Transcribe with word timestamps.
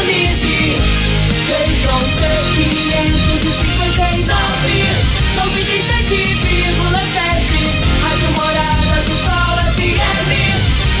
Sintonize. 0.00 0.80
Feitron 1.46 2.00
C 2.00 2.24
559, 2.56 4.72
97,7. 5.36 8.00
Rádio 8.02 8.30
Morada 8.32 8.96
do 9.04 9.14
Sol 9.24 9.56
FM. 9.76 10.30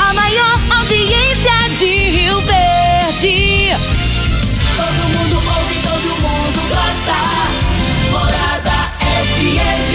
A 0.00 0.12
maior 0.14 0.58
audiência 0.78 1.56
de 1.78 1.90
Rio 2.10 2.40
Verde. 2.42 3.70
Todo 4.76 5.02
mundo 5.08 5.36
ouve, 5.36 5.74
todo 5.82 6.08
mundo 6.20 6.60
gosta. 6.68 7.18
Morada 8.10 8.78
FM. 9.34 9.92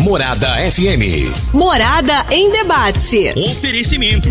Morada 0.00 0.48
FM. 0.70 1.04
Morada 1.52 2.24
em 2.30 2.50
debate. 2.50 3.32
Oferecimento: 3.36 4.30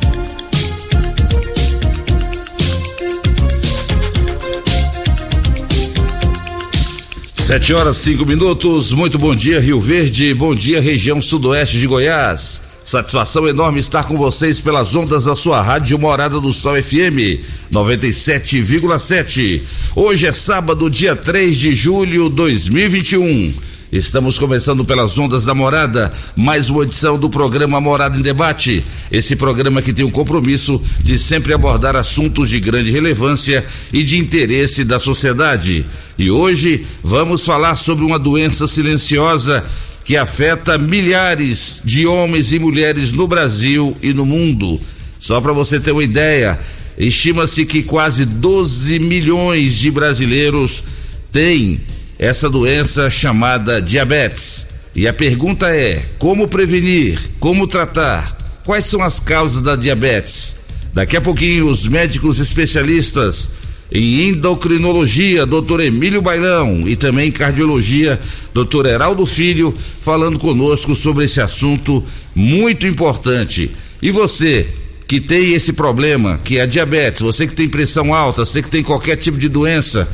Sete 7.51 7.73
horas, 7.73 7.97
cinco 7.97 8.25
minutos. 8.25 8.93
Muito 8.93 9.17
bom 9.17 9.35
dia, 9.35 9.59
Rio 9.59 9.77
Verde. 9.77 10.33
Bom 10.33 10.55
dia, 10.55 10.79
região 10.79 11.21
sudoeste 11.21 11.77
de 11.77 11.85
Goiás. 11.85 12.61
Satisfação 12.81 13.45
enorme 13.45 13.77
estar 13.77 14.05
com 14.05 14.15
vocês 14.15 14.61
pelas 14.61 14.95
ondas 14.95 15.25
da 15.25 15.35
sua 15.35 15.61
rádio 15.61 15.99
Morada 15.99 16.39
do 16.39 16.53
Sol 16.53 16.81
FM 16.81 17.43
97,7. 17.69 19.61
Hoje 19.97 20.27
é 20.27 20.31
sábado, 20.31 20.89
dia 20.89 21.13
3 21.13 21.57
de 21.57 21.75
julho 21.75 22.29
de 22.29 22.35
2021. 22.35 23.53
Estamos 23.91 24.39
começando 24.39 24.85
pelas 24.85 25.19
ondas 25.19 25.43
da 25.43 25.53
Morada, 25.53 26.13
mais 26.33 26.69
uma 26.69 26.83
edição 26.83 27.19
do 27.19 27.29
programa 27.29 27.81
Morada 27.81 28.17
em 28.17 28.21
Debate. 28.21 28.81
Esse 29.11 29.35
programa 29.35 29.81
que 29.81 29.91
tem 29.91 30.05
o 30.05 30.09
compromisso 30.09 30.81
de 31.03 31.19
sempre 31.19 31.51
abordar 31.51 31.97
assuntos 31.97 32.49
de 32.49 32.57
grande 32.61 32.89
relevância 32.89 33.65
e 33.91 34.01
de 34.01 34.17
interesse 34.17 34.85
da 34.85 34.97
sociedade. 34.97 35.85
E 36.17 36.31
hoje 36.31 36.85
vamos 37.03 37.45
falar 37.45 37.75
sobre 37.75 38.05
uma 38.05 38.17
doença 38.17 38.65
silenciosa 38.65 39.61
que 40.05 40.15
afeta 40.15 40.77
milhares 40.77 41.81
de 41.83 42.07
homens 42.07 42.53
e 42.53 42.59
mulheres 42.59 43.11
no 43.11 43.27
Brasil 43.27 43.97
e 44.01 44.13
no 44.13 44.25
mundo. 44.25 44.79
Só 45.19 45.41
para 45.41 45.51
você 45.51 45.81
ter 45.81 45.91
uma 45.91 46.01
ideia, 46.01 46.57
estima-se 46.97 47.65
que 47.65 47.83
quase 47.83 48.23
12 48.23 48.99
milhões 48.99 49.77
de 49.77 49.91
brasileiros 49.91 50.81
têm 51.29 51.81
essa 52.21 52.47
doença 52.47 53.09
chamada 53.09 53.81
diabetes. 53.81 54.67
E 54.95 55.07
a 55.07 55.13
pergunta 55.13 55.75
é: 55.75 55.99
como 56.19 56.47
prevenir? 56.47 57.19
Como 57.39 57.65
tratar? 57.65 58.37
Quais 58.63 58.85
são 58.85 59.03
as 59.03 59.19
causas 59.19 59.63
da 59.63 59.75
diabetes? 59.75 60.55
Daqui 60.93 61.17
a 61.17 61.21
pouquinho, 61.21 61.67
os 61.67 61.87
médicos 61.87 62.39
especialistas 62.39 63.53
em 63.91 64.29
endocrinologia, 64.29 65.45
doutor 65.45 65.81
Emílio 65.81 66.21
Bailão, 66.21 66.87
e 66.87 66.95
também 66.95 67.29
em 67.29 67.31
cardiologia, 67.31 68.19
doutor 68.53 68.85
Heraldo 68.85 69.25
Filho, 69.25 69.73
falando 70.01 70.37
conosco 70.37 70.93
sobre 70.93 71.25
esse 71.25 71.41
assunto 71.41 72.03
muito 72.35 72.85
importante. 72.85 73.71
E 74.01 74.11
você 74.11 74.67
que 75.07 75.19
tem 75.19 75.53
esse 75.53 75.73
problema, 75.73 76.39
que 76.41 76.57
é 76.57 76.61
a 76.61 76.65
diabetes, 76.65 77.21
você 77.21 77.47
que 77.47 77.53
tem 77.53 77.67
pressão 77.67 78.13
alta, 78.13 78.45
você 78.45 78.61
que 78.61 78.69
tem 78.69 78.83
qualquer 78.83 79.17
tipo 79.17 79.37
de 79.37 79.49
doença 79.49 80.07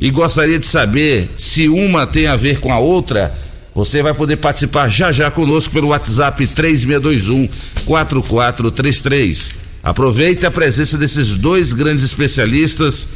e 0.00 0.10
gostaria 0.10 0.58
de 0.58 0.66
saber 0.66 1.28
se 1.36 1.68
uma 1.68 2.06
tem 2.06 2.26
a 2.26 2.36
ver 2.36 2.60
com 2.60 2.72
a 2.72 2.78
outra, 2.78 3.34
você 3.74 4.02
vai 4.02 4.14
poder 4.14 4.36
participar 4.36 4.88
já 4.88 5.12
já 5.12 5.30
conosco 5.30 5.72
pelo 5.72 5.88
WhatsApp 5.88 6.46
3621 6.46 7.48
4433. 7.84 9.50
Aproveite 9.82 10.46
a 10.46 10.50
presença 10.50 10.98
desses 10.98 11.34
dois 11.36 11.72
grandes 11.72 12.04
especialistas 12.04 13.06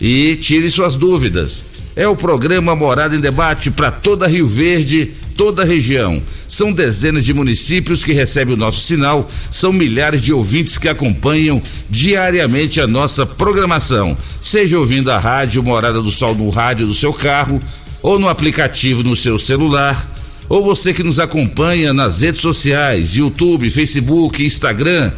e 0.00 0.36
tire 0.36 0.70
suas 0.70 0.96
dúvidas. 0.96 1.64
É 1.96 2.06
o 2.08 2.16
programa 2.16 2.74
Morada 2.74 3.14
em 3.14 3.20
Debate 3.20 3.70
para 3.70 3.90
toda 3.90 4.26
Rio 4.26 4.46
Verde, 4.46 5.12
toda 5.36 5.62
a 5.62 5.66
região. 5.66 6.22
São 6.48 6.72
dezenas 6.72 7.24
de 7.24 7.34
municípios 7.34 8.04
que 8.04 8.12
recebem 8.12 8.54
o 8.54 8.58
nosso 8.58 8.80
sinal, 8.80 9.30
são 9.50 9.72
milhares 9.72 10.22
de 10.22 10.32
ouvintes 10.32 10.78
que 10.78 10.88
acompanham 10.88 11.60
diariamente 11.90 12.80
a 12.80 12.86
nossa 12.86 13.26
programação. 13.26 14.16
Seja 14.40 14.78
ouvindo 14.78 15.10
a 15.10 15.18
rádio 15.18 15.62
Morada 15.62 16.00
do 16.00 16.10
Sol 16.10 16.34
no 16.34 16.48
rádio 16.48 16.86
do 16.86 16.94
seu 16.94 17.12
carro, 17.12 17.60
ou 18.02 18.18
no 18.18 18.28
aplicativo 18.28 19.02
no 19.02 19.16
seu 19.16 19.38
celular, 19.38 20.14
ou 20.48 20.62
você 20.62 20.92
que 20.92 21.02
nos 21.02 21.18
acompanha 21.18 21.94
nas 21.94 22.20
redes 22.20 22.40
sociais, 22.40 23.16
YouTube, 23.16 23.70
Facebook, 23.70 24.44
Instagram, 24.44 25.10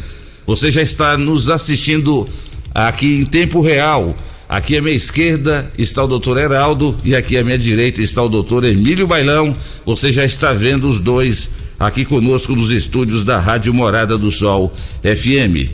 você 0.45 0.71
já 0.71 0.81
está 0.81 1.17
nos 1.17 1.49
assistindo 1.49 2.25
aqui 2.73 3.19
em 3.19 3.25
tempo 3.25 3.59
real. 3.59 4.15
Aqui 4.49 4.77
à 4.77 4.81
minha 4.81 4.95
esquerda 4.95 5.69
está 5.77 6.05
o 6.05 6.07
doutor 6.07 6.37
Heraldo 6.37 6.95
e 7.03 7.13
aqui 7.13 7.37
à 7.37 7.43
minha 7.43 7.57
direita 7.57 8.01
está 8.01 8.23
o 8.23 8.29
doutor 8.29 8.63
Emílio 8.63 9.05
Bailão. 9.05 9.53
Você 9.85 10.13
já 10.13 10.23
está 10.23 10.53
vendo 10.53 10.87
os 10.87 11.01
dois 11.01 11.49
aqui 11.77 12.05
conosco 12.05 12.55
nos 12.55 12.71
estúdios 12.71 13.23
da 13.23 13.39
Rádio 13.39 13.73
Morada 13.73 14.17
do 14.17 14.31
Sol 14.31 14.73
FM. 15.01 15.69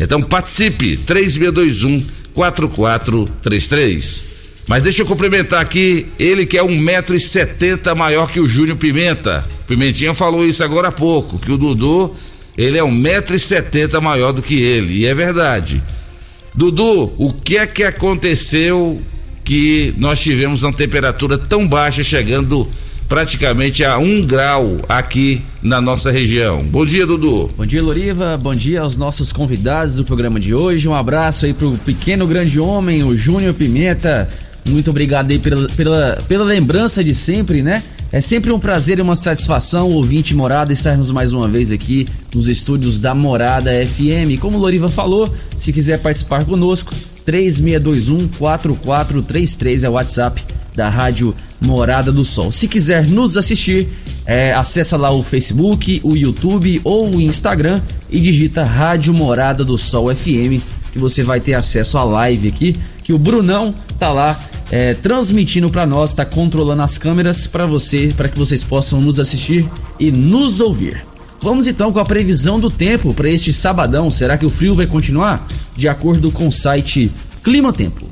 Então 0.00 0.22
participe, 0.22 0.96
3621 0.96 2.02
4433. 2.32 4.24
Mas 4.66 4.82
deixa 4.82 5.02
eu 5.02 5.06
cumprimentar 5.06 5.60
aqui 5.60 6.06
ele 6.18 6.46
que 6.46 6.56
é 6.56 6.62
um 6.62 6.78
metro 6.78 7.14
e 7.14 7.20
setenta 7.20 7.94
maior 7.94 8.30
que 8.30 8.40
o 8.40 8.46
Júnior 8.46 8.78
Pimenta. 8.78 9.46
Pimentinha 9.68 10.14
falou 10.14 10.46
isso 10.46 10.64
agora 10.64 10.88
há 10.88 10.92
pouco, 10.92 11.38
que 11.38 11.52
o 11.52 11.58
Dudu, 11.58 12.14
ele 12.56 12.78
é 12.78 12.84
um 12.84 12.90
metro 12.90 13.36
e 13.36 13.38
setenta 13.38 14.00
maior 14.00 14.32
do 14.32 14.40
que 14.40 14.54
ele, 14.54 15.00
e 15.00 15.06
é 15.06 15.12
verdade. 15.12 15.82
Dudu, 16.54 17.12
o 17.18 17.32
que 17.32 17.58
é 17.58 17.66
que 17.66 17.82
aconteceu 17.82 19.02
que 19.44 19.92
nós 19.98 20.20
tivemos 20.20 20.62
uma 20.62 20.72
temperatura 20.72 21.36
tão 21.36 21.66
baixa, 21.66 22.04
chegando 22.04 22.66
praticamente 23.08 23.84
a 23.84 23.98
um 23.98 24.24
grau 24.24 24.78
aqui 24.88 25.42
na 25.60 25.80
nossa 25.80 26.12
região? 26.12 26.62
Bom 26.62 26.86
dia, 26.86 27.04
Dudu. 27.04 27.50
Bom 27.56 27.66
dia, 27.66 27.82
Loriva. 27.82 28.36
Bom 28.36 28.54
dia 28.54 28.82
aos 28.82 28.96
nossos 28.96 29.32
convidados 29.32 29.96
do 29.96 30.04
programa 30.04 30.38
de 30.38 30.54
hoje. 30.54 30.86
Um 30.88 30.94
abraço 30.94 31.44
aí 31.44 31.52
pro 31.52 31.72
pequeno 31.84 32.24
grande 32.24 32.60
homem, 32.60 33.02
o 33.02 33.16
Júnior 33.16 33.52
Pimenta. 33.54 34.28
Muito 34.68 34.90
obrigado 34.90 35.32
aí 35.32 35.40
pela, 35.40 35.66
pela, 35.70 36.18
pela 36.28 36.44
lembrança 36.44 37.02
de 37.02 37.16
sempre, 37.16 37.62
né? 37.62 37.82
É 38.14 38.20
sempre 38.20 38.52
um 38.52 38.60
prazer 38.60 39.00
e 39.00 39.02
uma 39.02 39.16
satisfação, 39.16 39.90
ouvinte 39.90 40.36
Morada, 40.36 40.72
estarmos 40.72 41.10
mais 41.10 41.32
uma 41.32 41.48
vez 41.48 41.72
aqui 41.72 42.06
nos 42.32 42.46
estúdios 42.46 43.00
da 43.00 43.12
Morada 43.12 43.72
FM. 43.84 44.38
Como 44.40 44.56
Loriva 44.56 44.88
falou, 44.88 45.28
se 45.58 45.72
quiser 45.72 45.98
participar 45.98 46.44
conosco, 46.44 46.94
3621-4433 47.26 49.82
é 49.82 49.88
o 49.88 49.94
WhatsApp 49.94 50.40
da 50.76 50.88
Rádio 50.88 51.34
Morada 51.60 52.12
do 52.12 52.24
Sol. 52.24 52.52
Se 52.52 52.68
quiser 52.68 53.04
nos 53.08 53.36
assistir, 53.36 53.88
é, 54.24 54.52
acessa 54.52 54.96
lá 54.96 55.10
o 55.10 55.20
Facebook, 55.20 56.00
o 56.04 56.14
YouTube 56.14 56.80
ou 56.84 57.12
o 57.12 57.20
Instagram 57.20 57.80
e 58.08 58.20
digita 58.20 58.62
Rádio 58.62 59.12
Morada 59.12 59.64
do 59.64 59.76
Sol 59.76 60.14
FM, 60.14 60.62
que 60.92 61.00
você 61.00 61.24
vai 61.24 61.40
ter 61.40 61.54
acesso 61.54 61.98
à 61.98 62.04
live 62.04 62.46
aqui, 62.46 62.76
que 63.04 63.12
o 63.12 63.18
Brunão 63.18 63.74
tá 63.98 64.10
lá 64.10 64.36
é, 64.70 64.94
transmitindo 64.94 65.70
para 65.70 65.86
nós, 65.86 66.10
está 66.10 66.24
controlando 66.24 66.82
as 66.82 66.98
câmeras 66.98 67.46
para 67.46 67.66
você, 67.66 68.12
para 68.16 68.28
que 68.28 68.38
vocês 68.38 68.64
possam 68.64 69.00
nos 69.00 69.20
assistir 69.20 69.68
e 70.00 70.10
nos 70.10 70.60
ouvir. 70.60 71.04
Vamos 71.40 71.66
então 71.66 71.92
com 71.92 72.00
a 72.00 72.04
previsão 72.04 72.58
do 72.58 72.70
tempo 72.70 73.12
para 73.12 73.28
este 73.28 73.52
sabadão. 73.52 74.10
Será 74.10 74.38
que 74.38 74.46
o 74.46 74.50
frio 74.50 74.74
vai 74.74 74.86
continuar? 74.86 75.46
De 75.76 75.86
acordo 75.86 76.32
com 76.32 76.48
o 76.48 76.52
site 76.52 77.12
Clima 77.42 77.72
Tempo. 77.72 78.08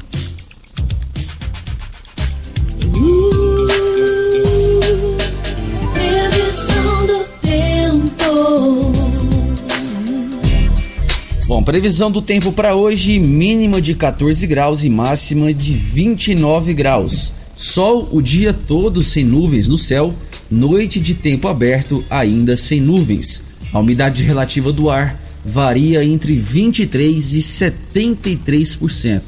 Bom, 11.53 11.63
previsão 11.63 12.11
do 12.11 12.23
tempo 12.23 12.51
para 12.51 12.75
hoje: 12.75 13.19
mínima 13.19 13.79
de 13.79 13.95
14 13.95 14.47
graus 14.47 14.85
e 14.85 14.89
máxima 14.89 15.53
de 15.53 15.73
29 15.73 16.73
graus. 16.73 17.31
Sol 17.55 18.09
o 18.11 18.23
dia 18.23 18.55
todo 18.55 19.03
sem 19.03 19.23
nuvens 19.23 19.69
no 19.69 19.77
céu, 19.77 20.15
noite 20.51 20.99
de 20.99 21.13
tempo 21.13 21.49
aberto 21.49 22.03
ainda 22.09 22.57
sem 22.57 22.81
nuvens. 22.81 23.43
A 23.71 23.81
umidade 23.81 24.23
relativa 24.23 24.73
do 24.73 24.89
ar 24.89 25.23
varia 25.45 26.03
entre 26.03 26.37
23 26.37 27.35
e 27.35 27.41
73%. 27.41 29.21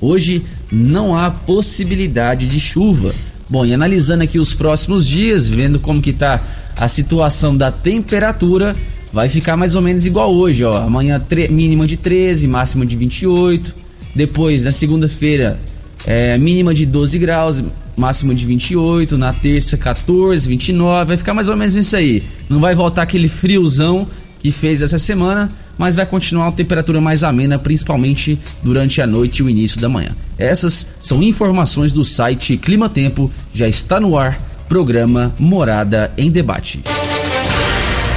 Hoje 0.00 0.40
não 0.70 1.16
há 1.16 1.32
possibilidade 1.32 2.46
de 2.46 2.60
chuva. 2.60 3.12
Bom, 3.50 3.66
e 3.66 3.74
analisando 3.74 4.22
aqui 4.22 4.38
os 4.38 4.54
próximos 4.54 5.04
dias, 5.04 5.48
vendo 5.48 5.80
como 5.80 6.00
que 6.00 6.12
tá 6.12 6.40
a 6.76 6.86
situação 6.86 7.56
da 7.56 7.72
temperatura, 7.72 8.72
vai 9.12 9.28
ficar 9.28 9.56
mais 9.56 9.76
ou 9.76 9.82
menos 9.82 10.06
igual 10.06 10.34
hoje, 10.34 10.64
ó. 10.64 10.82
Amanhã 10.82 11.22
mínima 11.50 11.86
de 11.86 11.96
13, 11.96 12.48
máxima 12.48 12.86
de 12.86 12.96
28. 12.96 13.74
Depois, 14.14 14.64
na 14.64 14.72
segunda-feira, 14.72 15.58
é, 16.06 16.36
mínima 16.38 16.74
de 16.74 16.86
12 16.86 17.18
graus, 17.18 17.62
máxima 17.96 18.34
de 18.34 18.46
28. 18.46 19.18
Na 19.18 19.32
terça, 19.32 19.76
14, 19.76 20.48
29. 20.48 21.04
Vai 21.06 21.16
ficar 21.16 21.34
mais 21.34 21.48
ou 21.48 21.56
menos 21.56 21.76
isso 21.76 21.96
aí. 21.96 22.22
Não 22.48 22.60
vai 22.60 22.74
voltar 22.74 23.02
aquele 23.02 23.28
friozão 23.28 24.06
que 24.40 24.50
fez 24.50 24.82
essa 24.82 24.98
semana, 24.98 25.50
mas 25.78 25.94
vai 25.94 26.04
continuar 26.04 26.46
uma 26.46 26.52
temperatura 26.52 27.00
mais 27.00 27.22
amena, 27.22 27.58
principalmente 27.58 28.38
durante 28.62 29.00
a 29.00 29.06
noite 29.06 29.38
e 29.38 29.42
o 29.42 29.48
início 29.48 29.80
da 29.80 29.88
manhã. 29.88 30.10
Essas 30.36 30.96
são 31.00 31.22
informações 31.22 31.92
do 31.92 32.02
site 32.02 32.56
Clima 32.56 32.88
Tempo, 32.88 33.30
já 33.54 33.68
está 33.68 34.00
no 34.00 34.18
ar, 34.18 34.36
programa 34.68 35.32
Morada 35.38 36.12
em 36.16 36.30
Debate. 36.30 36.82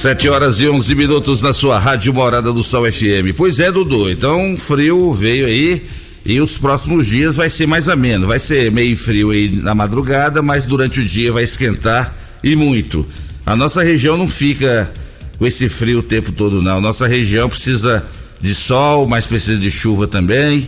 Sete 0.00 0.30
horas 0.30 0.62
e 0.62 0.66
onze 0.66 0.94
minutos 0.94 1.42
na 1.42 1.52
sua 1.52 1.78
rádio 1.78 2.14
Morada 2.14 2.50
do 2.54 2.64
Sol 2.64 2.90
FM. 2.90 3.36
Pois 3.36 3.60
é, 3.60 3.70
Dudu. 3.70 4.10
Então, 4.10 4.56
frio 4.56 5.12
veio 5.12 5.44
aí 5.44 5.82
e 6.24 6.40
os 6.40 6.56
próximos 6.56 7.08
dias 7.08 7.36
vai 7.36 7.50
ser 7.50 7.66
mais 7.66 7.86
ameno. 7.86 8.26
Vai 8.26 8.38
ser 8.38 8.72
meio 8.72 8.96
frio 8.96 9.30
aí 9.30 9.50
na 9.56 9.74
madrugada, 9.74 10.40
mas 10.40 10.64
durante 10.64 11.00
o 11.00 11.04
dia 11.04 11.30
vai 11.30 11.42
esquentar 11.42 12.16
e 12.42 12.56
muito. 12.56 13.06
A 13.44 13.54
nossa 13.54 13.82
região 13.82 14.16
não 14.16 14.26
fica 14.26 14.90
com 15.38 15.46
esse 15.46 15.68
frio 15.68 15.98
o 15.98 16.02
tempo 16.02 16.32
todo, 16.32 16.62
não. 16.62 16.80
Nossa 16.80 17.06
região 17.06 17.46
precisa 17.46 18.02
de 18.40 18.54
sol, 18.54 19.06
mas 19.06 19.26
precisa 19.26 19.60
de 19.60 19.70
chuva 19.70 20.06
também. 20.06 20.66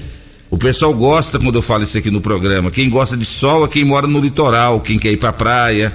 O 0.51 0.59
pessoal 0.59 0.93
gosta 0.93 1.39
quando 1.39 1.55
eu 1.55 1.63
falo 1.63 1.85
isso 1.85 1.97
aqui 1.97 2.11
no 2.11 2.21
programa. 2.21 2.71
Quem 2.71 2.91
gosta 2.91 3.17
de 3.17 3.25
sol 3.25 3.65
é 3.65 3.69
quem 3.69 3.83
mora 3.83 4.07
no 4.07 4.21
litoral, 4.21 4.79
quem 4.83 4.99
quer 4.99 5.11
ir 5.11 5.17
pra 5.17 5.33
praia. 5.33 5.91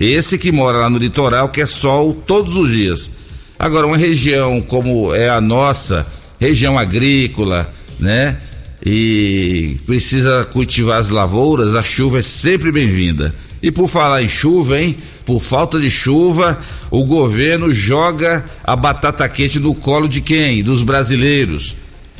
Esse 0.00 0.38
que 0.38 0.50
mora 0.50 0.78
lá 0.78 0.88
no 0.88 0.96
litoral 0.96 1.50
quer 1.50 1.68
sol 1.68 2.14
todos 2.26 2.56
os 2.56 2.70
dias. 2.70 3.10
Agora, 3.58 3.86
uma 3.86 3.98
região 3.98 4.62
como 4.62 5.14
é 5.14 5.28
a 5.28 5.42
nossa, 5.42 6.06
região 6.40 6.78
agrícola, 6.78 7.70
né? 7.98 8.38
E 8.82 9.76
precisa 9.84 10.48
cultivar 10.50 10.98
as 10.98 11.10
lavouras, 11.10 11.74
a 11.74 11.82
chuva 11.82 12.20
é 12.20 12.22
sempre 12.22 12.72
bem-vinda. 12.72 13.34
E 13.62 13.70
por 13.70 13.88
falar 13.88 14.22
em 14.22 14.28
chuva, 14.28 14.80
hein? 14.80 14.96
Por 15.26 15.38
falta 15.38 15.78
de 15.78 15.90
chuva, 15.90 16.58
o 16.90 17.04
governo 17.04 17.70
joga 17.74 18.42
a 18.64 18.74
batata 18.74 19.28
quente 19.28 19.58
no 19.60 19.74
colo 19.74 20.08
de 20.08 20.22
quem? 20.22 20.62
Dos 20.62 20.82
brasileiros. 20.82 21.76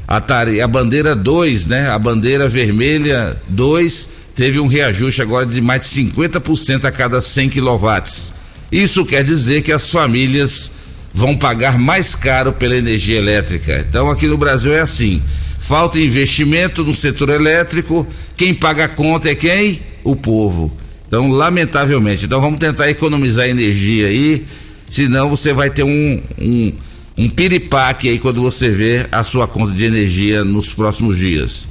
A, 0.06 0.20
tare... 0.20 0.60
a 0.60 0.68
bandeira 0.68 1.16
2, 1.16 1.66
né? 1.66 1.88
A 1.88 1.98
bandeira 1.98 2.46
vermelha 2.46 3.34
2 3.48 4.19
teve 4.40 4.58
um 4.58 4.66
reajuste 4.66 5.20
agora 5.20 5.44
de 5.44 5.60
mais 5.60 5.82
de 5.82 6.02
50% 6.02 6.86
a 6.86 6.90
cada 6.90 7.20
100 7.20 7.50
quilowatts. 7.50 8.32
Isso 8.72 9.04
quer 9.04 9.22
dizer 9.22 9.60
que 9.60 9.70
as 9.70 9.90
famílias 9.90 10.72
vão 11.12 11.36
pagar 11.36 11.78
mais 11.78 12.14
caro 12.14 12.50
pela 12.50 12.74
energia 12.74 13.18
elétrica. 13.18 13.84
Então 13.86 14.10
aqui 14.10 14.26
no 14.26 14.38
Brasil 14.38 14.72
é 14.72 14.80
assim: 14.80 15.20
falta 15.58 16.00
investimento 16.00 16.82
no 16.82 16.94
setor 16.94 17.28
elétrico, 17.28 18.06
quem 18.34 18.54
paga 18.54 18.86
a 18.86 18.88
conta 18.88 19.28
é 19.28 19.34
quem? 19.34 19.82
O 20.02 20.16
povo. 20.16 20.74
Então, 21.06 21.30
lamentavelmente, 21.30 22.24
então 22.24 22.40
vamos 22.40 22.58
tentar 22.58 22.88
economizar 22.88 23.46
energia 23.46 24.06
aí, 24.06 24.46
senão 24.88 25.28
você 25.28 25.52
vai 25.52 25.68
ter 25.68 25.82
um, 25.82 26.22
um, 26.40 26.72
um 27.18 27.28
piripaque 27.28 28.08
aí 28.08 28.18
quando 28.18 28.40
você 28.40 28.70
vê 28.70 29.06
a 29.12 29.22
sua 29.22 29.46
conta 29.46 29.72
de 29.72 29.84
energia 29.84 30.42
nos 30.44 30.72
próximos 30.72 31.18
dias. 31.18 31.68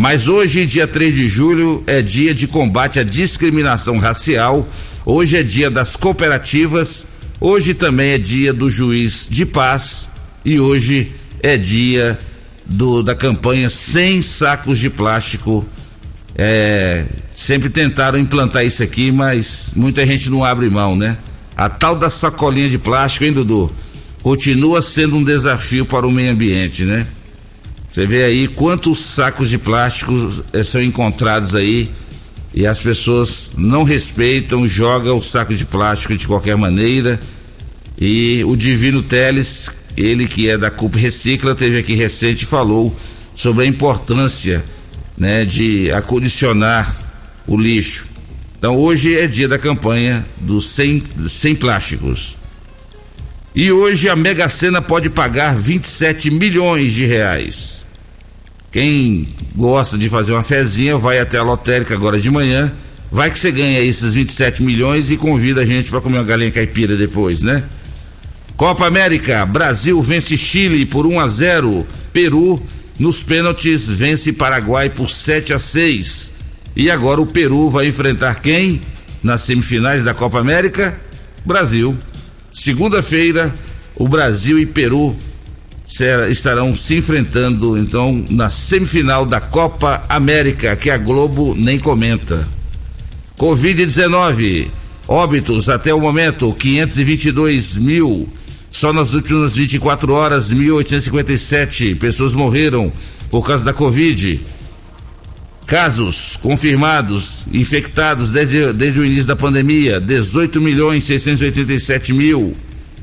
Mas 0.00 0.30
hoje, 0.30 0.64
dia 0.64 0.86
3 0.86 1.14
de 1.14 1.28
julho, 1.28 1.84
é 1.86 2.00
dia 2.00 2.32
de 2.32 2.46
combate 2.46 2.98
à 2.98 3.02
discriminação 3.04 3.98
racial. 3.98 4.66
Hoje 5.04 5.36
é 5.36 5.42
dia 5.42 5.70
das 5.70 5.94
cooperativas. 5.94 7.04
Hoje 7.38 7.74
também 7.74 8.12
é 8.12 8.16
dia 8.16 8.50
do 8.50 8.70
juiz 8.70 9.28
de 9.28 9.44
paz. 9.44 10.08
E 10.42 10.58
hoje 10.58 11.12
é 11.42 11.58
dia 11.58 12.18
do, 12.64 13.02
da 13.02 13.14
campanha 13.14 13.68
Sem 13.68 14.22
Sacos 14.22 14.78
de 14.78 14.88
Plástico. 14.88 15.68
É, 16.34 17.04
sempre 17.30 17.68
tentaram 17.68 18.18
implantar 18.18 18.64
isso 18.64 18.82
aqui, 18.82 19.12
mas 19.12 19.72
muita 19.76 20.06
gente 20.06 20.30
não 20.30 20.42
abre 20.42 20.70
mão, 20.70 20.96
né? 20.96 21.18
A 21.54 21.68
tal 21.68 21.94
da 21.94 22.08
sacolinha 22.08 22.70
de 22.70 22.78
plástico, 22.78 23.26
hein, 23.26 23.34
Dudu? 23.34 23.70
Continua 24.22 24.80
sendo 24.80 25.18
um 25.18 25.22
desafio 25.22 25.84
para 25.84 26.06
o 26.06 26.10
meio 26.10 26.32
ambiente, 26.32 26.86
né? 26.86 27.06
Você 27.90 28.06
vê 28.06 28.22
aí 28.22 28.46
quantos 28.46 28.98
sacos 28.98 29.50
de 29.50 29.58
plástico 29.58 30.12
eh, 30.52 30.62
são 30.62 30.80
encontrados 30.82 31.56
aí 31.56 31.90
e 32.54 32.66
as 32.66 32.80
pessoas 32.82 33.52
não 33.56 33.82
respeitam, 33.82 34.66
jogam 34.66 35.16
o 35.16 35.22
saco 35.22 35.54
de 35.54 35.64
plástico 35.64 36.16
de 36.16 36.26
qualquer 36.26 36.56
maneira. 36.56 37.18
E 38.00 38.42
o 38.44 38.56
Divino 38.56 39.02
Teles, 39.02 39.74
ele 39.96 40.26
que 40.26 40.48
é 40.48 40.56
da 40.56 40.70
CUP 40.70 40.98
Recicla, 40.98 41.54
teve 41.54 41.78
aqui 41.78 41.94
recente 41.94 42.44
e 42.44 42.46
falou 42.46 42.96
sobre 43.34 43.64
a 43.64 43.66
importância 43.66 44.64
né, 45.18 45.44
de 45.44 45.90
acondicionar 45.92 46.94
o 47.46 47.56
lixo. 47.56 48.06
Então 48.58 48.76
hoje 48.76 49.18
é 49.18 49.26
dia 49.26 49.48
da 49.48 49.58
campanha 49.58 50.24
dos 50.40 50.66
sem, 50.66 51.02
sem 51.28 51.54
plásticos. 51.54 52.36
E 53.54 53.72
hoje 53.72 54.08
a 54.08 54.14
Mega 54.14 54.48
Sena 54.48 54.80
pode 54.80 55.10
pagar 55.10 55.56
27 55.56 56.30
milhões 56.30 56.94
de 56.94 57.04
reais. 57.04 57.84
Quem 58.70 59.26
gosta 59.56 59.98
de 59.98 60.08
fazer 60.08 60.32
uma 60.32 60.42
fezinha, 60.44 60.96
vai 60.96 61.18
até 61.18 61.38
a 61.38 61.42
lotérica 61.42 61.94
agora 61.94 62.20
de 62.20 62.30
manhã. 62.30 62.72
Vai 63.10 63.28
que 63.28 63.36
você 63.36 63.50
ganha 63.50 63.80
esses 63.80 64.14
27 64.14 64.62
milhões 64.62 65.10
e 65.10 65.16
convida 65.16 65.62
a 65.62 65.66
gente 65.66 65.90
para 65.90 66.00
comer 66.00 66.18
uma 66.18 66.24
galinha 66.24 66.52
caipira 66.52 66.96
depois, 66.96 67.42
né? 67.42 67.64
Copa 68.56 68.86
América, 68.86 69.44
Brasil 69.44 70.00
vence 70.00 70.36
Chile 70.36 70.86
por 70.86 71.04
1 71.04 71.18
a 71.18 71.26
0. 71.26 71.84
Peru 72.12 72.62
nos 73.00 73.20
pênaltis 73.20 73.88
vence 73.98 74.32
Paraguai 74.32 74.90
por 74.90 75.10
7 75.10 75.54
a 75.54 75.58
6. 75.58 76.34
E 76.76 76.88
agora 76.88 77.20
o 77.20 77.26
Peru 77.26 77.68
vai 77.68 77.88
enfrentar 77.88 78.40
quem 78.40 78.80
nas 79.24 79.40
semifinais 79.40 80.04
da 80.04 80.14
Copa 80.14 80.38
América? 80.38 80.96
Brasil. 81.44 81.96
Segunda-feira, 82.52 83.54
o 83.94 84.08
Brasil 84.08 84.58
e 84.58 84.66
Peru 84.66 85.14
estarão 86.30 86.74
se 86.74 86.96
enfrentando 86.96 87.76
então 87.76 88.24
na 88.30 88.48
semifinal 88.48 89.26
da 89.26 89.40
Copa 89.40 90.02
América, 90.08 90.76
que 90.76 90.88
a 90.88 90.96
Globo 90.96 91.54
nem 91.56 91.78
comenta. 91.78 92.46
Covid-19, 93.38 94.68
óbitos 95.08 95.68
até 95.68 95.92
o 95.92 96.00
momento 96.00 96.52
522 96.54 97.78
mil 97.78 98.28
Só 98.70 98.92
nas 98.92 99.14
últimas 99.14 99.56
24 99.56 100.12
horas, 100.12 100.54
1.857 100.54 101.98
pessoas 101.98 102.34
morreram 102.34 102.92
por 103.30 103.44
causa 103.46 103.64
da 103.64 103.72
Covid. 103.72 104.40
Casos 105.70 106.36
confirmados, 106.42 107.46
infectados 107.52 108.30
desde, 108.30 108.72
desde 108.72 108.98
o 108.98 109.04
início 109.04 109.26
da 109.26 109.36
pandemia, 109.36 110.00
18 110.00 110.60
milhões 110.60 111.04
687 111.04 112.12
mil 112.12 112.56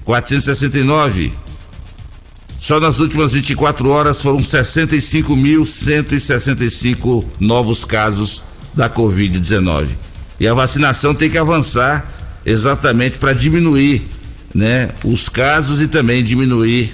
469. 0.04 1.32
Só 2.60 2.82
nas 2.82 3.00
últimas 3.00 3.32
24 3.32 3.88
horas 3.88 4.22
foram 4.22 4.40
65.165 4.40 7.24
novos 7.40 7.86
casos 7.86 8.44
da 8.74 8.90
Covid-19. 8.90 9.88
E 10.38 10.46
a 10.46 10.54
vacinação 10.54 11.16
tem 11.16 11.30
que 11.30 11.38
avançar 11.38 12.06
exatamente 12.46 13.18
para 13.18 13.32
diminuir 13.32 14.02
né, 14.54 14.90
os 15.06 15.30
casos 15.30 15.82
e 15.82 15.88
também 15.88 16.22
diminuir 16.22 16.94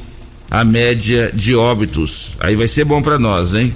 a 0.51 0.63
média 0.63 1.31
de 1.33 1.55
óbitos. 1.55 2.37
Aí 2.41 2.55
vai 2.55 2.67
ser 2.67 2.85
bom 2.85 3.01
para 3.01 3.17
nós, 3.17 3.55
hein? 3.55 3.73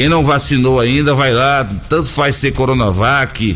Quem 0.00 0.08
não 0.08 0.24
vacinou 0.24 0.80
ainda, 0.80 1.12
vai 1.12 1.30
lá, 1.30 1.62
tanto 1.86 2.08
faz 2.08 2.36
ser 2.36 2.52
Coronavac, 2.52 3.54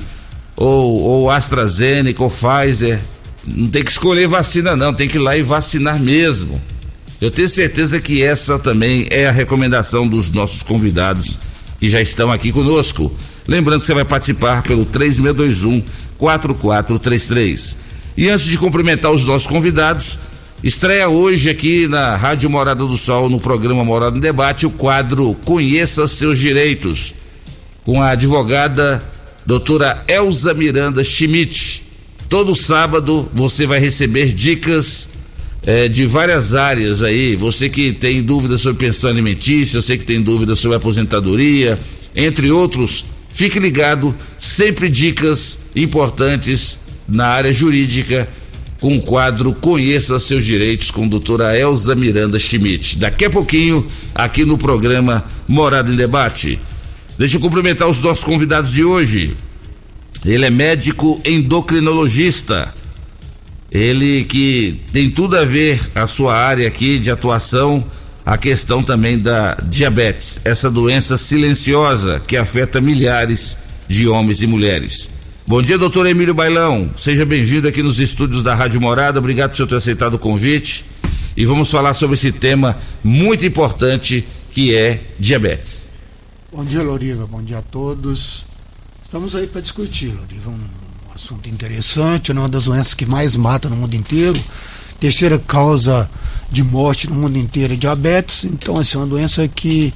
ou, 0.54 1.00
ou 1.00 1.30
AstraZeneca, 1.30 2.22
ou 2.22 2.28
Pfizer. 2.28 3.00
Não 3.46 3.66
tem 3.70 3.82
que 3.82 3.90
escolher 3.90 4.28
vacina, 4.28 4.76
não, 4.76 4.92
tem 4.92 5.08
que 5.08 5.16
ir 5.16 5.20
lá 5.20 5.34
e 5.38 5.40
vacinar 5.40 5.98
mesmo. 5.98 6.60
Eu 7.18 7.30
tenho 7.30 7.48
certeza 7.48 7.98
que 7.98 8.22
essa 8.22 8.58
também 8.58 9.06
é 9.08 9.26
a 9.26 9.32
recomendação 9.32 10.06
dos 10.06 10.28
nossos 10.28 10.62
convidados 10.62 11.38
que 11.80 11.88
já 11.88 12.02
estão 12.02 12.30
aqui 12.30 12.52
conosco. 12.52 13.10
Lembrando 13.48 13.80
que 13.80 13.86
você 13.86 13.94
vai 13.94 14.04
participar 14.04 14.62
pelo 14.64 14.84
3621 14.84 15.82
4433. 16.18 17.76
E 18.18 18.28
antes 18.28 18.48
de 18.48 18.58
cumprimentar 18.58 19.10
os 19.12 19.24
nossos 19.24 19.46
convidados, 19.46 20.18
estreia 20.64 21.11
hoje 21.11 21.50
aqui 21.50 21.87
na 21.87 22.16
Rádio 22.16 22.49
Morada 22.49 22.87
do 22.87 22.97
Sol, 22.97 23.28
no 23.28 23.38
programa 23.38 23.85
Morada 23.85 24.16
em 24.16 24.21
Debate, 24.21 24.66
o 24.66 24.71
quadro 24.71 25.35
Conheça 25.44 26.09
Seus 26.09 26.38
Direitos, 26.38 27.12
com 27.85 28.00
a 28.00 28.12
advogada 28.12 29.04
doutora 29.44 30.02
Elza 30.09 30.54
Miranda 30.54 31.04
Schmidt. 31.04 31.83
Todo 32.30 32.54
sábado 32.54 33.28
você 33.35 33.66
vai 33.66 33.78
receber 33.78 34.33
dicas 34.33 35.11
eh, 35.66 35.87
de 35.87 36.06
várias 36.06 36.54
áreas 36.54 37.02
aí. 37.02 37.37
Você 37.37 37.68
que 37.68 37.92
tem 37.92 38.23
dúvidas 38.23 38.62
sobre 38.62 38.87
pensão 38.87 39.11
alimentícia, 39.11 39.83
você 39.83 39.99
que 39.99 40.04
tem 40.04 40.23
dúvidas 40.23 40.59
sobre 40.59 40.78
aposentadoria, 40.78 41.78
entre 42.16 42.50
outros 42.50 43.04
Fique 43.35 43.59
ligado, 43.59 44.14
sempre 44.38 44.88
dicas 44.88 45.59
importantes 45.75 46.78
na 47.09 47.26
área 47.26 47.52
jurídica 47.52 48.28
com 48.81 48.97
o 48.97 49.02
quadro 49.02 49.54
Conheça 49.54 50.19
seus 50.19 50.45
direitos 50.45 50.90
com 50.90 51.09
doutora 51.09 51.59
Elza 51.59 51.95
Miranda 51.95 52.38
Schmidt. 52.38 52.99
Daqui 52.99 53.25
a 53.25 53.31
pouquinho, 53.31 53.87
aqui 54.14 54.45
no 54.45 54.59
programa 54.59 55.25
Morada 55.49 55.93
em 55.93 55.97
Debate. 55.97 56.59
Deixa 57.19 57.37
eu 57.37 57.40
cumprimentar 57.40 57.88
os 57.88 58.00
nossos 58.00 58.25
convidados 58.25 58.73
de 58.73 58.85
hoje. 58.85 59.37
Ele 60.25 60.47
é 60.47 60.50
médico 60.50 61.21
endocrinologista. 61.25 62.75
Ele 63.71 64.25
que 64.25 64.81
tem 64.93 65.11
tudo 65.11 65.37
a 65.37 65.45
ver 65.45 65.81
a 65.95 66.07
sua 66.07 66.37
área 66.37 66.66
aqui 66.66 66.99
de 66.99 67.11
atuação 67.11 67.85
a 68.25 68.38
questão 68.38 68.83
também 68.83 69.19
da 69.19 69.54
diabetes, 69.62 70.40
essa 70.45 70.71
doença 70.71 71.16
silenciosa 71.16 72.23
que 72.26 72.37
afeta 72.37 72.81
milhares 72.81 73.57
de 73.87 74.09
homens 74.09 74.43
e 74.43 74.47
mulheres. 74.47 75.11
Bom 75.46 75.60
dia, 75.60 75.76
doutor 75.76 76.06
Emílio 76.06 76.32
Bailão. 76.32 76.88
Seja 76.96 77.26
bem-vindo 77.26 77.68
aqui 77.68 77.82
nos 77.82 78.00
estúdios 78.00 78.42
da 78.42 78.54
Rádio 78.54 78.80
Morada. 78.80 79.18
Obrigado 79.18 79.54
por 79.54 79.66
ter 79.66 79.74
aceitado 79.74 80.14
o 80.14 80.18
convite. 80.18 80.86
E 81.36 81.44
vamos 81.44 81.70
falar 81.70 81.92
sobre 81.92 82.14
esse 82.14 82.32
tema 82.32 82.74
muito 83.04 83.44
importante 83.44 84.26
que 84.50 84.74
é 84.74 85.02
diabetes. 85.20 85.90
Bom 86.50 86.64
dia, 86.64 86.82
Loriva. 86.82 87.26
Bom 87.26 87.42
dia 87.42 87.58
a 87.58 87.62
todos. 87.62 88.42
Estamos 89.04 89.36
aí 89.36 89.46
para 89.46 89.60
discutir, 89.60 90.14
Loriva, 90.18 90.50
um 90.50 91.14
assunto 91.14 91.46
interessante, 91.46 92.32
uma 92.32 92.48
das 92.48 92.64
doenças 92.64 92.94
que 92.94 93.04
mais 93.04 93.36
mata 93.36 93.68
no 93.68 93.76
mundo 93.76 93.94
inteiro. 93.94 94.42
Terceira 94.98 95.38
causa 95.38 96.08
de 96.50 96.64
morte 96.64 97.06
no 97.10 97.16
mundo 97.16 97.36
inteiro 97.36 97.74
é 97.74 97.76
diabetes, 97.76 98.44
então 98.44 98.80
essa 98.80 98.96
é 98.96 98.98
uma 98.98 99.06
doença 99.06 99.46
que 99.46 99.92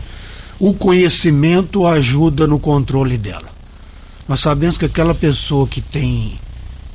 o 0.61 0.75
conhecimento 0.75 1.87
ajuda 1.87 2.47
no 2.47 2.59
controle 2.59 3.17
dela. 3.17 3.58
Nós 4.29 4.41
sabemos 4.41 4.77
que 4.77 4.85
aquela 4.85 5.15
pessoa 5.15 5.67
que 5.67 5.81
tem 5.81 6.37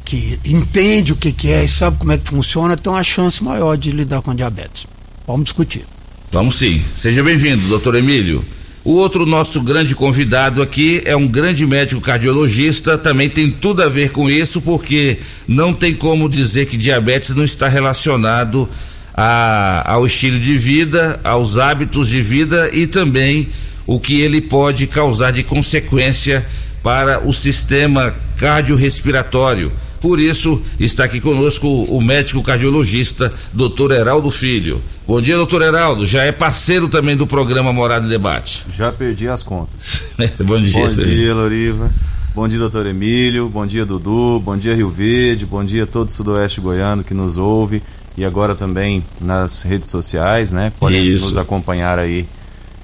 que 0.05 0.37
entende 0.45 1.13
o 1.13 1.15
que, 1.15 1.31
que 1.31 1.49
é 1.49 1.63
e 1.63 1.67
sabe 1.67 1.97
como 1.97 2.11
é 2.11 2.17
que 2.17 2.29
funciona, 2.29 2.75
tem 2.75 2.91
uma 2.91 3.03
chance 3.03 3.43
maior 3.43 3.75
de 3.77 3.89
lidar 3.91 4.21
com 4.21 4.35
diabetes. 4.35 4.85
Vamos 5.25 5.45
discutir. 5.45 5.85
Vamos 6.31 6.55
sim. 6.55 6.79
Seja 6.79 7.23
bem-vindo, 7.23 7.67
doutor 7.67 7.95
Emílio. 7.95 8.43
O 8.83 8.95
outro 8.95 9.25
nosso 9.25 9.61
grande 9.61 9.95
convidado 9.95 10.61
aqui 10.61 11.01
é 11.05 11.15
um 11.15 11.25
grande 11.25 11.65
médico 11.65 12.01
cardiologista, 12.01 12.97
também 12.97 13.29
tem 13.29 13.49
tudo 13.49 13.81
a 13.81 13.87
ver 13.87 14.11
com 14.11 14.29
isso, 14.29 14.61
porque 14.61 15.19
não 15.47 15.73
tem 15.73 15.95
como 15.95 16.27
dizer 16.27 16.65
que 16.65 16.75
diabetes 16.75 17.33
não 17.33 17.45
está 17.45 17.69
relacionado 17.69 18.69
a, 19.13 19.89
ao 19.93 20.05
estilo 20.05 20.37
de 20.37 20.57
vida, 20.57 21.17
aos 21.23 21.57
hábitos 21.57 22.09
de 22.09 22.21
vida 22.21 22.69
e 22.73 22.85
também 22.85 23.47
o 23.87 24.01
que 24.01 24.19
ele 24.19 24.41
pode 24.41 24.85
causar 24.87 25.31
de 25.31 25.43
consequência 25.43 26.45
para 26.83 27.25
o 27.25 27.33
sistema 27.33 28.13
cardiorrespiratório. 28.37 29.71
Por 30.01 30.19
isso, 30.19 30.61
está 30.77 31.05
aqui 31.05 31.21
conosco 31.21 31.65
o 31.65 32.01
médico 32.01 32.43
cardiologista, 32.43 33.31
doutor 33.53 33.91
Heraldo 33.91 34.29
Filho. 34.29 34.81
Bom 35.07 35.21
dia, 35.21 35.37
doutor 35.37 35.61
Heraldo. 35.61 36.05
Já 36.05 36.23
é 36.23 36.31
parceiro 36.31 36.89
também 36.89 37.15
do 37.15 37.25
programa 37.25 37.71
Morada 37.71 38.05
e 38.05 38.09
Debate. 38.09 38.65
Já 38.75 38.91
perdi 38.91 39.29
as 39.29 39.41
contas. 39.41 40.13
Bom 40.43 40.59
dia. 40.61 40.87
Bom 40.87 40.93
dia, 40.93 41.33
Loriva. 41.33 41.89
Bom 42.35 42.47
dia, 42.47 42.59
doutor 42.59 42.85
Emílio. 42.85 43.47
Bom 43.47 43.65
dia, 43.65 43.85
Dudu. 43.85 44.41
Bom 44.41 44.57
dia, 44.57 44.75
Rio 44.75 44.89
Verde. 44.89 45.45
Bom 45.45 45.63
dia 45.63 45.83
a 45.83 45.87
todo 45.87 46.09
o 46.09 46.11
Sudoeste 46.11 46.59
Goiano 46.59 47.03
que 47.03 47.13
nos 47.13 47.37
ouve 47.37 47.81
e 48.17 48.25
agora 48.25 48.55
também 48.55 49.03
nas 49.21 49.61
redes 49.63 49.89
sociais, 49.89 50.51
né? 50.51 50.71
Podem 50.79 51.05
Isso. 51.05 51.27
nos 51.27 51.37
acompanhar 51.37 51.97
aí, 51.97 52.25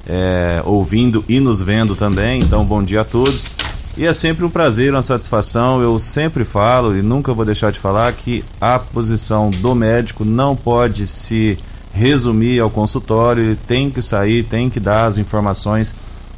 é, 0.08 0.62
ouvindo 0.65 1.24
e 1.27 1.39
nos 1.39 1.62
vendo 1.62 1.96
também. 1.96 2.39
Então, 2.39 2.63
bom 2.63 2.82
dia 2.84 3.01
a 3.01 3.06
todos. 3.06 3.58
E 4.00 4.06
é 4.06 4.13
sempre 4.13 4.46
um 4.46 4.50
prazer, 4.50 4.94
uma 4.94 5.01
satisfação. 5.01 5.82
Eu 5.82 6.00
sempre 6.00 6.46
falo 6.46 6.96
e 6.96 7.01
nunca 7.01 7.34
vou 7.34 7.44
deixar 7.44 7.70
de 7.70 7.82
falar 7.82 8.10
que 8.13 8.46
a 8.62 8.79
posição 8.79 9.50
do 9.50 9.75
médico 9.75 10.24
não 10.24 10.56
pode 10.56 11.06
se 11.06 11.58
resumir 11.91 12.62
ao 12.62 12.70
consultório, 12.70 13.44
ele 13.44 13.58
tem 13.68 13.89
que 13.91 14.01
sair, 14.01 14.44
tem 14.44 14.70
que 14.70 14.79
dar 14.79 15.08
as 15.08 15.18
informações 15.18 15.94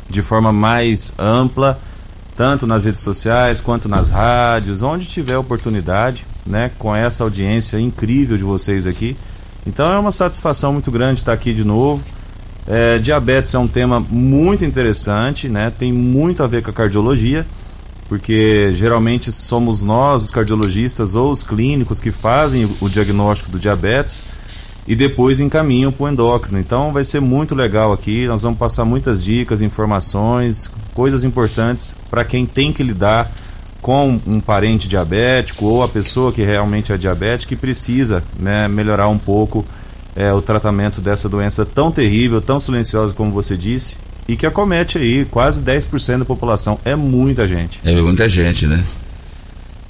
de 0.09 0.23
forma 0.23 0.51
mais 0.51 1.13
ampla, 1.19 1.79
tanto 2.35 2.65
nas 2.65 2.85
redes 2.85 3.01
sociais 3.01 3.61
quanto 3.61 3.87
nas 3.87 4.09
rádios, 4.09 4.81
onde 4.81 5.05
tiver 5.05 5.37
oportunidade 5.37 6.25
né, 6.47 6.71
com 6.79 6.95
essa 6.95 7.23
audiência 7.23 7.79
incrível 7.79 8.37
de 8.37 8.43
vocês 8.43 8.87
aqui. 8.87 9.15
Então 9.67 9.93
é 9.93 9.99
uma 9.99 10.11
satisfação 10.11 10.73
muito 10.73 10.89
grande 10.89 11.19
estar 11.19 11.33
aqui 11.33 11.53
de 11.53 11.63
novo. 11.63 12.03
É, 12.67 12.99
diabetes 12.99 13.53
é 13.53 13.59
um 13.59 13.67
tema 13.67 13.99
muito 13.99 14.63
interessante, 14.63 15.49
né? 15.49 15.71
Tem 15.71 15.91
muito 15.91 16.43
a 16.43 16.47
ver 16.47 16.61
com 16.61 16.69
a 16.69 16.73
cardiologia, 16.73 17.45
porque 18.07 18.71
geralmente 18.73 19.31
somos 19.31 19.81
nós, 19.81 20.25
os 20.25 20.31
cardiologistas 20.31 21.15
ou 21.15 21.31
os 21.31 21.43
clínicos, 21.43 21.99
que 21.99 22.11
fazem 22.11 22.69
o 22.79 22.89
diagnóstico 22.89 23.51
do 23.51 23.59
diabetes 23.59 24.21
e 24.87 24.95
depois 24.95 25.39
encaminham 25.39 25.91
para 25.91 26.05
o 26.05 26.09
endócrino. 26.09 26.59
Então 26.59 26.91
vai 26.91 27.03
ser 27.03 27.19
muito 27.19 27.55
legal 27.55 27.91
aqui. 27.91 28.27
Nós 28.27 28.41
vamos 28.41 28.59
passar 28.59 28.85
muitas 28.85 29.23
dicas, 29.23 29.61
informações, 29.61 30.69
coisas 30.93 31.23
importantes 31.23 31.95
para 32.09 32.23
quem 32.23 32.45
tem 32.45 32.71
que 32.73 32.83
lidar 32.83 33.31
com 33.81 34.19
um 34.27 34.39
parente 34.39 34.87
diabético 34.87 35.65
ou 35.65 35.83
a 35.83 35.87
pessoa 35.87 36.31
que 36.31 36.43
realmente 36.43 36.93
é 36.93 36.97
diabética 36.97 37.53
e 37.53 37.57
precisa 37.57 38.23
né, 38.39 38.67
melhorar 38.67 39.07
um 39.07 39.17
pouco 39.17 39.65
é, 40.15 40.31
o 40.33 40.41
tratamento 40.41 41.01
dessa 41.01 41.29
doença 41.29 41.65
tão 41.65 41.91
terrível, 41.91 42.41
tão 42.41 42.59
silenciosa 42.59 43.13
como 43.13 43.31
você 43.31 43.55
disse, 43.57 43.95
e 44.27 44.35
que 44.35 44.45
acomete 44.45 44.97
aí 44.97 45.25
quase 45.25 45.61
10% 45.61 46.19
da 46.19 46.25
população. 46.25 46.79
É 46.85 46.95
muita 46.95 47.47
gente. 47.47 47.79
É 47.83 47.93
muita 47.93 48.27
gente, 48.27 48.67
né? 48.67 48.83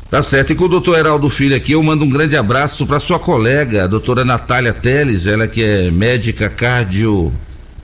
Tá 0.10 0.22
certo. 0.22 0.52
E 0.52 0.56
com 0.56 0.66
o 0.66 0.68
doutor 0.68 1.00
Heraldo 1.00 1.30
Filho 1.30 1.56
aqui, 1.56 1.72
eu 1.72 1.82
mando 1.82 2.04
um 2.04 2.10
grande 2.10 2.36
abraço 2.36 2.86
para 2.86 3.00
sua 3.00 3.18
colega, 3.18 3.86
a 3.86 3.88
doutora 3.88 4.26
Natália 4.26 4.74
Teles, 4.74 5.26
ela 5.26 5.48
que 5.48 5.64
é 5.64 5.90
médica 5.90 6.50
cardio 6.50 7.32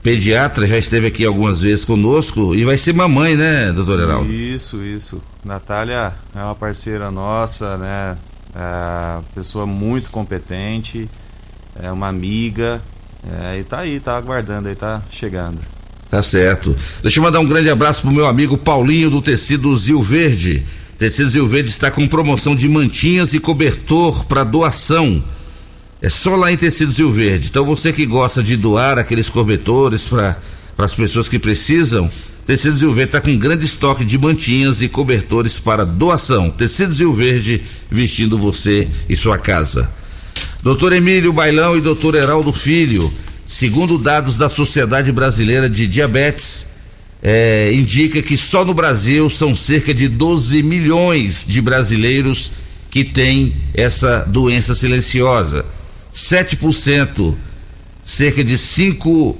pediatra, 0.02 0.66
já 0.66 0.78
esteve 0.78 1.08
aqui 1.08 1.24
algumas 1.24 1.62
vezes 1.62 1.84
conosco 1.84 2.54
e 2.54 2.64
vai 2.64 2.76
ser 2.76 2.92
mamãe, 2.92 3.36
né, 3.36 3.72
doutor 3.72 4.00
Heraldo? 4.00 4.32
Isso, 4.32 4.82
isso. 4.82 5.20
Natália 5.44 6.12
é 6.34 6.38
uma 6.38 6.54
parceira 6.54 7.10
nossa, 7.10 7.76
né? 7.76 8.16
É 8.54 9.18
pessoa 9.34 9.66
muito 9.66 10.10
competente, 10.10 11.08
é 11.82 11.90
uma 11.90 12.08
amiga, 12.08 12.80
é, 13.26 13.58
e 13.58 13.64
tá 13.64 13.80
aí, 13.80 14.00
tá 14.00 14.16
aguardando 14.16 14.68
aí, 14.68 14.74
tá 14.74 15.02
chegando. 15.10 15.58
Tá 16.10 16.22
certo. 16.22 16.74
Deixa 17.02 17.18
eu 17.18 17.22
mandar 17.22 17.40
um 17.40 17.46
grande 17.46 17.68
abraço 17.68 18.02
pro 18.02 18.10
meu 18.10 18.26
amigo 18.26 18.56
Paulinho 18.56 19.10
do 19.10 19.20
Tecido 19.20 19.74
Zil 19.76 20.00
Verde. 20.00 20.64
Tecido 20.98 21.28
Zil 21.28 21.46
Verde 21.46 21.68
está 21.68 21.90
com 21.90 22.08
promoção 22.08 22.56
de 22.56 22.68
mantinhas 22.68 23.34
e 23.34 23.40
cobertor 23.40 24.24
para 24.24 24.42
doação. 24.42 25.22
É 26.00 26.08
só 26.08 26.36
lá 26.36 26.50
em 26.50 26.56
Tecidos 26.56 26.98
Rio 26.98 27.10
Verde. 27.10 27.48
Então 27.50 27.64
você 27.64 27.92
que 27.92 28.06
gosta 28.06 28.42
de 28.42 28.56
doar 28.56 28.98
aqueles 28.98 29.28
cobertores 29.28 30.08
para 30.08 30.36
as 30.78 30.94
pessoas 30.94 31.28
que 31.28 31.38
precisam, 31.38 32.10
Tecidos 32.46 32.80
Rio 32.80 32.92
Verde 32.92 33.08
está 33.08 33.20
com 33.20 33.36
grande 33.36 33.64
estoque 33.64 34.04
de 34.04 34.16
mantinhas 34.16 34.80
e 34.80 34.88
cobertores 34.88 35.60
para 35.60 35.84
doação. 35.84 36.50
Tecidos 36.50 37.00
Rio 37.00 37.12
Verde 37.12 37.62
vestindo 37.90 38.38
você 38.38 38.88
e 39.08 39.16
sua 39.16 39.36
casa. 39.36 39.90
Doutor 40.62 40.92
Emílio 40.92 41.32
Bailão 41.32 41.76
e 41.76 41.80
doutor 41.80 42.14
Heraldo 42.14 42.52
Filho, 42.52 43.12
segundo 43.46 43.96
dados 43.96 44.36
da 44.36 44.48
Sociedade 44.48 45.12
Brasileira 45.12 45.70
de 45.70 45.86
Diabetes, 45.86 46.66
é, 47.22 47.72
indica 47.72 48.22
que 48.22 48.36
só 48.36 48.64
no 48.64 48.74
Brasil 48.74 49.28
são 49.30 49.54
cerca 49.56 49.92
de 49.94 50.08
12 50.08 50.62
milhões 50.62 51.46
de 51.46 51.60
brasileiros 51.60 52.50
que 52.90 53.04
têm 53.04 53.54
essa 53.74 54.24
doença 54.26 54.74
silenciosa. 54.74 55.64
7%, 56.12 57.34
cerca 58.02 58.42
de 58.42 58.56
5, 58.56 59.38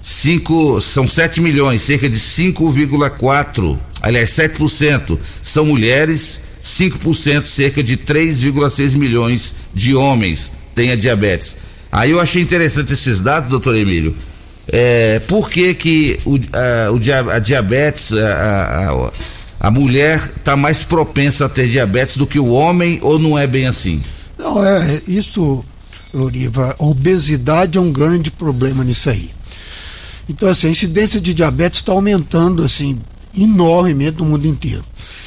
5 0.00 0.80
são 0.80 1.06
7 1.06 1.40
milhões, 1.40 1.82
cerca 1.82 2.08
de 2.08 2.16
5,4, 2.16 3.78
aliás, 4.00 4.30
7% 4.30 5.18
são 5.42 5.66
mulheres, 5.66 6.40
5%, 6.62 7.42
cerca 7.42 7.82
de 7.82 7.96
3,6 7.96 8.96
milhões 8.96 9.54
de 9.74 9.94
homens 9.94 10.52
têm 10.74 10.92
a 10.92 10.96
diabetes. 10.96 11.56
Aí 11.90 12.12
eu 12.12 12.20
achei 12.20 12.40
interessante 12.40 12.92
esses 12.92 13.20
dados, 13.20 13.50
doutor 13.50 13.76
Emílio. 13.76 14.14
É, 14.68 15.18
por 15.20 15.50
que, 15.50 15.74
que 15.74 16.18
o, 16.24 16.38
a, 16.52 17.34
a 17.36 17.38
diabetes, 17.40 18.12
a, 18.12 19.10
a, 19.60 19.66
a 19.68 19.70
mulher 19.70 20.16
está 20.16 20.56
mais 20.56 20.84
propensa 20.84 21.46
a 21.46 21.48
ter 21.48 21.68
diabetes 21.68 22.16
do 22.16 22.26
que 22.26 22.38
o 22.38 22.48
homem 22.48 22.98
ou 23.02 23.18
não 23.18 23.36
é 23.36 23.46
bem 23.46 23.66
assim? 23.66 24.00
Não, 24.38 24.64
é 24.64 25.02
isso, 25.06 25.64
Loriva, 26.14 26.76
obesidade 26.78 27.76
é 27.76 27.80
um 27.80 27.92
grande 27.92 28.30
problema 28.30 28.84
nisso 28.84 29.10
aí. 29.10 29.30
Então, 30.28 30.48
assim, 30.48 30.68
a 30.68 30.70
incidência 30.70 31.20
de 31.20 31.34
diabetes 31.34 31.80
está 31.80 31.92
aumentando, 31.92 32.62
assim, 32.62 32.98
enormemente 33.36 34.18
no 34.18 34.26
mundo 34.26 34.46
inteiro. 34.46 34.84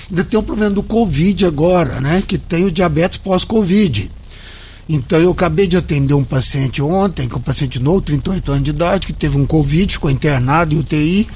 Ainda 0.09 0.23
tem 0.23 0.39
o 0.39 0.43
problema 0.43 0.71
do 0.71 0.83
Covid 0.83 1.45
agora, 1.45 1.99
né? 1.99 2.23
Que 2.25 2.37
tem 2.37 2.65
o 2.65 2.71
diabetes 2.71 3.17
pós-Covid. 3.17 4.11
Então, 4.87 5.19
eu 5.19 5.31
acabei 5.31 5.65
de 5.65 5.77
atender 5.77 6.13
um 6.13 6.23
paciente 6.23 6.81
ontem, 6.81 7.27
que 7.27 7.33
é 7.33 7.37
um 7.37 7.41
paciente 7.41 7.79
novo, 7.79 8.01
38 8.01 8.51
anos 8.51 8.63
de 8.63 8.69
idade, 8.69 9.07
que 9.07 9.13
teve 9.13 9.35
um 9.35 9.45
Covid, 9.45 9.91
ficou 9.91 10.11
internado 10.11 10.75
em 10.75 10.79
UTI 10.79 11.27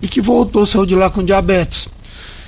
e 0.00 0.06
que 0.06 0.20
voltou, 0.20 0.64
saiu 0.64 0.86
de 0.86 0.94
lá 0.94 1.10
com 1.10 1.24
diabetes. 1.24 1.88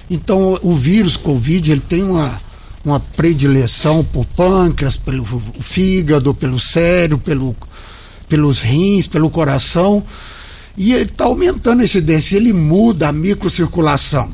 Então, 0.08 0.56
o 0.62 0.74
vírus 0.74 1.16
Covid, 1.16 1.72
ele 1.72 1.80
tem 1.80 2.02
uma 2.02 2.40
uma 2.86 3.00
predileção 3.00 4.04
por 4.04 4.24
pâncreas, 4.24 4.96
pelo 4.96 5.42
fígado, 5.58 6.32
pelo 6.32 6.60
cérebro, 6.60 7.18
pelo, 7.18 7.56
pelos 8.28 8.62
rins, 8.62 9.08
pelo 9.08 9.28
coração. 9.28 10.04
E 10.76 10.92
ele 10.92 11.04
está 11.04 11.24
aumentando 11.24 11.80
a 11.80 11.84
incidência, 11.84 12.36
ele 12.36 12.52
muda 12.52 13.08
a 13.08 13.12
microcirculação. 13.12 14.28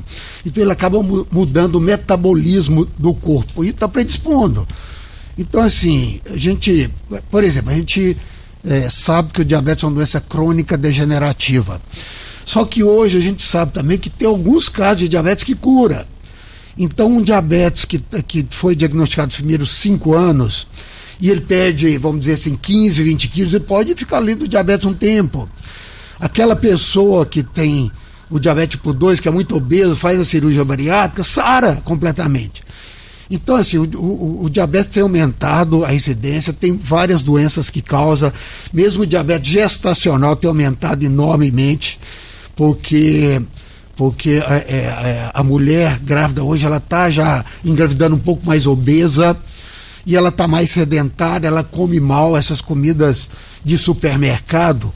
Então 0.44 0.62
ele 0.62 0.72
acaba 0.72 1.00
mudando 1.30 1.76
o 1.76 1.80
metabolismo 1.80 2.86
do 2.98 3.14
corpo 3.14 3.64
e 3.64 3.68
está 3.68 3.86
predispondo. 3.86 4.66
Então, 5.38 5.62
assim, 5.62 6.20
a 6.28 6.36
gente, 6.36 6.90
por 7.30 7.42
exemplo, 7.44 7.70
a 7.70 7.74
gente 7.74 8.16
é, 8.64 8.88
sabe 8.90 9.32
que 9.32 9.40
o 9.40 9.44
diabetes 9.44 9.82
é 9.82 9.86
uma 9.86 9.94
doença 9.94 10.20
crônica 10.20 10.76
degenerativa. 10.76 11.80
Só 12.44 12.64
que 12.64 12.82
hoje 12.82 13.18
a 13.18 13.20
gente 13.20 13.42
sabe 13.42 13.72
também 13.72 13.96
que 13.96 14.10
tem 14.10 14.26
alguns 14.26 14.68
casos 14.68 14.98
de 14.98 15.08
diabetes 15.08 15.44
que 15.44 15.54
cura. 15.54 16.06
Então, 16.76 17.16
um 17.16 17.22
diabetes 17.22 17.84
que, 17.84 17.98
que 18.26 18.46
foi 18.50 18.74
diagnosticado 18.74 19.28
nos 19.28 19.36
primeiros 19.36 19.72
cinco 19.72 20.14
anos 20.14 20.66
e 21.20 21.30
ele 21.30 21.40
perde, 21.40 21.96
vamos 21.98 22.20
dizer 22.20 22.32
assim, 22.32 22.56
15, 22.56 23.02
20 23.02 23.28
quilos, 23.28 23.54
ele 23.54 23.64
pode 23.64 23.94
ficar 23.94 24.16
ali 24.16 24.34
do 24.34 24.48
diabetes 24.48 24.86
um 24.86 24.94
tempo. 24.94 25.48
Aquela 26.22 26.54
pessoa 26.54 27.26
que 27.26 27.42
tem 27.42 27.90
o 28.30 28.38
diabetes 28.38 28.78
tipo 28.78 28.92
2, 28.92 29.18
que 29.18 29.26
é 29.26 29.30
muito 29.30 29.56
obeso, 29.56 29.96
faz 29.96 30.20
a 30.20 30.24
cirurgia 30.24 30.64
bariátrica, 30.64 31.24
sara 31.24 31.82
completamente. 31.84 32.62
Então, 33.28 33.56
assim, 33.56 33.76
o, 33.76 33.84
o, 33.96 34.44
o, 34.44 34.50
diabetes 34.50 34.88
tem 34.88 35.02
aumentado 35.02 35.84
a 35.84 35.92
incidência, 35.92 36.52
tem 36.52 36.76
várias 36.76 37.22
doenças 37.22 37.70
que 37.70 37.82
causa, 37.82 38.32
mesmo 38.72 39.02
o 39.02 39.06
diabetes 39.06 39.50
gestacional 39.50 40.36
tem 40.36 40.46
aumentado 40.46 41.04
enormemente, 41.04 41.98
porque 42.54 43.42
porque 43.96 44.30
é, 44.30 44.54
é, 44.54 44.76
é, 44.76 45.30
a 45.34 45.42
mulher 45.42 45.98
grávida 45.98 46.42
hoje 46.42 46.64
ela 46.64 46.78
está 46.78 47.10
já 47.10 47.44
engravidando 47.64 48.16
um 48.16 48.20
pouco 48.20 48.46
mais 48.46 48.66
obesa 48.66 49.36
e 50.06 50.16
ela 50.16 50.28
está 50.30 50.48
mais 50.48 50.70
sedentária, 50.70 51.46
ela 51.46 51.64
come 51.64 52.00
mal 52.00 52.36
essas 52.36 52.60
comidas 52.60 53.28
de 53.64 53.76
supermercado. 53.76 54.92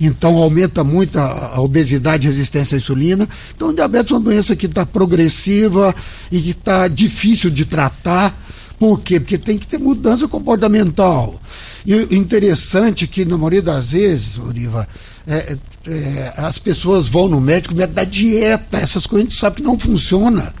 Então 0.00 0.36
aumenta 0.36 0.84
muito 0.84 1.18
a, 1.18 1.58
obesidade 1.60 2.26
e 2.26 2.30
resistência 2.30 2.76
à 2.76 2.78
insulina. 2.78 3.28
Então 3.54 3.70
o 3.70 3.74
diabetes 3.74 4.12
é 4.12 4.14
uma 4.14 4.20
doença 4.20 4.54
que 4.54 4.66
está 4.66 4.84
progressiva 4.84 5.94
e 6.30 6.40
que 6.40 6.50
está 6.50 6.86
difícil 6.88 7.50
de 7.50 7.64
tratar. 7.64 8.34
Por 8.78 9.00
quê? 9.00 9.18
Porque 9.18 9.38
tem 9.38 9.56
que 9.56 9.66
ter 9.66 9.78
mudança 9.78 10.28
comportamental. 10.28 11.40
E 11.84 11.94
o 11.94 12.14
interessante 12.14 13.04
é 13.04 13.06
que, 13.06 13.24
na 13.24 13.38
maioria 13.38 13.62
das 13.62 13.92
vezes, 13.92 14.38
Oriva, 14.38 14.86
é, 15.26 15.56
é, 15.86 16.32
as 16.36 16.58
pessoas 16.58 17.08
vão 17.08 17.28
no 17.28 17.40
médico, 17.40 17.72
o 17.72 17.76
médico 17.76 17.94
dá 17.94 18.04
dieta, 18.04 18.76
essas 18.78 19.06
coisas 19.06 19.26
a 19.26 19.30
gente 19.30 19.38
sabe 19.38 19.56
que 19.56 19.62
não 19.62 19.78
funciona. 19.78 20.52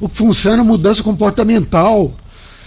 O 0.00 0.08
que 0.08 0.16
funciona 0.16 0.62
é 0.62 0.64
mudança 0.64 1.02
comportamental. 1.02 2.14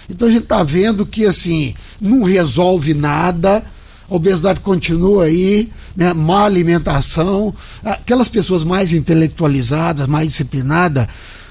Então 0.10 0.28
a 0.28 0.32
gente 0.32 0.44
está 0.44 0.64
vendo 0.64 1.06
que 1.06 1.26
assim, 1.26 1.74
não 2.02 2.24
resolve 2.24 2.94
nada, 2.94 3.64
a 4.10 4.16
obesidade 4.16 4.60
continua 4.62 5.26
aí, 5.26 5.70
né, 5.98 6.14
má 6.14 6.46
alimentação, 6.46 7.52
aquelas 7.84 8.30
pessoas 8.30 8.64
mais 8.64 8.94
intelectualizadas, 8.94 10.06
mais 10.06 10.28
disciplinadas, 10.28 11.08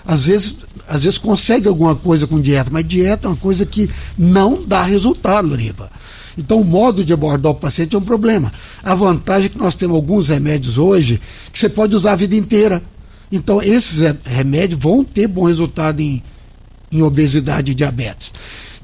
às 0.07 0.27
vezes, 0.27 0.59
às 0.89 1.03
vezes 1.03 1.19
consegue 1.19 1.67
alguma 1.67 1.97
coisa 1.97 2.29
com 2.29 2.41
dieta, 2.41 2.71
mas 2.73 2.87
dieta 2.87 3.27
é 3.27 3.31
uma 3.31 3.37
coisa 3.37 3.67
que 3.67 3.91
não 4.17 4.63
dá 4.65 4.85
resultado, 4.85 5.49
Loriva. 5.49 5.91
Então, 6.39 6.61
o 6.61 6.65
modo 6.65 7.05
de 7.05 7.13
abordar 7.13 7.51
o 7.51 7.57
paciente 7.57 7.97
é 7.97 7.99
um 7.99 8.03
problema. 8.03 8.53
A 8.85 8.95
vantagem 8.95 9.47
é 9.47 9.49
que 9.49 9.59
nós 9.59 9.75
temos 9.75 9.97
alguns 9.97 10.29
remédios 10.29 10.79
hoje 10.79 11.21
que 11.53 11.59
você 11.59 11.69
pode 11.69 11.97
usar 11.97 12.13
a 12.13 12.17
vida 12.17 12.37
inteira. 12.37 12.81
Então, 13.33 13.61
esses 13.61 13.99
remédios 14.23 14.79
vão 14.79 15.03
ter 15.03 15.27
bom 15.27 15.47
resultado 15.47 16.01
em, 16.01 16.23
em 16.93 17.03
obesidade 17.03 17.73
e 17.73 17.75
diabetes. 17.75 18.31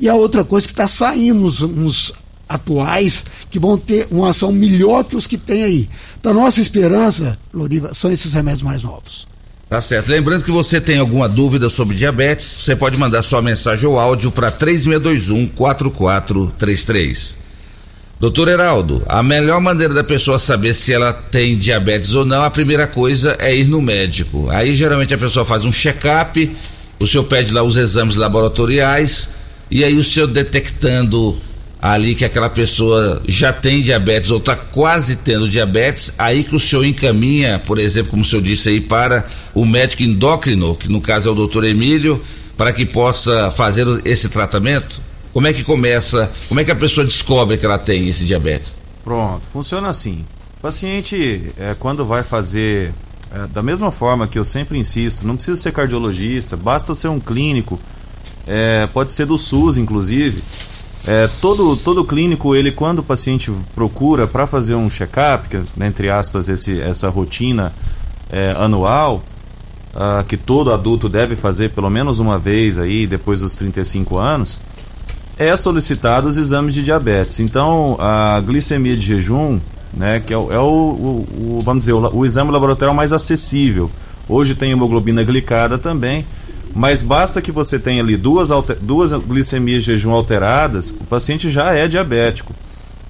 E 0.01 0.09
a 0.09 0.14
outra 0.14 0.42
coisa 0.42 0.66
que 0.66 0.72
está 0.72 0.88
saindo 0.88 1.44
uns, 1.44 1.62
uns 1.62 2.12
atuais 2.54 3.24
que 3.50 3.58
vão 3.58 3.76
ter 3.76 4.06
uma 4.10 4.30
ação 4.30 4.52
melhor 4.52 5.04
que 5.04 5.16
os 5.16 5.26
que 5.26 5.38
tem 5.38 5.62
aí. 5.62 5.88
Então, 6.18 6.32
nossa 6.34 6.60
esperança, 6.60 7.38
Loriva, 7.52 7.94
são 7.94 8.10
esses 8.12 8.32
remédios 8.32 8.62
mais 8.62 8.82
novos. 8.82 9.26
Tá 9.68 9.80
certo. 9.80 10.08
Lembrando 10.10 10.44
que 10.44 10.50
você 10.50 10.80
tem 10.80 10.98
alguma 10.98 11.26
dúvida 11.28 11.70
sobre 11.70 11.96
diabetes, 11.96 12.44
você 12.44 12.76
pode 12.76 12.98
mandar 12.98 13.22
sua 13.22 13.40
mensagem 13.40 13.88
ou 13.88 13.98
áudio 13.98 14.30
para 14.30 14.50
3621 14.50 15.48
4433. 15.48 17.36
Doutor 18.20 18.48
Heraldo, 18.48 19.02
a 19.08 19.20
melhor 19.20 19.60
maneira 19.60 19.92
da 19.94 20.04
pessoa 20.04 20.38
saber 20.38 20.74
se 20.74 20.92
ela 20.92 21.12
tem 21.12 21.56
diabetes 21.56 22.14
ou 22.14 22.24
não, 22.24 22.44
a 22.44 22.50
primeira 22.50 22.86
coisa 22.86 23.34
é 23.40 23.56
ir 23.56 23.66
no 23.66 23.80
médico. 23.80 24.48
Aí 24.50 24.76
geralmente 24.76 25.12
a 25.12 25.18
pessoa 25.18 25.44
faz 25.44 25.64
um 25.64 25.72
check-up, 25.72 26.54
o 27.00 27.06
senhor 27.06 27.24
pede 27.24 27.52
lá 27.52 27.64
os 27.64 27.76
exames 27.76 28.14
laboratoriais, 28.14 29.30
e 29.70 29.82
aí 29.82 29.96
o 29.96 30.04
senhor 30.04 30.28
detectando 30.28 31.36
ali 31.83 32.14
que 32.14 32.25
aquela 32.25 32.49
pessoa 32.49 33.21
já 33.27 33.53
tem 33.53 33.83
diabetes 33.83 34.31
ou 34.31 34.38
está 34.38 34.55
quase 34.55 35.16
tendo 35.16 35.49
diabetes, 35.49 36.14
aí 36.16 36.45
que 36.45 36.55
o 36.55 36.61
senhor 36.61 36.85
encaminha, 36.85 37.59
por 37.59 37.77
exemplo, 37.77 38.12
como 38.12 38.23
o 38.23 38.25
senhor 38.25 38.40
disse 38.40 38.68
aí, 38.68 38.81
para 38.81 39.27
o 39.53 39.66
médico 39.66 40.05
endócrino, 40.05 40.77
que 40.77 40.88
no 40.88 41.01
caso 41.01 41.29
é 41.29 41.33
o 41.33 41.35
doutor 41.35 41.64
Emílio, 41.64 42.23
para 42.57 42.73
que 42.73 42.87
possa 42.87 43.51
fazer 43.51 43.85
esse 44.05 44.29
tratamento? 44.29 45.01
Como 45.33 45.49
é 45.49 45.53
que 45.53 45.64
começa, 45.64 46.31
como 46.47 46.61
é 46.61 46.64
que 46.64 46.71
a 46.71 46.77
pessoa 46.77 47.05
descobre 47.05 47.59
que 47.59 47.66
ela 47.66 47.79
tem 47.79 48.09
esse 48.09 48.25
diabetes? 48.25 48.77
Pronto, 49.03 49.42
funciona 49.53 49.88
assim. 49.88 50.25
O 50.59 50.62
paciente, 50.62 51.51
é, 51.59 51.75
quando 51.77 52.05
vai 52.05 52.23
fazer, 52.23 52.92
é, 53.35 53.49
da 53.49 53.62
mesma 53.62 53.90
forma 53.90 54.29
que 54.29 54.38
eu 54.38 54.45
sempre 54.45 54.79
insisto, 54.79 55.27
não 55.27 55.35
precisa 55.35 55.57
ser 55.57 55.73
cardiologista, 55.73 56.57
basta 56.57 56.95
ser 56.95 57.09
um 57.09 57.18
clínico, 57.18 57.81
é, 58.47 58.87
pode 58.92 59.11
ser 59.11 59.27
do 59.27 59.37
SUS, 59.37 59.77
inclusive. 59.77 60.40
É, 61.06 61.28
todo, 61.40 61.76
todo 61.76 62.04
clínico, 62.04 62.54
ele 62.54 62.70
quando 62.70 63.00
o 63.00 63.02
paciente 63.02 63.50
procura 63.74 64.26
para 64.26 64.46
fazer 64.46 64.74
um 64.74 64.88
check-up, 64.88 65.60
né, 65.76 65.88
entre 65.88 66.08
aspas, 66.08 66.48
esse, 66.48 66.80
essa 66.80 67.08
rotina 67.08 67.72
é, 68.30 68.54
anual, 68.56 69.22
uh, 69.94 70.24
que 70.24 70.36
todo 70.36 70.72
adulto 70.72 71.08
deve 71.08 71.36
fazer 71.36 71.70
pelo 71.70 71.90
menos 71.90 72.18
uma 72.18 72.38
vez 72.38 72.78
aí, 72.78 73.06
depois 73.06 73.40
dos 73.40 73.54
35 73.56 74.16
anos, 74.16 74.58
é 75.38 75.54
solicitado 75.56 76.28
os 76.28 76.36
exames 76.36 76.74
de 76.74 76.82
diabetes. 76.82 77.40
Então, 77.40 77.96
a 77.98 78.40
glicemia 78.40 78.96
de 78.96 79.06
jejum, 79.06 79.58
né, 79.92 80.20
que 80.20 80.32
é, 80.32 80.38
o, 80.38 80.52
é 80.52 80.58
o, 80.58 80.62
o, 80.62 81.62
vamos 81.64 81.80
dizer, 81.80 81.92
o, 81.92 82.16
o, 82.16 82.24
exame 82.24 82.50
laboratorial 82.50 82.94
mais 82.94 83.12
acessível. 83.12 83.90
Hoje 84.28 84.54
tem 84.54 84.70
hemoglobina 84.70 85.22
glicada 85.24 85.76
também, 85.78 86.24
Mas 86.74 87.02
basta 87.02 87.42
que 87.42 87.52
você 87.52 87.78
tenha 87.78 88.02
ali 88.02 88.16
duas, 88.16 88.50
duas 88.80 89.12
glicemias 89.12 89.85
de 89.85 89.92
jejum 89.92 90.12
alteradas, 90.12 90.90
o 90.90 91.04
paciente 91.04 91.50
já 91.50 91.74
é 91.74 91.87
diabético. 91.87 92.54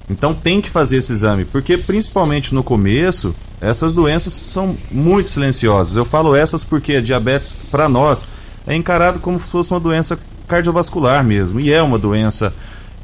Então 0.09 0.33
tem 0.33 0.59
que 0.59 0.69
fazer 0.69 0.97
esse 0.97 1.13
exame, 1.13 1.45
porque 1.45 1.77
principalmente 1.77 2.53
no 2.53 2.61
começo, 2.63 3.33
essas 3.61 3.93
doenças 3.93 4.33
são 4.33 4.75
muito 4.91 5.29
silenciosas. 5.29 5.95
Eu 5.95 6.03
falo 6.03 6.35
essas 6.35 6.63
porque 6.63 6.97
a 6.97 7.01
diabetes, 7.01 7.55
para 7.71 7.87
nós, 7.87 8.27
é 8.67 8.75
encarado 8.75 9.19
como 9.19 9.39
se 9.39 9.49
fosse 9.49 9.71
uma 9.71 9.79
doença 9.79 10.19
cardiovascular 10.47 11.23
mesmo, 11.23 11.59
e 11.59 11.71
é 11.71 11.81
uma 11.81 11.97
doença 11.97 12.53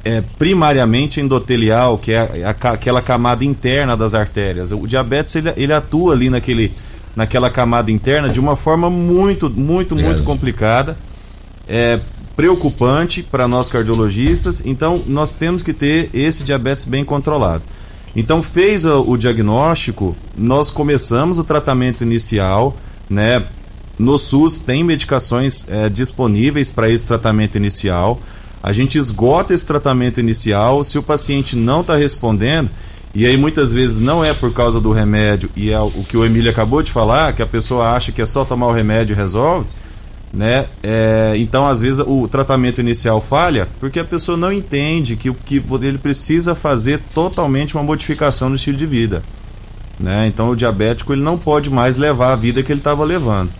é, 0.03 0.21
primariamente 0.37 1.21
endotelial, 1.21 1.97
que 1.97 2.11
é 2.11 2.43
a, 2.43 2.49
aquela 2.71 3.01
camada 3.01 3.45
interna 3.45 3.95
das 3.95 4.13
artérias. 4.13 4.71
O 4.71 4.85
diabetes 4.85 5.35
ele, 5.35 5.53
ele 5.55 5.73
atua 5.73 6.13
ali 6.13 6.29
naquele, 6.29 6.71
naquela 7.19 7.49
camada 7.49 7.91
interna 7.91 8.29
de 8.29 8.39
uma 8.39 8.55
forma 8.55 8.89
muito, 8.89 9.49
muito, 9.49 9.93
muito 9.93 10.23
complicada. 10.23 10.95
É 11.67 11.99
preocupante 12.33 13.21
para 13.21 13.45
nós 13.45 13.67
cardiologistas, 13.67 14.65
então 14.65 15.03
nós 15.05 15.33
temos 15.33 15.61
que 15.61 15.73
ter 15.73 16.09
esse 16.13 16.45
diabetes 16.45 16.85
bem 16.85 17.03
controlado. 17.03 17.61
Então 18.15 18.41
fez 18.41 18.85
o, 18.85 19.01
o 19.01 19.17
diagnóstico, 19.17 20.15
nós 20.37 20.71
começamos 20.71 21.37
o 21.37 21.43
tratamento 21.43 22.05
inicial, 22.05 22.77
né? 23.09 23.43
No 23.99 24.17
SUS 24.17 24.59
tem 24.59 24.81
medicações 24.81 25.67
é, 25.67 25.89
disponíveis 25.89 26.71
para 26.71 26.89
esse 26.89 27.05
tratamento 27.05 27.57
inicial. 27.57 28.17
A 28.63 28.71
gente 28.71 28.97
esgota 28.97 29.53
esse 29.53 29.67
tratamento 29.67 30.21
inicial. 30.21 30.85
Se 30.85 30.97
o 30.97 31.03
paciente 31.03 31.57
não 31.57 31.81
está 31.81 31.97
respondendo, 31.97 32.69
e 33.13 33.25
aí 33.25 33.35
muitas 33.37 33.73
vezes 33.73 33.99
não 33.99 34.23
é 34.23 34.33
por 34.33 34.53
causa 34.53 34.79
do 34.79 34.91
remédio, 34.91 35.49
e 35.55 35.71
é 35.71 35.79
o 35.79 36.03
que 36.07 36.15
o 36.15 36.25
Emílio 36.25 36.51
acabou 36.51 36.81
de 36.83 36.91
falar, 36.91 37.33
que 37.33 37.41
a 37.41 37.47
pessoa 37.47 37.91
acha 37.95 38.11
que 38.11 38.21
é 38.21 38.25
só 38.25 38.45
tomar 38.45 38.67
o 38.67 38.71
remédio 38.71 39.13
e 39.13 39.17
resolve, 39.17 39.65
né? 40.31 40.67
É, 40.83 41.33
então 41.37 41.67
às 41.67 41.81
vezes 41.81 42.03
o 42.05 42.27
tratamento 42.27 42.79
inicial 42.79 43.19
falha 43.19 43.67
porque 43.79 43.99
a 43.99 44.05
pessoa 44.05 44.37
não 44.37 44.51
entende 44.51 45.15
que, 45.15 45.33
que 45.33 45.61
ele 45.81 45.97
precisa 45.97 46.53
fazer 46.53 46.99
totalmente 47.15 47.75
uma 47.75 47.83
modificação 47.83 48.49
no 48.49 48.55
estilo 48.55 48.77
de 48.77 48.85
vida. 48.85 49.23
Né? 49.99 50.27
Então 50.27 50.51
o 50.51 50.55
diabético 50.55 51.13
ele 51.13 51.21
não 51.21 51.37
pode 51.37 51.69
mais 51.69 51.97
levar 51.97 52.31
a 52.31 52.35
vida 52.35 52.63
que 52.63 52.71
ele 52.71 52.79
estava 52.79 53.03
levando. 53.03 53.51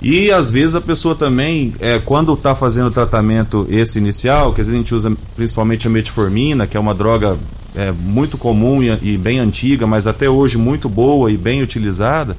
E 0.00 0.30
às 0.30 0.50
vezes 0.50 0.74
a 0.74 0.80
pessoa 0.80 1.14
também, 1.14 1.74
é, 1.80 1.98
quando 1.98 2.34
está 2.34 2.54
fazendo 2.54 2.88
o 2.88 2.90
tratamento 2.90 3.66
esse 3.70 3.98
inicial, 3.98 4.52
que 4.52 4.60
às 4.60 4.66
vezes 4.66 4.78
a 4.78 4.82
gente 4.82 4.94
usa 4.94 5.16
principalmente 5.34 5.86
a 5.86 5.90
metformina, 5.90 6.66
que 6.66 6.76
é 6.76 6.80
uma 6.80 6.94
droga 6.94 7.36
é, 7.74 7.92
muito 7.92 8.38
comum 8.38 8.82
e, 8.82 8.90
e, 9.02 9.18
bem 9.18 9.38
antiga, 9.38 9.86
mas 9.86 10.06
até 10.06 10.28
hoje 10.28 10.56
muito 10.58 10.88
boa 10.88 11.30
e 11.30 11.36
bem 11.36 11.62
utilizada, 11.62 12.36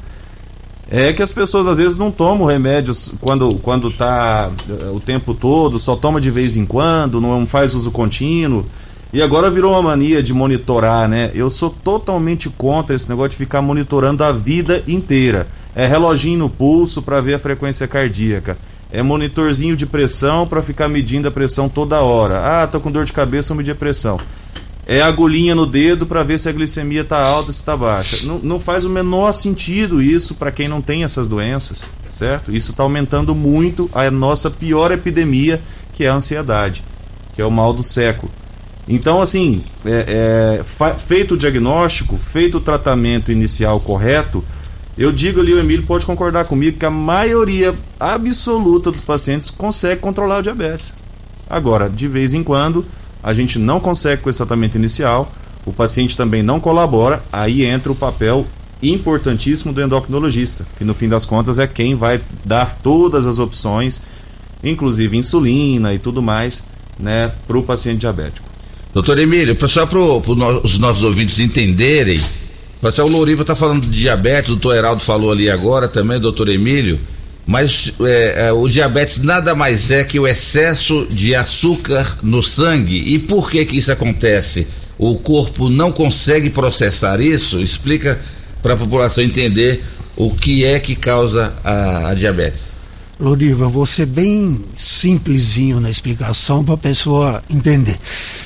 é 0.89 1.11
que 1.13 1.21
as 1.21 1.31
pessoas 1.31 1.67
às 1.67 1.77
vezes 1.77 1.97
não 1.97 2.11
tomam 2.11 2.45
remédios 2.45 3.13
quando 3.19 3.55
quando 3.55 3.89
está 3.89 4.51
é, 4.69 4.85
o 4.89 4.99
tempo 4.99 5.33
todo, 5.33 5.79
só 5.79 5.95
toma 5.95 6.21
de 6.21 6.29
vez 6.29 6.55
em 6.55 6.65
quando, 6.65 7.19
não 7.19 7.45
faz 7.45 7.73
uso 7.73 7.91
contínuo. 7.91 8.65
E 9.13 9.21
agora 9.21 9.49
virou 9.49 9.71
uma 9.71 9.81
mania 9.81 10.21
de 10.21 10.33
monitorar, 10.33 11.07
né? 11.07 11.31
Eu 11.33 11.49
sou 11.49 11.69
totalmente 11.69 12.49
contra 12.49 12.95
esse 12.95 13.09
negócio 13.09 13.31
de 13.31 13.37
ficar 13.37 13.61
monitorando 13.61 14.23
a 14.23 14.31
vida 14.31 14.83
inteira 14.87 15.47
é 15.75 15.85
reloginho 15.85 16.39
no 16.39 16.49
pulso 16.49 17.01
para 17.01 17.19
ver 17.19 17.33
a 17.33 17.39
frequência 17.39 17.85
cardíaca, 17.85 18.57
é 18.91 19.03
monitorzinho 19.03 19.75
de 19.75 19.85
pressão 19.85 20.47
para 20.47 20.61
ficar 20.61 20.87
medindo 20.87 21.27
a 21.27 21.31
pressão 21.31 21.67
toda 21.67 21.99
hora. 21.99 22.63
Ah, 22.63 22.65
tô 22.65 22.79
com 22.79 22.89
dor 22.89 23.03
de 23.03 23.11
cabeça, 23.11 23.49
vou 23.49 23.57
medir 23.57 23.71
a 23.71 23.75
pressão. 23.75 24.17
É 24.87 25.01
agulhinha 25.01 25.55
no 25.55 25.65
dedo 25.65 26.05
para 26.05 26.23
ver 26.23 26.39
se 26.39 26.47
a 26.47 26.51
glicemia 26.51 27.01
está 27.01 27.19
alta, 27.19 27.51
se 27.51 27.59
está 27.59 27.75
baixa. 27.75 28.25
Não, 28.25 28.37
não 28.37 28.59
faz 28.59 28.85
o 28.85 28.89
menor 28.89 29.31
sentido 29.31 30.01
isso 30.01 30.35
para 30.35 30.51
quem 30.51 30.67
não 30.67 30.81
tem 30.81 31.03
essas 31.03 31.27
doenças, 31.27 31.81
certo? 32.11 32.55
Isso 32.55 32.71
está 32.71 32.83
aumentando 32.83 33.33
muito 33.33 33.89
a 33.93 34.11
nossa 34.11 34.51
pior 34.51 34.91
epidemia, 34.91 35.59
que 35.93 36.03
é 36.03 36.09
a 36.09 36.13
ansiedade, 36.13 36.83
que 37.33 37.41
é 37.41 37.45
o 37.45 37.49
mal 37.49 37.73
do 37.73 37.81
século. 37.81 38.31
Então, 38.87 39.21
assim, 39.21 39.63
é, 39.83 40.59
é, 40.59 40.63
feito 40.93 41.33
o 41.33 41.37
diagnóstico, 41.37 42.15
feito 42.17 42.57
o 42.57 42.61
tratamento 42.61 43.31
inicial 43.31 43.79
correto, 43.79 44.43
eu 44.97 45.11
digo 45.11 45.41
ali, 45.41 45.53
o 45.53 45.59
Emílio 45.59 45.85
pode 45.85 46.05
concordar 46.05 46.45
comigo 46.45 46.77
que 46.77 46.85
a 46.85 46.91
maioria 46.91 47.73
absoluta 47.99 48.91
dos 48.91 49.03
pacientes 49.03 49.49
consegue 49.49 49.99
controlar 49.99 50.39
o 50.39 50.43
diabetes. 50.43 50.93
Agora, 51.49 51.89
de 51.89 52.07
vez 52.07 52.33
em 52.33 52.43
quando, 52.43 52.85
a 53.25 53.33
gente 53.33 53.57
não 53.57 53.79
consegue 53.79 54.21
com 54.21 54.29
esse 54.29 54.37
tratamento 54.37 54.75
inicial, 54.75 55.33
o 55.65 55.73
paciente 55.73 56.15
também 56.15 56.43
não 56.43 56.59
colabora, 56.59 57.23
aí 57.33 57.65
entra 57.65 57.91
o 57.91 57.95
papel 57.95 58.45
importantíssimo 58.83 59.73
do 59.73 59.81
endocrinologista, 59.81 60.63
que 60.77 60.83
no 60.83 60.93
fim 60.93 61.09
das 61.09 61.25
contas 61.25 61.57
é 61.57 61.65
quem 61.65 61.95
vai 61.95 62.21
dar 62.45 62.77
todas 62.83 63.25
as 63.25 63.39
opções, 63.39 63.99
inclusive 64.63 65.17
insulina 65.17 65.91
e 65.91 65.97
tudo 65.97 66.21
mais, 66.21 66.63
né, 66.99 67.31
para 67.47 67.57
o 67.57 67.63
paciente 67.63 68.01
diabético. 68.01 68.47
Doutor 68.93 69.17
Emílio, 69.17 69.57
só 69.67 69.87
para 69.87 69.99
os 69.99 70.77
nossos 70.77 71.01
ouvintes 71.01 71.39
entenderem, 71.39 72.21
Marcelo 72.79 73.09
Louriva 73.09 73.41
está 73.41 73.55
falando 73.55 73.87
de 73.87 74.01
diabetes, 74.01 74.51
o 74.51 74.53
doutor 74.53 74.75
Heraldo 74.75 75.01
falou 75.01 75.31
ali 75.31 75.49
agora 75.49 75.87
também, 75.87 76.19
doutor 76.19 76.47
Emílio, 76.47 76.99
mas 77.45 77.93
é, 78.01 78.47
é, 78.47 78.51
o 78.51 78.67
diabetes 78.67 79.21
nada 79.21 79.53
mais 79.53 79.91
é 79.91 80.03
que 80.03 80.19
o 80.19 80.27
excesso 80.27 81.05
de 81.09 81.35
açúcar 81.35 82.17
no 82.23 82.41
sangue. 82.41 82.97
E 82.97 83.19
por 83.19 83.49
que 83.49 83.63
que 83.65 83.77
isso 83.77 83.91
acontece? 83.91 84.67
O 84.97 85.15
corpo 85.15 85.69
não 85.69 85.91
consegue 85.91 86.49
processar 86.49 87.21
isso? 87.21 87.61
Explica 87.61 88.19
para 88.63 88.73
a 88.73 88.77
população 88.77 89.23
entender 89.23 89.83
o 90.15 90.31
que 90.31 90.65
é 90.65 90.79
que 90.79 90.95
causa 90.95 91.53
a, 91.63 92.09
a 92.09 92.13
diabetes. 92.15 92.75
Loriva, 93.19 93.69
vou 93.69 93.85
ser 93.85 94.07
bem 94.07 94.59
simplesinho 94.75 95.79
na 95.79 95.89
explicação 95.89 96.65
para 96.65 96.73
a 96.73 96.77
pessoa 96.77 97.43
entender. 97.49 97.97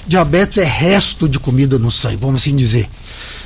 Diabetes 0.05 0.57
é 0.59 0.63
resto 0.63 1.27
de 1.27 1.39
comida 1.39 1.79
no 1.79 1.91
sangue, 1.91 2.17
vamos 2.17 2.41
assim 2.41 2.55
dizer 2.55 2.88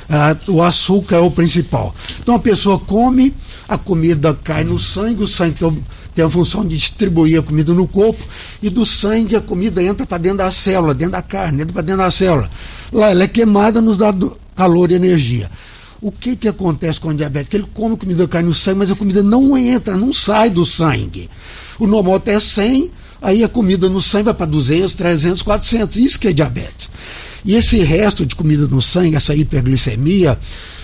ah, 0.08 0.36
o 0.48 0.62
açúcar 0.62 1.16
é 1.16 1.20
o 1.20 1.30
principal. 1.30 1.94
Então 2.20 2.34
a 2.34 2.38
pessoa 2.38 2.78
come, 2.78 3.34
a 3.68 3.78
comida 3.78 4.36
cai 4.44 4.64
no 4.64 4.78
sangue, 4.78 5.22
o 5.22 5.28
sangue 5.28 5.56
tem 6.14 6.24
a 6.24 6.30
função 6.30 6.64
de 6.64 6.76
distribuir 6.76 7.38
a 7.38 7.42
comida 7.42 7.72
no 7.72 7.88
corpo, 7.88 8.22
e 8.62 8.70
do 8.70 8.84
sangue 8.84 9.36
a 9.36 9.40
comida 9.40 9.82
entra 9.82 10.06
para 10.06 10.18
dentro 10.18 10.38
da 10.38 10.50
célula, 10.50 10.94
dentro 10.94 11.12
da 11.12 11.22
carne, 11.22 11.62
entra 11.62 11.72
para 11.72 11.82
dentro 11.82 12.02
da 12.02 12.10
célula. 12.10 12.50
Lá 12.92 13.10
ela 13.10 13.24
é 13.24 13.28
queimada, 13.28 13.80
nos 13.80 13.96
dá 13.96 14.14
calor 14.54 14.90
e 14.90 14.94
energia. 14.94 15.50
O 16.00 16.12
que, 16.12 16.36
que 16.36 16.46
acontece 16.46 17.00
com 17.00 17.08
o 17.08 17.14
diabético? 17.14 17.56
Ele 17.56 17.66
come 17.72 17.96
comida, 17.96 18.28
cai 18.28 18.42
no 18.42 18.52
sangue, 18.52 18.80
mas 18.80 18.90
a 18.90 18.94
comida 18.94 19.22
não 19.22 19.56
entra, 19.56 19.96
não 19.96 20.12
sai 20.12 20.50
do 20.50 20.64
sangue. 20.64 21.30
O 21.78 21.86
normal 21.86 22.16
até 22.16 22.38
100, 22.38 22.90
aí 23.22 23.42
a 23.42 23.48
comida 23.48 23.88
no 23.88 24.02
sangue 24.02 24.24
vai 24.24 24.34
para 24.34 24.46
200, 24.46 24.94
300, 24.94 25.42
400. 25.42 25.96
Isso 25.96 26.20
que 26.20 26.28
é 26.28 26.32
diabetes. 26.32 26.90
E 27.44 27.54
esse 27.54 27.78
resto 27.78 28.24
de 28.24 28.34
comida 28.34 28.66
no 28.68 28.82
sangue, 28.82 29.16
essa 29.16 29.34
hiperglicemia, 29.34 30.38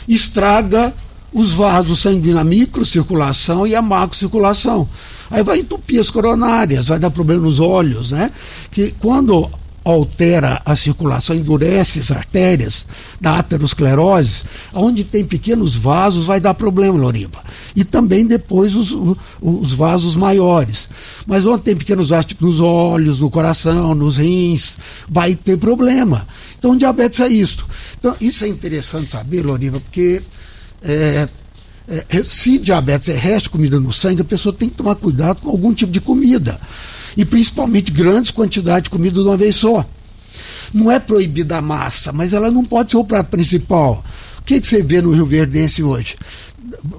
estraga 0.09 0.93
os 1.33 1.53
vasos 1.53 2.01
sanguíneos, 2.01 2.41
a 2.41 2.45
microcirculação 2.45 3.67
e 3.67 3.75
a 3.75 3.83
macrocirculação. 3.83 4.89
Aí 5.31 5.43
vai 5.43 5.61
entupir 5.61 6.01
as 6.01 6.11
coronárias, 6.11 6.89
vai 6.89 6.99
dar 6.99 7.11
problema 7.11 7.43
nos 7.43 7.61
olhos, 7.61 8.11
né? 8.11 8.31
Que 8.71 8.93
quando 8.99 9.49
altera 9.83 10.61
a 10.65 10.77
circulação, 10.77 11.35
endurece 11.35 12.01
as 12.01 12.11
artérias 12.11 12.87
da 13.21 13.39
aterosclerose, 13.39 14.45
onde 14.75 15.05
tem 15.05 15.25
pequenos 15.25 15.77
vasos 15.77 16.25
vai 16.25 16.41
dar 16.41 16.55
problema, 16.55 16.99
Loriba. 16.99 17.43
E 17.75 17.85
também 17.85 18.27
depois 18.27 18.75
os, 18.75 18.95
os 19.41 19.73
vasos 19.73 20.17
maiores. 20.17 20.91
Mas 21.27 21.47
onde 21.47 21.63
tem 21.63 21.77
pequenos 21.77 22.11
vasos, 22.11 22.27
tipo 22.27 22.45
nos 22.45 22.61
olhos, 22.61 23.21
no 23.21 23.31
coração, 23.31 23.95
nos 23.95 24.19
rins, 24.19 24.77
vai 25.09 25.35
ter 25.35 25.57
problema. 25.57 26.27
Então, 26.59 26.77
diabetes 26.77 27.21
é 27.21 27.29
isso. 27.29 27.67
Então, 27.99 28.15
isso 28.21 28.45
é 28.45 28.49
interessante 28.49 29.11
saber, 29.11 29.47
Loriva, 29.47 29.81
porque 29.81 30.21
é, 30.83 31.29
é, 31.89 32.23
se 32.25 32.59
diabetes 32.59 33.09
é 33.09 33.17
resto 33.17 33.51
comida 33.51 33.81
no 33.81 33.93
sangue, 33.93 34.23
a 34.23 34.25
pessoa 34.25 34.55
tem 34.55 34.69
que 34.69 34.77
tomar 34.77 34.95
cuidado 34.95 35.41
com 35.41 35.51
algum 35.51 35.75
tipo 35.75 35.91
de 35.91 36.01
comida. 36.01 36.61
E 37.17 37.25
principalmente 37.25 37.91
grandes 37.91 38.31
quantidades 38.31 38.85
de 38.85 38.91
comida 38.91 39.21
de 39.21 39.27
uma 39.27 39.37
vez 39.37 39.57
só. 39.57 39.85
Não 40.73 40.91
é 40.91 41.01
proibida 41.01 41.57
a 41.59 41.63
massa, 41.63 42.13
mas 42.13 42.33
ela 42.33 42.51
não 42.51 42.65
pode 42.65 42.93
ser 42.93 42.97
o 42.97 43.05
prato 43.05 43.31
principal. 43.31 44.05
O 44.39 44.43
que, 44.43 44.61
que 44.61 44.69
você 44.69 44.83
vê 44.83 45.03
no 45.03 45.11
Rio 45.11 45.27
Verdense 45.27 45.83
hoje? 45.83 46.17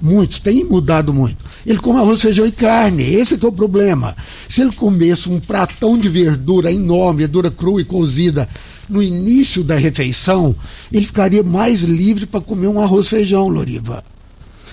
Muitos, 0.02 0.40
têm 0.40 0.64
mudado 0.64 1.14
muito. 1.14 1.36
Ele 1.64 1.78
come 1.78 1.98
arroz, 1.98 2.20
feijão 2.20 2.44
e 2.44 2.52
carne, 2.52 3.02
esse 3.02 3.42
é 3.42 3.46
o 3.46 3.52
problema. 3.52 4.14
Se 4.48 4.60
ele 4.60 4.72
comesse 4.72 5.28
um 5.28 5.40
pratão 5.40 5.96
de 5.96 6.08
verdura 6.08 6.70
enorme, 6.70 7.20
verdura 7.20 7.50
crua 7.50 7.80
e 7.80 7.84
cozida, 7.84 8.48
no 8.88 9.02
início 9.02 9.62
da 9.62 9.76
refeição, 9.76 10.54
ele 10.92 11.06
ficaria 11.06 11.42
mais 11.42 11.82
livre 11.82 12.26
para 12.26 12.40
comer 12.40 12.68
um 12.68 12.80
arroz 12.80 13.08
feijão, 13.08 13.48
Loriva. 13.48 14.04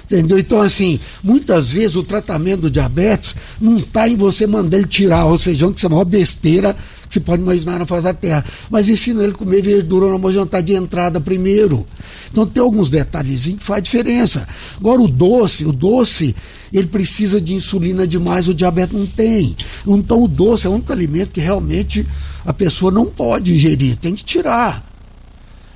Entendeu? 0.10 0.40
Então, 0.40 0.60
assim, 0.60 1.00
muitas 1.24 1.72
vezes 1.72 1.96
o 1.96 2.04
tratamento 2.04 2.62
do 2.62 2.72
diabetes 2.72 3.36
não 3.62 3.76
está 3.76 4.10
em 4.10 4.16
você 4.16 4.48
mandar 4.48 4.78
ele 4.78 4.88
tirar 4.88 5.20
arroz 5.20 5.44
feijão, 5.44 5.72
que 5.72 5.86
é 5.86 5.88
a 5.88 5.90
maior 5.90 6.06
besteira 6.06 6.76
que 7.08 7.14
você 7.16 7.20
pode 7.20 7.42
imaginar 7.42 7.80
na 7.80 7.86
face 7.86 8.04
da 8.04 8.14
terra. 8.14 8.46
Mas 8.70 8.90
ensina 8.90 9.24
ele 9.24 9.34
a 9.34 9.36
comer 9.36 9.62
verdura 9.62 10.16
no 10.16 10.32
jantar 10.32 10.62
de 10.62 10.74
entrada 10.74 11.20
primeiro. 11.20 11.86
Então 12.32 12.46
tem 12.46 12.62
alguns 12.62 12.90
detalhezinhos 12.90 13.60
que 13.60 13.66
faz 13.66 13.84
diferença. 13.84 14.48
Agora 14.78 15.02
o 15.02 15.08
doce, 15.08 15.66
o 15.66 15.72
doce, 15.72 16.36
ele 16.72 16.88
precisa 16.88 17.42
de 17.42 17.54
insulina 17.54 18.08
demais, 18.08 18.48
o 18.48 18.54
diabetes 18.54 18.98
não 18.98 19.06
tem. 19.06 19.56
Então 19.86 20.24
o 20.24 20.28
doce 20.28 20.68
é 20.68 20.70
o 20.70 20.74
único 20.74 20.92
alimento 20.92 21.32
que 21.32 21.42
realmente 21.42 22.06
a 22.46 22.54
pessoa 22.54 22.92
não 22.92 23.06
pode 23.06 23.54
ingerir, 23.54 23.96
tem 23.98 24.16
que 24.16 24.24
tirar. 24.24 24.89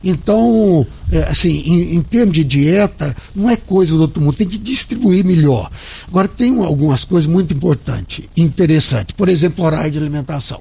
Então, 0.04 0.86
é, 1.12 1.24
assim, 1.24 1.63
em, 1.66 1.96
em, 1.96 2.02
termos 2.02 2.36
de 2.36 2.44
dieta, 2.44 3.16
não 3.34 3.50
é 3.50 3.56
coisa 3.56 3.94
do 3.96 4.02
outro 4.02 4.22
mundo, 4.22 4.36
tem 4.36 4.48
que 4.48 4.58
distribuir 4.58 5.24
melhor. 5.24 5.72
Agora, 6.08 6.28
tem 6.28 6.60
algumas 6.63 7.06
coisas 7.06 7.26
muito 7.26 7.54
importantes, 7.54 8.26
interessantes. 8.36 9.16
Por 9.16 9.30
exemplo, 9.30 9.63
horário 9.63 9.92
de 9.92 9.98
alimentação. 9.98 10.60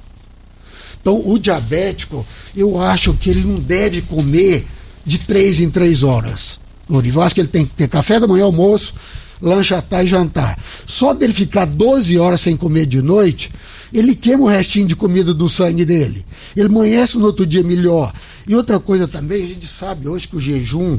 Então, 1.01 1.21
o 1.27 1.37
diabético, 1.39 2.25
eu 2.57 2.81
acho 2.81 3.15
que 3.15 3.31
ele 3.31 3.41
não 3.41 3.59
deve 3.59 4.03
comer 4.03 4.65
de 5.05 5.19
três 5.19 5.59
em 5.59 5.69
três 5.69 6.05
horas. 6.05 6.61
Eu 6.89 7.23
acho 7.23 7.35
que 7.35 7.41
ele 7.41 7.49
tem 7.49 7.67
que 7.67 7.75
ter 7.75 7.89
café 7.89 8.21
da 8.21 8.29
manhã, 8.29 8.45
almoço, 8.45 8.95
lanche 9.41 9.75
à 9.75 9.83
tarde 9.83 10.07
e 10.07 10.11
jantar. 10.11 10.57
Só 10.87 11.13
dele 11.13 11.33
ficar 11.33 11.65
12 11.65 12.19
horas 12.19 12.41
sem 12.41 12.57
comer 12.57 12.87
de 12.87 13.03
noite, 13.03 13.51
ele 13.93 14.15
queima 14.15 14.45
o 14.45 14.49
restinho 14.49 14.87
de 14.87 14.97
comida 14.97 15.35
do 15.35 15.49
sangue 15.49 15.85
dele. 15.85 16.25
Ele 16.57 16.67
amanhece 16.67 17.19
no 17.19 17.27
outro 17.27 17.47
dia 17.47 17.63
melhor. 17.63 18.13
E 18.47 18.55
outra 18.55 18.81
coisa 18.81 19.07
também, 19.07 19.45
a 19.45 19.47
gente 19.47 19.67
sabe 19.67 20.09
hoje 20.09 20.29
que 20.29 20.37
o 20.37 20.41
jejum 20.41 20.99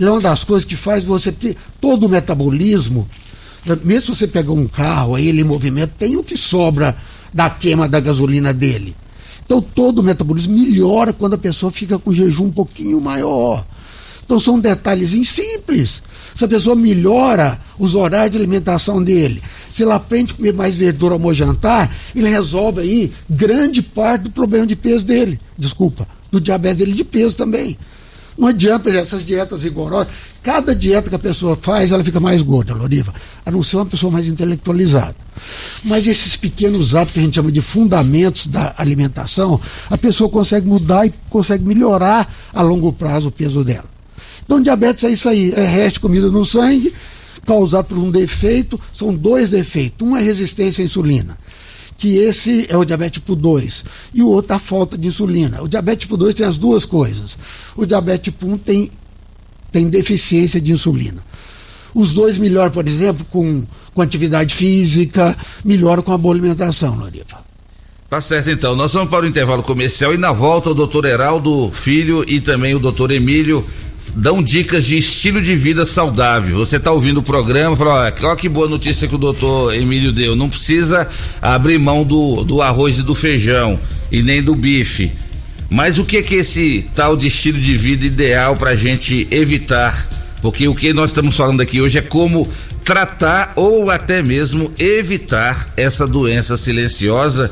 é 0.00 0.10
uma 0.10 0.20
das 0.20 0.42
coisas 0.42 0.68
que 0.68 0.76
faz 0.76 1.04
você 1.04 1.30
ter 1.30 1.56
todo 1.80 2.06
o 2.06 2.08
metabolismo. 2.08 3.08
Mesmo 3.84 4.14
se 4.14 4.20
você 4.20 4.26
pegar 4.26 4.52
um 4.52 4.66
carro, 4.66 5.14
aí 5.14 5.28
ele 5.28 5.40
em 5.40 5.44
movimento, 5.44 5.92
tem 5.98 6.16
o 6.16 6.24
que 6.24 6.36
sobra 6.36 6.96
da 7.32 7.48
queima 7.48 7.88
da 7.88 8.00
gasolina 8.00 8.52
dele. 8.52 8.94
Então 9.44 9.60
todo 9.60 9.98
o 9.98 10.02
metabolismo 10.02 10.54
melhora 10.54 11.12
quando 11.12 11.34
a 11.34 11.38
pessoa 11.38 11.70
fica 11.70 11.98
com 11.98 12.10
o 12.10 12.14
jejum 12.14 12.46
um 12.46 12.52
pouquinho 12.52 13.00
maior. 13.00 13.64
Então 14.24 14.40
são 14.40 14.58
detalhes 14.58 15.10
simples. 15.28 16.02
Se 16.34 16.44
a 16.44 16.48
pessoa 16.48 16.74
melhora 16.74 17.60
os 17.78 17.94
horários 17.94 18.32
de 18.32 18.38
alimentação 18.38 19.02
dele, 19.02 19.40
se 19.70 19.82
ele 19.82 19.92
aprende 19.92 20.32
a 20.32 20.36
comer 20.36 20.52
mais 20.52 20.76
verdura 20.76 21.14
ao 21.14 21.34
jantar, 21.34 21.94
ele 22.14 22.28
resolve 22.28 22.80
aí 22.80 23.12
grande 23.30 23.82
parte 23.82 24.22
do 24.22 24.30
problema 24.30 24.66
de 24.66 24.74
peso 24.74 25.06
dele. 25.06 25.38
Desculpa, 25.56 26.08
do 26.32 26.40
diabetes 26.40 26.78
dele 26.78 26.92
de 26.92 27.04
peso 27.04 27.36
também. 27.36 27.76
Não 28.36 28.48
adianta 28.48 28.90
essas 28.90 29.24
dietas 29.24 29.62
rigorosas. 29.62 30.08
Cada 30.42 30.74
dieta 30.74 31.08
que 31.08 31.14
a 31.14 31.20
pessoa 31.20 31.56
faz, 31.56 31.92
ela 31.92 32.02
fica 32.02 32.18
mais 32.18 32.42
gorda, 32.42 32.74
Loriva. 32.74 33.14
A 33.46 33.50
não 33.50 33.62
ser 33.62 33.76
uma 33.76 33.86
pessoa 33.86 34.10
mais 34.10 34.28
intelectualizada. 34.28 35.14
Mas 35.84 36.06
esses 36.06 36.36
pequenos 36.36 36.94
hábitos 36.94 37.14
que 37.14 37.20
a 37.20 37.22
gente 37.22 37.34
chama 37.34 37.52
de 37.52 37.60
fundamentos 37.60 38.48
da 38.48 38.74
alimentação, 38.76 39.60
a 39.88 39.96
pessoa 39.96 40.28
consegue 40.28 40.66
mudar 40.66 41.06
e 41.06 41.12
consegue 41.30 41.64
melhorar 41.64 42.32
a 42.52 42.60
longo 42.60 42.92
prazo 42.92 43.28
o 43.28 43.32
peso 43.32 43.62
dela. 43.62 43.93
Então, 44.44 44.60
diabetes 44.62 45.04
é 45.04 45.10
isso 45.10 45.28
aí: 45.28 45.52
é 45.52 45.66
resto 45.66 45.94
de 45.94 46.00
comida 46.00 46.28
no 46.28 46.44
sangue, 46.44 46.92
causado 47.46 47.86
por 47.86 47.98
um 47.98 48.10
defeito. 48.10 48.80
São 48.96 49.14
dois 49.14 49.50
defeitos. 49.50 50.06
Um 50.06 50.16
é 50.16 50.22
resistência 50.22 50.82
à 50.82 50.84
insulina 50.84 51.38
que 51.96 52.16
esse 52.16 52.66
é 52.68 52.76
o 52.76 52.84
diabetes 52.84 53.20
tipo 53.20 53.36
2, 53.36 53.84
e 54.12 54.22
o 54.22 54.28
outro 54.28 54.54
a 54.54 54.58
falta 54.58 54.98
de 54.98 55.08
insulina. 55.08 55.62
O 55.62 55.68
diabetes 55.68 56.02
tipo 56.02 56.16
2 56.16 56.34
tem 56.34 56.46
as 56.46 56.56
duas 56.56 56.84
coisas. 56.84 57.38
O 57.76 57.86
diabetes 57.86 58.24
tipo 58.24 58.46
1 58.46 58.58
tem, 58.58 58.90
tem 59.70 59.88
deficiência 59.88 60.60
de 60.60 60.72
insulina. 60.72 61.22
Os 61.94 62.12
dois 62.12 62.36
melhoram, 62.38 62.72
por 62.72 62.86
exemplo, 62.88 63.24
com, 63.30 63.64
com 63.94 64.02
atividade 64.02 64.54
física, 64.54 65.36
melhoram 65.64 66.02
com 66.02 66.12
a 66.12 66.18
boa 66.18 66.34
alimentação, 66.34 66.96
Loriva. 66.98 67.44
Tá 68.10 68.20
certo 68.20 68.50
então, 68.50 68.76
nós 68.76 68.92
vamos 68.92 69.08
para 69.08 69.24
o 69.24 69.28
intervalo 69.28 69.62
comercial 69.62 70.12
e 70.12 70.18
na 70.18 70.32
volta 70.32 70.70
o 70.70 70.74
doutor 70.74 71.04
Heraldo 71.04 71.70
Filho 71.72 72.24
e 72.28 72.40
também 72.40 72.74
o 72.74 72.78
doutor 72.78 73.10
Emílio 73.10 73.64
dão 74.14 74.42
dicas 74.42 74.84
de 74.84 74.98
estilo 74.98 75.40
de 75.40 75.54
vida 75.54 75.86
saudável. 75.86 76.58
Você 76.58 76.76
está 76.76 76.92
ouvindo 76.92 77.18
o 77.18 77.22
programa, 77.22 77.76
fala, 77.76 78.12
olha 78.22 78.36
que 78.36 78.48
boa 78.48 78.68
notícia 78.68 79.08
que 79.08 79.14
o 79.14 79.18
doutor 79.18 79.74
Emílio 79.74 80.12
deu. 80.12 80.36
Não 80.36 80.48
precisa 80.48 81.08
abrir 81.40 81.78
mão 81.78 82.04
do, 82.04 82.44
do 82.44 82.60
arroz 82.60 82.98
e 82.98 83.02
do 83.02 83.14
feijão 83.14 83.78
e 84.10 84.22
nem 84.22 84.42
do 84.42 84.54
bife. 84.54 85.10
Mas 85.70 85.98
o 85.98 86.04
que 86.04 86.18
é 86.18 86.22
que 86.22 86.36
esse 86.36 86.88
tal 86.94 87.16
de 87.16 87.28
estilo 87.28 87.58
de 87.58 87.76
vida 87.76 88.04
ideal 88.04 88.56
para 88.56 88.70
a 88.70 88.76
gente 88.76 89.26
evitar? 89.30 90.06
Porque 90.42 90.68
o 90.68 90.74
que 90.74 90.92
nós 90.92 91.10
estamos 91.10 91.36
falando 91.36 91.62
aqui 91.62 91.80
hoje 91.80 91.98
é 91.98 92.02
como 92.02 92.48
tratar 92.84 93.52
ou 93.56 93.90
até 93.90 94.22
mesmo 94.22 94.70
evitar 94.78 95.72
essa 95.76 96.06
doença 96.06 96.56
silenciosa 96.56 97.50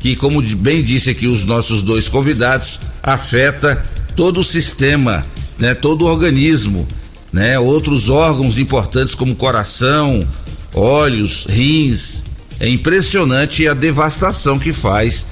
que, 0.00 0.16
como 0.16 0.42
bem 0.42 0.82
disse 0.82 1.10
aqui 1.10 1.26
os 1.26 1.46
nossos 1.46 1.80
dois 1.80 2.08
convidados, 2.08 2.80
afeta 3.02 3.82
todo 4.14 4.40
o 4.40 4.44
sistema 4.44 5.24
né, 5.58 5.74
todo 5.74 6.02
o 6.02 6.08
organismo, 6.08 6.86
né, 7.32 7.58
outros 7.58 8.08
órgãos 8.08 8.58
importantes 8.58 9.14
como 9.14 9.34
coração, 9.34 10.26
olhos, 10.72 11.46
rins. 11.48 12.24
É 12.60 12.68
impressionante 12.68 13.68
a 13.68 13.74
devastação 13.74 14.58
que 14.58 14.72
faz 14.72 15.26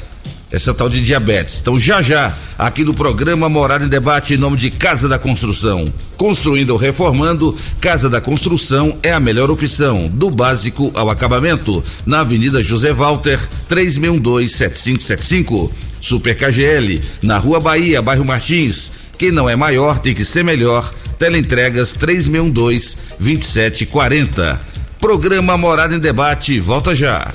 essa 0.52 0.72
tal 0.74 0.90
de 0.90 1.00
diabetes. 1.00 1.58
Então, 1.60 1.76
já 1.78 2.02
já, 2.02 2.36
aqui 2.58 2.82
no 2.84 2.92
programa 2.92 3.48
Morada 3.48 3.86
em 3.86 3.88
Debate, 3.88 4.34
em 4.34 4.36
nome 4.36 4.58
de 4.58 4.70
Casa 4.70 5.08
da 5.08 5.18
Construção. 5.18 5.90
Construindo 6.16 6.70
ou 6.70 6.76
reformando, 6.76 7.56
Casa 7.80 8.10
da 8.10 8.20
Construção 8.20 8.96
é 9.02 9.10
a 9.12 9.18
melhor 9.18 9.50
opção, 9.50 10.06
do 10.08 10.30
básico 10.30 10.92
ao 10.94 11.08
acabamento. 11.08 11.82
Na 12.04 12.20
Avenida 12.20 12.62
José 12.62 12.92
Walter, 12.92 13.40
3612-7575. 13.68 15.70
Super 16.00 16.36
KGL, 16.36 17.00
na 17.22 17.38
Rua 17.38 17.58
Bahia, 17.58 18.02
bairro 18.02 18.24
Martins. 18.24 18.92
Quem 19.22 19.30
não 19.30 19.48
é 19.48 19.54
maior 19.54 20.00
tem 20.00 20.12
que 20.12 20.24
ser 20.24 20.42
melhor. 20.42 20.92
Teleentregas 21.16 21.92
3612 21.92 22.96
2740. 23.20 24.60
Programa 25.00 25.56
Morada 25.56 25.94
em 25.94 26.00
Debate, 26.00 26.58
volta 26.58 26.92
já. 26.92 27.32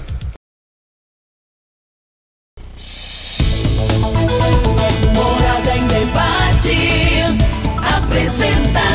Morada 5.14 5.78
em 5.78 5.88
Debate. 5.88 6.78
Apresentação: 8.04 8.87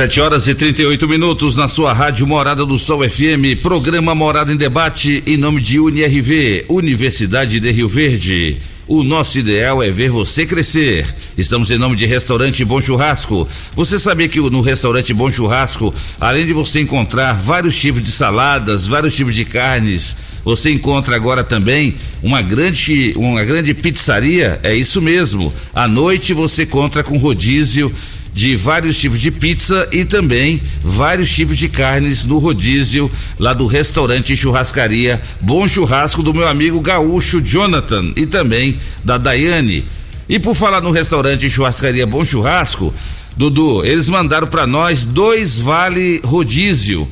7 0.00 0.18
horas 0.22 0.48
e 0.48 0.54
38 0.54 1.06
minutos 1.06 1.56
na 1.56 1.68
sua 1.68 1.92
rádio 1.92 2.26
Morada 2.26 2.64
do 2.64 2.78
Sol 2.78 3.06
FM, 3.06 3.60
programa 3.62 4.14
Morada 4.14 4.50
em 4.50 4.56
Debate, 4.56 5.22
em 5.26 5.36
nome 5.36 5.60
de 5.60 5.78
UniRV, 5.78 6.64
Universidade 6.70 7.60
de 7.60 7.70
Rio 7.70 7.86
Verde. 7.86 8.56
O 8.88 9.02
nosso 9.02 9.38
ideal 9.38 9.82
é 9.82 9.90
ver 9.90 10.08
você 10.08 10.46
crescer. 10.46 11.06
Estamos 11.36 11.70
em 11.70 11.76
nome 11.76 11.96
de 11.96 12.06
Restaurante 12.06 12.64
Bom 12.64 12.80
Churrasco. 12.80 13.46
Você 13.74 13.98
sabia 13.98 14.26
que 14.26 14.40
no 14.40 14.62
Restaurante 14.62 15.12
Bom 15.12 15.30
Churrasco, 15.30 15.94
além 16.18 16.46
de 16.46 16.54
você 16.54 16.80
encontrar 16.80 17.34
vários 17.34 17.78
tipos 17.78 18.02
de 18.02 18.10
saladas, 18.10 18.86
vários 18.86 19.14
tipos 19.14 19.34
de 19.34 19.44
carnes, 19.44 20.16
você 20.42 20.70
encontra 20.70 21.14
agora 21.14 21.44
também 21.44 21.94
uma 22.22 22.40
grande, 22.40 23.12
uma 23.16 23.44
grande 23.44 23.74
pizzaria? 23.74 24.58
É 24.62 24.74
isso 24.74 25.02
mesmo. 25.02 25.52
À 25.74 25.86
noite 25.86 26.32
você 26.32 26.62
encontra 26.62 27.04
com 27.04 27.18
rodízio 27.18 27.92
de 28.32 28.54
vários 28.56 28.98
tipos 28.98 29.20
de 29.20 29.30
pizza 29.30 29.88
e 29.90 30.04
também 30.04 30.60
vários 30.82 31.30
tipos 31.30 31.58
de 31.58 31.68
carnes 31.68 32.24
no 32.24 32.38
rodízio 32.38 33.10
lá 33.38 33.52
do 33.52 33.66
restaurante 33.66 34.36
churrascaria 34.36 35.20
Bom 35.40 35.66
Churrasco 35.66 36.22
do 36.22 36.32
meu 36.32 36.46
amigo 36.46 36.80
gaúcho 36.80 37.40
Jonathan 37.40 38.12
e 38.16 38.26
também 38.26 38.76
da 39.04 39.18
Daiane. 39.18 39.84
E 40.28 40.38
por 40.38 40.54
falar 40.54 40.80
no 40.80 40.92
restaurante 40.92 41.50
churrascaria 41.50 42.06
Bom 42.06 42.24
Churrasco, 42.24 42.94
Dudu, 43.36 43.84
eles 43.84 44.08
mandaram 44.08 44.46
para 44.46 44.66
nós 44.66 45.04
dois 45.04 45.58
vale 45.58 46.20
rodízio. 46.24 47.08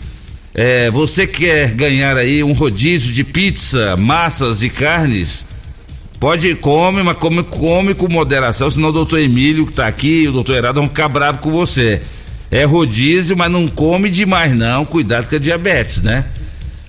É, 0.55 0.91
você 0.91 1.27
quer 1.27 1.73
ganhar 1.73 2.17
aí 2.17 2.45
um 2.45 2.53
rodízio 2.53 3.13
de 3.13 3.25
pizza, 3.25 3.97
massas 3.97 4.63
e 4.63 4.69
carnes? 4.69 5.48
Pode 6.21 6.53
come, 6.57 7.03
mas 7.03 7.17
come, 7.17 7.45
come 7.45 7.95
com 7.95 8.09
moderação, 8.09 8.69
senão 8.69 8.89
o 8.89 8.93
doutor 8.93 9.21
Emílio 9.21 9.67
que 9.67 9.73
tá 9.73 9.87
aqui, 9.87 10.27
o 10.27 10.33
doutor 10.33 10.57
Herado 10.57 10.81
vão 10.81 10.89
ficar 10.89 11.09
bravos 11.09 11.41
com 11.41 11.51
você. 11.51 12.01
É 12.51 12.65
rodízio, 12.65 13.37
mas 13.37 13.53
não 13.53 13.69
come 13.69 14.11
demais 14.11 14.57
não, 14.57 14.85
cuidado 14.85 15.29
com 15.29 15.37
a 15.37 15.39
diabetes, 15.39 16.03
né? 16.03 16.25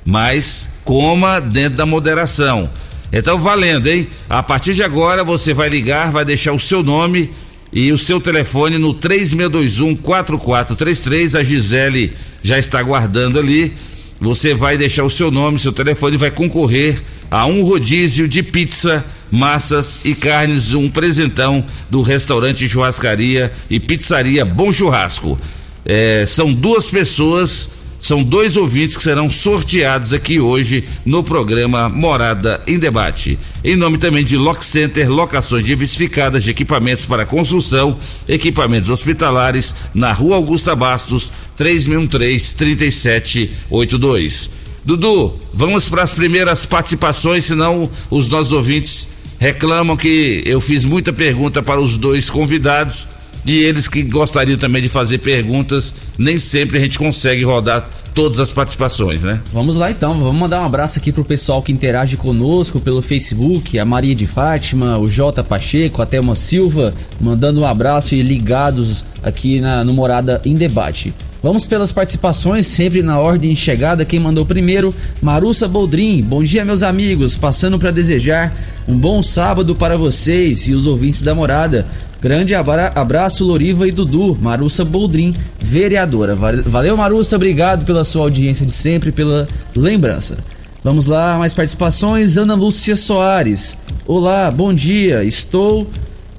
Mas 0.04 0.70
coma 0.84 1.40
dentro 1.40 1.78
da 1.78 1.86
moderação. 1.86 2.70
Então 3.12 3.38
valendo, 3.38 3.88
hein? 3.88 4.08
A 4.28 4.42
partir 4.42 4.74
de 4.74 4.84
agora 4.84 5.24
você 5.24 5.54
vai 5.54 5.70
ligar, 5.70 6.12
vai 6.12 6.26
deixar 6.26 6.54
o 6.54 6.60
seu 6.60 6.82
nome 6.82 7.30
e 7.72 7.92
o 7.92 7.98
seu 7.98 8.20
telefone 8.20 8.78
no 8.80 8.94
3621 8.94 9.96
4433. 9.96 11.36
A 11.36 11.44
Gisele 11.44 12.14
já 12.42 12.58
está 12.58 12.80
aguardando 12.80 13.38
ali. 13.38 13.74
Você 14.20 14.54
vai 14.54 14.78
deixar 14.78 15.04
o 15.04 15.10
seu 15.10 15.30
nome, 15.30 15.60
seu 15.60 15.72
telefone 15.72 16.16
e 16.16 16.18
vai 16.20 16.32
concorrer 16.32 17.02
a 17.32 17.46
um 17.46 17.64
rodízio 17.64 18.28
de 18.28 18.44
pizza, 18.44 19.06
massas 19.32 20.02
e 20.04 20.16
carnes, 20.16 20.74
um 20.74 20.90
presentão 20.90 21.64
do 21.90 22.02
restaurante 22.02 22.68
Churrascaria 22.68 23.52
e 23.70 23.80
Pizzaria 23.80 24.46
Bom 24.46 24.72
Churrasco. 24.72 25.40
É, 25.86 26.26
são 26.26 26.54
duas 26.54 26.90
pessoas 26.90 27.80
são 28.02 28.24
dois 28.24 28.56
ouvintes 28.56 28.96
que 28.96 29.04
serão 29.04 29.30
sorteados 29.30 30.14
aqui 30.14 30.40
hoje 30.40 30.86
no 31.06 31.22
programa 31.22 31.90
Morada 31.90 32.62
em 32.66 32.80
Debate. 32.80 33.38
Em 33.64 33.76
nome 33.76 33.98
também 33.98 34.24
de 34.24 34.38
Lock 34.38 34.64
Center, 34.64 35.12
locações 35.12 35.66
diversificadas 35.66 36.46
de 36.46 36.52
equipamentos 36.52 37.06
para 37.06 37.26
construção, 37.26 38.00
equipamentos 38.28 38.90
hospitalares, 38.90 39.76
na 39.94 40.14
Rua 40.14 40.38
Augusta 40.38 40.74
Bastos, 40.76 41.30
3013-3782. 41.60 44.50
Dudu, 44.86 45.38
vamos 45.54 45.90
para 45.90 46.04
as 46.04 46.14
primeiras 46.14 46.66
participações, 46.66 47.44
senão 47.46 47.90
os 48.10 48.30
nossos 48.30 48.54
ouvintes 48.54 49.10
reclamam 49.40 49.96
que 49.96 50.44
eu 50.46 50.60
fiz 50.60 50.86
muita 50.86 51.14
pergunta 51.14 51.64
para 51.64 51.80
os 51.80 51.98
dois 51.98 52.30
convidados 52.30 53.08
e 53.46 53.58
eles 53.58 53.88
que 53.88 54.04
gostariam 54.04 54.58
também 54.58 54.82
de 54.82 54.90
fazer 54.90 55.20
perguntas, 55.20 55.94
nem 56.18 56.38
sempre 56.38 56.78
a 56.78 56.82
gente 56.82 57.00
consegue 57.00 57.44
rodar 57.44 57.90
todas 58.14 58.40
as 58.40 58.52
participações, 58.52 59.24
né? 59.24 59.40
Vamos 59.54 59.78
lá 59.78 59.90
então, 59.90 60.20
vamos 60.20 60.38
mandar 60.38 60.62
um 60.62 60.66
abraço 60.66 61.00
aqui 61.00 61.12
pro 61.12 61.24
pessoal 61.24 61.62
que 61.62 61.72
interage 61.72 62.18
conosco 62.18 62.80
pelo 62.80 63.02
Facebook, 63.02 63.80
a 63.80 63.86
Maria 63.86 64.14
de 64.14 64.28
Fátima, 64.28 64.98
o 64.98 65.08
J 65.08 65.42
Pacheco, 65.44 66.02
a 66.02 66.06
Thelma 66.06 66.36
Silva, 66.36 66.94
mandando 67.22 67.62
um 67.62 67.66
abraço 67.66 68.16
e 68.16 68.22
ligados 68.22 69.06
aqui 69.24 69.62
na, 69.62 69.84
no 69.86 69.94
Morada 69.94 70.42
em 70.44 70.56
Debate. 70.56 71.14
Vamos 71.42 71.66
pelas 71.66 71.94
participações, 71.94 72.68
sempre 72.68 73.02
na 73.02 73.18
ordem 73.18 73.54
de 73.54 73.60
chegada. 73.60 74.04
Quem 74.04 74.20
mandou 74.20 74.46
primeiro, 74.46 74.94
Marussa 75.22 75.70
Boldrin. 75.70 76.22
Bom 76.22 76.44
dia, 76.44 76.66
meus 76.66 76.84
amigos. 76.84 77.38
Passando 77.38 77.80
para 77.80 77.92
desejar 77.92 78.54
um 78.86 78.98
bom 78.98 79.24
sábado 79.24 79.74
para 79.74 79.98
vocês 79.98 80.68
e 80.68 80.74
os 80.74 80.86
ouvintes 80.86 81.22
da 81.22 81.34
morada. 81.34 81.86
Grande 82.22 82.54
abraço, 82.54 83.46
Loriva 83.46 83.88
e 83.88 83.92
Dudu, 83.92 84.38
Marussa 84.42 84.84
Boldrin, 84.84 85.34
vereadora. 85.58 86.36
Valeu, 86.36 86.98
Marussa, 86.98 87.38
obrigado 87.38 87.86
pela 87.86 88.04
sua 88.04 88.24
audiência 88.24 88.66
de 88.66 88.74
sempre, 88.74 89.10
pela 89.10 89.48
lembrança. 89.74 90.38
Vamos 90.84 91.08
lá, 91.08 91.38
mais 91.40 91.54
participações. 91.54 92.38
Ana 92.38 92.54
Lúcia 92.54 92.98
Soares. 92.98 93.78
Olá, 94.06 94.52
bom 94.52 94.74
dia. 94.74 95.24
Estou 95.24 95.88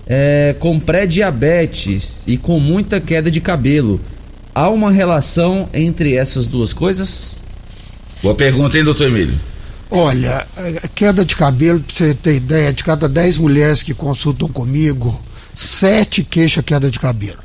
é, 0.06 0.54
com 0.58 0.78
pré-diabetes 0.78 2.22
e 2.26 2.36
com 2.36 2.60
muita 2.60 3.00
queda 3.00 3.30
de 3.30 3.40
cabelo. 3.40 3.98
Há 4.54 4.68
uma 4.68 4.90
relação 4.90 5.68
entre 5.72 6.14
essas 6.14 6.46
duas 6.46 6.72
coisas? 6.72 7.36
Boa 8.22 8.34
pergunta, 8.34 8.76
hein, 8.76 8.84
doutor 8.84 9.08
Emílio? 9.08 9.38
Olha, 9.90 10.46
a 10.82 10.88
queda 10.88 11.24
de 11.24 11.34
cabelo, 11.34 11.80
para 11.80 11.92
você 11.92 12.14
ter 12.14 12.36
ideia, 12.36 12.72
de 12.72 12.84
cada 12.84 13.08
10 13.08 13.38
mulheres 13.38 13.82
que 13.82 13.92
consultam 13.92 14.48
comigo, 14.48 15.20
sete 15.54 16.22
queixa 16.22 16.62
queda 16.62 16.90
de 16.90 16.98
cabelo. 16.98 17.38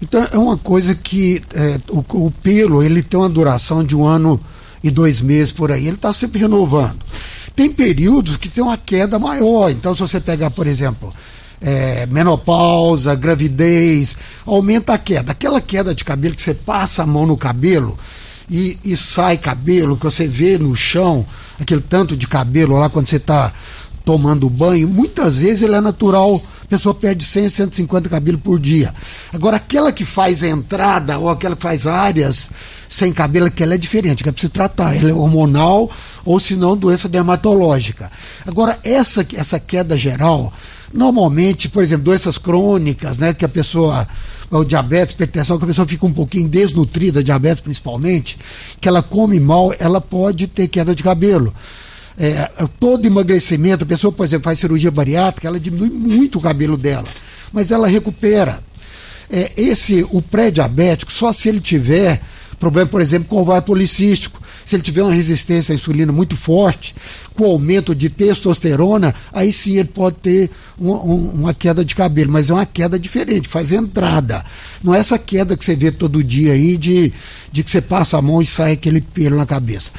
Então 0.00 0.26
é 0.32 0.38
uma 0.38 0.56
coisa 0.56 0.94
que 0.94 1.42
é, 1.54 1.80
o, 1.88 2.04
o, 2.26 2.30
pelo 2.42 2.82
ele 2.82 3.02
tem 3.02 3.18
uma 3.18 3.28
duração 3.28 3.84
de 3.84 3.96
um 3.96 4.06
ano 4.06 4.40
e 4.82 4.90
dois 4.90 5.20
meses 5.20 5.52
por 5.52 5.72
aí, 5.72 5.86
ele 5.86 5.96
está 5.96 6.12
sempre 6.12 6.40
renovando. 6.40 6.98
Tem 7.54 7.70
períodos 7.70 8.36
que 8.36 8.48
tem 8.48 8.62
uma 8.62 8.76
queda 8.76 9.18
maior. 9.18 9.70
Então, 9.70 9.92
se 9.92 10.00
você 10.00 10.20
pegar, 10.20 10.50
por 10.50 10.66
exemplo, 10.68 11.12
é, 11.60 12.06
menopausa, 12.06 13.14
gravidez, 13.14 14.16
aumenta 14.46 14.94
a 14.94 14.98
queda. 14.98 15.32
Aquela 15.32 15.60
queda 15.60 15.94
de 15.94 16.04
cabelo 16.04 16.34
que 16.34 16.42
você 16.42 16.54
passa 16.54 17.02
a 17.02 17.06
mão 17.06 17.26
no 17.26 17.36
cabelo 17.36 17.98
e, 18.50 18.78
e 18.84 18.96
sai 18.96 19.36
cabelo, 19.36 19.96
que 19.96 20.04
você 20.04 20.26
vê 20.26 20.58
no 20.58 20.74
chão, 20.74 21.26
aquele 21.60 21.80
tanto 21.80 22.16
de 22.16 22.26
cabelo 22.26 22.76
lá 22.76 22.88
quando 22.88 23.08
você 23.08 23.16
está 23.16 23.52
tomando 24.04 24.48
banho, 24.48 24.88
muitas 24.88 25.38
vezes 25.38 25.62
ele 25.62 25.74
é 25.74 25.80
natural 25.80 26.40
a 26.68 26.76
pessoa 26.76 26.94
perde 26.94 27.24
100, 27.24 27.48
150 27.48 28.10
cabelos 28.10 28.42
por 28.42 28.60
dia. 28.60 28.94
Agora, 29.32 29.56
aquela 29.56 29.90
que 29.90 30.04
faz 30.04 30.42
entrada 30.42 31.18
ou 31.18 31.30
aquela 31.30 31.56
que 31.56 31.62
faz 31.62 31.86
áreas 31.86 32.50
sem 32.86 33.10
cabelo, 33.10 33.46
aquela 33.46 33.72
é 33.72 33.78
diferente, 33.78 34.22
que 34.22 34.28
é 34.28 34.32
preciso 34.32 34.52
tratar. 34.52 34.94
Ela 34.94 35.08
é 35.08 35.14
hormonal 35.14 35.90
ou, 36.26 36.38
se 36.38 36.56
não, 36.56 36.76
doença 36.76 37.08
dermatológica. 37.08 38.12
Agora, 38.46 38.78
essa, 38.84 39.26
essa 39.34 39.58
queda 39.58 39.96
geral, 39.96 40.52
normalmente, 40.92 41.68
por 41.68 41.82
exemplo, 41.82 42.04
doenças 42.04 42.38
crônicas, 42.38 43.18
né, 43.18 43.34
que 43.34 43.44
a 43.44 43.48
pessoa 43.48 44.06
o 44.50 44.64
diabetes, 44.64 45.14
hipertensão, 45.14 45.58
que 45.58 45.64
a 45.64 45.66
pessoa 45.66 45.86
fica 45.86 46.06
um 46.06 46.12
pouquinho 46.12 46.48
desnutrida, 46.48 47.22
diabetes 47.22 47.60
principalmente, 47.60 48.38
que 48.80 48.88
ela 48.88 49.02
come 49.02 49.38
mal, 49.38 49.74
ela 49.78 50.00
pode 50.00 50.46
ter 50.46 50.68
queda 50.68 50.94
de 50.94 51.02
cabelo 51.02 51.52
é, 52.18 52.50
todo 52.80 53.06
emagrecimento, 53.06 53.84
a 53.84 53.86
pessoa, 53.86 54.12
por 54.12 54.26
exemplo, 54.26 54.44
faz 54.44 54.58
cirurgia 54.58 54.90
bariátrica, 54.90 55.46
ela 55.46 55.60
diminui 55.60 55.88
muito 55.88 56.38
o 56.38 56.42
cabelo 56.42 56.76
dela, 56.76 57.06
mas 57.52 57.70
ela 57.70 57.86
recupera. 57.86 58.60
É, 59.30 59.52
esse, 59.56 60.06
o 60.10 60.20
pré-diabético, 60.20 61.12
só 61.12 61.32
se 61.32 61.48
ele 61.48 61.60
tiver 61.60 62.20
problema, 62.58 62.88
por 62.88 63.00
exemplo, 63.00 63.28
com 63.28 63.36
ovário 63.36 63.62
policístico, 63.62 64.42
se 64.66 64.74
ele 64.74 64.82
tiver 64.82 65.02
uma 65.02 65.12
resistência 65.12 65.72
à 65.72 65.76
insulina 65.76 66.10
muito 66.10 66.36
forte, 66.36 66.94
com 67.38 67.44
aumento 67.44 67.94
de 67.94 68.10
testosterona, 68.10 69.14
aí 69.32 69.52
sim 69.52 69.76
ele 69.76 69.88
pode 69.88 70.16
ter 70.16 70.50
uma, 70.76 71.00
uma, 71.00 71.54
queda 71.54 71.84
de 71.84 71.94
cabelo, 71.94 72.32
mas 72.32 72.50
é 72.50 72.52
uma 72.52 72.66
queda 72.66 72.98
diferente, 72.98 73.48
faz 73.48 73.70
entrada. 73.70 74.44
Não 74.82 74.92
é 74.92 74.98
essa 74.98 75.16
queda 75.16 75.56
que 75.56 75.64
você 75.64 75.76
vê 75.76 75.92
todo 75.92 76.22
dia 76.22 76.54
aí 76.54 76.76
de, 76.76 77.12
de 77.52 77.62
que 77.62 77.70
você 77.70 77.80
passa 77.80 78.18
a 78.18 78.22
mão 78.22 78.42
e 78.42 78.46
sai 78.46 78.72
aquele 78.72 79.00
pelo 79.00 79.36
na 79.36 79.46
cabeça. 79.46 79.90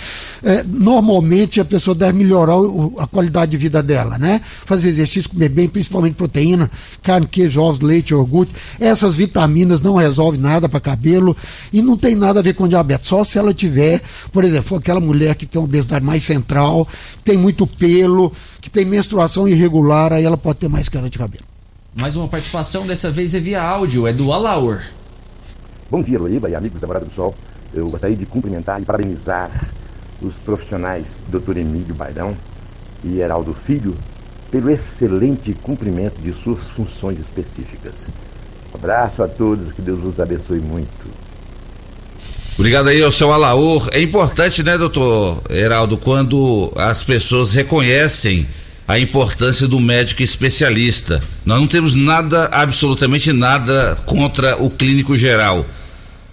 É, 0.44 0.64
normalmente 0.64 1.62
a 1.62 1.66
pessoa 1.66 1.96
deve 1.96 2.18
melhorar 2.18 2.58
o, 2.58 2.96
a 2.98 3.08
qualidade 3.08 3.52
de 3.52 3.58
vida 3.58 3.82
dela, 3.82 4.18
né? 4.18 4.42
Fazer 4.66 4.90
exercício, 4.90 5.30
comer 5.30 5.50
bem, 5.50 5.68
principalmente 5.68 6.16
proteína, 6.16 6.70
carne, 7.02 7.28
queijo, 7.28 7.62
ovos, 7.62 7.80
leite, 7.80 8.12
iogurte. 8.12 8.54
Essas 8.80 9.16
vitaminas 9.16 9.82
não 9.82 9.96
resolvem 9.96 10.40
nada 10.40 10.68
para 10.70 10.80
cabelo 10.80 11.36
e 11.72 11.82
não 11.82 11.98
tem 11.98 12.16
nada 12.16 12.40
a 12.40 12.44
ver 12.44 12.54
com 12.54 12.68
diabetes. 12.68 13.08
Só 13.10 13.24
se 13.24 13.38
ela 13.38 13.54
tiver, 13.54 14.02
por 14.32 14.44
exemplo, 14.44 14.78
aquela 14.78 15.00
mulher 15.00 15.36
que 15.36 15.46
tem 15.46 15.62
obesidade 15.62 16.06
mais 16.06 16.24
central, 16.24 16.88
tem 17.30 17.38
muito 17.38 17.68
pelo, 17.68 18.34
que 18.60 18.72
tem 18.72 18.84
menstruação 18.84 19.48
irregular, 19.48 20.12
aí 20.12 20.26
ela 20.26 20.36
pode 20.36 20.58
ter 20.58 20.68
mais 20.68 20.90
queda 20.90 21.08
de 21.08 21.16
cabelo. 21.16 21.46
Mais 21.94 22.16
uma 22.16 22.28
participação, 22.28 22.88
dessa 22.88 23.12
vez 23.12 23.36
é 23.36 23.40
via 23.40 23.62
áudio, 23.62 24.08
é 24.08 24.12
do 24.12 24.34
Alaur. 24.34 24.82
Bom 25.92 26.02
dia, 26.02 26.18
Loriba 26.18 26.50
e 26.50 26.56
amigos 26.56 26.82
da 26.82 26.88
Morada 26.88 27.06
do 27.06 27.14
Sol. 27.14 27.36
Eu 27.72 27.88
gostaria 27.88 28.16
de 28.16 28.26
cumprimentar 28.26 28.82
e 28.82 28.86
parabenizar 28.86 29.52
os 30.24 30.40
profissionais 30.40 31.24
Dr. 31.30 31.58
Emílio 31.58 31.94
Bairão 31.94 32.36
e 33.04 33.20
Heraldo 33.20 33.54
Filho 33.54 33.96
pelo 34.50 34.72
excelente 34.72 35.54
cumprimento 35.54 36.20
de 36.20 36.34
suas 36.34 36.68
funções 36.70 37.20
específicas. 37.20 38.08
Um 38.74 38.78
abraço 38.78 39.22
a 39.22 39.28
todos, 39.28 39.72
que 39.72 39.84
Deus 39.84 40.04
os 40.04 40.20
abençoe 40.20 40.62
muito. 40.62 41.19
Obrigado 42.60 42.90
aí 42.90 43.02
ao 43.02 43.10
seu 43.10 43.32
Alaor. 43.32 43.88
É 43.94 44.02
importante, 44.02 44.62
né, 44.62 44.78
doutor 44.78 45.42
Heraldo, 45.50 45.96
quando 45.96 46.74
as 46.76 47.02
pessoas 47.06 47.54
reconhecem 47.54 48.46
a 48.86 49.00
importância 49.00 49.66
do 49.66 49.80
médico 49.80 50.22
especialista. 50.22 51.22
Nós 51.46 51.58
não 51.58 51.68
temos 51.68 51.96
nada, 51.96 52.50
absolutamente 52.52 53.32
nada 53.32 53.98
contra 54.06 54.62
o 54.62 54.70
clínico 54.70 55.18
geral. 55.18 55.66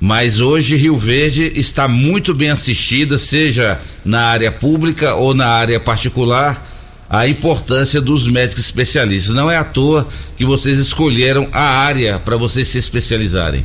Mas 0.00 0.40
hoje 0.40 0.74
Rio 0.74 0.96
Verde 0.96 1.52
está 1.54 1.86
muito 1.86 2.34
bem 2.34 2.50
assistida, 2.50 3.18
seja 3.18 3.78
na 4.04 4.22
área 4.22 4.50
pública 4.50 5.14
ou 5.14 5.32
na 5.32 5.46
área 5.46 5.78
particular, 5.78 6.60
a 7.08 7.28
importância 7.28 8.00
dos 8.00 8.26
médicos 8.26 8.64
especialistas. 8.64 9.32
Não 9.32 9.48
é 9.48 9.56
à 9.56 9.62
toa 9.62 10.08
que 10.36 10.44
vocês 10.44 10.80
escolheram 10.80 11.46
a 11.52 11.62
área 11.62 12.18
para 12.18 12.36
vocês 12.36 12.66
se 12.66 12.78
especializarem. 12.78 13.64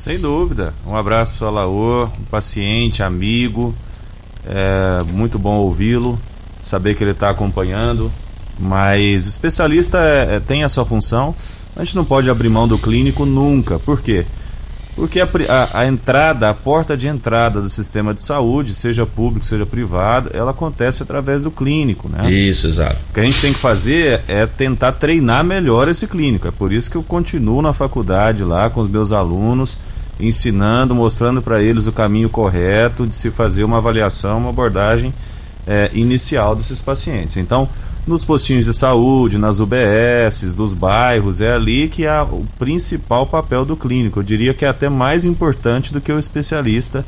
Sem 0.00 0.18
dúvida. 0.18 0.72
Um 0.86 0.96
abraço 0.96 1.34
para 1.34 1.48
o 1.48 1.50
Laô, 1.50 2.04
um 2.04 2.24
paciente, 2.30 3.02
amigo. 3.02 3.74
É 4.46 5.02
muito 5.12 5.38
bom 5.38 5.56
ouvi-lo, 5.56 6.18
saber 6.62 6.94
que 6.94 7.04
ele 7.04 7.10
está 7.10 7.28
acompanhando. 7.28 8.10
Mas 8.58 9.26
especialista 9.26 9.98
é, 9.98 10.36
é, 10.36 10.40
tem 10.40 10.64
a 10.64 10.70
sua 10.70 10.86
função. 10.86 11.34
A 11.76 11.84
gente 11.84 11.96
não 11.96 12.04
pode 12.06 12.30
abrir 12.30 12.48
mão 12.48 12.66
do 12.66 12.78
clínico 12.78 13.26
nunca. 13.26 13.78
Por 13.78 14.00
quê? 14.00 14.24
Porque 14.96 15.20
a, 15.20 15.28
a, 15.50 15.80
a, 15.80 15.86
entrada, 15.86 16.48
a 16.48 16.54
porta 16.54 16.96
de 16.96 17.06
entrada 17.06 17.60
do 17.60 17.68
sistema 17.68 18.14
de 18.14 18.22
saúde, 18.22 18.74
seja 18.74 19.04
público, 19.04 19.44
seja 19.44 19.66
privado, 19.66 20.30
ela 20.32 20.52
acontece 20.52 21.02
através 21.02 21.42
do 21.42 21.50
clínico, 21.50 22.08
né? 22.08 22.30
Isso, 22.32 22.66
exato. 22.66 22.96
O 23.10 23.12
que 23.12 23.20
a 23.20 23.22
gente 23.22 23.40
tem 23.42 23.52
que 23.52 23.58
fazer 23.58 24.22
é 24.26 24.46
tentar 24.46 24.92
treinar 24.92 25.44
melhor 25.44 25.88
esse 25.88 26.06
clínico. 26.06 26.48
É 26.48 26.50
por 26.50 26.72
isso 26.72 26.90
que 26.90 26.96
eu 26.96 27.02
continuo 27.02 27.60
na 27.60 27.74
faculdade 27.74 28.42
lá 28.42 28.70
com 28.70 28.80
os 28.80 28.90
meus 28.90 29.12
alunos, 29.12 29.76
ensinando, 30.20 30.94
mostrando 30.94 31.40
para 31.40 31.62
eles 31.62 31.86
o 31.86 31.92
caminho 31.92 32.28
correto 32.28 33.06
de 33.06 33.16
se 33.16 33.30
fazer 33.30 33.64
uma 33.64 33.78
avaliação, 33.78 34.38
uma 34.38 34.50
abordagem 34.50 35.12
é, 35.66 35.90
inicial 35.94 36.54
desses 36.54 36.80
pacientes. 36.80 37.36
Então, 37.36 37.68
nos 38.06 38.24
postinhos 38.24 38.64
de 38.64 38.74
saúde, 38.74 39.38
nas 39.38 39.60
UBSs, 39.60 40.54
dos 40.54 40.74
bairros, 40.74 41.40
é 41.40 41.52
ali 41.52 41.88
que 41.88 42.06
há 42.06 42.24
o 42.24 42.46
principal 42.58 43.26
papel 43.26 43.64
do 43.64 43.76
clínico. 43.76 44.20
Eu 44.20 44.24
diria 44.24 44.54
que 44.54 44.64
é 44.64 44.68
até 44.68 44.88
mais 44.88 45.24
importante 45.24 45.92
do 45.92 46.00
que 46.00 46.10
o 46.10 46.18
especialista 46.18 47.04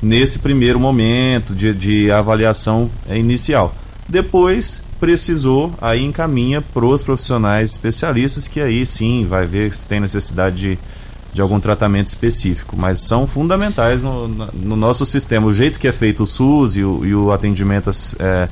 nesse 0.00 0.38
primeiro 0.38 0.78
momento 0.78 1.54
de, 1.54 1.74
de 1.74 2.10
avaliação 2.10 2.90
inicial. 3.10 3.74
Depois 4.08 4.82
precisou, 5.00 5.72
aí 5.80 6.04
encaminha 6.04 6.62
para 6.62 6.84
os 6.84 7.02
profissionais 7.02 7.72
especialistas, 7.72 8.48
que 8.48 8.60
aí 8.60 8.86
sim 8.86 9.26
vai 9.28 9.46
ver 9.46 9.74
se 9.74 9.86
tem 9.86 10.00
necessidade 10.00 10.56
de, 10.56 10.78
de 11.36 11.42
algum 11.42 11.60
tratamento 11.60 12.06
específico, 12.06 12.74
mas 12.78 13.00
são 13.00 13.26
fundamentais 13.26 14.02
no, 14.02 14.26
no 14.26 14.74
nosso 14.74 15.04
sistema. 15.04 15.46
O 15.46 15.52
jeito 15.52 15.78
que 15.78 15.86
é 15.86 15.92
feito 15.92 16.22
o 16.22 16.26
SUS 16.26 16.76
e 16.76 16.82
o, 16.82 17.04
e 17.04 17.14
o 17.14 17.30
atendimento 17.30 17.90
é, 18.18 18.48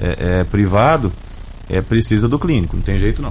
é, 0.00 0.16
é, 0.40 0.44
privado 0.44 1.12
é 1.68 1.82
precisa 1.82 2.26
do 2.26 2.38
clínico, 2.38 2.76
não 2.76 2.82
tem 2.82 2.98
jeito 2.98 3.20
não. 3.20 3.30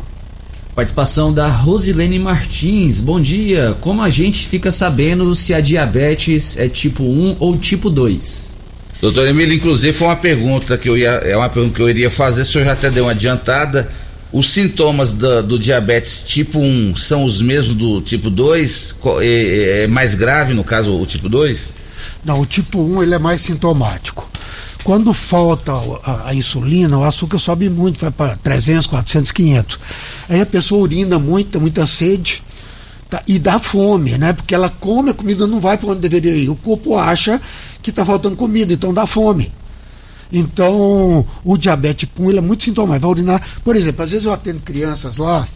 Participação 0.76 1.34
da 1.34 1.48
Rosilene 1.48 2.20
Martins. 2.20 3.02
Bom 3.02 3.20
dia. 3.20 3.76
Como 3.82 4.00
a 4.00 4.12
gente 4.12 4.48
fica 4.48 4.72
sabendo 4.72 5.34
se 5.34 5.56
a 5.56 5.60
diabetes 5.60 6.60
é 6.60 6.70
tipo 6.70 7.04
1 7.04 7.38
ou 7.39 7.58
tipo 7.58 7.89
2? 7.89 8.54
Doutor 9.02 9.28
Emílio, 9.28 9.56
inclusive 9.56 9.98
foi 9.98 10.08
uma 10.08 10.16
pergunta 10.16 10.78
que 10.78 10.88
eu 10.88 10.96
ia, 10.96 11.10
é 11.10 11.36
uma 11.36 11.50
pergunta 11.50 11.76
que 11.76 11.82
eu 11.82 11.89
iria 11.89 12.12
fazer, 12.12 12.44
o 12.44 12.46
senhor 12.46 12.66
já 12.66 12.74
até 12.74 12.91
deu 12.91 13.06
uma 13.06 13.12
adiantada. 13.12 13.89
Os 14.34 14.50
sintomas 14.50 15.14
do, 15.14 15.44
do 15.44 15.60
diabetes 15.60 16.24
tipo 16.24 16.58
1 16.58 16.96
são 16.96 17.24
os 17.24 17.40
mesmos 17.40 17.78
do 17.78 18.02
tipo 18.02 18.32
2? 18.32 18.96
É, 19.22 19.84
é 19.84 19.88
mais 19.88 20.16
grave 20.16 20.56
no 20.56 20.64
caso 20.64 21.00
o 21.00 21.06
tipo 21.06 21.30
2? 21.30 21.76
Não, 22.26 22.42
o 22.42 22.46
tipo 22.46 22.82
1 22.82 23.04
ele 23.04 23.14
é 23.14 23.20
mais 23.20 23.42
sintomático. 23.42 24.28
Quando 24.84 25.14
falta 25.14 25.72
a, 26.04 26.30
a, 26.30 26.36
insulina, 26.36 26.98
o 26.98 27.04
açúcar 27.04 27.38
sobe 27.38 27.70
muito, 27.70 28.00
vai 28.00 28.10
para 28.10 28.36
300, 28.38 28.88
400, 28.88 29.32
500. 29.32 29.80
Aí 30.28 30.42
a 30.42 30.46
pessoa 30.48 30.82
urina 30.82 31.20
muito, 31.20 31.62
muita 31.62 31.86
sede 31.86 32.42
tá, 33.12 33.22
e 33.28 33.38
dá 33.38 33.60
fome, 33.60 34.18
né? 34.18 34.34
Porque 34.34 34.56
ela 34.56 34.70
come, 34.70 35.12
a 35.12 35.14
comida 35.14 35.46
não 35.46 35.60
vai 35.60 35.78
para 35.78 35.90
onde 35.90 36.02
deveria 36.02 36.34
ir. 36.34 36.50
O 36.50 36.56
corpo 36.56 36.98
acha 36.98 37.40
que 37.84 37.92
está 37.92 38.04
faltando 38.04 38.36
comida, 38.36 38.74
então 38.74 38.92
dá 38.92 39.06
fome. 39.06 39.52
Então, 40.34 41.24
o 41.44 41.58
diabetes 41.58 42.10
1 42.20 42.30
ele 42.30 42.40
é 42.40 42.42
muito 42.42 42.64
sintomático. 42.64 43.08
Vai 43.08 43.12
urinar. 43.12 43.42
Por 43.64 43.76
exemplo, 43.76 44.04
às 44.04 44.12
vezes 44.12 44.26
eu 44.26 44.34
atendo 44.34 44.60
crianças 44.62 45.18
lá 45.18 45.48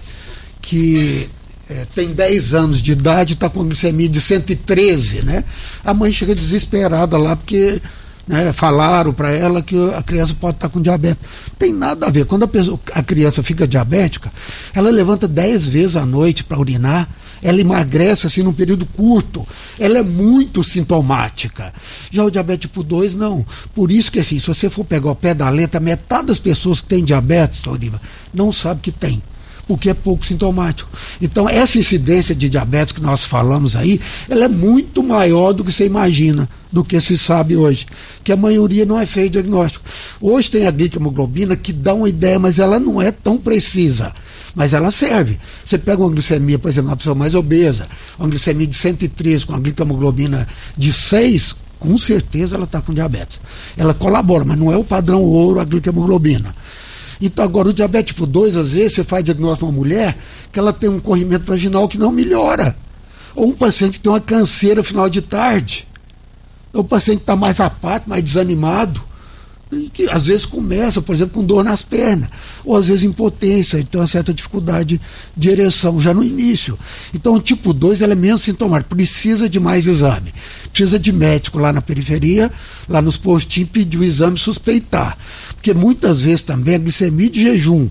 que 0.62 1.28
é, 1.70 1.86
tem 1.96 2.14
10 2.14 2.54
anos 2.54 2.82
de 2.82 2.92
idade, 2.92 3.34
está 3.34 3.50
com 3.50 3.66
glicemia 3.66 4.08
de 4.08 4.22
113, 4.22 5.26
né? 5.26 5.44
A 5.84 5.94
mãe 5.94 6.12
chega 6.12 6.36
desesperada 6.36 7.18
lá 7.18 7.36
porque 7.36 7.82
né, 8.28 8.52
falaram 8.54 9.14
para 9.14 9.32
ela 9.32 9.62
que 9.62 9.76
a 9.94 10.04
criança 10.04 10.36
pode 10.40 10.58
estar 10.58 10.70
com 10.70 10.82
diabetes. 10.82 11.24
Tem 11.58 11.74
nada 11.74 12.06
a 12.06 12.10
ver. 12.10 12.26
Quando 12.26 12.44
a, 12.44 12.48
pessoa, 12.48 12.80
a 12.94 13.02
criança 13.02 13.42
fica 13.42 13.68
diabética, 13.68 14.32
ela 14.74 14.90
levanta 14.90 15.28
10 15.28 15.68
vezes 15.68 15.96
à 15.96 16.06
noite 16.06 16.44
para 16.44 16.60
urinar, 16.60 17.10
ela 17.42 17.62
emagrece 17.62 18.28
assim 18.28 18.42
num 18.42 18.54
período 18.54 18.86
curto. 18.86 19.48
Ela 19.80 20.00
é 20.00 20.04
muito 20.04 20.64
sintomática. 20.64 21.74
Já 22.12 22.24
o 22.24 22.32
diabetes 22.32 22.70
tipo 22.70 22.84
2, 22.84 23.16
não. 23.16 23.46
Por 23.74 23.92
isso 23.92 24.12
que 24.12 24.20
assim, 24.20 24.40
se 24.40 24.48
você 24.48 24.70
for 24.70 24.84
pegar 24.84 25.12
o 25.12 25.16
pé 25.16 25.34
da 25.34 25.50
letra, 25.50 25.80
metade 25.80 26.28
das 26.28 26.40
pessoas 26.40 26.82
que 26.82 26.88
têm 26.88 27.04
diabetes, 27.04 27.62
Toriva, 27.62 28.02
não 28.34 28.52
sabe 28.52 28.82
que 28.82 28.92
tem 28.92 29.22
porque 29.68 29.90
é 29.90 29.94
pouco 29.94 30.26
sintomático. 30.26 30.90
Então, 31.22 31.48
essa 31.48 31.78
incidência 31.78 32.34
de 32.34 32.48
diabetes 32.48 32.94
que 32.94 33.02
nós 33.02 33.26
falamos 33.26 33.76
aí, 33.76 34.00
ela 34.30 34.46
é 34.46 34.48
muito 34.48 35.04
maior 35.04 35.52
do 35.52 35.64
que 35.64 35.72
você 35.72 35.86
imagina, 35.86 36.48
do 36.72 36.84
que 36.84 37.00
se 37.02 37.18
sabe 37.18 37.56
hoje. 37.58 37.86
Que 38.24 38.32
a 38.32 38.38
maioria 38.38 38.86
não 38.86 38.98
é 38.98 39.06
feito 39.06 39.34
diagnóstico. 39.34 39.84
Hoje 40.22 40.52
tem 40.52 40.66
a 40.66 40.72
glicohemoglobina 40.72 41.56
que 41.58 41.74
dá 41.74 41.94
uma 41.94 42.08
ideia, 42.08 42.40
mas 42.40 42.60
ela 42.60 42.80
não 42.80 43.02
é 43.02 43.12
tão 43.12 43.38
precisa. 43.38 44.14
Mas 44.58 44.74
ela 44.74 44.90
serve. 44.90 45.38
Você 45.64 45.78
pega 45.78 46.02
uma 46.02 46.10
glicemia, 46.10 46.58
por 46.58 46.68
exemplo, 46.68 46.90
uma 46.90 46.98
pessoa 46.98 47.14
mais 47.14 47.36
obesa, 47.36 47.88
uma 48.18 48.28
glicemia 48.28 48.66
de 48.66 48.76
103 48.76 49.44
com 49.44 49.54
a 49.54 49.60
glicohemoglobina 49.60 50.48
de 50.76 50.92
6, 50.92 51.56
com 51.78 51.96
certeza 51.96 52.56
ela 52.56 52.64
está 52.64 52.82
com 52.82 52.92
diabetes. 52.92 53.38
Ela 53.78 53.94
colabora, 53.94 54.44
mas 54.44 54.58
não 54.58 54.74
é 54.74 54.76
o 54.76 54.84
padrão 54.84 55.22
ouro 55.22 55.60
a 55.60 55.64
glicohemoglobina. 55.64 56.56
Então, 57.22 57.46
agora, 57.46 57.70
o 57.70 57.74
diabetes 57.74 58.16
tipo 58.16 58.26
2, 58.26 58.58
às 58.58 58.72
vezes, 58.72 58.94
você 58.94 59.04
faz 59.04 59.24
diagnóstico 59.24 59.68
de 59.68 59.72
uma 59.72 59.78
mulher 59.78 60.18
que 60.52 60.58
ela 60.58 60.74
tem 60.74 60.90
um 60.90 61.00
corrimento 61.00 61.46
vaginal 61.46 61.88
que 61.88 62.00
não 62.00 62.12
melhora. 62.12 62.76
Ou 63.36 63.50
um 63.50 63.54
paciente 63.54 64.02
tem 64.02 64.12
uma 64.12 64.20
canseira 64.20 64.84
final 64.84 65.08
de 65.08 65.22
tarde. 65.22 65.88
Ou 66.74 66.82
o 66.82 66.84
paciente 66.84 67.20
está 67.20 67.36
mais 67.36 67.60
apático, 67.60 68.10
mais 68.10 68.24
desanimado. 68.24 69.04
Que 69.94 70.10
às 70.10 70.28
vezes 70.28 70.46
começa, 70.46 71.02
por 71.02 71.14
exemplo, 71.14 71.34
com 71.34 71.46
dor 71.46 71.64
nas 71.64 71.82
pernas, 71.82 72.30
ou 72.64 72.76
às 72.76 72.88
vezes 72.88 73.04
impotência, 73.04 73.78
então 73.80 74.00
uma 74.00 74.08
certa 74.08 74.34
dificuldade 74.34 75.00
de 75.36 75.50
ereção 75.50 76.00
já 76.00 76.14
no 76.14 76.24
início. 76.24 76.80
Então, 77.14 77.36
o 77.36 77.42
tipo 77.42 77.74
2 77.74 78.02
é 78.02 78.16
menos 78.16 78.44
sintomático, 78.44 78.96
precisa 78.96 79.50
de 79.50 79.60
mais 79.60 79.86
exame. 79.86 80.34
Precisa 80.72 80.98
de 80.98 81.12
médico 81.12 81.60
lá 81.60 81.74
na 81.74 81.82
periferia, 81.82 82.52
lá 82.88 83.02
nos 83.02 83.18
postinhos, 83.18 83.70
pedir 83.70 83.98
o 83.98 84.04
exame 84.04 84.38
suspeitar. 84.38 85.18
Porque 85.54 85.74
muitas 85.74 86.22
vezes 86.22 86.44
também 86.44 86.76
a 86.76 86.80
glicemia 86.80 87.30
de 87.30 87.42
jejum 87.42 87.90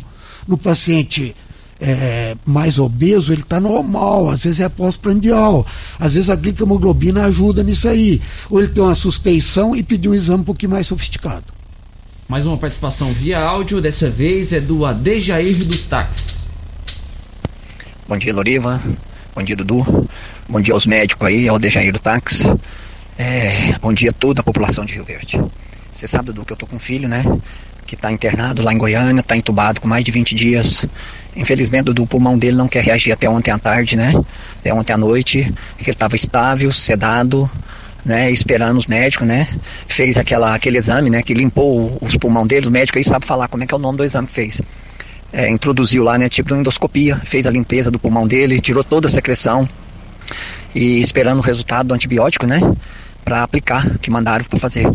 no 0.49 0.57
paciente 0.57 1.35
é, 1.81 2.37
mais 2.47 2.79
obeso, 2.79 3.33
ele 3.33 3.43
está 3.43 3.61
normal, 3.61 4.31
às 4.31 4.45
vezes 4.45 4.61
é 4.61 4.69
pós-prandial, 4.69 5.67
às 5.99 6.15
vezes 6.15 6.31
a 6.31 6.37
glicohemoglobina 6.37 7.25
ajuda 7.25 7.63
nisso 7.63 7.89
aí. 7.89 8.21
Ou 8.49 8.61
ele 8.61 8.69
tem 8.69 8.83
uma 8.83 8.95
suspeição 8.95 9.75
e 9.77 9.83
pedir 9.83 10.09
um 10.09 10.15
exame 10.15 10.41
um 10.41 10.45
pouquinho 10.45 10.73
mais 10.73 10.87
sofisticado. 10.87 11.45
Mais 12.29 12.45
uma 12.45 12.59
participação 12.59 13.13
via 13.13 13.39
áudio, 13.39 13.81
dessa 13.81 14.11
vez 14.11 14.53
é 14.53 14.59
do 14.59 14.85
Adejair 14.85 15.65
do 15.65 15.79
Táxi. 15.79 16.49
Bom 18.09 18.17
dia, 18.17 18.35
Loriva. 18.35 18.83
Bom 19.33 19.45
dia, 19.45 19.55
Dudu. 19.55 20.09
Bom 20.49 20.61
dia 20.61 20.75
aos 20.75 20.87
médicos 20.87 21.25
aí, 21.25 21.49
ao 21.49 21.57
do 21.57 21.99
Táxi. 22.01 22.53
É, 23.17 23.79
bom 23.81 23.93
dia 23.93 24.11
a 24.11 24.13
toda 24.13 24.41
a 24.41 24.45
população 24.45 24.85
de 24.85 24.95
Rio 24.95 25.05
Verde. 25.05 25.41
Você 25.93 26.09
sabe, 26.09 26.27
Dudu, 26.27 26.45
que 26.45 26.53
eu 26.53 26.57
tô 26.57 26.67
com 26.67 26.75
um 26.75 26.81
filho, 26.81 27.09
né? 27.09 27.23
Que 27.87 27.95
está 27.95 28.11
internado 28.11 28.61
lá 28.61 28.73
em 28.73 28.79
Goiânia, 28.79 29.21
está 29.21 29.37
entubado 29.37 29.81
com 29.81 29.87
mais 29.87 30.03
de 30.03 30.11
20 30.11 30.35
dias. 30.35 30.85
Infelizmente, 31.37 31.85
Dudu, 31.85 32.03
o 32.03 32.07
pulmão 32.09 32.37
dele 32.37 32.57
não 32.57 32.67
quer 32.67 32.83
reagir 32.83 33.13
até 33.13 33.31
ontem 33.31 33.53
à 33.53 33.59
tarde, 33.59 33.95
né? 33.95 34.13
Até 34.59 34.75
ontem 34.75 34.93
à 34.93 34.97
noite, 34.97 35.45
que 35.79 35.85
ele 35.85 35.91
estava 35.93 36.17
estável, 36.17 36.73
sedado, 36.73 37.49
né, 38.07 38.31
esperando 38.31 38.79
os 38.79 38.87
médicos, 38.87 39.27
né, 39.27 39.49
fez 39.89 40.17
aquela, 40.17 40.55
aquele 40.55 40.79
exame, 40.79 41.11
né, 41.11 41.23
que 41.23 41.35
limpou 41.35 41.99
os 42.01 42.17
pulmão 42.17 42.47
dele, 42.47 42.69
o 42.69 42.71
médico 42.71 42.99
aí 42.99 43.05
sabe 43.05 43.27
falar 43.27 43.49
como 43.49 43.65
é 43.65 43.67
que 43.67 43.75
é 43.75 43.77
o 43.77 43.81
nome 43.81 43.99
do 43.99 44.05
exame 44.05 44.29
que 44.29 44.33
fez. 44.33 44.63
É, 45.33 45.51
introduziu 45.51 46.05
lá, 46.05 46.17
né, 46.17 46.29
tipo 46.29 46.55
endoscopia, 46.55 47.17
fez 47.25 47.47
a 47.47 47.51
limpeza 47.51 47.91
do 47.91 47.99
pulmão 47.99 48.27
dele, 48.27 48.61
tirou 48.61 48.85
toda 48.85 49.09
a 49.09 49.11
secreção 49.11 49.69
e 50.73 51.01
esperando 51.01 51.39
o 51.39 51.43
resultado 51.43 51.89
do 51.89 51.95
antibiótico, 51.95 52.47
né, 52.47 52.61
para 53.25 53.43
aplicar, 53.43 53.99
que 53.99 54.09
mandaram 54.09 54.45
para 54.45 54.61
fazer. 54.61 54.89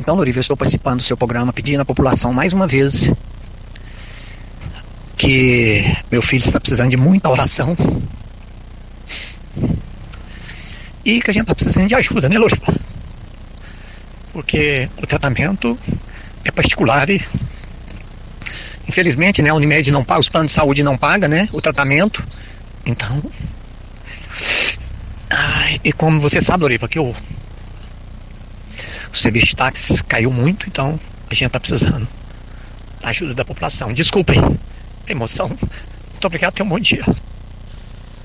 Então, 0.00 0.16
Loriva, 0.16 0.38
eu 0.38 0.40
estou 0.40 0.56
participando 0.56 0.98
do 0.98 1.02
seu 1.02 1.18
programa, 1.18 1.52
pedindo 1.52 1.82
à 1.82 1.84
população 1.84 2.32
mais 2.32 2.54
uma 2.54 2.66
vez 2.66 3.10
que 5.18 5.84
meu 6.10 6.22
filho 6.22 6.44
está 6.44 6.58
precisando 6.58 6.90
de 6.90 6.96
muita 6.96 7.28
oração 7.28 7.76
e 11.04 11.20
que 11.20 11.30
a 11.30 11.34
gente 11.34 11.42
está 11.42 11.54
precisando 11.54 11.88
de 11.88 11.94
ajuda, 11.94 12.28
né, 12.28 12.38
Loriva? 12.38 12.72
Porque 14.32 14.88
o 15.02 15.06
tratamento 15.06 15.78
é 16.44 16.50
particular 16.50 17.10
e 17.10 17.22
infelizmente, 18.88 19.42
né, 19.42 19.50
a 19.50 19.54
Unimed 19.54 19.90
não 19.90 20.04
paga, 20.04 20.20
os 20.20 20.28
planos 20.28 20.52
de 20.52 20.54
saúde 20.54 20.82
não 20.82 20.96
pagam, 20.96 21.28
né, 21.28 21.48
o 21.52 21.60
tratamento. 21.60 22.24
Então, 22.86 23.22
ai, 25.30 25.80
e 25.82 25.92
como 25.92 26.20
você 26.20 26.40
sabe, 26.40 26.62
Loriva, 26.62 26.88
que 26.88 26.98
o, 26.98 27.10
o 27.10 29.16
serviço 29.16 29.46
de 29.46 29.56
táxi 29.56 30.02
caiu 30.04 30.30
muito, 30.30 30.66
então 30.68 30.98
a 31.30 31.34
gente 31.34 31.46
está 31.46 31.60
precisando 31.60 32.06
da 33.00 33.08
ajuda 33.08 33.34
da 33.34 33.44
população. 33.44 33.92
Desculpem 33.92 34.38
a 34.40 35.10
emoção. 35.10 35.48
Muito 35.48 36.26
obrigado, 36.26 36.54
tenha 36.54 36.66
um 36.66 36.70
bom 36.70 36.78
dia. 36.78 37.04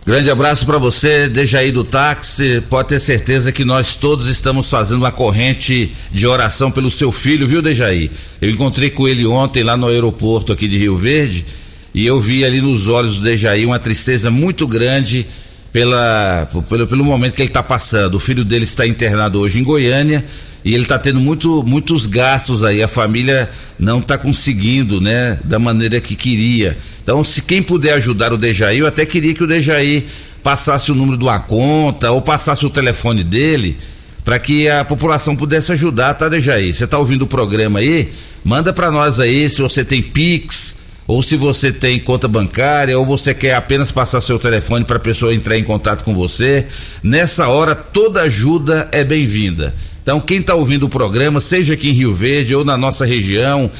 Grande 0.10 0.32
abraço 0.32 0.66
para 0.66 0.80
você, 0.80 1.30
Dejaí 1.30 1.72
do 1.72 1.84
táxi. 1.84 2.64
Pode 2.68 2.88
ter 2.90 3.00
certeza 3.00 3.52
que 3.52 3.64
nós 3.64 3.96
todos 3.96 4.28
estamos 4.28 4.68
fazendo 4.68 4.98
uma 4.98 5.12
corrente 5.12 5.92
de 6.12 6.26
oração 6.26 6.72
pelo 6.72 6.90
seu 6.90 7.12
filho, 7.12 7.48
viu, 7.48 7.62
Dejaí? 7.62 8.10
Eu 8.42 8.50
encontrei 8.50 8.90
com 8.90 9.08
ele 9.08 9.24
ontem 9.28 9.62
lá 9.62 9.78
no 9.78 9.86
aeroporto 9.86 10.52
aqui 10.52 10.68
de 10.68 10.80
Rio 10.80 10.98
Verde 10.98 11.46
e 11.94 12.08
eu 12.08 12.20
vi 12.20 12.44
ali 12.44 12.60
nos 12.60 12.90
olhos 12.90 13.18
do 13.18 13.22
Dejaí 13.22 13.64
uma 13.68 13.78
tristeza 13.78 14.32
muito 14.32 14.66
grande 14.66 15.28
pela, 15.72 16.50
pelo, 16.68 16.88
pelo 16.88 17.06
momento 17.06 17.36
que 17.36 17.44
ele 17.44 17.50
está 17.50 17.62
passando. 17.62 18.16
O 18.16 18.20
filho 18.20 18.44
dele 18.44 18.64
está 18.64 18.88
internado 18.88 19.40
hoje 19.40 19.60
em 19.60 19.64
Goiânia 19.64 20.26
e 20.66 20.74
ele 20.74 20.84
está 20.84 20.98
tendo 20.98 21.20
muito, 21.20 21.62
muitos 21.62 22.08
gastos 22.08 22.64
aí. 22.64 22.82
A 22.82 22.88
família 22.88 23.48
não 23.78 24.00
está 24.00 24.18
conseguindo, 24.18 25.00
né, 25.00 25.38
da 25.44 25.60
maneira 25.60 26.02
que 26.02 26.16
queria. 26.16 26.76
Então, 27.10 27.24
se 27.24 27.42
quem 27.42 27.64
puder 27.64 27.96
ajudar 27.96 28.32
o 28.32 28.38
Dejaí, 28.38 28.78
eu 28.78 28.86
até 28.86 29.04
queria 29.04 29.34
que 29.34 29.44
o 29.44 29.48
Dejaí 29.48 30.06
passasse 30.44 30.92
o 30.92 30.96
número 30.96 31.18
de 31.18 31.24
uma 31.24 31.40
conta 31.40 32.12
ou 32.12 32.22
passasse 32.22 32.64
o 32.64 32.70
telefone 32.70 33.24
dele 33.24 33.78
para 34.24 34.38
que 34.38 34.70
a 34.70 34.86
população 34.86 35.36
pudesse 35.36 35.72
ajudar, 35.72 36.14
tá, 36.14 36.30
Dejaí? 36.30 36.72
Você 36.72 36.86
tá 36.86 37.00
ouvindo 37.00 37.24
o 37.24 37.28
programa 37.28 37.80
aí? 37.80 38.10
Manda 38.46 38.72
para 38.72 38.92
nós 38.92 39.20
aí 39.20 39.50
se 39.50 39.60
você 39.60 39.84
tem 39.84 40.04
Pix 40.04 40.78
ou 41.08 41.24
se 41.24 41.36
você 41.36 41.72
tem 41.72 42.00
conta 42.00 42.28
bancária 42.28 42.96
ou 42.96 43.04
você 43.04 43.34
quer 43.34 43.56
apenas 43.56 43.92
passar 43.92 44.22
seu 44.22 44.38
telefone 44.38 44.86
para 44.86 44.98
a 44.98 45.00
pessoa 45.00 45.34
entrar 45.34 45.58
em 45.58 45.64
contato 45.64 46.04
com 46.04 46.14
você. 46.14 46.68
Nessa 47.02 47.48
hora, 47.48 47.74
toda 47.74 48.22
ajuda 48.22 48.88
é 48.92 49.04
bem-vinda. 49.04 49.74
Então, 50.04 50.22
quem 50.22 50.42
está 50.42 50.54
ouvindo 50.54 50.86
o 50.86 50.90
programa, 50.90 51.40
seja 51.40 51.74
aqui 51.74 51.90
em 51.90 51.94
Rio 51.94 52.14
Verde 52.14 52.56
ou 52.56 52.64
na 52.64 52.78
nossa 52.78 53.04
região, 53.04 53.72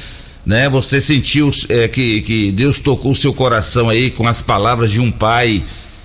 né? 0.44 0.68
Você 0.68 1.00
sentiu 1.00 1.50
é, 1.68 1.88
que, 1.88 2.22
que 2.22 2.52
Deus 2.52 2.80
tocou 2.80 3.12
o 3.12 3.16
seu 3.16 3.32
coração 3.32 3.88
aí 3.88 4.10
com 4.10 4.26
as 4.26 4.40
palavras 4.42 4.90
de 4.90 5.00
um 5.00 5.10
pai 5.10 5.62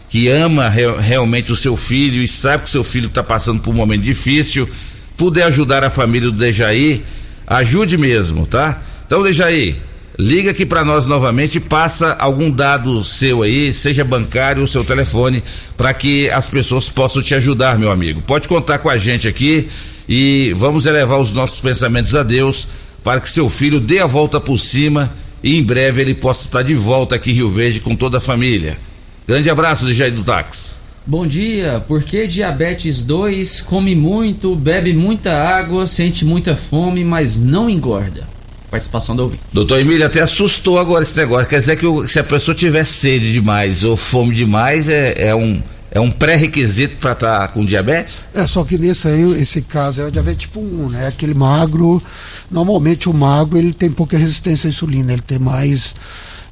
que 0.10 0.30
ama 0.30 0.70
re 0.70 0.84
realmente 1.00 1.52
o 1.52 1.56
seu 1.56 1.76
filho 1.76 2.22
e 2.22 2.28
sabe 2.28 2.64
que 2.64 2.70
seu 2.70 2.84
filho 2.84 3.08
está 3.08 3.24
passando 3.24 3.62
por 3.62 3.72
um 3.72 3.78
momento 3.78 4.02
difícil, 4.02 4.70
puder 5.18 5.44
ajudar 5.44 5.84
a 5.84 5.90
família 5.90 6.30
do 6.30 6.38
Dejaí, 6.38 7.04
ajude 7.48 7.98
mesmo, 7.98 8.46
tá? 8.46 8.82
Então, 9.06 9.24
Dejaí, 9.24 9.76
liga 10.18 10.52
aqui 10.52 10.66
para 10.66 10.86
nós 10.86 11.06
novamente 11.06 11.60
passa 11.60 12.14
algum 12.14 12.50
dado 12.50 13.04
seu 13.04 13.44
aí, 13.44 13.74
seja 13.74 14.04
bancário 14.04 14.62
ou 14.62 14.68
seu 14.68 14.84
telefone, 14.84 15.44
para 15.76 15.94
que 15.94 16.30
as 16.30 16.50
pessoas 16.50 16.90
possam 16.90 17.22
te 17.22 17.36
ajudar, 17.36 17.78
meu 17.78 17.92
amigo. 17.92 18.22
Pode 18.22 18.48
contar 18.48 18.80
com 18.80 18.90
a 18.90 18.98
gente 18.98 19.28
aqui 19.28 19.68
e 20.08 20.54
vamos 20.56 20.86
elevar 20.86 21.20
os 21.20 21.34
nossos 21.34 21.60
pensamentos 21.60 22.16
a 22.16 22.24
Deus 22.24 22.68
para 23.06 23.22
que 23.22 23.30
seu 23.30 23.48
filho 23.48 23.80
dê 23.80 24.00
a 24.00 24.08
volta 24.08 24.40
por 24.40 24.60
cima 24.60 25.14
e 25.44 25.56
em 25.56 25.64
breve 25.64 26.02
ele 26.02 26.16
possa 26.16 26.46
estar 26.46 26.64
de 26.64 26.74
volta 26.74 27.14
aqui 27.14 27.30
em 27.30 27.36
Rio 27.36 27.48
Verde 27.48 27.80
com 27.80 27.96
toda 27.96 28.18
a 28.18 28.20
família. 28.20 28.80
Grande 29.28 29.48
abraço 29.48 29.86
de 29.86 29.94
Jair 29.94 30.12
do 30.12 30.24
Táxi. 30.24 30.80
Bom 31.06 31.28
dia, 31.28 31.84
por 31.88 32.02
que 32.02 32.26
diabetes 32.26 33.04
2 33.04 33.62
come 33.62 33.94
muito, 33.94 34.56
bebe 34.56 34.92
muita 34.92 35.32
água, 35.32 35.86
sente 35.86 36.26
muita 36.26 36.56
fome, 36.56 37.04
mas 37.04 37.40
não 37.40 37.70
engorda? 37.70 38.28
Participação 38.72 39.16
do 39.16 39.22
ouvinte. 39.22 39.44
Doutor 39.54 39.80
Emílio, 39.80 40.04
até 40.04 40.22
assustou 40.22 40.80
agora 40.80 41.04
esse 41.04 41.16
negócio. 41.16 41.48
Quer 41.48 41.60
dizer 41.60 41.78
que 41.78 41.86
se 42.08 42.20
a 42.20 42.24
pessoa 42.24 42.56
tiver 42.56 42.84
sede 42.84 43.32
demais 43.32 43.84
ou 43.84 43.96
fome 43.96 44.34
demais, 44.34 44.90
é, 44.90 45.28
é 45.28 45.36
um, 45.36 45.62
é 45.96 46.00
um 46.02 46.12
pré-requisito 46.12 46.98
para 46.98 47.14
estar 47.14 47.40
tá 47.40 47.48
com 47.48 47.66
diabetes? 47.66 48.26
É, 48.34 48.46
só 48.46 48.66
que 48.66 48.78
nesse 48.78 49.08
aí, 49.08 49.42
esse 49.42 49.62
caso 49.62 50.02
é 50.02 50.06
o 50.06 50.12
diabetes 50.12 50.42
tipo 50.42 50.60
1, 50.60 50.90
né? 50.90 51.08
Aquele 51.08 51.34
magro, 51.34 52.04
normalmente 52.52 53.08
o 53.08 53.14
magro 53.14 53.58
ele 53.58 53.72
tem 53.72 53.90
pouca 53.90 54.18
resistência 54.18 54.68
à 54.68 54.70
insulina, 54.70 55.14
ele 55.14 55.22
tem 55.22 55.40
mais 55.40 55.96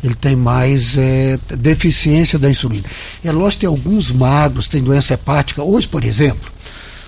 ele 0.02 0.16
tem 0.16 0.34
mais 0.34 0.98
é, 0.98 1.38
deficiência 1.58 2.40
da 2.40 2.50
insulina. 2.50 2.86
É 3.22 3.34
lógico 3.34 3.62
que 3.62 3.66
alguns 3.66 4.12
magros, 4.12 4.70
tem 4.70 4.82
doença 4.82 5.14
hepática. 5.14 5.62
Hoje, 5.62 5.90
por 5.90 6.06
exemplo, 6.06 6.50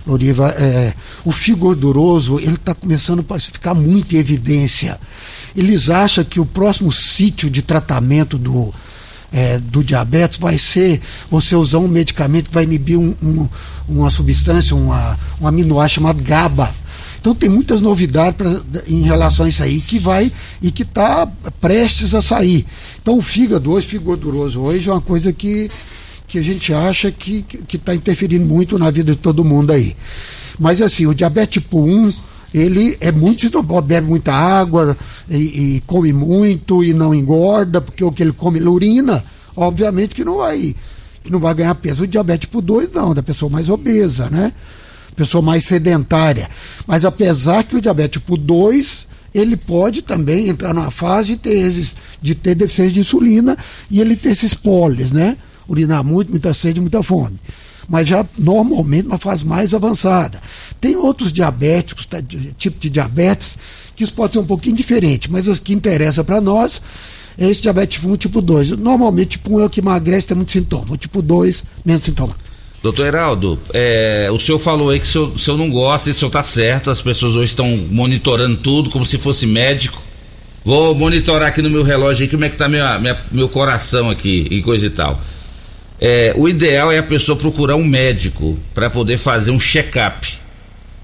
Loriva, 0.06 0.50
é, 0.58 0.94
o 1.24 1.32
fio 1.32 1.56
gorduroso 1.56 2.38
ele 2.40 2.56
está 2.56 2.76
começando 2.76 3.26
a 3.30 3.40
ficar 3.40 3.74
muito 3.74 4.14
em 4.14 4.20
evidência. 4.20 5.00
Eles 5.56 5.90
acham 5.90 6.24
que 6.26 6.42
o 6.42 6.46
próximo 6.46 6.92
sítio 6.92 7.50
de 7.50 7.62
tratamento 7.62 8.38
do, 8.38 8.74
é, 9.36 9.60
do 9.60 9.84
diabetes 9.84 10.40
vai 10.40 10.58
ser 10.58 11.02
você 11.30 11.56
usar 11.56 11.80
um 11.80 11.88
medicamento 11.90 12.48
que 12.48 12.54
vai 12.54 12.64
inibir 12.64 12.98
um, 12.98 13.14
um, 13.22 13.48
uma 13.88 14.10
substância, 14.10 14.76
uma, 14.76 15.20
um 15.42 15.48
aminoácido 15.48 15.96
chamado 15.96 16.24
GABA 16.24 16.86
então 17.26 17.34
tem 17.34 17.50
muitas 17.50 17.82
novidades 17.82 18.38
pra, 18.38 18.62
em 18.88 19.02
relação 19.02 19.48
a 19.48 19.50
isso 19.50 19.64
aí 19.64 19.82
que 19.82 19.98
vai 19.98 20.32
e 20.62 20.70
que 20.70 20.84
está 20.84 21.26
prestes 21.60 22.14
a 22.14 22.22
sair. 22.22 22.64
Então 23.02 23.18
o 23.18 23.22
fígado 23.22 23.72
hoje, 23.72 23.88
fígado 23.88 24.06
gorduroso 24.06 24.62
hoje 24.62 24.88
é 24.88 24.92
uma 24.92 25.02
coisa 25.02 25.34
que, 25.34 25.68
que 26.28 26.38
a 26.38 26.44
gente 26.44 26.72
acha 26.72 27.10
que 27.10 27.44
está 27.74 27.96
interferindo 27.96 28.46
muito 28.46 28.78
na 28.78 28.92
vida 28.92 29.14
de 29.14 29.18
todo 29.18 29.44
mundo 29.44 29.72
aí. 29.72 29.96
Mas 30.60 30.84
assim, 30.84 31.08
o 31.08 31.16
diabetes 31.16 31.64
tipo 31.64 31.84
1, 31.84 32.14
ele 32.58 32.98
é 33.02 33.12
muito 33.12 33.62
bebe 33.82 34.08
muita 34.08 34.34
água 34.34 34.96
e, 35.30 35.36
e, 35.36 35.84
come 35.86 36.14
muito 36.14 36.84
e 36.84 36.94
não 36.94 37.14
engorda, 37.14 37.82
porque 37.82 38.04
o 38.04 38.12
que 38.12 38.24
ele 38.24 38.32
come 38.32 38.60
ele 38.60 38.70
urina, 38.70 39.24
obviamente 39.56 40.16
que 40.16 40.24
não 40.24 40.38
vai 40.38 40.76
que 41.24 41.32
não 41.32 41.40
vai 41.40 41.54
ganhar 41.56 41.74
peso. 41.76 42.04
O 42.04 42.08
diabetes 42.08 42.42
tipo 42.42 42.62
2 42.62 42.92
não, 42.92 43.14
da 43.14 43.24
pessoa 43.24 43.50
mais 43.50 43.68
obesa, 43.68 44.30
né? 44.30 44.54
pessoa 45.16 45.42
mais 45.42 45.66
sedentária. 45.66 46.50
Mas 46.86 47.06
apesar 47.06 47.64
que 47.64 47.76
o 47.76 47.82
diabetes 47.82 48.22
tipo 48.22 48.38
2, 48.38 49.08
ele 49.34 49.58
pode 49.58 50.02
também 50.02 50.50
entrar 50.50 50.74
numa 50.74 50.92
fase 50.92 51.36
de 51.36 51.38
ter, 51.38 51.72
de 52.22 52.36
ter 52.36 52.56
deficiência 52.56 52.94
de 52.94 53.00
insulina 53.00 53.58
e 53.90 54.00
ele 54.00 54.16
ter 54.16 54.30
esses 54.30 54.54
polis, 54.54 55.12
né? 55.12 55.38
Urinar 55.68 56.04
muito, 56.04 56.30
muita 56.30 56.54
sede, 56.54 56.80
muita 56.80 57.02
fome. 57.02 57.40
Mas 57.88 58.08
já 58.08 58.26
normalmente 58.38 59.08
uma 59.08 59.18
fase 59.18 59.46
mais 59.46 59.74
avançada. 59.74 60.42
Tem 60.82 60.96
outros 60.96 61.32
diabéticos, 61.32 62.06
tá, 62.06 62.22
tipo 62.58 62.80
de 62.80 62.90
diabetes, 62.90 63.58
que 63.96 64.04
isso 64.04 64.14
pode 64.14 64.34
ser 64.34 64.40
um 64.40 64.46
pouquinho 64.46 64.76
diferente, 64.76 65.32
mas 65.32 65.48
o 65.48 65.62
que 65.62 65.74
interessa 65.74 66.24
para 66.24 66.42
nós 66.42 66.82
é 67.38 67.50
esse 67.50 67.62
diabetes 67.62 67.96
tipo 67.96 68.12
1 68.12 68.18
tipo 68.18 68.42
2. 68.42 68.72
Normalmente, 68.72 69.32
tipo 69.32 69.58
1 69.58 69.62
é 69.62 69.66
o 69.66 69.70
que 69.70 69.80
emagrece, 69.80 70.28
tem 70.28 70.38
muito 70.38 70.52
sintoma. 70.52 70.94
O 70.94 70.98
tipo 70.98 71.22
2, 71.22 71.64
menos 71.86 72.04
sintoma. 72.04 72.36
Doutor 72.82 73.08
Heraldo, 73.08 73.60
é, 73.74 74.30
o 74.32 74.40
senhor 74.40 74.60
falou 74.60 74.92
aí 74.92 75.00
que 75.00 75.08
o 75.08 75.10
senhor, 75.10 75.30
o 75.30 75.40
senhor 75.40 75.58
não 75.58 75.70
gosta, 75.72 76.08
e 76.08 76.12
o 76.12 76.16
senhor 76.16 76.30
está 76.30 76.44
certo, 76.44 76.92
as 76.92 77.02
pessoas 77.02 77.34
hoje 77.36 77.46
estão 77.46 77.68
monitorando 77.90 78.58
tudo 78.58 78.92
como 78.92 79.06
se 79.06 79.18
fosse 79.18 79.48
médico. 79.48 80.02
Vou 80.64 80.94
monitorar 80.94 81.50
aqui 81.50 81.62
no 81.62 81.70
meu 81.70 81.84
relógio 81.84 82.24
aí 82.24 82.30
como 82.30 82.46
é 82.46 82.48
que 82.48 82.56
está 82.56 82.68
minha, 82.70 82.98
minha, 83.00 83.18
meu 83.32 83.50
coração 83.50 84.10
aqui 84.10 84.48
e 84.50 84.62
coisa 84.62 84.86
e 84.86 84.90
tal. 84.90 85.20
É, 86.00 86.34
o 86.36 86.48
ideal 86.50 86.92
é 86.92 86.98
a 86.98 87.04
pessoa 87.04 87.38
procurar 87.38 87.76
um 87.76 87.84
médico 87.84 88.60
para 88.74 88.90
poder 88.90 89.18
fazer 89.18 89.52
um 89.52 89.60
check-up. 89.60 90.28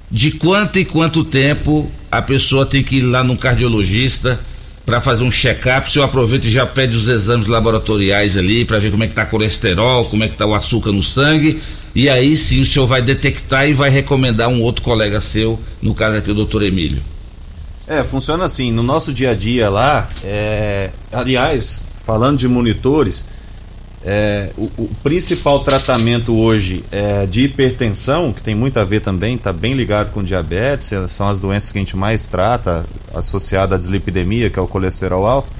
De 0.09 0.31
quanto 0.31 0.77
e 0.77 0.85
quanto 0.85 1.23
tempo 1.23 1.89
a 2.11 2.21
pessoa 2.21 2.65
tem 2.65 2.83
que 2.83 2.97
ir 2.97 3.01
lá 3.01 3.23
num 3.23 3.37
cardiologista 3.37 4.39
para 4.85 4.99
fazer 4.99 5.23
um 5.23 5.31
check-up. 5.31 5.87
O 5.87 5.91
senhor 5.91 6.05
aproveita 6.05 6.45
e 6.47 6.51
já 6.51 6.65
pede 6.65 6.97
os 6.97 7.07
exames 7.07 7.47
laboratoriais 7.47 8.37
ali 8.37 8.65
para 8.65 8.79
ver 8.79 8.91
como 8.91 9.03
é 9.03 9.07
que 9.07 9.13
tá 9.13 9.25
colesterol, 9.25 10.03
como 10.05 10.23
é 10.23 10.27
que 10.27 10.35
tá 10.35 10.45
o 10.45 10.53
açúcar 10.53 10.91
no 10.91 11.01
sangue. 11.01 11.61
E 11.95 12.09
aí 12.09 12.35
sim 12.35 12.61
o 12.61 12.65
senhor 12.65 12.87
vai 12.87 13.01
detectar 13.01 13.67
e 13.67 13.73
vai 13.73 13.89
recomendar 13.89 14.49
um 14.49 14.61
outro 14.61 14.81
colega 14.81 15.21
seu, 15.21 15.59
no 15.81 15.93
caso 15.93 16.17
aqui 16.17 16.31
o 16.31 16.35
doutor 16.35 16.63
Emílio. 16.63 17.01
É, 17.87 18.03
funciona 18.03 18.45
assim, 18.45 18.71
no 18.71 18.83
nosso 18.83 19.13
dia 19.13 19.31
a 19.31 19.33
dia 19.33 19.69
lá, 19.69 20.07
é, 20.23 20.89
aliás, 21.11 21.85
falando 22.05 22.37
de 22.37 22.47
monitores, 22.47 23.25
é, 24.03 24.49
o, 24.57 24.63
o, 24.77 24.89
principal 25.03 25.59
tratamento 25.59 26.35
hoje 26.35 26.83
é 26.91 27.25
de 27.27 27.41
hipertensão, 27.41 28.33
que 28.33 28.41
tem 28.41 28.55
muito 28.55 28.79
a 28.79 28.83
ver 28.83 29.01
também, 29.01 29.35
está 29.35 29.53
bem 29.53 29.73
ligado 29.73 30.11
com 30.11 30.23
diabetes, 30.23 30.91
é, 30.91 31.07
são 31.07 31.29
as 31.29 31.39
doenças 31.39 31.71
que 31.71 31.77
a 31.77 31.81
gente 31.81 31.95
mais 31.95 32.25
trata, 32.25 32.83
associada 33.13 33.75
à 33.75 33.77
dislipidemia, 33.77 34.49
que 34.49 34.57
é 34.57 34.61
o 34.61 34.67
colesterol 34.67 35.25
alto. 35.27 35.51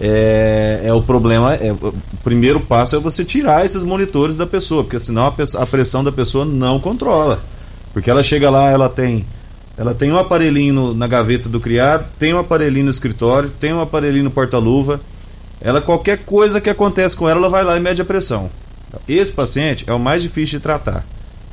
É, 0.00 0.80
é 0.84 0.92
o 0.92 1.02
problema, 1.02 1.54
é, 1.54 1.70
o 1.70 1.94
primeiro 2.24 2.60
passo 2.60 2.96
é 2.96 2.98
você 2.98 3.24
tirar 3.24 3.64
esses 3.64 3.84
monitores 3.84 4.36
da 4.38 4.46
pessoa, 4.46 4.82
porque 4.82 4.98
senão 4.98 5.26
a, 5.26 5.62
a 5.62 5.66
pressão 5.66 6.02
da 6.02 6.10
pessoa 6.10 6.46
não 6.46 6.80
controla. 6.80 7.42
Porque 7.92 8.10
ela 8.10 8.22
chega 8.22 8.48
lá, 8.50 8.70
ela 8.70 8.88
tem 8.88 9.24
ela 9.76 9.92
tem 9.92 10.12
um 10.12 10.18
aparelhinho 10.18 10.94
na 10.94 11.06
gaveta 11.06 11.48
do 11.48 11.58
criado, 11.60 12.06
tem 12.18 12.32
um 12.32 12.38
aparelhinho 12.38 12.84
no 12.84 12.90
escritório, 12.90 13.50
tem 13.60 13.72
um 13.72 13.80
aparelhinho 13.80 14.24
no 14.24 14.30
porta-luva, 14.30 15.00
ela 15.64 15.80
qualquer 15.80 16.18
coisa 16.18 16.60
que 16.60 16.68
acontece 16.68 17.16
com 17.16 17.28
ela, 17.28 17.40
ela 17.40 17.48
vai 17.48 17.64
lá 17.64 17.76
e 17.76 17.80
mede 17.80 18.02
a 18.02 18.04
pressão. 18.04 18.50
Esse 19.08 19.32
paciente 19.32 19.84
é 19.88 19.92
o 19.92 19.98
mais 19.98 20.22
difícil 20.22 20.58
de 20.58 20.62
tratar, 20.62 21.04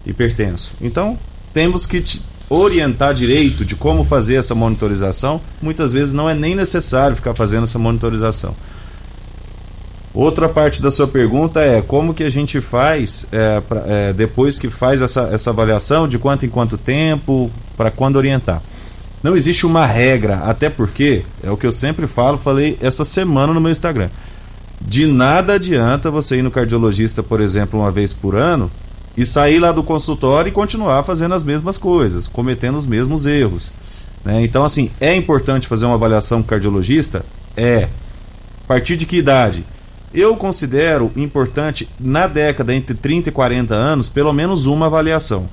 hipertenso. 0.05 0.73
Então, 0.81 1.17
temos 1.53 1.85
que 1.85 2.03
orientar 2.49 3.13
direito 3.13 3.63
de 3.63 3.75
como 3.75 4.03
fazer 4.03 4.35
essa 4.35 4.53
monitorização. 4.53 5.39
Muitas 5.61 5.93
vezes 5.93 6.13
não 6.13 6.29
é 6.29 6.35
nem 6.35 6.53
necessário 6.53 7.15
ficar 7.15 7.33
fazendo 7.33 7.63
essa 7.63 7.79
monitorização. 7.79 8.53
Outra 10.13 10.49
parte 10.49 10.81
da 10.81 10.91
sua 10.91 11.07
pergunta 11.07 11.61
é 11.61 11.81
como 11.81 12.13
que 12.13 12.23
a 12.23 12.29
gente 12.29 12.59
faz 12.59 13.27
é, 13.31 13.61
pra, 13.61 13.83
é, 13.87 14.11
depois 14.11 14.59
que 14.59 14.69
faz 14.69 15.01
essa, 15.01 15.29
essa 15.31 15.51
avaliação, 15.51 16.05
de 16.05 16.19
quanto 16.19 16.45
em 16.45 16.49
quanto 16.49 16.77
tempo, 16.77 17.49
para 17.77 17.89
quando 17.89 18.17
orientar. 18.17 18.61
Não 19.23 19.35
existe 19.35 19.65
uma 19.65 19.85
regra, 19.85 20.37
até 20.45 20.69
porque, 20.69 21.23
é 21.43 21.51
o 21.51 21.57
que 21.57 21.65
eu 21.65 21.71
sempre 21.71 22.07
falo, 22.07 22.37
falei 22.37 22.77
essa 22.81 23.05
semana 23.05 23.53
no 23.53 23.61
meu 23.61 23.71
Instagram. 23.71 24.09
De 24.81 25.05
nada 25.05 25.53
adianta 25.53 26.09
você 26.09 26.37
ir 26.37 26.41
no 26.41 26.49
cardiologista, 26.49 27.21
por 27.21 27.39
exemplo, 27.39 27.79
uma 27.79 27.91
vez 27.91 28.13
por 28.13 28.35
ano 28.35 28.71
e 29.15 29.25
sair 29.25 29.59
lá 29.59 29.71
do 29.71 29.83
consultório 29.83 30.49
e 30.49 30.53
continuar 30.53 31.03
fazendo 31.03 31.35
as 31.35 31.43
mesmas 31.43 31.77
coisas, 31.77 32.27
cometendo 32.27 32.77
os 32.77 32.87
mesmos 32.87 33.25
erros. 33.25 33.71
Né? 34.25 34.43
Então, 34.43 34.63
assim, 34.63 34.89
é 34.99 35.15
importante 35.15 35.67
fazer 35.67 35.85
uma 35.85 35.95
avaliação 35.95 36.41
com 36.41 36.49
cardiologista? 36.49 37.23
É. 37.55 37.87
A 38.63 38.67
partir 38.67 38.95
de 38.97 39.05
que 39.05 39.17
idade? 39.17 39.65
Eu 40.13 40.35
considero 40.35 41.11
importante, 41.15 41.87
na 41.99 42.27
década 42.27 42.73
entre 42.73 42.95
30 42.95 43.29
e 43.29 43.31
40 43.31 43.73
anos, 43.73 44.09
pelo 44.09 44.33
menos 44.33 44.65
uma 44.65 44.87
avaliação, 44.87 45.47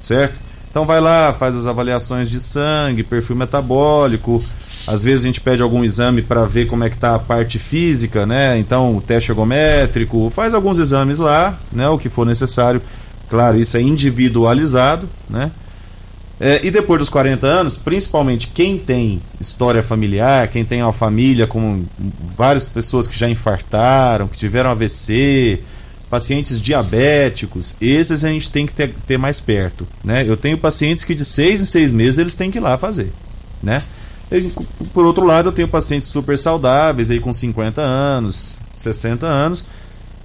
certo? 0.00 0.43
Então 0.74 0.84
vai 0.84 1.00
lá, 1.00 1.32
faz 1.32 1.54
as 1.54 1.68
avaliações 1.68 2.28
de 2.28 2.40
sangue, 2.40 3.04
perfil 3.04 3.36
metabólico. 3.36 4.42
Às 4.88 5.04
vezes 5.04 5.24
a 5.24 5.28
gente 5.28 5.40
pede 5.40 5.62
algum 5.62 5.84
exame 5.84 6.20
para 6.20 6.44
ver 6.46 6.66
como 6.66 6.82
é 6.82 6.90
que 6.90 6.96
está 6.96 7.14
a 7.14 7.18
parte 7.20 7.60
física, 7.60 8.26
né? 8.26 8.58
Então, 8.58 8.96
o 8.96 9.00
teste 9.00 9.30
ergométrico, 9.30 10.32
faz 10.34 10.52
alguns 10.52 10.80
exames 10.80 11.20
lá, 11.20 11.56
né? 11.70 11.88
O 11.90 11.96
que 11.96 12.08
for 12.08 12.26
necessário. 12.26 12.82
Claro, 13.30 13.56
isso 13.56 13.76
é 13.76 13.82
individualizado, 13.82 15.08
né? 15.30 15.52
É, 16.40 16.66
e 16.66 16.72
depois 16.72 16.98
dos 16.98 17.08
40 17.08 17.46
anos, 17.46 17.76
principalmente 17.76 18.48
quem 18.48 18.76
tem 18.76 19.22
história 19.40 19.80
familiar, 19.80 20.48
quem 20.48 20.64
tem 20.64 20.82
uma 20.82 20.92
família 20.92 21.46
com 21.46 21.84
várias 22.36 22.66
pessoas 22.66 23.06
que 23.06 23.16
já 23.16 23.28
infartaram, 23.28 24.26
que 24.26 24.36
tiveram 24.36 24.70
AVC, 24.70 25.62
pacientes 26.10 26.60
diabéticos, 26.60 27.74
esses 27.80 28.24
a 28.24 28.28
gente 28.28 28.50
tem 28.50 28.66
que 28.66 28.72
ter, 28.72 28.94
ter, 29.06 29.18
mais 29.18 29.40
perto. 29.40 29.86
Né? 30.04 30.24
Eu 30.26 30.36
tenho 30.36 30.56
pacientes 30.58 31.04
que 31.04 31.14
de 31.14 31.24
seis 31.24 31.60
em 31.60 31.64
seis 31.64 31.92
meses 31.92 32.18
eles 32.18 32.36
têm 32.36 32.50
que 32.50 32.58
ir 32.58 32.60
lá 32.60 32.78
fazer. 32.78 33.12
Né? 33.62 33.82
E, 34.30 34.50
por 34.92 35.04
outro 35.04 35.24
lado, 35.24 35.48
eu 35.48 35.52
tenho 35.52 35.68
pacientes 35.68 36.08
super 36.08 36.38
saudáveis, 36.38 37.10
aí 37.10 37.20
com 37.20 37.32
50 37.32 37.80
anos, 37.80 38.58
60 38.76 39.26
anos, 39.26 39.64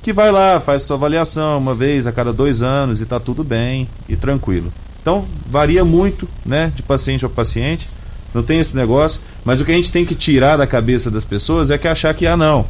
que 0.02 0.14
vai 0.14 0.32
lá, 0.32 0.60
faz 0.60 0.84
sua 0.84 0.96
avaliação 0.96 1.58
uma 1.58 1.76
vez 1.76 2.08
a 2.08 2.12
cada 2.12 2.32
dois 2.32 2.62
anos 2.62 3.00
e 3.00 3.04
está 3.04 3.20
tudo 3.20 3.44
bem 3.44 3.88
e 4.08 4.16
tranquilo. 4.16 4.72
Então 5.02 5.26
varia 5.50 5.84
muito, 5.84 6.28
né, 6.46 6.72
de 6.76 6.84
paciente 6.84 7.26
a 7.26 7.30
paciente. 7.30 7.88
Não 8.34 8.44
tem 8.44 8.60
esse 8.60 8.76
negócio, 8.76 9.22
mas 9.44 9.60
o 9.60 9.66
que 9.66 9.72
a 9.72 9.76
gente 9.76 9.92
tem 9.92 10.06
que 10.06 10.14
tirar 10.14 10.58
da 10.58 10.68
cabeça 10.68 11.10
das 11.10 11.26
pessoas 11.26 11.72
é 11.72 11.78
que 11.78 11.88
achar 11.88 12.14
que 12.14 12.28
ah 12.28 12.38
não, 12.38 12.66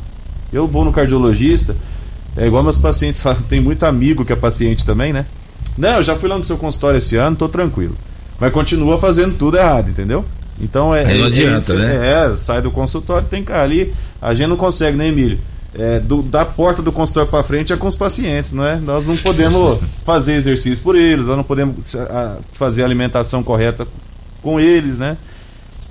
eu 0.51 0.68
vou 0.68 0.86
no 0.86 0.93
cardiologista, 0.93 1.76
é 2.39 2.47
igual 2.47 2.63
meus 2.63 2.77
pacientes 2.77 3.21
falam, 3.21 3.41
tem 3.43 3.59
muito 3.59 3.83
amigo 3.85 4.23
que 4.23 4.33
é 4.33 4.35
paciente 4.35 4.85
também, 4.85 5.11
né? 5.11 5.25
Não, 5.77 5.97
eu 5.97 6.03
já 6.03 6.15
fui 6.15 6.29
lá 6.29 6.37
no 6.37 6.43
seu 6.43 6.57
consultório 6.57 6.97
esse 6.97 7.15
ano, 7.15 7.35
tô 7.35 7.47
tranquilo. 7.47 7.95
Mas 8.39 8.53
continua 8.53 8.97
fazendo 8.97 9.37
tudo 9.37 9.57
errado, 9.57 9.89
entendeu? 9.89 10.25
Então 10.59 10.95
é. 10.95 11.05
Aí 11.05 11.17
não 11.17 11.25
é, 11.25 11.27
adianta, 11.27 11.73
é, 11.73 11.75
né? 11.75 12.31
É, 12.31 12.37
sai 12.37 12.61
do 12.61 12.71
consultório, 12.71 13.27
tem 13.27 13.43
que 13.43 13.51
ali. 13.51 13.93
A 14.21 14.33
gente 14.33 14.47
não 14.47 14.57
consegue, 14.57 14.97
né, 14.97 15.07
Emílio? 15.07 15.37
É, 15.73 15.99
do, 15.99 16.23
da 16.23 16.43
porta 16.43 16.81
do 16.81 16.91
consultório 16.91 17.29
para 17.29 17.43
frente 17.43 17.71
é 17.71 17.77
com 17.77 17.87
os 17.87 17.95
pacientes, 17.95 18.53
não 18.53 18.65
é? 18.65 18.77
Nós 18.77 19.05
não 19.05 19.15
podemos 19.17 19.79
fazer 20.03 20.33
exercício 20.33 20.83
por 20.83 20.95
eles, 20.95 21.27
nós 21.27 21.37
não 21.37 21.43
podemos 21.43 21.95
fazer 22.53 22.81
a 22.81 22.85
alimentação 22.85 23.43
correta 23.43 23.87
com 24.41 24.59
eles, 24.59 24.97
né? 24.97 25.15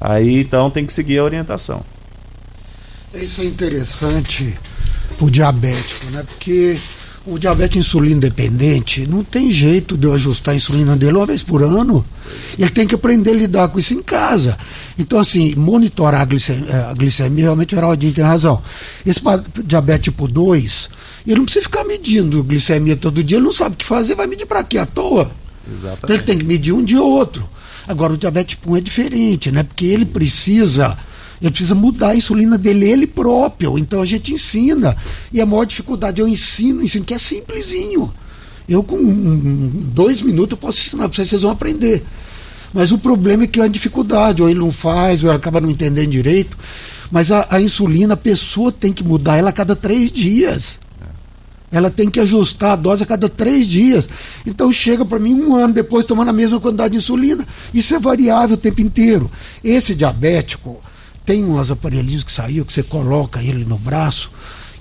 Aí 0.00 0.40
então 0.40 0.68
tem 0.70 0.84
que 0.84 0.92
seguir 0.92 1.18
a 1.18 1.24
orientação. 1.24 1.82
Isso 3.14 3.40
é 3.40 3.44
interessante 3.44 4.58
o 5.20 5.30
diabético, 5.30 6.06
né? 6.12 6.22
Porque 6.26 6.78
o 7.26 7.38
diabetes 7.38 7.76
insulino 7.76 8.20
dependente 8.20 9.06
não 9.06 9.22
tem 9.22 9.52
jeito 9.52 9.96
de 9.96 10.06
eu 10.06 10.14
ajustar 10.14 10.54
a 10.54 10.56
insulina 10.56 10.96
dele 10.96 11.16
uma 11.16 11.26
vez 11.26 11.42
por 11.42 11.62
ano. 11.62 12.04
Ele 12.58 12.70
tem 12.70 12.86
que 12.86 12.94
aprender 12.94 13.30
a 13.30 13.34
lidar 13.34 13.68
com 13.68 13.78
isso 13.78 13.92
em 13.92 14.02
casa. 14.02 14.56
Então, 14.98 15.18
assim, 15.18 15.54
monitorar 15.54 16.22
a 16.22 16.24
glicemia, 16.24 16.88
a 16.88 16.94
glicemia 16.94 17.44
realmente 17.44 17.74
o 17.74 17.76
Geraldinho 17.76 18.12
tem 18.12 18.24
razão. 18.24 18.62
Esse 19.04 19.20
diabetes 19.64 20.04
tipo 20.04 20.26
2, 20.26 20.88
ele 21.26 21.36
não 21.36 21.44
precisa 21.44 21.64
ficar 21.64 21.84
medindo 21.84 22.42
glicemia 22.42 22.96
todo 22.96 23.22
dia, 23.22 23.36
ele 23.36 23.44
não 23.44 23.52
sabe 23.52 23.74
o 23.74 23.78
que 23.78 23.84
fazer, 23.84 24.14
vai 24.14 24.26
medir 24.26 24.46
para 24.46 24.64
quê? 24.64 24.78
À 24.78 24.86
toa. 24.86 25.30
Exatamente. 25.70 26.04
Então 26.04 26.16
ele 26.16 26.24
tem 26.24 26.38
que 26.38 26.44
medir 26.44 26.72
um 26.72 26.82
dia 26.82 27.02
ou 27.02 27.10
outro. 27.10 27.48
Agora, 27.86 28.12
o 28.12 28.16
diabetes 28.16 28.56
tipo 28.56 28.72
1 28.72 28.76
é 28.76 28.80
diferente, 28.80 29.50
né? 29.50 29.62
Porque 29.62 29.86
ele 29.86 30.04
precisa 30.04 30.96
ele 31.40 31.50
precisa 31.50 31.74
mudar 31.74 32.10
a 32.10 32.16
insulina 32.16 32.58
dele, 32.58 32.90
ele 32.90 33.06
próprio. 33.06 33.78
Então 33.78 34.02
a 34.02 34.06
gente 34.06 34.32
ensina. 34.32 34.96
E 35.32 35.40
a 35.40 35.46
maior 35.46 35.64
dificuldade, 35.64 36.20
eu 36.20 36.28
ensino, 36.28 36.82
ensino, 36.82 37.04
que 37.04 37.14
é 37.14 37.18
simplesinho. 37.18 38.12
Eu, 38.68 38.82
com 38.82 38.98
dois 39.94 40.20
minutos, 40.20 40.52
eu 40.52 40.58
posso 40.58 40.80
ensinar 40.80 41.08
para 41.08 41.16
vocês, 41.16 41.28
vocês 41.28 41.42
vão 41.42 41.52
aprender. 41.52 42.04
Mas 42.74 42.92
o 42.92 42.98
problema 42.98 43.44
é 43.44 43.46
que 43.46 43.60
é 43.60 43.64
a 43.64 43.68
dificuldade, 43.68 44.42
ou 44.42 44.50
ele 44.50 44.58
não 44.58 44.72
faz, 44.72 45.22
ou 45.22 45.30
ele 45.30 45.38
acaba 45.38 45.60
não 45.60 45.70
entendendo 45.70 46.10
direito. 46.10 46.56
Mas 47.10 47.32
a, 47.32 47.46
a 47.50 47.60
insulina, 47.60 48.14
a 48.14 48.16
pessoa 48.16 48.70
tem 48.70 48.92
que 48.92 49.02
mudar 49.02 49.36
ela 49.36 49.50
a 49.50 49.52
cada 49.52 49.74
três 49.74 50.12
dias. 50.12 50.78
Ela 51.70 51.90
tem 51.90 52.10
que 52.10 52.18
ajustar 52.18 52.72
a 52.72 52.76
dose 52.76 53.02
a 53.02 53.06
cada 53.06 53.28
três 53.28 53.66
dias. 53.66 54.08
Então 54.46 54.72
chega 54.72 55.04
para 55.04 55.18
mim 55.18 55.34
um 55.34 55.54
ano 55.54 55.72
depois 55.74 56.04
tomando 56.04 56.28
a 56.28 56.32
mesma 56.32 56.58
quantidade 56.58 56.92
de 56.92 56.98
insulina. 56.98 57.46
Isso 57.72 57.94
é 57.94 57.98
variável 57.98 58.54
o 58.54 58.58
tempo 58.58 58.80
inteiro. 58.80 59.30
Esse 59.62 59.94
diabético, 59.94 60.80
tem 61.28 61.44
umas 61.44 61.70
aparelhinhos 61.70 62.24
que 62.24 62.32
saiu, 62.32 62.64
que 62.64 62.72
você 62.72 62.82
coloca 62.82 63.42
ele 63.42 63.62
no 63.62 63.76
braço 63.76 64.30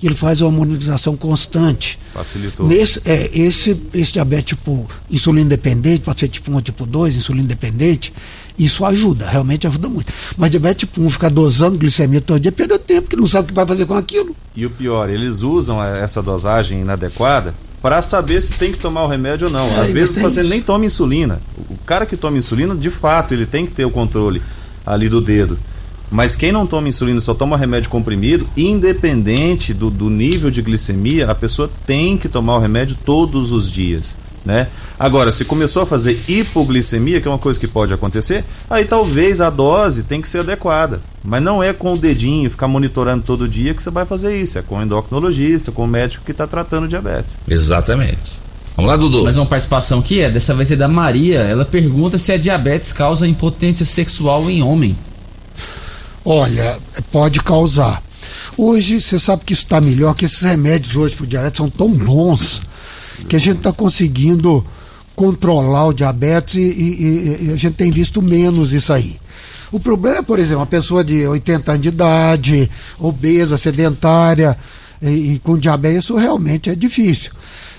e 0.02 0.06
ele 0.06 0.14
faz 0.14 0.40
uma 0.40 0.50
monitorização 0.50 1.14
constante. 1.14 1.98
Facilitou. 2.14 2.66
Nesse, 2.66 3.02
é, 3.04 3.28
esse, 3.34 3.78
esse 3.92 4.14
diabetes 4.14 4.56
tipo 4.56 4.88
insulina 5.10 5.50
dependente, 5.50 6.04
pode 6.04 6.20
ser 6.20 6.28
tipo 6.28 6.50
1 6.50 6.54
ou 6.54 6.62
tipo 6.62 6.86
2, 6.86 7.16
insulina 7.16 7.46
dependente, 7.46 8.14
isso 8.58 8.82
ajuda, 8.86 9.28
realmente 9.28 9.66
ajuda 9.66 9.90
muito. 9.90 10.10
Mas 10.38 10.50
diabetes 10.50 10.88
tipo 10.88 11.02
1 11.02 11.10
ficar 11.10 11.28
dosando 11.28 11.76
glicemia 11.76 12.22
todo 12.22 12.40
dia, 12.40 12.50
perdeu 12.50 12.78
tempo, 12.78 13.10
que 13.10 13.16
não 13.16 13.26
sabe 13.26 13.44
o 13.44 13.48
que 13.48 13.54
vai 13.54 13.66
fazer 13.66 13.84
com 13.84 13.92
aquilo. 13.92 14.34
E 14.56 14.64
o 14.64 14.70
pior, 14.70 15.10
eles 15.10 15.42
usam 15.42 15.84
essa 15.84 16.22
dosagem 16.22 16.80
inadequada 16.80 17.54
para 17.82 18.00
saber 18.00 18.40
se 18.40 18.54
tem 18.54 18.72
que 18.72 18.78
tomar 18.78 19.04
o 19.04 19.06
remédio 19.06 19.48
ou 19.48 19.52
não. 19.52 19.66
É, 19.66 19.80
Às 19.80 19.92
vezes 19.92 20.16
o 20.16 20.20
paciente 20.22 20.48
nem 20.48 20.62
toma 20.62 20.86
insulina. 20.86 21.42
O 21.68 21.76
cara 21.84 22.06
que 22.06 22.16
toma 22.16 22.38
insulina, 22.38 22.74
de 22.74 22.88
fato, 22.88 23.34
ele 23.34 23.44
tem 23.44 23.66
que 23.66 23.72
ter 23.72 23.84
o 23.84 23.90
controle 23.90 24.40
ali 24.86 25.10
do 25.10 25.20
dedo. 25.20 25.58
Mas 26.10 26.34
quem 26.34 26.52
não 26.52 26.66
toma 26.66 26.88
insulina 26.88 27.20
só 27.20 27.34
toma 27.34 27.56
remédio 27.56 27.90
comprimido, 27.90 28.46
independente 28.56 29.74
do, 29.74 29.90
do 29.90 30.08
nível 30.08 30.50
de 30.50 30.62
glicemia, 30.62 31.30
a 31.30 31.34
pessoa 31.34 31.70
tem 31.86 32.16
que 32.16 32.28
tomar 32.28 32.56
o 32.56 32.60
remédio 32.60 32.96
todos 33.04 33.52
os 33.52 33.70
dias. 33.70 34.16
Né? 34.44 34.66
Agora, 34.98 35.30
se 35.30 35.44
começou 35.44 35.82
a 35.82 35.86
fazer 35.86 36.18
hipoglicemia, 36.26 37.20
que 37.20 37.28
é 37.28 37.30
uma 37.30 37.38
coisa 37.38 37.60
que 37.60 37.68
pode 37.68 37.92
acontecer, 37.92 38.42
aí 38.70 38.84
talvez 38.84 39.40
a 39.42 39.50
dose 39.50 40.04
tem 40.04 40.22
que 40.22 40.28
ser 40.28 40.38
adequada. 40.38 41.00
Mas 41.22 41.42
não 41.42 41.62
é 41.62 41.72
com 41.72 41.92
o 41.92 41.98
dedinho, 41.98 42.50
ficar 42.50 42.66
monitorando 42.66 43.24
todo 43.24 43.46
dia 43.46 43.74
que 43.74 43.82
você 43.82 43.90
vai 43.90 44.06
fazer 44.06 44.40
isso. 44.40 44.58
É 44.58 44.62
com 44.62 44.78
o 44.78 44.82
endocrinologista, 44.82 45.70
com 45.70 45.84
o 45.84 45.86
médico 45.86 46.24
que 46.24 46.32
está 46.32 46.46
tratando 46.46 46.88
diabetes. 46.88 47.32
Exatamente. 47.46 48.38
Vamos 48.74 48.90
lá, 48.90 48.96
Dudu. 48.96 49.24
Mais 49.24 49.36
uma 49.36 49.44
participação 49.44 49.98
aqui 49.98 50.22
é, 50.22 50.30
dessa 50.30 50.54
vez 50.54 50.70
é 50.70 50.76
da 50.76 50.88
Maria. 50.88 51.40
Ela 51.40 51.64
pergunta 51.64 52.16
se 52.16 52.32
a 52.32 52.38
diabetes 52.38 52.92
causa 52.92 53.26
impotência 53.26 53.84
sexual 53.84 54.48
em 54.48 54.62
homem. 54.62 54.96
Olha, 56.30 56.78
pode 57.10 57.40
causar. 57.40 58.02
Hoje, 58.54 59.00
você 59.00 59.18
sabe 59.18 59.46
que 59.46 59.54
isso 59.54 59.62
está 59.62 59.80
melhor, 59.80 60.14
que 60.14 60.26
esses 60.26 60.42
remédios 60.42 60.94
hoje 60.94 61.16
para 61.16 61.24
o 61.24 61.26
diabetes 61.26 61.56
são 61.56 61.70
tão 61.70 61.88
bons 61.88 62.60
que 63.26 63.34
a 63.34 63.38
gente 63.38 63.56
está 63.56 63.72
conseguindo 63.72 64.62
controlar 65.16 65.86
o 65.86 65.94
diabetes 65.94 66.56
e, 66.56 66.60
e, 66.60 67.46
e, 67.46 67.50
a 67.50 67.56
gente 67.56 67.76
tem 67.76 67.90
visto 67.90 68.20
menos 68.20 68.74
isso 68.74 68.92
aí. 68.92 69.16
O 69.72 69.80
problema 69.80 70.18
é, 70.18 70.22
por 70.22 70.38
exemplo, 70.38 70.60
uma 70.60 70.66
pessoa 70.66 71.02
de 71.02 71.26
80 71.26 71.70
anos 71.70 71.82
de 71.82 71.88
idade, 71.88 72.70
obesa, 72.98 73.56
sedentária 73.56 74.54
e, 75.00 75.32
e 75.32 75.38
com 75.38 75.56
diabetes, 75.56 76.04
isso 76.04 76.16
realmente 76.18 76.68
é 76.68 76.74
difícil. 76.74 77.32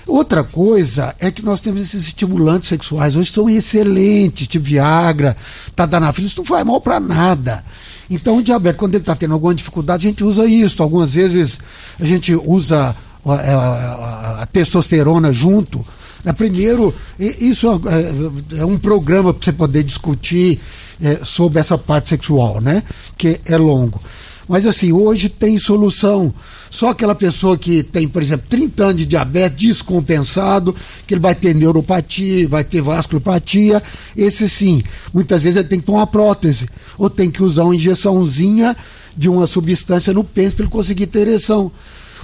Outra 0.08 0.42
coisa 0.42 1.14
é 1.20 1.30
que 1.30 1.44
nós 1.44 1.60
temos 1.60 1.80
esses 1.80 2.08
estimulantes 2.08 2.68
sexuais, 2.68 3.14
hoje 3.14 3.30
são 3.30 3.48
excelentes, 3.48 4.48
tipo 4.48 4.64
Viagra, 4.64 5.36
Tadalafil, 5.76 6.24
isso 6.24 6.38
não 6.38 6.44
faz 6.44 6.66
mal 6.66 6.80
para 6.80 6.98
nada. 6.98 7.64
Então, 8.10 8.38
o 8.38 8.42
diabético, 8.42 8.80
quando 8.80 8.94
ele 8.96 9.02
está 9.02 9.14
tendo 9.14 9.34
alguma 9.34 9.54
dificuldade, 9.54 10.06
a 10.06 10.10
gente 10.10 10.24
usa 10.24 10.44
isso. 10.44 10.82
Algumas 10.82 11.14
vezes 11.14 11.60
a 11.98 12.04
gente 12.04 12.34
usa 12.34 12.96
a, 13.24 13.32
a, 13.32 14.42
a 14.42 14.46
testosterona 14.46 15.32
junto. 15.32 15.86
Né? 16.24 16.32
Primeiro, 16.32 16.92
isso 17.18 17.68
é, 17.86 18.58
é, 18.58 18.64
um 18.64 18.76
programa 18.76 19.32
para 19.32 19.44
você 19.44 19.52
poder 19.52 19.84
discutir 19.84 20.60
é, 21.00 21.20
sobre 21.22 21.60
essa 21.60 21.78
parte 21.78 22.08
sexual, 22.08 22.60
né? 22.60 22.82
Que 23.16 23.40
é 23.44 23.56
longo. 23.56 24.00
Mas 24.48 24.66
assim, 24.66 24.92
hoje 24.92 25.28
tem 25.28 25.56
solução. 25.56 26.34
Só 26.70 26.90
aquela 26.90 27.16
pessoa 27.16 27.58
que 27.58 27.82
tem, 27.82 28.06
por 28.06 28.22
exemplo, 28.22 28.46
30 28.48 28.84
anos 28.84 28.96
de 28.96 29.06
diabetes 29.06 29.58
descompensado, 29.58 30.74
que 31.06 31.14
ele 31.14 31.20
vai 31.20 31.34
ter 31.34 31.52
neuropatia, 31.54 32.48
vai 32.48 32.62
ter 32.62 32.80
vasculopatia, 32.80 33.82
esse 34.16 34.48
sim, 34.48 34.82
muitas 35.12 35.42
vezes 35.42 35.56
ele 35.56 35.68
tem 35.68 35.80
que 35.80 35.86
tomar 35.86 36.06
prótese, 36.06 36.68
ou 36.96 37.10
tem 37.10 37.28
que 37.28 37.42
usar 37.42 37.64
uma 37.64 37.74
injeçãozinha 37.74 38.76
de 39.16 39.28
uma 39.28 39.48
substância 39.48 40.12
no 40.12 40.22
pênis 40.22 40.54
para 40.54 40.64
ele 40.64 40.72
conseguir 40.72 41.08
ter 41.08 41.20
ereção. 41.20 41.72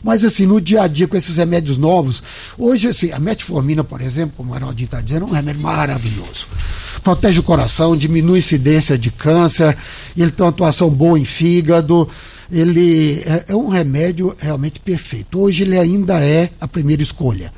Mas 0.02 0.24
assim, 0.24 0.46
no 0.46 0.60
dia 0.60 0.82
a 0.82 0.86
dia 0.86 1.08
com 1.08 1.16
esses 1.16 1.36
remédios 1.36 1.76
novos, 1.76 2.22
hoje 2.56 2.86
assim, 2.86 3.10
a 3.10 3.18
metformina, 3.18 3.82
por 3.82 4.00
exemplo, 4.00 4.34
como 4.36 4.52
o 4.52 4.54
Arnaldinho 4.54 4.84
está 4.84 5.00
dizendo, 5.00 5.26
é 5.26 5.28
um 5.28 5.32
remédio 5.32 5.60
maravilhoso. 5.60 6.46
Protege 7.02 7.40
o 7.40 7.42
coração, 7.42 7.96
diminui 7.96 8.36
a 8.36 8.38
incidência 8.38 8.96
de 8.96 9.10
câncer, 9.10 9.76
ele 10.16 10.30
tem 10.30 10.44
uma 10.44 10.50
atuação 10.50 10.88
boa 10.88 11.18
em 11.18 11.24
fígado, 11.24 12.08
ele 12.50 13.22
é, 13.26 13.46
é 13.48 13.56
um 13.56 13.68
remédio 13.68 14.34
realmente 14.38 14.80
perfeito. 14.80 15.38
Hoje 15.40 15.64
ele 15.64 15.78
ainda 15.78 16.20
é 16.22 16.50
a 16.60 16.68
primeira 16.68 17.02
escolha. 17.02 17.52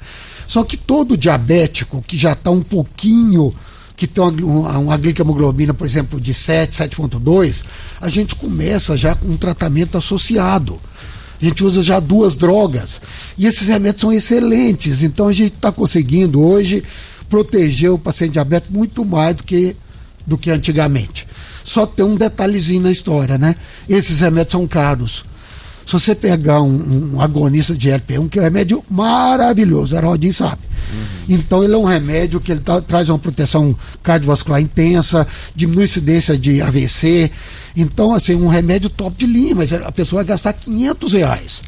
Só 0.46 0.64
que 0.64 0.76
todo 0.76 1.16
diabético 1.16 2.02
que 2.06 2.16
já 2.16 2.32
está 2.32 2.50
um 2.50 2.62
pouquinho, 2.62 3.54
que 3.96 4.06
tem 4.06 4.24
uma, 4.24 4.78
uma 4.78 4.96
glicemoglobina, 4.96 5.74
por 5.74 5.86
exemplo, 5.86 6.20
de 6.20 6.32
7, 6.32 6.76
7,2, 6.78 7.64
a 8.00 8.08
gente 8.08 8.34
começa 8.34 8.96
já 8.96 9.14
com 9.14 9.28
um 9.28 9.36
tratamento 9.36 9.98
associado. 9.98 10.80
A 11.40 11.44
gente 11.44 11.62
usa 11.62 11.82
já 11.82 12.00
duas 12.00 12.34
drogas. 12.34 13.00
E 13.36 13.46
esses 13.46 13.68
remédios 13.68 14.00
são 14.00 14.12
excelentes. 14.12 15.02
Então 15.02 15.28
a 15.28 15.32
gente 15.32 15.54
está 15.54 15.70
conseguindo 15.70 16.40
hoje 16.40 16.82
proteger 17.28 17.90
o 17.90 17.98
paciente 17.98 18.32
diabético 18.32 18.72
muito 18.72 19.04
mais 19.04 19.36
do 19.36 19.42
que, 19.44 19.76
do 20.26 20.38
que 20.38 20.50
antigamente. 20.50 21.26
Só 21.68 21.84
tem 21.84 22.02
um 22.02 22.16
detalhezinho 22.16 22.80
na 22.80 22.90
história, 22.90 23.36
né? 23.36 23.54
Esses 23.86 24.20
remédios 24.20 24.52
são 24.52 24.66
caros. 24.66 25.22
Se 25.86 25.92
você 25.92 26.14
pegar 26.14 26.62
um, 26.62 27.12
um 27.14 27.20
agonista 27.20 27.74
de 27.74 27.90
LP1, 27.90 28.30
que 28.30 28.38
é 28.38 28.40
um 28.40 28.44
remédio 28.44 28.84
maravilhoso, 28.88 29.94
a 29.94 30.00
Rodin 30.00 30.32
sabe. 30.32 30.62
Uhum. 30.90 31.34
Então 31.34 31.62
ele 31.62 31.74
é 31.74 31.76
um 31.76 31.84
remédio 31.84 32.40
que 32.40 32.52
ele 32.52 32.60
tá, 32.60 32.80
traz 32.80 33.10
uma 33.10 33.18
proteção 33.18 33.76
cardiovascular 34.02 34.62
intensa, 34.62 35.26
diminui 35.54 35.82
a 35.82 35.84
incidência 35.84 36.38
de 36.38 36.62
AVC. 36.62 37.30
Então, 37.76 38.14
assim, 38.14 38.34
um 38.34 38.48
remédio 38.48 38.88
top 38.88 39.14
de 39.18 39.30
linha, 39.30 39.54
mas 39.54 39.70
a 39.70 39.92
pessoa 39.92 40.22
vai 40.22 40.28
gastar 40.28 40.54
500 40.54 41.12
reais. 41.12 41.60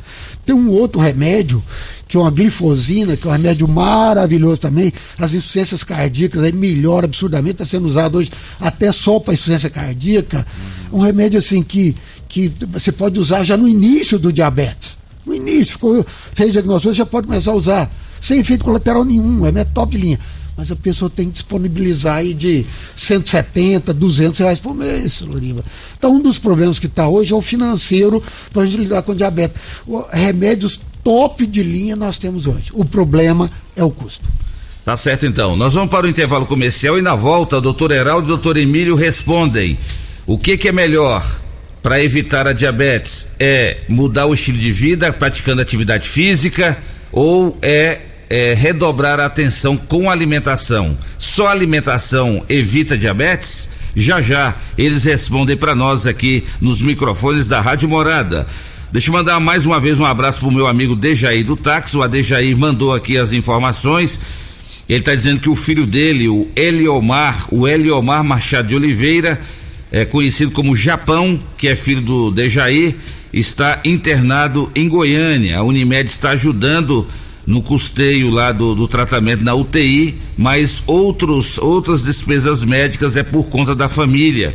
Tem 0.46 0.55
um 0.55 0.70
outro 0.70 0.98
remédio 0.98 1.62
que 2.11 2.17
é 2.17 2.21
uma 2.21 2.31
glifosina, 2.31 3.17
que 3.17 3.25
é 3.25 3.31
um 3.31 3.33
remédio 3.33 3.69
maravilhoso 3.69 4.61
também. 4.61 4.93
As 5.17 5.33
insuficiências 5.33 5.85
cardíacas 5.85 6.43
aí 6.43 6.53
melhora 6.53 7.07
absurdamente, 7.07 7.63
está 7.63 7.65
sendo 7.65 7.87
usado 7.87 8.19
hoje 8.19 8.33
até 8.61 8.91
só 8.91 9.21
para 9.21 9.33
insuficiência 9.33 9.71
cardíaca. 9.71 10.45
Um 10.93 10.99
remédio 10.99 11.39
assim 11.39 11.63
que, 11.63 11.95
que 12.29 12.51
você 12.67 12.91
pode 12.91 13.21
usar 13.21 13.45
já 13.45 13.57
no 13.57 13.69
início 13.69 14.19
do 14.19 14.33
diabetes. 14.33 14.99
No 15.25 15.33
início, 15.33 15.75
ficou, 15.75 16.05
fez 16.35 16.51
diagnóstico, 16.51 16.93
já 16.93 17.07
pode 17.07 17.29
começar 17.29 17.53
a 17.53 17.55
usar. 17.55 17.91
Sem 18.21 18.41
efeito 18.41 18.65
colateral 18.65 19.05
nenhum, 19.05 19.47
é 19.47 19.65
top 19.65 19.93
de 19.97 20.03
linha. 20.03 20.19
Mas 20.57 20.73
a 20.73 20.77
pessoa 20.77 21.09
tem 21.09 21.29
que 21.29 21.35
disponibilizar 21.35 22.17
aí 22.17 22.35
de 22.35 22.67
170, 22.97 23.95
200 23.95 24.41
reais 24.41 24.59
por 24.59 24.75
mês, 24.75 25.21
Loriva. 25.21 25.65
Então, 25.97 26.17
um 26.17 26.21
dos 26.21 26.39
problemas 26.39 26.81
que 26.81 26.87
está 26.87 27.07
hoje 27.07 27.33
é 27.33 27.37
o 27.37 27.41
financeiro 27.41 28.21
para 28.53 28.63
a 28.63 28.67
gente 28.67 28.79
lidar 28.79 29.03
com 29.03 29.15
diabetes. 29.15 29.57
Remédios 30.11 30.81
top 31.03 31.46
de 31.46 31.62
linha 31.62 31.96
nós 31.96 32.18
temos 32.18 32.46
hoje. 32.46 32.70
O 32.72 32.84
problema 32.84 33.51
é 33.76 33.84
o 33.84 33.90
custo. 33.90 34.28
Tá 34.84 34.96
certo 34.96 35.26
então. 35.26 35.57
Nós 35.57 35.74
vamos 35.74 35.90
para 35.90 36.07
o 36.07 36.09
intervalo 36.09 36.46
comercial 36.46 36.98
e 36.98 37.03
na 37.03 37.14
volta, 37.14 37.61
doutor 37.61 37.92
Heraldo 37.92 38.26
e 38.26 38.28
doutor 38.28 38.57
Emílio 38.57 38.94
respondem. 38.94 39.78
O 40.26 40.38
que, 40.38 40.57
que 40.57 40.68
é 40.68 40.72
melhor 40.72 41.24
para 41.82 42.03
evitar 42.03 42.46
a 42.46 42.53
diabetes? 42.53 43.28
É 43.38 43.78
mudar 43.88 44.26
o 44.26 44.34
estilo 44.34 44.59
de 44.59 44.72
vida 44.72 45.12
praticando 45.12 45.61
atividade 45.62 46.09
física 46.09 46.78
ou 47.12 47.57
é, 47.61 48.01
é 48.28 48.55
redobrar 48.55 49.20
a 49.20 49.26
atenção 49.26 49.76
com 49.76 50.11
alimentação? 50.11 50.96
Só 51.18 51.48
alimentação 51.48 52.44
evita 52.48 52.96
diabetes? 52.96 53.70
Já 53.94 54.22
já 54.22 54.55
eles 54.78 55.05
respondem 55.05 55.57
para 55.57 55.74
nós 55.74 56.07
aqui 56.07 56.44
nos 56.61 56.80
microfones 56.80 57.46
da 57.46 57.61
Rádio 57.61 57.88
Morada. 57.88 58.46
Deixa 58.93 59.09
eu 59.09 59.12
mandar 59.12 59.38
mais 59.38 59.66
uma 59.66 59.78
vez 59.78 60.01
um 60.01 60.05
abraço 60.05 60.41
pro 60.41 60.51
meu 60.51 60.66
amigo 60.66 60.97
Dejaí 60.97 61.45
do 61.45 61.55
táxi. 61.55 61.97
O 61.97 62.03
Adejaí 62.03 62.57
mandou 62.57 62.93
aqui 62.93 63.16
as 63.16 63.32
informações. 63.32 64.18
Ele 64.88 64.99
está 64.99 65.14
dizendo 65.14 65.41
que 65.41 65.49
o 65.49 65.55
filho 65.55 65.86
dele, 65.86 66.28
o 66.28 66.49
Eliomar, 66.57 67.47
o 67.53 67.68
Eliomar 67.68 68.24
Machado 68.24 68.66
de 68.66 68.74
Oliveira, 68.74 69.41
é 69.93 70.05
conhecido 70.05 70.51
como 70.51 70.74
Japão, 70.74 71.38
que 71.57 71.68
é 71.68 71.76
filho 71.76 72.01
do 72.01 72.32
Dejaí, 72.32 72.97
está 73.32 73.78
internado 73.84 74.68
em 74.74 74.88
Goiânia. 74.88 75.59
A 75.59 75.62
Unimed 75.62 76.11
está 76.11 76.30
ajudando 76.30 77.07
no 77.47 77.62
custeio 77.62 78.28
lá 78.28 78.51
do, 78.51 78.74
do 78.74 78.88
tratamento 78.88 79.45
na 79.45 79.55
UTI, 79.55 80.16
mas 80.36 80.82
outros, 80.84 81.59
outras 81.59 82.03
despesas 82.03 82.64
médicas 82.64 83.16
é 83.16 83.22
por 83.22 83.49
conta 83.49 83.72
da 83.72 83.88
família. 83.88 84.53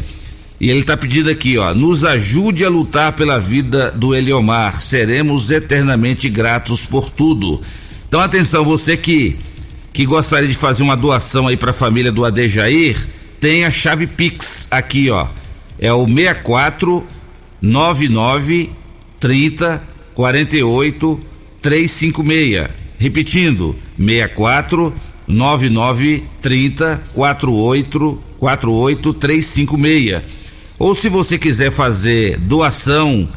E 0.59 0.69
ele 0.69 0.79
está 0.79 0.95
pedindo 0.95 1.29
aqui, 1.29 1.57
ó, 1.57 1.73
nos 1.73 2.05
ajude 2.05 2.63
a 2.63 2.69
lutar 2.69 3.11
pela 3.13 3.39
vida 3.39 3.91
do 3.91 4.15
Eliomar. 4.15 4.79
Seremos 4.79 5.51
eternamente 5.51 6.29
gratos 6.29 6.85
por 6.85 7.09
tudo. 7.09 7.61
Então 8.07 8.21
atenção, 8.21 8.63
você 8.63 8.95
que 8.95 9.37
que 9.91 10.05
gostaria 10.05 10.49
de 10.49 10.55
fazer 10.55 10.83
uma 10.83 10.97
doação 10.97 11.47
aí 11.47 11.55
para 11.55 11.71
a 11.71 11.73
família 11.73 12.11
do 12.11 12.25
Adejair, 12.25 12.97
tem 13.39 13.63
a 13.63 13.71
chave 13.71 14.05
Pix 14.05 14.67
aqui, 14.69 15.09
ó. 15.09 15.27
É 15.79 15.91
o 15.93 16.05
64 16.05 17.05
99 17.61 18.69
30 19.19 19.81
48 20.13 21.21
356. 21.61 22.67
Repetindo, 22.97 23.75
64 23.97 24.93
99 25.27 26.23
30 26.41 27.01
48 27.13 28.21
48 28.37 29.13
356 29.13 30.44
ou 30.77 30.93
se 30.93 31.09
você 31.09 31.37
quiser 31.37 31.71
fazer 31.71 32.37
doação 32.39 33.29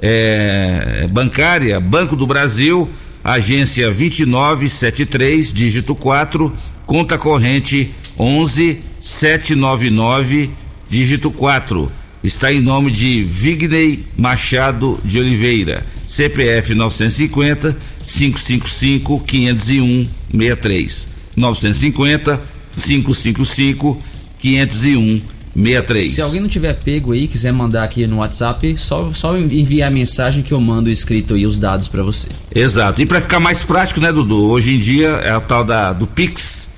é, 0.00 1.08
bancária, 1.10 1.80
Banco 1.80 2.14
do 2.14 2.24
Brasil, 2.26 2.88
agência 3.22 3.86
2973, 3.86 5.52
dígito 5.52 5.94
4, 5.94 6.50
conta 6.86 7.18
corrente 7.18 7.90
11799, 8.18 10.50
dígito 10.88 11.30
4. 11.30 11.92
Está 12.22 12.50
em 12.52 12.60
nome 12.60 12.90
de 12.90 13.22
Vigney 13.22 14.02
Machado 14.16 14.98
de 15.04 15.18
Oliveira, 15.18 15.84
CPF 16.06 16.74
950 16.74 17.76
555 18.02 19.20
501 19.20 20.08
63. 20.30 21.08
950 21.36 22.40
555 22.76 24.02
501 24.40 25.33
63. 25.54 26.10
Se 26.10 26.20
alguém 26.20 26.40
não 26.40 26.48
tiver 26.48 26.74
pego 26.74 27.12
aí, 27.12 27.28
quiser 27.28 27.52
mandar 27.52 27.84
aqui 27.84 28.06
no 28.06 28.16
WhatsApp, 28.16 28.76
só, 28.76 29.10
só 29.14 29.36
enviar 29.38 29.88
a 29.88 29.94
mensagem 29.94 30.42
que 30.42 30.52
eu 30.52 30.60
mando 30.60 30.90
escrito 30.90 31.34
aí 31.34 31.46
os 31.46 31.58
dados 31.58 31.86
para 31.86 32.02
você. 32.02 32.28
Exato. 32.54 33.00
E 33.00 33.06
para 33.06 33.20
ficar 33.20 33.38
mais 33.38 33.62
prático, 33.62 34.00
né, 34.00 34.12
Dudu? 34.12 34.50
Hoje 34.50 34.74
em 34.74 34.78
dia 34.78 35.08
é 35.22 35.30
a 35.30 35.40
tal 35.40 35.64
da 35.64 35.92
do 35.92 36.06
Pix, 36.06 36.70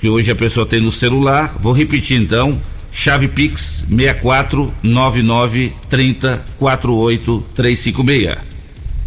que 0.00 0.08
hoje 0.08 0.30
a 0.30 0.36
pessoa 0.36 0.64
tem 0.64 0.80
no 0.80 0.92
celular. 0.92 1.54
Vou 1.58 1.72
repetir 1.72 2.20
então. 2.20 2.58
Chave 2.92 3.26
Pix 3.26 3.86
64 3.88 4.72
99 4.82 5.72
30 5.88 6.44
48 6.58 7.44
356. 7.54 8.52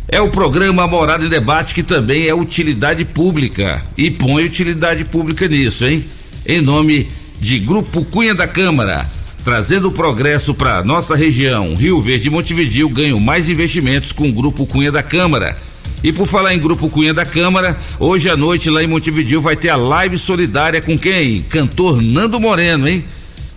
É 0.08 0.22
o 0.22 0.30
programa 0.30 0.88
Morada 0.88 1.26
em 1.26 1.30
Debate 1.30 1.74
que 1.74 1.84
também 1.84 2.28
é 2.28 2.34
utilidade 2.34 3.06
pública 3.06 3.84
e 3.98 4.12
põe 4.12 4.44
utilidade 4.44 5.06
pública 5.06 5.48
nisso, 5.48 5.86
hein? 5.86 6.04
Em 6.46 6.62
nome 6.62 7.08
de 7.40 7.60
Grupo 7.60 8.04
Cunha 8.06 8.34
da 8.34 8.48
Câmara, 8.48 9.06
trazendo 9.44 9.92
progresso 9.92 10.54
para 10.54 10.84
nossa 10.84 11.16
região. 11.16 11.76
Rio 11.76 12.00
Verde 12.00 12.28
e 12.28 12.32
Montevidil 12.32 12.90
ganham 12.90 13.20
mais 13.20 13.50
investimentos 13.50 14.12
com 14.12 14.30
o 14.30 14.34
Grupo 14.34 14.66
Cunha 14.66 14.92
da 14.92 15.04
Câmara. 15.04 15.58
E 16.04 16.12
por 16.12 16.28
falar 16.28 16.54
em 16.54 16.60
Grupo 16.60 16.90
Cunha 16.90 17.14
da 17.14 17.26
Câmara, 17.26 17.78
hoje 18.00 18.30
à 18.30 18.38
noite 18.38 18.70
lá 18.70 18.84
em 18.84 18.88
Montevidil 18.88 19.42
vai 19.42 19.56
ter 19.56 19.70
a 19.70 19.76
live 19.76 20.18
solidária 20.18 20.82
com 20.82 20.98
quem? 20.98 21.42
Cantor 21.44 22.02
Nando 22.02 22.40
Moreno, 22.40 22.88
hein? 22.88 23.04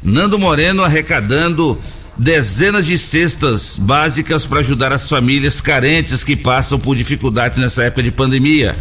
Nando 0.02 0.38
Moreno 0.38 0.82
arrecadando 0.82 1.78
dezenas 2.16 2.86
de 2.86 2.98
cestas 2.98 3.78
básicas 3.78 4.44
para 4.44 4.60
ajudar 4.60 4.92
as 4.92 5.08
famílias 5.08 5.60
carentes 5.60 6.24
que 6.24 6.34
passam 6.34 6.78
por 6.78 6.96
dificuldades 6.96 7.58
nessa 7.58 7.84
época 7.84 8.02
de 8.02 8.10
pandemia. 8.10 8.74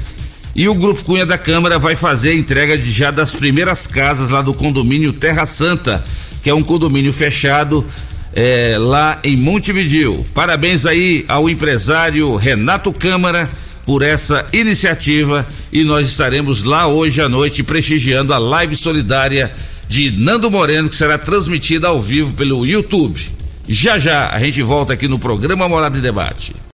E 0.57 0.67
o 0.67 0.73
Grupo 0.73 1.03
Cunha 1.03 1.23
da 1.23 1.37
Câmara 1.37 1.77
vai 1.77 1.95
fazer 1.95 2.31
a 2.31 2.35
entrega 2.35 2.75
de 2.75 2.89
já 2.89 3.11
das 3.11 3.35
primeiras 3.35 3.85
casas 3.85 4.31
lá 4.31 4.41
do 4.41 4.55
condomínio 4.55 5.13
Terra 5.13 5.45
Santa, 5.45 6.03
que 6.41 6.49
é 6.49 6.53
um 6.53 6.63
condomínio 6.63 7.13
fechado 7.13 7.85
é, 8.33 8.75
lá 8.79 9.19
em 9.23 9.37
Montevidil. 9.37 10.25
Parabéns 10.33 10.87
aí 10.87 11.23
ao 11.27 11.47
empresário 11.47 12.35
Renato 12.35 12.91
Câmara 12.91 13.47
por 13.85 14.01
essa 14.01 14.47
iniciativa 14.51 15.45
e 15.71 15.83
nós 15.83 16.07
estaremos 16.07 16.63
lá 16.63 16.87
hoje 16.87 17.21
à 17.21 17.29
noite 17.29 17.61
prestigiando 17.61 18.33
a 18.33 18.39
live 18.39 18.75
solidária 18.75 19.51
de 19.87 20.09
Nando 20.09 20.49
Moreno 20.49 20.89
que 20.89 20.95
será 20.95 21.19
transmitida 21.19 21.87
ao 21.87 22.01
vivo 22.01 22.33
pelo 22.33 22.65
YouTube. 22.65 23.21
Já 23.69 23.99
já 23.99 24.31
a 24.31 24.39
gente 24.39 24.63
volta 24.63 24.93
aqui 24.93 25.07
no 25.07 25.19
programa 25.19 25.69
Morada 25.69 25.93
de 25.93 26.01
Debate. 26.01 26.66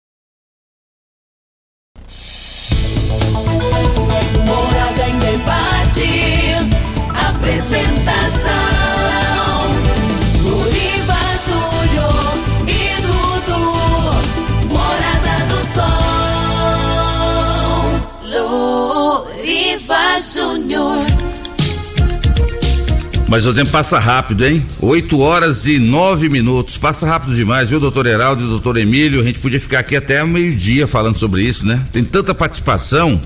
Mas 23.34 23.48
o 23.48 23.52
tempo 23.52 23.72
passa 23.72 23.98
rápido, 23.98 24.46
hein? 24.46 24.64
8 24.80 25.20
horas 25.20 25.68
e 25.68 25.80
9 25.80 26.30
minutos. 26.30 26.78
Passa 26.78 27.08
rápido 27.08 27.36
demais, 27.36 27.72
viu, 27.72 27.80
doutor 27.80 28.06
Heraldo 28.06 28.44
e 28.44 28.48
doutor 28.48 28.78
Emílio? 28.78 29.22
A 29.22 29.24
gente 29.24 29.40
podia 29.40 29.60
ficar 29.60 29.80
aqui 29.80 29.96
até 29.96 30.24
meio-dia 30.24 30.86
falando 30.86 31.18
sobre 31.18 31.42
isso, 31.42 31.66
né? 31.66 31.84
Tem 31.92 32.04
tanta 32.04 32.36
participação. 32.36 33.20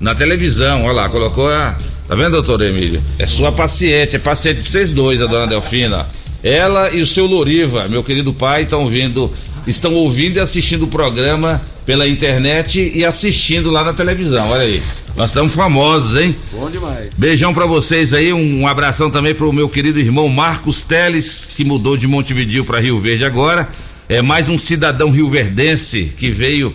na 0.00 0.14
televisão, 0.14 0.84
olha 0.84 0.92
lá, 0.92 1.08
colocou 1.08 1.48
a 1.48 1.76
tá 2.08 2.14
vendo, 2.14 2.32
doutor 2.32 2.62
Emílio? 2.62 3.00
É 3.18 3.26
sua 3.26 3.52
paciente, 3.52 4.16
é 4.16 4.18
paciente 4.18 4.62
de 4.62 4.68
vocês 4.68 4.90
dois, 4.90 5.22
a 5.22 5.26
dona 5.26 5.46
Delfina. 5.46 6.04
Ela 6.42 6.90
e 6.90 7.00
o 7.00 7.06
seu 7.06 7.26
Loriva, 7.26 7.88
meu 7.88 8.02
querido 8.02 8.32
pai, 8.34 8.64
estão 8.64 8.82
ouvindo 8.82 9.32
estão 9.66 9.94
ouvindo 9.94 10.36
e 10.36 10.40
assistindo 10.40 10.84
o 10.84 10.88
programa 10.88 11.60
pela 11.86 12.06
internet 12.06 12.92
e 12.94 13.04
assistindo 13.04 13.70
lá 13.70 13.84
na 13.84 13.92
televisão. 13.92 14.50
Olha 14.50 14.62
aí. 14.62 14.82
Nós 15.16 15.30
estamos 15.30 15.54
famosos, 15.54 16.20
hein? 16.20 16.34
Bom 16.50 16.68
demais. 16.68 17.14
Beijão 17.16 17.54
para 17.54 17.66
vocês 17.66 18.12
aí, 18.12 18.32
um 18.32 18.66
abração 18.66 19.08
também 19.08 19.32
pro 19.32 19.52
meu 19.52 19.68
querido 19.68 20.00
irmão 20.00 20.28
Marcos 20.28 20.82
Teles, 20.82 21.52
que 21.56 21.64
mudou 21.64 21.96
de 21.96 22.08
Montevideo 22.08 22.64
para 22.64 22.80
Rio 22.80 22.98
Verde 22.98 23.24
agora. 23.24 23.68
É 24.08 24.20
mais 24.20 24.48
um 24.48 24.58
cidadão 24.58 25.10
rioverdense 25.10 26.12
que 26.18 26.30
veio 26.30 26.74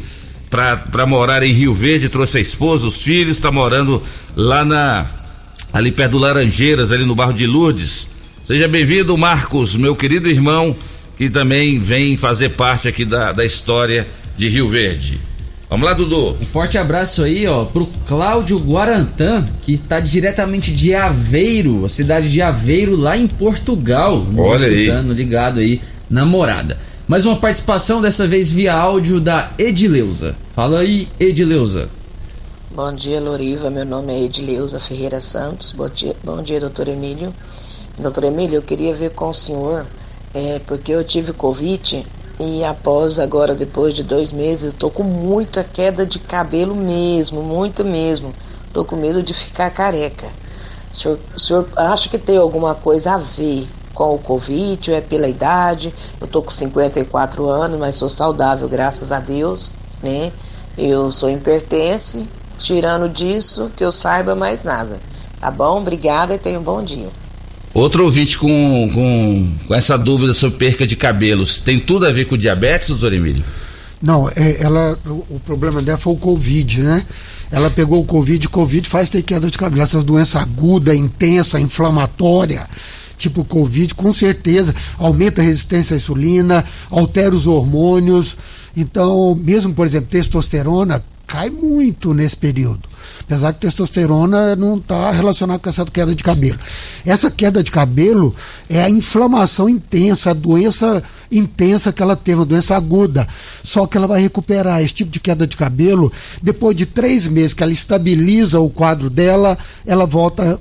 para 0.50 1.06
morar 1.06 1.44
em 1.44 1.52
Rio 1.52 1.76
Verde, 1.76 2.08
trouxe 2.08 2.38
a 2.38 2.42
esposa, 2.42 2.88
os 2.88 3.04
filhos, 3.04 3.36
está 3.36 3.52
morando 3.52 4.02
lá 4.38 4.64
na 4.64 5.06
ali 5.74 5.92
perto 5.92 6.14
do 6.14 6.18
Laranjeiras, 6.20 6.94
ali 6.94 7.04
no 7.04 7.14
bairro 7.14 7.34
de 7.34 7.46
Lourdes. 7.46 8.10
Seja 8.46 8.70
bem-vindo, 8.70 9.16
Marcos, 9.18 9.76
meu 9.76 9.96
querido 9.98 10.30
irmão, 10.30 10.74
que 11.18 11.30
também 11.30 11.78
vem 11.78 12.16
fazer 12.16 12.50
parte 12.50 12.88
aqui 12.88 13.04
da, 13.04 13.34
da 13.34 13.44
história 13.44 14.08
de 14.38 14.48
Rio 14.48 14.68
Verde. 14.70 15.29
Vamos 15.70 15.86
lá, 15.86 15.94
Dudu. 15.94 16.32
Um 16.32 16.46
forte 16.48 16.80
abraço 16.80 17.24
aí, 17.24 17.46
ó, 17.46 17.64
pro 17.64 17.88
Cláudio 18.08 18.58
Guarantã, 18.58 19.46
que 19.62 19.72
está 19.72 20.00
diretamente 20.00 20.72
de 20.72 20.96
Aveiro, 20.96 21.86
a 21.86 21.90
cidade 21.90 22.32
de 22.32 22.42
Aveiro, 22.42 22.96
lá 22.96 23.16
em 23.16 23.28
Portugal. 23.28 24.26
Olha 24.36 24.68
aí. 24.68 24.90
ligado 25.14 25.60
aí, 25.60 25.80
namorada. 26.10 26.76
Mais 27.08 27.28
uma 27.28 27.36
participação, 27.36 28.02
dessa 28.02 28.28
vez 28.28 28.52
via 28.52 28.74
áudio 28.74 29.20
da 29.20 29.52
Edileuza. 29.60 30.36
Fala 30.56 30.80
aí, 30.80 31.08
Edileuza. 31.20 31.88
Bom 32.74 32.92
dia, 32.96 33.22
Loriva. 33.22 33.70
Meu 33.70 33.86
nome 33.86 34.12
é 34.12 34.24
Edileuza 34.24 34.80
Ferreira 34.80 35.22
Santos. 35.22 35.72
Bom 35.74 35.90
dia, 35.90 36.16
bom 36.24 36.42
dia 36.42 36.60
doutor 36.60 36.88
Emílio. 36.88 37.32
Doutor 38.00 38.24
Emílio, 38.24 38.56
eu 38.56 38.64
queria 38.64 38.96
ver 38.96 39.12
com 39.12 39.30
o 39.30 39.34
senhor, 39.36 39.86
é, 40.34 40.60
porque 40.66 40.92
eu 40.92 41.04
tive 41.04 41.32
Covid 41.32 42.04
e 42.40 42.64
após 42.64 43.20
agora, 43.20 43.54
depois 43.54 43.94
de 43.94 44.02
dois 44.02 44.32
meses, 44.32 44.68
eu 44.68 44.74
tô 44.74 44.90
com 44.90 45.04
muita 45.04 45.62
queda 45.62 46.06
de 46.06 46.20
cabelo 46.20 46.74
mesmo, 46.74 47.42
muito 47.42 47.84
mesmo. 47.84 48.34
Tô 48.72 48.86
com 48.86 48.96
medo 48.96 49.22
de 49.22 49.34
ficar 49.34 49.70
careca. 49.72 50.28
O 50.90 50.96
senhor, 50.96 51.20
o 51.36 51.40
senhor 51.40 51.68
acha 51.76 52.08
que 52.08 52.18
tem 52.18 52.38
alguma 52.38 52.74
coisa 52.74 53.16
a 53.16 53.18
ver 53.18 53.68
com 53.94 54.16
o 54.16 54.20
Covid 54.20 54.90
ou 54.90 54.98
é 54.98 55.02
pela 55.02 55.28
idade? 55.28 55.94
Eu 56.22 56.28
tô 56.28 56.42
com 56.42 56.50
54 56.50 57.46
anos, 57.46 57.78
mas 57.78 57.96
sou 57.96 58.08
saudável, 58.08 58.70
graças 58.70 59.12
a 59.12 59.20
Deus, 59.20 59.70
né? 60.02 60.32
Eu 60.78 61.12
sou 61.12 61.30
hipertense, 61.30 62.26
tirando 62.58 63.10
disso, 63.10 63.70
que 63.76 63.84
eu 63.84 63.92
saiba 63.92 64.34
mais 64.34 64.64
nada. 64.64 64.98
Tá 65.42 65.52
bom? 65.52 65.80
Obrigada 65.80 66.36
e 66.36 66.40
tenha 66.40 66.58
um 66.58 66.64
bom 66.64 66.82
dia. 66.82 67.10
Outro 67.80 68.04
ouvinte 68.04 68.38
com, 68.38 68.90
com, 68.94 69.48
com 69.66 69.74
essa 69.74 69.98
dúvida 69.98 70.34
sobre 70.34 70.58
perca 70.58 70.86
de 70.86 70.98
cabelos, 70.98 71.60
tem 71.60 71.80
tudo 71.80 72.06
a 72.06 72.12
ver 72.12 72.26
com 72.26 72.38
diabetes, 72.38 72.90
doutor 72.90 73.14
Emílio? 73.14 73.42
Não, 74.02 74.30
é, 74.36 74.62
ela, 74.62 75.00
o, 75.06 75.40
problema 75.40 75.82
dela 75.82 75.98
foi 75.98 76.12
o 76.12 76.18
Covid, 76.18 76.82
né? 76.82 77.06
Ela 77.50 77.70
pegou 77.70 78.02
o 78.02 78.04
Covid, 78.04 78.50
Covid 78.50 78.90
faz 78.90 79.10
ter 79.10 79.22
queda 79.24 79.50
de 79.50 79.58
cabelo. 79.58 79.82
Essas 79.82 80.04
doenças 80.04 80.42
aguda, 80.42 80.94
intensa, 80.94 81.58
inflamatória, 81.58 82.68
tipo 83.18 83.46
Covid, 83.46 83.96
com 83.96 84.12
certeza 84.12 84.76
aumenta 84.98 85.42
a 85.42 85.46
resistência 85.46 85.94
à 85.94 85.98
insulina, 85.98 86.66
altera 86.90 87.34
os 87.34 87.48
hormônios. 87.48 88.36
Então, 88.76 89.40
mesmo, 89.42 89.74
por 89.74 89.86
exemplo, 89.86 90.10
testosterona 90.10 91.02
cai 91.30 91.52
muito 91.52 92.12
nesse 92.12 92.36
período. 92.36 92.90
Apesar 93.22 93.54
que 93.54 93.60
testosterona 93.60 94.56
não 94.56 94.78
está 94.78 95.12
relacionada 95.12 95.60
com 95.60 95.70
essa 95.70 95.86
queda 95.86 96.16
de 96.16 96.24
cabelo. 96.24 96.58
Essa 97.06 97.30
queda 97.30 97.64
de 97.64 97.70
cabelo 97.70 98.36
é 98.68 98.82
a 98.82 98.90
inflamação 98.90 99.70
intensa, 99.70 100.32
a 100.32 100.34
doença 100.34 101.04
intensa 101.32 101.94
que 101.94 102.02
ela 102.02 102.16
teve, 102.16 102.40
uma 102.40 102.46
doença 102.46 102.76
aguda. 102.76 103.28
Só 103.64 103.86
que 103.86 103.96
ela 103.96 104.08
vai 104.08 104.20
recuperar 104.20 104.82
esse 104.82 104.96
tipo 104.96 105.12
de 105.12 105.20
queda 105.20 105.46
de 105.46 105.56
cabelo 105.56 106.12
depois 106.42 106.76
de 106.76 106.88
três 106.88 107.28
meses 107.28 107.54
que 107.54 107.62
ela 107.62 107.72
estabiliza 107.72 108.60
o 108.60 108.70
quadro 108.70 109.12
dela, 109.12 109.56
ela 109.86 110.08
volta, 110.08 110.60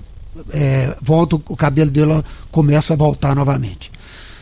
é, 0.51 0.95
volta 1.01 1.37
o 1.37 1.57
cabelo 1.57 1.91
dela 1.91 2.23
começa 2.53 2.93
a 2.93 2.97
voltar 2.97 3.35
novamente. 3.35 3.91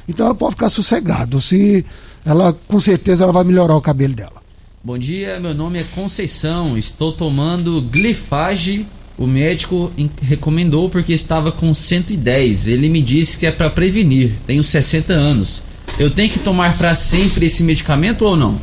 Então 0.09 0.27
ela 0.27 0.35
pode 0.35 0.57
ficar 0.57 0.69
sossegada. 0.69 1.41
Se 1.41 1.87
ela 2.25 2.53
com 2.67 2.81
certeza 2.81 3.23
ela 3.23 3.33
vai 3.33 3.45
melhorar 3.45 3.77
o 3.77 3.81
cabelo 3.81 4.15
dela. 4.15 4.46
Bom 4.87 4.97
dia, 4.97 5.41
meu 5.41 5.53
nome 5.53 5.81
é 5.81 5.85
Conceição. 5.97 6.79
Estou 6.79 7.11
tomando 7.11 7.83
glifage. 7.83 8.87
O 9.19 9.27
médico 9.27 9.91
recomendou 10.23 10.89
porque 10.89 11.13
estava 11.13 11.51
com 11.51 11.75
110. 11.75 12.69
Ele 12.69 12.89
me 12.89 13.03
disse 13.03 13.37
que 13.37 13.47
é 13.47 13.51
para 13.51 13.69
prevenir. 13.69 14.35
Tenho 14.47 14.63
60 14.63 15.13
anos. 15.13 15.61
Eu 15.99 16.09
tenho 16.09 16.31
que 16.31 16.39
tomar 16.39 16.79
para 16.79 16.95
sempre 16.95 17.47
esse 17.47 17.65
medicamento 17.65 18.23
ou 18.23 18.37
não? 18.37 18.61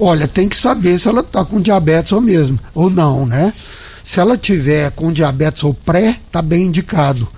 Olha, 0.00 0.26
tem 0.26 0.48
que 0.48 0.56
saber 0.56 0.98
se 0.98 1.06
ela 1.06 1.20
está 1.20 1.44
com 1.44 1.60
diabetes 1.60 2.12
ou 2.12 2.22
mesmo 2.22 2.58
ou 2.72 2.88
não, 2.88 3.26
né? 3.26 3.52
Se 4.02 4.20
ela 4.20 4.38
tiver 4.38 4.90
com 4.92 5.12
diabetes 5.12 5.62
ou 5.64 5.74
pré, 5.74 6.18
tá 6.32 6.40
bem 6.40 6.68
indicado. 6.68 7.28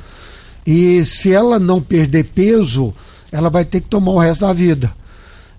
E 0.65 1.05
se 1.05 1.33
ela 1.33 1.59
não 1.59 1.83
perder 1.83 2.27
peso, 2.27 2.95
ela 3.33 3.51
vai 3.51 3.65
ter 3.65 3.81
que 3.81 3.89
tomar 3.89 4.13
o 4.13 4.21
resto 4.21 4.43
da 4.43 4.53
vida. 4.53 4.95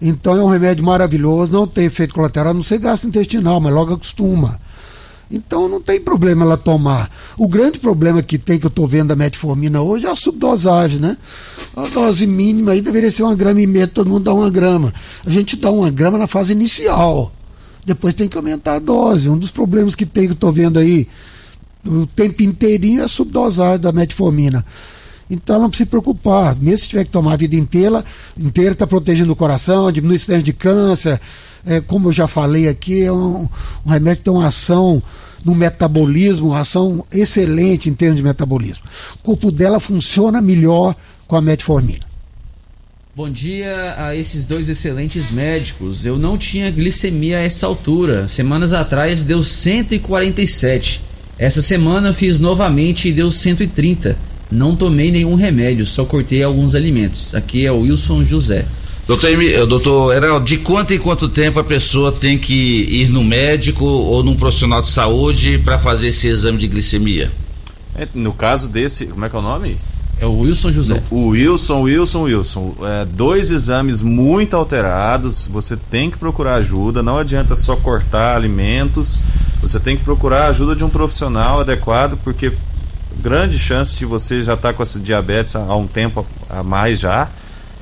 Então 0.01 0.35
é 0.35 0.43
um 0.43 0.49
remédio 0.49 0.83
maravilhoso, 0.83 1.53
não 1.53 1.65
tem 1.65 1.85
efeito 1.85 2.13
colateral, 2.13 2.53
não 2.53 2.61
sei 2.61 2.77
gasto 2.77 3.07
intestinal, 3.07 3.59
mas 3.59 3.73
logo 3.73 3.93
acostuma. 3.93 4.59
Então 5.31 5.67
não 5.67 5.81
tem 5.81 5.99
problema 5.99 6.45
ela 6.45 6.57
tomar. 6.57 7.09
O 7.37 7.47
grande 7.47 7.79
problema 7.79 8.21
que 8.21 8.37
tem, 8.37 8.59
que 8.59 8.65
eu 8.65 8.69
estou 8.69 8.87
vendo 8.87 9.07
da 9.07 9.15
metformina 9.15 9.81
hoje, 9.81 10.05
é 10.05 10.09
a 10.11 10.15
subdosagem, 10.15 10.99
né? 10.99 11.17
A 11.75 11.83
dose 11.87 12.27
mínima 12.27 12.73
aí 12.73 12.81
deveria 12.81 13.11
ser 13.11 13.23
uma 13.23 13.35
grama 13.35 13.59
e 13.61 13.67
meia, 13.67 13.87
todo 13.87 14.09
mundo 14.09 14.23
dá 14.23 14.33
uma 14.33 14.49
grama. 14.49 14.93
A 15.25 15.29
gente 15.29 15.55
dá 15.55 15.71
uma 15.71 15.89
grama 15.89 16.17
na 16.17 16.27
fase 16.27 16.53
inicial. 16.53 17.31
Depois 17.85 18.13
tem 18.13 18.27
que 18.27 18.37
aumentar 18.37 18.75
a 18.75 18.79
dose. 18.79 19.29
Um 19.29 19.37
dos 19.37 19.51
problemas 19.51 19.95
que 19.95 20.05
tem, 20.05 20.25
que 20.25 20.31
eu 20.31 20.35
estou 20.35 20.51
vendo 20.51 20.77
aí, 20.77 21.07
o 21.85 22.05
tempo 22.05 22.43
inteirinho, 22.43 23.01
é 23.01 23.05
a 23.05 23.07
subdosagem 23.07 23.79
da 23.79 23.91
metformina. 23.91 24.65
Então 25.29 25.59
não 25.59 25.69
precisa 25.69 25.85
se 25.85 25.89
preocupar. 25.89 26.55
Mesmo 26.55 26.77
se 26.79 26.89
tiver 26.89 27.05
que 27.05 27.09
tomar 27.09 27.33
a 27.33 27.37
vida 27.37 27.55
inteira, 27.55 28.03
inteira 28.37 28.73
está 28.73 28.85
protegendo 28.85 29.33
o 29.33 29.35
coração, 29.35 29.91
diminui 29.91 30.17
o 30.17 30.41
de 30.41 30.53
câncer. 30.53 31.19
É, 31.65 31.81
como 31.81 32.09
eu 32.09 32.11
já 32.11 32.27
falei 32.27 32.67
aqui, 32.67 33.03
é 33.03 33.11
um, 33.11 33.49
um 33.85 33.89
remédio 33.89 34.17
que 34.17 34.23
tem 34.25 34.33
uma 34.33 34.47
ação 34.47 35.01
no 35.43 35.55
metabolismo, 35.55 36.49
uma 36.49 36.59
ação 36.59 37.05
excelente 37.11 37.89
em 37.89 37.93
termos 37.93 38.17
de 38.17 38.23
metabolismo. 38.23 38.85
O 39.15 39.17
corpo 39.19 39.51
dela 39.51 39.79
funciona 39.79 40.41
melhor 40.41 40.95
com 41.27 41.35
a 41.35 41.41
metformina. 41.41 42.05
Bom 43.15 43.29
dia 43.29 43.95
a 43.97 44.15
esses 44.15 44.45
dois 44.45 44.67
excelentes 44.67 45.31
médicos. 45.31 46.05
Eu 46.05 46.19
não 46.19 46.37
tinha 46.37 46.69
glicemia 46.69 47.37
a 47.37 47.41
essa 47.41 47.65
altura. 47.65 48.27
Semanas 48.27 48.73
atrás 48.73 49.23
deu 49.23 49.41
147. 49.41 51.01
Essa 51.39 51.61
semana 51.61 52.13
fiz 52.13 52.39
novamente 52.39 53.07
e 53.07 53.13
deu 53.13 53.31
130 53.31 54.34
não 54.51 54.75
tomei 54.75 55.11
nenhum 55.11 55.35
remédio, 55.35 55.85
só 55.85 56.05
cortei 56.05 56.43
alguns 56.43 56.75
alimentos. 56.75 57.33
Aqui 57.33 57.65
é 57.65 57.71
o 57.71 57.81
Wilson 57.81 58.23
José. 58.23 58.65
Doutor, 59.07 59.29
eh, 59.29 59.65
doutor 59.65 60.15
Heraldo, 60.15 60.45
de 60.45 60.57
quanto 60.57 60.93
em 60.93 60.99
quanto 60.99 61.29
tempo 61.29 61.59
a 61.59 61.63
pessoa 61.63 62.11
tem 62.11 62.39
que 62.39 62.53
ir 62.53 63.09
no 63.09 63.23
médico 63.23 63.85
ou 63.85 64.23
num 64.23 64.35
profissional 64.35 64.81
de 64.81 64.89
saúde 64.89 65.59
para 65.59 65.77
fazer 65.77 66.07
esse 66.07 66.27
exame 66.27 66.57
de 66.57 66.67
glicemia? 66.67 67.31
É, 67.95 68.07
no 68.15 68.33
caso 68.33 68.69
desse, 68.69 69.05
como 69.05 69.23
é 69.23 69.29
que 69.29 69.35
é 69.35 69.39
o 69.39 69.43
nome? 69.43 69.77
É 70.19 70.25
o 70.25 70.39
Wilson 70.39 70.71
José. 70.71 71.03
O 71.11 71.27
Wilson, 71.27 71.81
Wilson, 71.81 72.23
Wilson. 72.23 72.75
É, 72.81 73.05
dois 73.05 73.51
exames 73.51 74.01
muito 74.01 74.55
alterados. 74.55 75.47
Você 75.51 75.75
tem 75.75 76.09
que 76.09 76.17
procurar 76.17 76.55
ajuda. 76.55 77.03
Não 77.03 77.17
adianta 77.17 77.55
só 77.55 77.75
cortar 77.75 78.35
alimentos. 78.35 79.19
Você 79.61 79.79
tem 79.79 79.97
que 79.97 80.03
procurar 80.03 80.43
a 80.43 80.47
ajuda 80.47 80.75
de 80.75 80.83
um 80.83 80.89
profissional 80.89 81.59
adequado, 81.59 82.17
porque 82.23 82.51
grande 83.21 83.57
chance 83.57 83.95
de 83.95 84.05
você 84.05 84.43
já 84.43 84.53
estar 84.53 84.69
tá 84.69 84.73
com 84.73 84.83
esse 84.83 84.99
diabetes 84.99 85.55
há 85.55 85.75
um 85.75 85.87
tempo 85.87 86.25
a 86.49 86.63
mais 86.63 86.99
já 86.99 87.29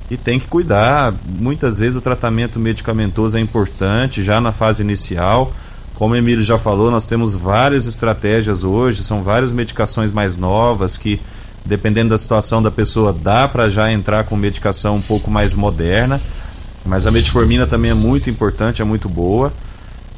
e 0.10 0.18
tem 0.18 0.40
que 0.40 0.48
cuidar. 0.48 1.14
Muitas 1.40 1.80
vezes 1.80 1.96
o 1.96 2.02
tratamento 2.02 2.60
medicamentoso 2.60 3.38
é 3.38 3.40
importante 3.40 4.22
já 4.24 4.40
na 4.40 4.52
fase 4.52 4.84
inicial. 4.84 5.52
Como 5.96 6.14
o 6.14 6.18
Emílio 6.18 6.44
já 6.44 6.58
falou, 6.58 6.90
nós 6.90 7.06
temos 7.06 7.34
várias 7.34 7.86
estratégias 7.86 8.64
hoje, 8.64 9.04
são 9.04 9.22
várias 9.24 9.54
medicações 9.54 10.12
mais 10.12 10.38
novas 10.38 10.98
que, 10.98 11.22
dependendo 11.66 12.10
da 12.10 12.18
situação 12.18 12.62
da 12.62 12.72
pessoa, 12.72 13.14
dá 13.14 13.48
para 13.48 13.70
já 13.70 13.92
entrar 13.92 14.24
com 14.24 14.36
medicação 14.36 14.96
um 14.96 15.02
pouco 15.02 15.30
mais 15.30 15.54
moderna. 15.54 16.20
Mas 16.86 17.08
a 17.08 17.12
metformina 17.12 17.66
também 17.66 17.92
é 17.92 17.94
muito 17.94 18.30
importante, 18.30 18.82
é 18.82 18.86
muito 18.86 19.08
boa. 19.08 19.54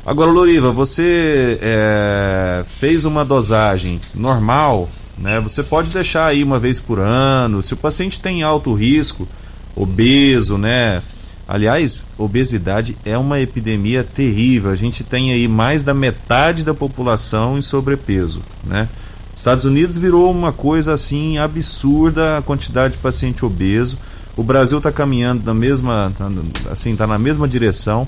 Agora, 0.06 0.32
Loriva, 0.32 0.72
você 0.72 1.60
é, 1.62 2.64
fez 2.80 3.06
uma 3.06 3.26
dosagem 3.26 4.00
normal 4.14 4.90
né? 5.18 5.40
Você 5.40 5.64
pode 5.64 5.92
deixar 5.92 6.28
aí 6.28 6.44
uma 6.44 6.60
vez 6.60 6.80
por 6.80 7.00
ano. 7.00 7.62
Se 7.64 7.74
o 7.74 7.78
paciente 7.78 8.20
tem 8.20 8.44
alto 8.44 8.74
risco, 8.74 9.28
obeso, 9.76 10.58
né? 10.58 11.02
Aliás, 11.48 12.06
obesidade 12.18 12.98
é 13.06 13.18
uma 13.18 13.40
epidemia 13.40 14.04
terrível. 14.04 14.72
A 14.72 14.76
gente 14.76 15.04
tem 15.04 15.32
aí 15.32 15.48
mais 15.48 15.84
da 15.84 15.94
metade 15.94 16.64
da 16.64 16.74
população 16.74 17.58
em 17.58 17.62
sobrepeso, 17.62 18.42
né? 18.64 18.90
Estados 19.34 19.66
Unidos 19.66 19.98
virou 19.98 20.32
uma 20.32 20.54
coisa 20.54 20.94
assim 20.94 21.38
absurda 21.38 22.38
a 22.38 22.42
quantidade 22.42 22.94
de 22.94 23.00
paciente 23.00 23.46
obeso. 23.46 23.98
o 24.38 24.44
Brasil 24.44 24.78
está 24.78 24.92
caminhando 24.92 25.46
na 25.46 25.54
mesma, 25.54 26.12
tá, 26.18 26.30
assim, 26.72 26.96
tá 26.96 27.06
na 27.06 27.20
mesma 27.20 27.48
direção. 27.48 28.08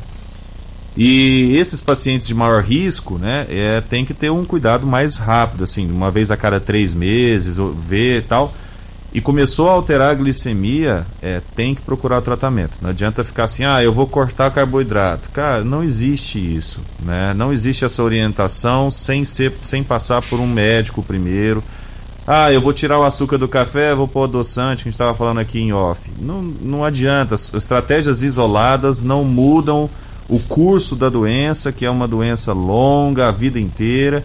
E 0.97 1.55
esses 1.55 1.79
pacientes 1.79 2.25
de 2.25 2.33
maior 2.33 2.63
risco, 2.63 3.19
né, 3.19 3.45
é, 3.51 3.81
tem 3.81 4.03
que 4.03 4.15
ter 4.15 4.31
um 4.31 4.43
cuidado 4.43 4.87
mais 4.87 5.17
rápido, 5.17 5.63
assim, 5.63 5.89
uma 5.91 6.09
vez 6.09 6.31
a 6.31 6.37
cada 6.37 6.59
três 6.59 6.91
meses, 6.91 7.57
ver 7.75 8.17
e 8.17 8.21
tal. 8.23 8.51
E 9.13 9.21
começou 9.21 9.69
a 9.69 9.73
alterar 9.73 10.09
a 10.09 10.13
glicemia, 10.15 11.05
é, 11.21 11.39
tem 11.55 11.75
que 11.75 11.83
procurar 11.83 12.17
o 12.17 12.21
tratamento. 12.21 12.79
Não 12.81 12.89
adianta 12.89 13.23
ficar 13.23 13.43
assim, 13.43 13.63
ah, 13.63 13.81
eu 13.81 13.93
vou 13.93 14.07
cortar 14.07 14.49
carboidrato. 14.49 15.29
Cara, 15.29 15.63
não 15.63 15.83
existe 15.83 16.39
isso, 16.39 16.81
né? 16.99 17.31
Não 17.35 17.53
existe 17.53 17.85
essa 17.85 18.01
orientação 18.01 18.89
sem 18.89 19.23
ser, 19.23 19.53
sem 19.61 19.83
passar 19.83 20.21
por 20.23 20.39
um 20.39 20.47
médico 20.47 21.03
primeiro. 21.03 21.63
Ah, 22.25 22.51
eu 22.51 22.59
vou 22.59 22.73
tirar 22.73 22.99
o 22.99 23.03
açúcar 23.03 23.37
do 23.37 23.47
café, 23.47 23.95
vou 23.95 24.07
pôr 24.07 24.23
adoçante, 24.23 24.83
que 24.83 24.89
a 24.89 24.91
gente 24.91 24.95
estava 24.95 25.15
falando 25.15 25.39
aqui 25.39 25.59
em 25.59 25.71
off. 25.71 26.09
Não, 26.19 26.41
não 26.41 26.83
adianta. 26.83 27.35
Estratégias 27.35 28.23
isoladas 28.23 29.03
não 29.03 29.23
mudam 29.23 29.89
o 30.29 30.39
curso 30.39 30.95
da 30.95 31.09
doença, 31.09 31.71
que 31.71 31.85
é 31.85 31.89
uma 31.89 32.07
doença 32.07 32.53
longa, 32.53 33.27
a 33.27 33.31
vida 33.31 33.59
inteira. 33.59 34.23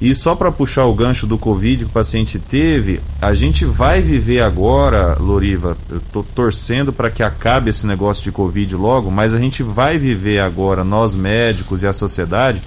E 0.00 0.12
só 0.12 0.34
para 0.34 0.50
puxar 0.50 0.84
o 0.86 0.94
gancho 0.94 1.26
do 1.26 1.38
Covid 1.38 1.84
que 1.84 1.90
o 1.90 1.94
paciente 1.94 2.38
teve, 2.38 3.00
a 3.22 3.32
gente 3.32 3.64
vai 3.64 4.02
viver 4.02 4.40
agora, 4.40 5.16
Loriva, 5.18 5.76
eu 5.88 5.98
estou 5.98 6.24
torcendo 6.34 6.92
para 6.92 7.10
que 7.10 7.22
acabe 7.22 7.70
esse 7.70 7.86
negócio 7.86 8.22
de 8.24 8.32
Covid 8.32 8.74
logo, 8.76 9.10
mas 9.10 9.32
a 9.32 9.38
gente 9.38 9.62
vai 9.62 9.96
viver 9.96 10.40
agora, 10.40 10.82
nós 10.82 11.14
médicos 11.14 11.82
e 11.82 11.86
a 11.86 11.92
sociedade, 11.92 12.60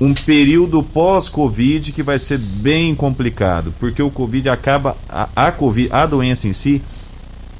um 0.00 0.12
período 0.12 0.82
pós-Covid 0.82 1.92
que 1.92 2.02
vai 2.02 2.18
ser 2.18 2.38
bem 2.38 2.94
complicado, 2.94 3.72
porque 3.78 4.02
o 4.02 4.10
Covid 4.10 4.48
acaba, 4.48 4.96
a, 5.08 5.28
a, 5.34 5.52
COVID, 5.52 5.88
a 5.92 6.06
doença 6.06 6.48
em 6.48 6.52
si, 6.52 6.82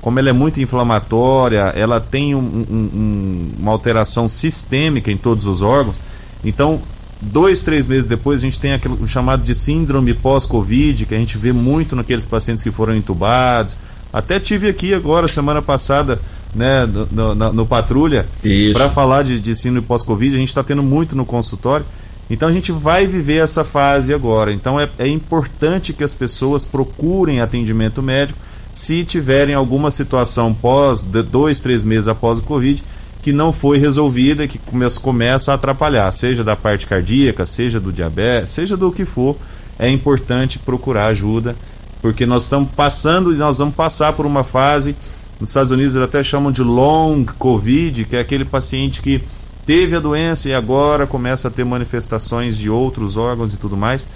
como 0.01 0.19
ela 0.19 0.31
é 0.31 0.33
muito 0.33 0.61
inflamatória, 0.61 1.73
ela 1.75 2.01
tem 2.01 2.35
um, 2.35 2.39
um, 2.39 3.49
uma 3.59 3.73
alteração 3.73 4.29
sistêmica 4.29 5.11
em 5.11 5.17
todos 5.17 5.47
os 5.47 5.63
órgãos, 5.63 6.01
então 6.45 6.81
dois, 7.21 7.63
três 7.63 7.87
meses 7.87 8.07
depois 8.07 8.41
a 8.41 8.43
gente 8.43 8.61
tem 8.61 8.73
aquele 8.73 9.07
chamado 9.07 9.43
de 9.43 9.55
síndrome 9.55 10.15
pós-Covid, 10.15 11.07
que 11.07 11.15
a 11.15 11.19
gente 11.19 11.37
vê 11.37 11.53
muito 11.53 11.97
naqueles 11.97 12.27
pacientes 12.27 12.63
que 12.63 12.71
foram 12.71 12.95
entubados. 12.95 13.77
Até 14.13 14.41
tive 14.41 14.69
aqui 14.69 14.95
agora, 14.95 15.29
semana 15.29 15.61
passada, 15.61 16.19
né, 16.55 16.87
no, 16.87 17.35
no, 17.35 17.53
no 17.53 17.67
Patrulha, 17.67 18.27
para 18.73 18.89
falar 18.89 19.23
de, 19.23 19.39
de 19.39 19.55
síndrome 19.55 19.87
pós-Covid. 19.87 20.35
A 20.35 20.39
gente 20.39 20.49
está 20.49 20.63
tendo 20.63 20.83
muito 20.83 21.15
no 21.15 21.27
consultório. 21.27 21.85
Então 22.31 22.49
a 22.49 22.53
gente 22.53 22.71
vai 22.71 23.07
viver 23.07 23.43
essa 23.43 23.65
fase 23.65 24.13
agora. 24.13 24.53
Então 24.53 24.79
é, 24.79 24.89
é 24.99 25.09
importante 25.09 25.93
que 25.93 26.05
as 26.05 26.13
pessoas 26.13 26.65
procurem 26.65 27.41
atendimento 27.41 28.03
médico 28.03 28.39
se 28.71 29.05
tiverem 29.05 29.55
alguma 29.55 29.91
situação 29.91 30.53
pós, 30.53 31.03
dois, 31.03 31.59
três 31.61 31.85
meses 31.85 32.09
após 32.09 32.39
o 32.39 32.43
Covid, 32.43 32.83
que 33.23 33.33
não 33.33 33.53
foi 33.53 33.79
resolvida 33.79 34.45
e 34.45 34.49
que 34.49 34.59
começa 35.03 35.53
a 35.53 35.55
atrapalhar, 35.55 36.11
seja 36.13 36.45
da 36.45 36.55
parte 36.55 36.87
cardíaca, 36.87 37.45
seja 37.45 37.81
do 37.81 37.93
diabetes, 37.93 38.51
seja 38.51 38.77
do 38.77 38.93
que 38.93 39.05
for, 39.05 39.37
é 39.79 39.89
importante 39.89 40.59
procurar 40.59 41.07
ajuda, 41.07 41.57
porque 42.01 42.25
nós 42.27 42.45
estamos 42.45 42.71
passando 42.71 43.33
e 43.33 43.37
nós 43.37 43.59
vamos 43.59 43.75
passar 43.75 44.13
por 44.13 44.25
uma 44.25 44.45
fase, 44.45 44.95
nos 45.41 45.51
Estados 45.51 45.71
Unidos 45.71 45.95
eles 45.95 46.09
até 46.09 46.23
chamam 46.23 46.51
de 46.51 46.63
long 46.63 47.25
COVID, 47.39 48.05
que 48.05 48.17
é 48.17 48.21
aquele 48.21 48.45
paciente 48.45 49.01
que 49.01 49.23
teve 49.65 49.95
a 49.95 50.01
doença 50.01 50.49
e 50.49 50.55
agora 50.55 51.07
começa 51.07 51.49
a 51.49 51.51
ter 51.51 51.65
manifestações 51.65 52.57
de 52.57 52.71
outros 52.71 53.17
órgãos 53.17 53.53
e 53.53 53.57
tudo 53.57 53.77
mais. 53.77 54.07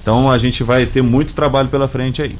Então 0.00 0.30
a 0.30 0.38
gente 0.38 0.62
vai 0.62 0.86
ter 0.86 1.02
muito 1.02 1.34
trabalho 1.34 1.68
pela 1.68 1.88
frente 1.88 2.22
aí. 2.22 2.36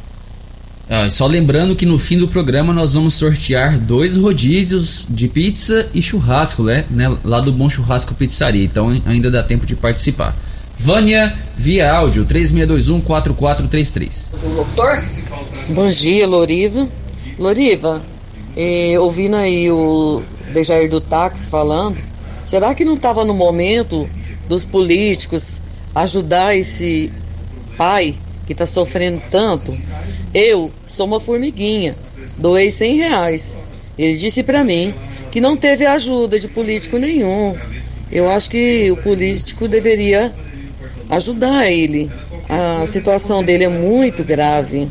Ah, 0.95 1.09
só 1.09 1.27
lembrando 1.27 1.75
que 1.75 1.87
no 1.87 1.99
fim 1.99 2.19
do 2.19 2.29
programa 2.29 2.71
nós 2.71 2.93
vamos 2.93 3.15
sortear 3.15 3.79
dois 3.79 4.15
rodízios 4.15 5.07
de 5.09 5.27
pizza 5.27 5.89
e 5.95 6.03
churrasco, 6.03 6.65
né? 6.65 6.85
né? 6.91 7.11
Lá 7.25 7.41
do 7.41 7.51
Bom 7.51 7.71
Churrasco 7.71 8.15
Pizzaria. 8.15 8.63
Então 8.63 8.91
ainda 9.07 9.31
dá 9.31 9.43
tempo 9.43 9.65
de 9.65 9.75
participar. 9.75 10.37
Vânia, 10.79 11.35
via 11.57 11.91
áudio, 11.91 12.27
3621-4433. 12.27 14.33
Doutor? 14.55 15.03
Bom 15.71 15.89
dia, 15.89 16.27
Loriva. 16.27 16.87
Loriva, 17.39 18.03
eh, 18.55 18.99
ouvindo 18.99 19.37
aí 19.37 19.71
o 19.71 20.23
Dejair 20.53 20.91
do 20.91 21.01
Táxi 21.01 21.51
falando, 21.51 21.97
será 22.45 22.75
que 22.75 22.85
não 22.85 22.97
estava 22.97 23.25
no 23.25 23.33
momento 23.33 24.07
dos 24.47 24.67
políticos 24.67 25.63
ajudar 25.95 26.55
esse 26.55 27.11
pai 27.79 28.15
que 28.47 28.53
está 28.53 28.67
sofrendo 28.67 29.23
tanto? 29.31 29.75
Eu 30.35 30.71
sou 30.87 31.07
uma 31.07 31.21
formiguinha, 31.21 31.95
doei 32.39 32.71
100 32.71 32.97
reais. 32.97 33.57
Ele 33.99 34.17
disse 34.17 34.43
para 34.43 34.65
mim 34.65 34.95
que 35.31 35.41
não 35.41 35.57
teve 35.57 35.85
ajuda 35.85 36.39
de 36.39 36.49
político 36.49 36.99
nenhum. 36.99 37.55
Eu 38.11 38.31
acho 38.31 38.51
que 38.51 38.91
o 38.91 38.97
político 38.97 39.69
deveria 39.69 40.33
ajudar 41.11 41.71
ele. 41.71 42.11
A 42.49 42.87
situação 42.87 43.43
dele 43.43 43.65
é 43.65 43.69
muito 43.69 44.25
grave. 44.25 44.89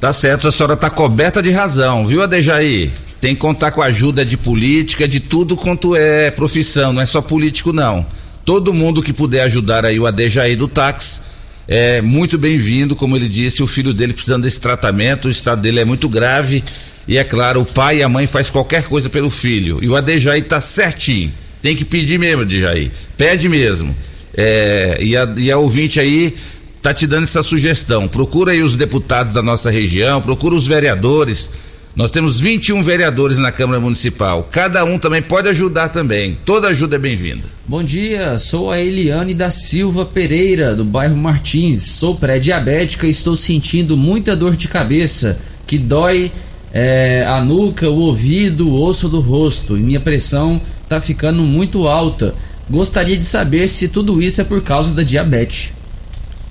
Tá 0.00 0.12
certo, 0.12 0.48
a 0.48 0.52
senhora 0.52 0.76
tá 0.76 0.90
coberta 0.90 1.40
de 1.40 1.50
razão, 1.50 2.04
viu, 2.04 2.22
Adejaí? 2.22 2.90
Tem 3.20 3.36
que 3.36 3.40
contar 3.40 3.70
com 3.70 3.80
a 3.80 3.86
ajuda 3.86 4.24
de 4.24 4.36
política, 4.36 5.06
de 5.06 5.20
tudo 5.20 5.56
quanto 5.56 5.94
é 5.94 6.28
profissão, 6.32 6.92
não 6.92 7.00
é 7.00 7.06
só 7.06 7.22
político 7.22 7.72
não. 7.72 8.04
Todo 8.44 8.74
mundo 8.74 9.00
que 9.00 9.12
puder 9.12 9.42
ajudar 9.42 9.84
aí 9.84 10.00
o 10.00 10.06
Adejaí 10.06 10.56
do 10.56 10.66
táxi, 10.66 11.20
é 11.68 12.00
muito 12.00 12.36
bem-vindo, 12.36 12.96
como 12.96 13.16
ele 13.16 13.28
disse, 13.28 13.62
o 13.62 13.66
filho 13.66 13.94
dele 13.94 14.12
precisando 14.12 14.42
desse 14.42 14.60
tratamento, 14.60 15.28
o 15.28 15.30
estado 15.30 15.62
dele 15.62 15.80
é 15.80 15.84
muito 15.84 16.08
grave 16.08 16.62
e 17.06 17.18
é 17.18 17.24
claro, 17.24 17.60
o 17.60 17.64
pai 17.64 17.98
e 17.98 18.02
a 18.02 18.08
mãe 18.08 18.26
faz 18.26 18.50
qualquer 18.50 18.84
coisa 18.84 19.08
pelo 19.08 19.30
filho. 19.30 19.78
E 19.82 19.88
o 19.88 19.96
Adejaí 19.96 20.42
tá 20.42 20.60
certinho. 20.60 21.32
Tem 21.60 21.76
que 21.76 21.84
pedir 21.84 22.18
mesmo, 22.18 22.42
Adejaí. 22.42 22.90
Pede 23.16 23.48
mesmo. 23.48 23.94
É, 24.36 24.98
e, 25.00 25.16
a, 25.16 25.28
e 25.36 25.50
a 25.50 25.58
ouvinte 25.58 26.00
aí 26.00 26.34
tá 26.80 26.92
te 26.92 27.06
dando 27.06 27.24
essa 27.24 27.42
sugestão. 27.42 28.08
Procura 28.08 28.52
aí 28.52 28.62
os 28.62 28.76
deputados 28.76 29.32
da 29.32 29.42
nossa 29.42 29.70
região, 29.70 30.20
procura 30.20 30.54
os 30.54 30.66
vereadores 30.66 31.50
nós 31.94 32.10
temos 32.10 32.40
21 32.40 32.82
vereadores 32.82 33.38
na 33.38 33.52
Câmara 33.52 33.78
Municipal. 33.78 34.48
Cada 34.50 34.82
um 34.84 34.98
também 34.98 35.20
pode 35.20 35.48
ajudar 35.48 35.90
também. 35.90 36.38
Toda 36.44 36.68
ajuda 36.68 36.96
é 36.96 36.98
bem-vinda. 36.98 37.42
Bom 37.66 37.82
dia, 37.82 38.38
sou 38.38 38.70
a 38.70 38.80
Eliane 38.80 39.34
da 39.34 39.50
Silva 39.50 40.06
Pereira, 40.06 40.74
do 40.74 40.84
bairro 40.86 41.16
Martins. 41.16 41.82
Sou 41.82 42.14
pré-diabética 42.14 43.06
e 43.06 43.10
estou 43.10 43.36
sentindo 43.36 43.94
muita 43.94 44.34
dor 44.34 44.56
de 44.56 44.68
cabeça, 44.68 45.38
que 45.66 45.76
dói 45.76 46.32
é, 46.72 47.26
a 47.28 47.44
nuca, 47.44 47.90
o 47.90 48.00
ouvido, 48.00 48.70
o 48.70 48.82
osso 48.82 49.08
do 49.08 49.20
rosto. 49.20 49.76
E 49.76 49.82
minha 49.82 50.00
pressão 50.00 50.58
está 50.82 50.98
ficando 50.98 51.42
muito 51.42 51.86
alta. 51.86 52.34
Gostaria 52.70 53.18
de 53.18 53.26
saber 53.26 53.68
se 53.68 53.88
tudo 53.88 54.22
isso 54.22 54.40
é 54.40 54.44
por 54.44 54.62
causa 54.62 54.94
da 54.94 55.02
diabetes. 55.02 55.72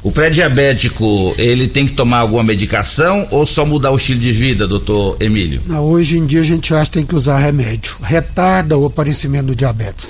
O 0.04 0.12
pré-diabético, 0.12 1.32
ele 1.38 1.68
tem 1.68 1.86
que 1.86 1.94
tomar 1.94 2.20
alguma 2.20 2.44
medicação 2.44 3.28
ou 3.30 3.46
só 3.46 3.64
mudar 3.66 3.92
o 3.92 3.98
estilo 3.98 4.20
de 4.20 4.32
vida, 4.32 4.68
doutor 4.68 5.16
Emílio? 5.20 5.62
Não, 5.68 5.84
hoje 5.84 6.18
em 6.18 6.26
dia 6.26 6.40
a 6.40 6.44
gente 6.44 6.74
acha 6.74 6.86
que 6.86 6.98
tem 6.98 7.06
que 7.06 7.16
usar 7.16 7.38
remédio. 7.38 7.96
Retarda 8.02 8.76
o 8.76 8.86
aparecimento 8.86 9.48
do 9.48 9.56
diabetes. 9.56 10.08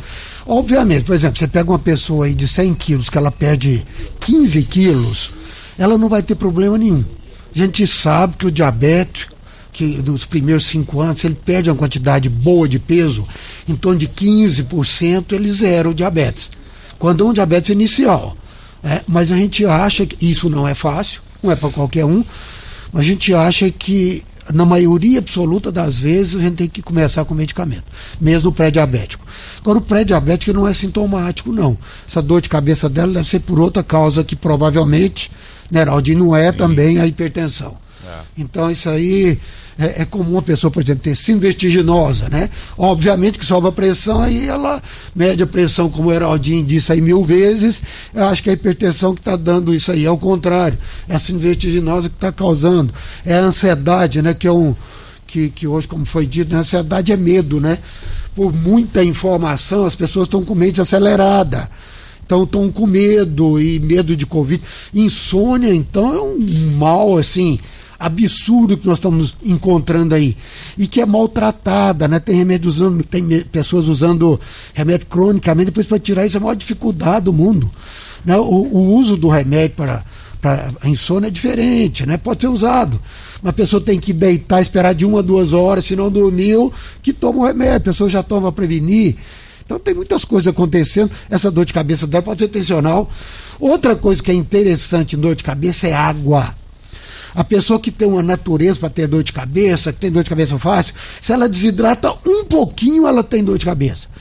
Obviamente, 0.47 1.03
por 1.03 1.13
exemplo, 1.13 1.37
você 1.37 1.47
pega 1.47 1.69
uma 1.69 1.77
pessoa 1.77 2.25
aí 2.25 2.33
de 2.33 2.47
100 2.47 2.73
quilos, 2.75 3.09
que 3.09 3.17
ela 3.17 3.31
perde 3.31 3.85
15 4.21 4.63
quilos, 4.63 5.31
ela 5.77 5.97
não 5.97 6.07
vai 6.07 6.23
ter 6.23 6.35
problema 6.35 6.77
nenhum. 6.77 7.03
A 7.53 7.59
gente 7.59 7.85
sabe 7.85 8.37
que 8.37 8.45
o 8.45 8.51
diabético, 8.51 9.33
que 9.73 9.83
nos 9.83 10.23
primeiros 10.23 10.65
cinco 10.65 11.01
anos, 11.01 11.19
se 11.19 11.27
ele 11.27 11.35
perde 11.35 11.69
uma 11.69 11.75
quantidade 11.75 12.29
boa 12.29 12.67
de 12.67 12.79
peso, 12.79 13.27
em 13.67 13.75
torno 13.75 13.99
de 13.99 14.07
15%, 14.07 15.33
ele 15.33 15.51
zera 15.51 15.89
o 15.89 15.93
diabetes. 15.93 16.49
Quando 16.97 17.25
é 17.25 17.27
um 17.27 17.33
diabetes 17.33 17.69
inicial. 17.69 18.37
É, 18.84 19.01
mas 19.07 19.32
a 19.32 19.38
gente 19.38 19.65
acha 19.65 20.05
que 20.05 20.25
isso 20.25 20.49
não 20.49 20.67
é 20.67 20.73
fácil, 20.73 21.21
não 21.41 21.51
é 21.51 21.55
para 21.55 21.69
qualquer 21.69 22.05
um, 22.05 22.23
mas 22.91 23.01
a 23.01 23.05
gente 23.05 23.34
acha 23.34 23.69
que 23.69 24.23
na 24.53 24.65
maioria 24.65 25.19
absoluta 25.19 25.71
das 25.71 25.99
vezes 25.99 26.36
a 26.36 26.41
gente 26.41 26.55
tem 26.55 26.67
que 26.67 26.82
começar 26.82 27.23
com 27.25 27.34
medicamento, 27.34 27.84
mesmo 28.19 28.49
o 28.49 28.53
pré-diabético. 28.53 29.25
Agora 29.59 29.77
o 29.77 29.82
pré-diabético 29.82 30.53
não 30.53 30.67
é 30.67 30.73
sintomático, 30.73 31.51
não. 31.51 31.77
Essa 32.07 32.21
dor 32.21 32.41
de 32.41 32.49
cabeça 32.49 32.89
dela 32.89 33.13
deve 33.13 33.29
ser 33.29 33.39
por 33.41 33.59
outra 33.59 33.84
causa 33.84 34.23
que 34.23 34.36
provavelmente, 34.36 35.32
Neraldi, 35.69 36.15
não 36.15 36.36
é 36.36 36.51
também 36.51 36.99
a 36.99 37.05
hipertensão. 37.05 37.80
É. 38.12 38.20
Então 38.38 38.70
isso 38.70 38.89
aí 38.89 39.39
é, 39.80 40.01
é, 40.01 40.05
comum 40.05 40.38
a 40.38 40.41
pessoa, 40.41 40.70
por 40.70 40.84
exemplo, 40.84 41.03
ter 41.03 41.16
síndrome 41.16 41.47
vertiginosa, 41.47 42.28
né? 42.30 42.49
Obviamente 42.78 43.39
que 43.39 43.45
sobe 43.45 43.68
a 43.68 43.72
pressão 43.72 44.22
aí 44.22 44.47
ela 44.47 44.82
mede 45.16 45.43
a 45.43 45.47
pressão, 45.47 45.89
como 45.89 46.09
o 46.09 46.12
Heraldinho 46.14 46.64
disse 46.66 46.91
aí 46.91 46.99
mil 46.99 47.24
vezes. 47.24 47.82
Eu 48.14 48.26
acho 48.26 48.43
que 48.43 48.49
é 48.49 48.51
a 48.51 48.55
hipertensão 48.55 49.14
que 49.14 49.22
está 49.22 49.36
dando 49.36 49.74
isso 49.74 49.91
aí. 49.91 50.05
É 50.05 50.12
o 50.12 50.18
contrário. 50.18 50.78
É 51.07 51.16
a 51.16 51.20
síndrome 51.20 51.47
vertiginosa 51.47 52.09
que 52.09 52.16
está 52.16 52.32
causando. 52.32 52.93
É 53.26 53.36
a 53.36 53.41
ansiedade, 53.41 54.22
né? 54.22 54.34
Que 54.34 54.47
é 54.47 54.51
um. 54.51 54.76
Que, 55.26 55.49
que 55.49 55.66
hoje, 55.66 55.88
como 55.88 56.05
foi 56.05 56.26
dito, 56.26 56.51
né? 56.51 56.57
a 56.57 56.59
ansiedade 56.59 57.12
é 57.14 57.18
medo, 57.18 57.62
né? 57.62 57.78
Por 58.36 58.53
muita 58.53 59.03
informação, 59.03 59.86
as 59.86 59.95
pessoas 59.95 60.28
estão 60.28 60.43
com 60.43 60.53
mente 60.53 60.82
acelerada. 60.82 61.70
Então 62.26 62.43
estão 62.43 62.70
com 62.72 62.86
medo 62.86 63.59
e 63.59 63.80
medo 63.80 64.16
de 64.16 64.26
Covid. 64.26 64.62
Insônia, 64.93 65.74
então, 65.74 66.14
é 66.14 66.22
um 66.22 66.78
mal 66.78 67.18
assim 67.18 67.59
absurdo 68.01 68.77
que 68.77 68.87
nós 68.87 68.97
estamos 68.97 69.35
encontrando 69.43 70.15
aí 70.15 70.35
e 70.77 70.87
que 70.87 70.99
é 70.99 71.05
maltratada, 71.05 72.07
né? 72.07 72.19
Tem 72.19 72.35
remédio 72.35 72.67
usando, 72.67 73.03
tem 73.03 73.41
pessoas 73.43 73.87
usando 73.87 74.39
remédio 74.73 75.07
cronicamente, 75.07 75.67
depois 75.67 75.85
para 75.85 75.99
tirar 75.99 76.25
isso 76.25 76.37
é 76.37 76.39
a 76.39 76.41
maior 76.41 76.55
dificuldade 76.55 77.25
do 77.25 77.33
mundo. 77.33 77.69
Né? 78.25 78.37
O, 78.37 78.41
o 78.43 78.95
uso 78.95 79.15
do 79.15 79.29
remédio 79.29 79.75
para 79.77 80.03
para 80.41 80.71
a 80.81 80.89
insônia 80.89 81.27
é 81.27 81.29
diferente, 81.29 82.03
né? 82.03 82.17
Pode 82.17 82.41
ser 82.41 82.47
usado. 82.47 82.99
Uma 83.43 83.53
pessoa 83.53 83.79
tem 83.79 83.99
que 83.99 84.11
deitar, 84.11 84.59
esperar 84.59 84.95
de 84.95 85.05
uma 85.05 85.19
a 85.19 85.21
duas 85.21 85.53
horas, 85.53 85.85
se 85.85 85.95
não 85.95 86.09
dormiu, 86.09 86.73
que 87.01 87.13
toma 87.13 87.39
o 87.39 87.45
remédio. 87.45 87.75
A 87.75 87.79
pessoa 87.81 88.09
já 88.09 88.23
toma 88.23 88.51
para 88.51 88.65
prevenir. 88.65 89.17
Então 89.63 89.79
tem 89.79 89.93
muitas 89.93 90.25
coisas 90.25 90.47
acontecendo. 90.47 91.11
Essa 91.29 91.51
dor 91.51 91.63
de 91.63 91.73
cabeça 91.73 92.07
dela 92.07 92.23
pode 92.23 92.39
ser 92.39 92.47
tensional. 92.47 93.09
Outra 93.59 93.95
coisa 93.95 94.21
que 94.21 94.31
é 94.31 94.33
interessante 94.33 95.15
em 95.15 95.19
dor 95.19 95.35
de 95.35 95.43
cabeça 95.43 95.87
é 95.87 95.93
água. 95.93 96.55
A 97.34 97.43
pessoa 97.43 97.79
que 97.79 97.91
tem 97.91 98.07
uma 98.07 98.21
natureza 98.21 98.79
para 98.79 98.89
ter 98.89 99.07
dor 99.07 99.23
de 99.23 99.32
cabeça, 99.32 99.93
que 99.93 99.99
tem 99.99 100.11
dor 100.11 100.23
de 100.23 100.29
cabeça 100.29 100.57
fácil, 100.59 100.93
se 101.21 101.32
ela 101.32 101.47
desidrata 101.47 102.13
um 102.25 102.45
pouquinho, 102.45 103.07
ela 103.07 103.23
tem 103.23 103.43
dor 103.43 103.57
de 103.57 103.65
cabeça. 103.65 104.11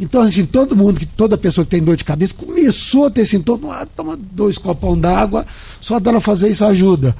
Então, 0.00 0.22
assim, 0.22 0.46
todo 0.46 0.76
mundo, 0.76 1.00
toda 1.16 1.36
pessoa 1.36 1.64
que 1.64 1.72
tem 1.72 1.82
dor 1.82 1.96
de 1.96 2.04
cabeça, 2.04 2.34
começou 2.34 3.06
a 3.06 3.10
ter 3.10 3.24
sintoma, 3.24 3.74
ah, 3.74 3.86
toma 3.86 4.16
dois 4.16 4.56
copão 4.56 4.98
d'água, 4.98 5.44
só 5.80 5.98
dela 5.98 6.20
fazer 6.20 6.48
isso 6.48 6.64
ajuda. 6.64 7.16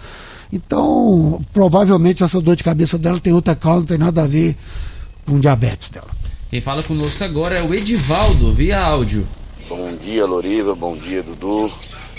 Então, 0.53 1.41
provavelmente 1.53 2.23
essa 2.23 2.41
dor 2.41 2.57
de 2.57 2.65
cabeça 2.65 2.97
dela 2.97 3.21
tem 3.21 3.33
outra 3.33 3.55
causa, 3.55 3.81
não 3.81 3.87
tem 3.87 3.99
nada 3.99 4.23
a 4.23 4.27
ver 4.27 4.57
com 5.27 5.41
diabetes 5.41 5.91
dela. 5.91 6.09
Quem 6.51 6.61
fala 6.61 6.83
conosco 6.83 7.23
agora 7.25 7.59
é 7.59 7.63
o 7.63 7.75
Edivaldo, 7.75 8.53
via 8.53 8.81
áudio. 8.81 9.27
Bom 9.69 9.95
dia, 9.97 10.25
Loriva, 10.25 10.75
bom 10.75 10.97
dia, 10.97 11.23
Dudu. 11.23 11.71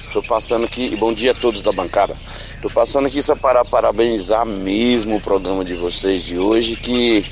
Estou 0.05 0.21
passando 0.21 0.65
aqui, 0.65 0.95
bom 0.95 1.11
dia 1.11 1.31
a 1.31 1.33
todos 1.35 1.61
da 1.61 1.71
bancada. 1.71 2.15
Estou 2.59 2.69
passando 2.71 3.05
aqui 3.05 3.21
só 3.21 3.37
para 3.37 3.63
parabenizar 3.63 4.45
mesmo 4.45 5.15
o 5.15 5.21
programa 5.21 5.63
de 5.63 5.75
vocês 5.75 6.25
de 6.25 6.37
hoje, 6.37 6.75
que 6.75 7.25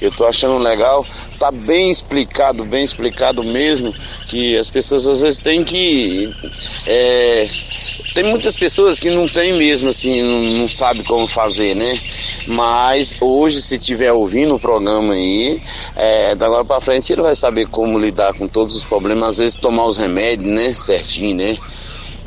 eu 0.00 0.08
estou 0.08 0.26
achando 0.26 0.56
legal. 0.56 1.06
Tá 1.38 1.52
bem 1.52 1.90
explicado, 1.90 2.64
bem 2.64 2.82
explicado 2.82 3.44
mesmo, 3.44 3.92
que 4.26 4.56
as 4.56 4.70
pessoas 4.70 5.06
às 5.06 5.20
vezes 5.20 5.38
têm 5.38 5.62
que. 5.62 6.32
É, 6.86 7.46
tem 8.14 8.24
muitas 8.24 8.56
pessoas 8.56 8.98
que 8.98 9.10
não 9.10 9.28
tem 9.28 9.52
mesmo, 9.52 9.90
assim, 9.90 10.22
não, 10.22 10.60
não 10.60 10.68
sabe 10.68 11.04
como 11.04 11.26
fazer, 11.26 11.76
né? 11.76 12.00
Mas 12.46 13.14
hoje, 13.20 13.60
se 13.60 13.76
estiver 13.76 14.12
ouvindo 14.12 14.54
o 14.54 14.60
programa 14.60 15.12
aí, 15.12 15.60
é, 15.94 16.34
da 16.34 16.46
agora 16.46 16.64
para 16.64 16.80
frente 16.80 17.12
ele 17.12 17.20
vai 17.20 17.34
saber 17.34 17.66
como 17.66 17.98
lidar 17.98 18.32
com 18.32 18.48
todos 18.48 18.74
os 18.74 18.84
problemas, 18.84 19.28
às 19.28 19.38
vezes 19.38 19.56
tomar 19.56 19.84
os 19.84 19.98
remédios, 19.98 20.50
né? 20.50 20.72
Certinho, 20.72 21.36
né? 21.36 21.58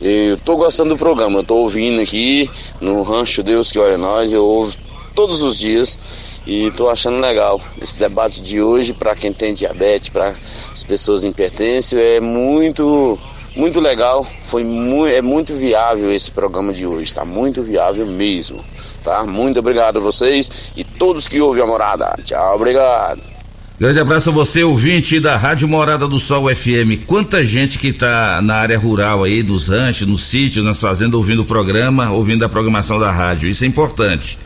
Eu 0.06 0.38
tô 0.38 0.58
gostando 0.58 0.89
do 0.89 0.97
programa, 0.97 1.39
eu 1.39 1.43
tô 1.45 1.56
ouvindo 1.56 2.01
aqui 2.01 2.51
no 2.82 3.01
Rancho 3.04 3.41
Deus 3.41 3.72
que 3.72 3.80
olha 3.80 3.97
nós, 3.97 4.34
eu 4.34 4.43
ouvo 4.43 4.76
todos 5.16 5.41
os 5.41 5.58
dias 5.58 5.97
e 6.45 6.70
tô 6.72 6.89
achando 6.89 7.22
legal 7.22 7.62
esse 7.82 7.97
debate 7.97 8.41
de 8.41 8.62
hoje 8.62 8.91
para 8.91 9.16
quem 9.16 9.32
tem 9.32 9.54
diabetes, 9.54 10.10
para 10.10 10.36
as 10.74 10.84
pessoas 10.84 11.24
em 11.24 11.32
pertence, 11.32 11.97
é 11.97 12.20
muito 12.20 13.18
muito 13.56 13.80
legal, 13.80 14.28
foi 14.47 14.66
mu 14.66 15.08
é 15.08 15.22
muito 15.22 15.56
viável 15.56 16.12
esse 16.12 16.30
programa 16.30 16.74
de 16.74 16.86
hoje, 16.86 17.04
está 17.04 17.24
muito 17.24 17.64
viável 17.64 18.06
mesmo, 18.06 18.60
tá? 19.06 19.24
Muito 19.24 19.60
obrigado 19.60 19.99
a 19.99 20.01
vocês 20.01 20.74
e 20.76 20.84
todos 20.84 21.30
que 21.30 21.39
ouvem 21.39 21.64
a 21.64 21.68
morada. 21.68 22.14
Tchau, 22.26 22.56
obrigado. 22.56 23.32
Grande 23.80 23.99
abraço 23.99 24.30
a 24.30 24.34
você, 24.34 24.63
ouvinte 24.63 25.19
da 25.19 25.36
Rádio 25.36 25.67
Morada 25.67 26.07
do 26.07 26.19
Sol 26.19 26.47
FM. 26.55 27.07
Quanta 27.07 27.43
gente 27.43 27.80
que 27.80 27.88
está 27.88 28.39
na 28.39 28.57
área 28.57 28.78
rural 28.78 29.24
aí, 29.24 29.41
dos 29.41 29.67
ranchos, 29.67 30.07
no 30.07 30.15
sítio, 30.15 30.63
nas 30.63 30.80
fazendas, 30.80 31.15
ouvindo 31.15 31.41
o 31.41 31.45
programa, 31.45 32.11
ouvindo 32.11 32.45
a 32.45 32.49
programação 32.49 32.99
da 32.99 33.11
rádio. 33.11 33.49
Isso 33.49 33.63
é 33.63 33.67
importante. 33.67 34.38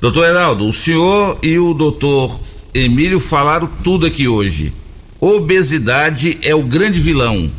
Doutor 0.00 0.24
Heraldo, 0.24 0.66
o 0.66 0.72
senhor 0.72 1.38
e 1.42 1.58
o 1.58 1.74
doutor 1.74 2.40
Emílio 2.72 3.20
falaram 3.20 3.68
tudo 3.84 4.06
aqui 4.06 4.26
hoje. 4.26 4.72
Obesidade 5.20 6.38
é 6.40 6.54
o 6.54 6.62
grande 6.62 6.98
vilão, 6.98 7.52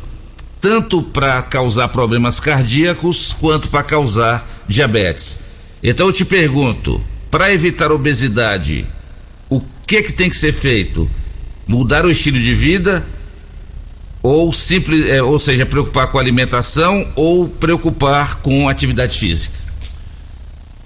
tanto 0.60 1.04
para 1.04 1.44
causar 1.44 1.88
problemas 1.90 2.40
cardíacos 2.40 3.32
quanto 3.40 3.70
para 3.70 3.84
causar 3.84 4.46
diabetes. 4.68 5.38
Então 5.84 6.08
eu 6.08 6.12
te 6.12 6.26
pergunto, 6.26 7.00
para 7.30 7.54
evitar 7.54 7.92
obesidade, 7.92 8.88
que 9.86 10.04
que 10.04 10.14
tem 10.14 10.30
que 10.30 10.36
ser 10.36 10.52
feito? 10.52 11.10
Mudar 11.68 12.06
o 12.06 12.12
estilo 12.12 12.40
de 12.40 12.54
vida 12.54 13.06
ou 14.22 14.52
simples, 14.52 15.08
é, 15.08 15.22
ou 15.22 15.40
seja, 15.40 15.66
preocupar 15.66 16.08
com 16.08 16.18
a 16.18 16.22
alimentação 16.22 17.08
ou 17.16 17.48
preocupar 17.48 18.38
com 18.38 18.68
atividade 18.68 19.20
física? 19.20 19.56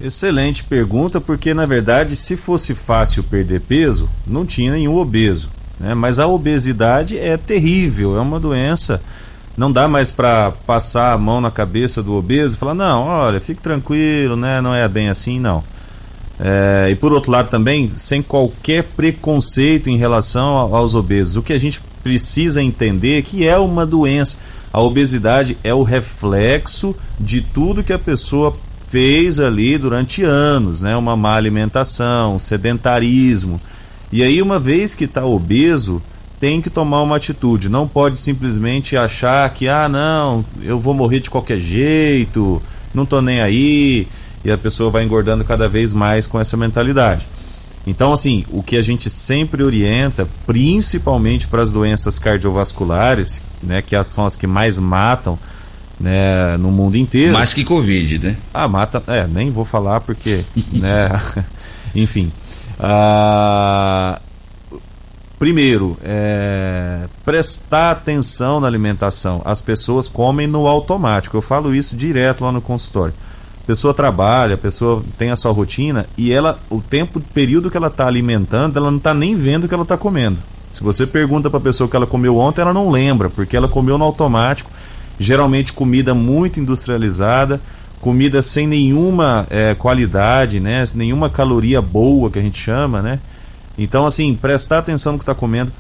Excelente 0.02 0.64
pergunta, 0.64 1.22
porque 1.22 1.54
na 1.54 1.66
verdade, 1.66 2.16
se 2.16 2.36
fosse 2.36 2.76
fácil 2.76 3.24
perder 3.24 3.62
peso, 3.62 4.10
não 4.26 4.46
tinha 4.46 4.72
nenhum 4.72 4.96
obeso. 4.96 5.50
Né? 5.80 5.94
Mas 5.94 6.20
a 6.20 6.28
obesidade 6.28 7.18
é 7.18 7.38
terrível, 7.38 8.18
é 8.18 8.20
uma 8.20 8.40
doença. 8.40 9.02
Não 9.58 9.72
dá 9.72 9.88
mais 9.88 10.12
para 10.12 10.52
passar 10.52 11.14
a 11.14 11.18
mão 11.18 11.40
na 11.40 11.52
cabeça 11.52 12.04
do 12.04 12.16
obeso 12.16 12.56
e 12.56 12.60
falar: 12.60 12.74
não, 12.74 13.04
olha, 13.04 13.40
fique 13.40 13.62
tranquilo, 13.62 14.36
né? 14.36 14.62
não 14.62 14.76
é 14.76 14.88
bem 14.88 15.10
assim, 15.10 15.40
não. 15.40 15.64
É, 16.40 16.88
e 16.90 16.96
por 16.96 17.12
outro 17.12 17.32
lado 17.32 17.50
também, 17.50 17.92
sem 17.98 18.22
qualquer 18.22 18.84
preconceito 18.84 19.90
em 19.90 19.98
relação 19.98 20.56
aos 20.74 20.96
obesos. 20.96 21.36
O 21.36 21.44
que 21.44 21.52
a 21.52 21.60
gente 21.60 21.82
precisa 22.02 22.64
entender 22.64 23.20
é 23.20 23.22
que 23.22 23.46
é 23.46 23.58
uma 23.58 23.86
doença. 23.86 24.38
A 24.72 24.80
obesidade 24.80 25.58
é 25.64 25.74
o 25.74 25.84
reflexo 25.84 26.96
de 27.20 27.42
tudo 27.42 27.84
que 27.84 27.92
a 27.92 28.00
pessoa 28.00 28.56
fez 28.88 29.40
ali 29.40 29.78
durante 29.78 30.24
anos, 30.24 30.82
né? 30.82 30.96
Uma 30.96 31.16
má 31.16 31.36
alimentação, 31.36 32.40
sedentarismo. 32.40 33.60
E 34.12 34.24
aí, 34.24 34.42
uma 34.42 34.60
vez 34.60 34.96
que 34.96 35.06
está 35.06 35.26
obeso, 35.26 36.02
tem 36.40 36.62
que 36.62 36.70
tomar 36.70 37.02
uma 37.02 37.18
atitude. 37.18 37.70
Não 37.70 37.88
pode 37.88 38.18
simplesmente 38.18 38.96
achar 38.96 39.48
que, 39.54 39.68
ah, 39.68 39.90
não, 39.90 40.44
eu 40.62 40.80
vou 40.80 40.94
morrer 40.94 41.20
de 41.20 41.30
qualquer 41.30 41.60
jeito, 41.60 42.62
não 42.94 43.06
tô 43.06 43.22
nem 43.22 43.42
aí 43.42 44.08
e 44.44 44.52
a 44.52 44.58
pessoa 44.58 44.90
vai 44.90 45.04
engordando 45.04 45.44
cada 45.44 45.68
vez 45.68 45.94
mais 45.94 46.28
com 46.28 46.40
essa 46.40 46.56
mentalidade. 46.56 47.28
Então, 47.86 48.14
assim, 48.14 48.46
o 48.50 48.62
que 48.62 48.78
a 48.78 48.82
gente 48.82 49.10
sempre 49.10 49.64
orienta, 49.64 50.28
principalmente 50.46 51.48
para 51.48 51.62
as 51.62 51.72
doenças 51.72 52.20
cardiovasculares, 52.20 53.42
né, 53.64 53.82
que 53.82 54.02
são 54.04 54.26
as 54.26 54.36
que 54.36 54.46
mais 54.46 54.78
matam 54.78 55.40
né, 56.00 56.56
no 56.58 56.72
mundo 56.72 56.98
inteiro. 56.98 57.34
Mais 57.34 57.54
que 57.54 57.64
Covid, 57.64 58.20
né? 58.20 58.38
Ah, 58.54 58.68
mata. 58.68 59.02
É, 59.08 59.28
nem 59.28 59.52
vou 59.52 59.66
falar 59.66 60.02
porque. 60.02 60.44
né, 60.72 61.10
enfim. 61.96 62.32
Ah, 62.80 64.22
primeiro, 65.38 65.98
é, 66.04 67.08
prestar 67.26 67.92
atenção 67.92 68.60
na 68.60 68.68
alimentação. 68.68 69.42
As 69.44 69.62
pessoas 69.62 70.08
comem 70.08 70.48
no 70.48 70.68
automático. 70.68 71.36
Eu 71.36 71.42
falo 71.42 71.74
isso 71.74 71.98
direto 71.98 72.44
lá 72.44 72.52
no 72.52 72.62
consultório 72.62 73.14
pessoa 73.70 73.94
trabalha, 73.94 74.56
a 74.56 74.58
pessoa 74.58 75.04
tem 75.16 75.30
a 75.30 75.36
sua 75.36 75.52
rotina 75.52 76.08
e 76.18 76.34
ela, 76.34 76.58
o 76.72 76.82
tempo, 76.82 77.20
período 77.20 77.70
que 77.70 77.78
ela 77.78 77.86
está 77.86 78.08
alimentando, 78.08 78.76
ela 78.76 78.90
não 78.90 78.98
está 78.98 79.14
nem 79.14 79.36
vendo 79.36 79.66
o 79.66 79.68
que 79.68 79.76
ela 79.76 79.84
está 79.84 79.96
comendo. 79.96 80.40
Se 80.74 80.84
você 80.84 81.06
pergunta 81.06 81.52
para 81.52 81.60
a 81.60 81.62
pessoa 81.62 81.86
o 81.86 81.90
que 81.90 81.96
ela 81.96 82.08
comeu 82.08 82.36
ontem, 82.36 82.62
ela 82.62 82.74
não 82.74 82.90
lembra, 82.90 83.30
porque 83.30 83.56
ela 83.56 83.68
comeu 83.68 83.96
no 83.96 84.04
automático, 84.04 84.72
geralmente 85.20 85.72
comida 85.72 86.16
muito 86.16 86.60
industrializada, 86.60 87.62
comida 88.02 88.42
sem 88.42 88.66
nenhuma 88.66 89.46
é, 89.52 89.76
qualidade, 89.76 90.60
né, 90.60 90.84
nenhuma 90.96 91.30
caloria 91.30 91.80
boa 91.80 92.32
que 92.32 92.40
a 92.40 92.42
gente 92.42 92.60
chama, 92.60 93.04
né? 93.04 93.20
Então, 93.78 94.04
assim, 94.04 94.34
prestar 94.34 94.80
atenção 94.80 95.12
no 95.12 95.20
que 95.20 95.24
está 95.24 95.36
comendo 95.36 95.72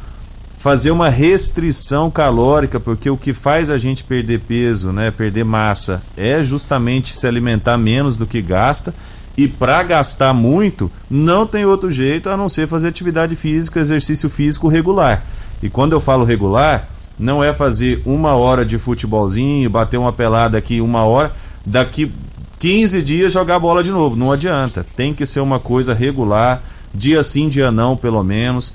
fazer 0.59 0.91
uma 0.91 1.09
restrição 1.09 2.11
calórica, 2.11 2.81
porque 2.81 3.09
o 3.09 3.15
que 3.15 3.31
faz 3.31 3.69
a 3.69 3.77
gente 3.77 4.03
perder 4.03 4.41
peso, 4.41 4.91
né, 4.91 5.09
perder 5.09 5.45
massa, 5.45 6.03
é 6.17 6.43
justamente 6.43 7.15
se 7.15 7.25
alimentar 7.25 7.77
menos 7.77 8.17
do 8.17 8.27
que 8.27 8.41
gasta. 8.41 8.93
E 9.37 9.47
para 9.47 9.81
gastar 9.83 10.33
muito, 10.33 10.91
não 11.09 11.47
tem 11.47 11.63
outro 11.63 11.89
jeito 11.89 12.29
a 12.29 12.35
não 12.35 12.49
ser 12.49 12.67
fazer 12.67 12.89
atividade 12.89 13.37
física, 13.37 13.79
exercício 13.79 14.29
físico 14.29 14.67
regular. 14.67 15.23
E 15.63 15.69
quando 15.69 15.93
eu 15.93 15.99
falo 16.01 16.25
regular, 16.25 16.89
não 17.17 17.41
é 17.41 17.53
fazer 17.53 18.01
uma 18.05 18.35
hora 18.35 18.65
de 18.65 18.77
futebolzinho, 18.77 19.69
bater 19.69 19.95
uma 19.95 20.11
pelada 20.11 20.57
aqui 20.57 20.81
uma 20.81 21.05
hora, 21.05 21.31
daqui 21.65 22.11
15 22.59 23.01
dias 23.01 23.31
jogar 23.31 23.59
bola 23.59 23.81
de 23.81 23.91
novo. 23.91 24.17
Não 24.17 24.29
adianta. 24.29 24.85
Tem 24.93 25.13
que 25.13 25.25
ser 25.25 25.39
uma 25.39 25.57
coisa 25.57 25.93
regular, 25.93 26.61
dia 26.93 27.23
sim, 27.23 27.47
dia 27.47 27.71
não, 27.71 27.95
pelo 27.95 28.21
menos 28.21 28.73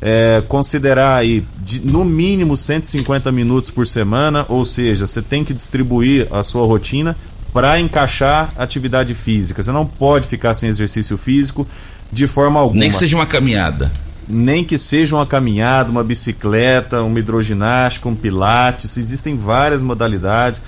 é, 0.00 0.42
considerar 0.48 1.16
aí 1.16 1.44
de, 1.58 1.80
no 1.80 2.04
mínimo 2.04 2.56
150 2.56 3.30
minutos 3.32 3.70
por 3.70 3.86
semana, 3.86 4.44
ou 4.48 4.64
seja, 4.64 5.06
você 5.06 5.22
tem 5.22 5.44
que 5.44 5.52
distribuir 5.52 6.28
a 6.30 6.42
sua 6.42 6.66
rotina 6.66 7.16
para 7.52 7.78
encaixar 7.78 8.52
atividade 8.56 9.14
física. 9.14 9.62
Você 9.62 9.70
não 9.70 9.86
pode 9.86 10.26
ficar 10.26 10.54
sem 10.54 10.68
exercício 10.68 11.16
físico 11.16 11.66
de 12.12 12.26
forma 12.26 12.60
alguma. 12.60 12.80
Nem 12.80 12.90
que 12.90 12.96
seja 12.96 13.16
uma 13.16 13.26
caminhada. 13.26 13.90
Nem 14.28 14.64
que 14.64 14.76
seja 14.76 15.14
uma 15.14 15.26
caminhada, 15.26 15.90
uma 15.90 16.02
bicicleta, 16.02 17.02
uma 17.02 17.18
hidroginástica, 17.18 18.08
um 18.08 18.14
pilates, 18.14 18.96
existem 18.96 19.36
várias 19.36 19.82
modalidades. 19.82 20.62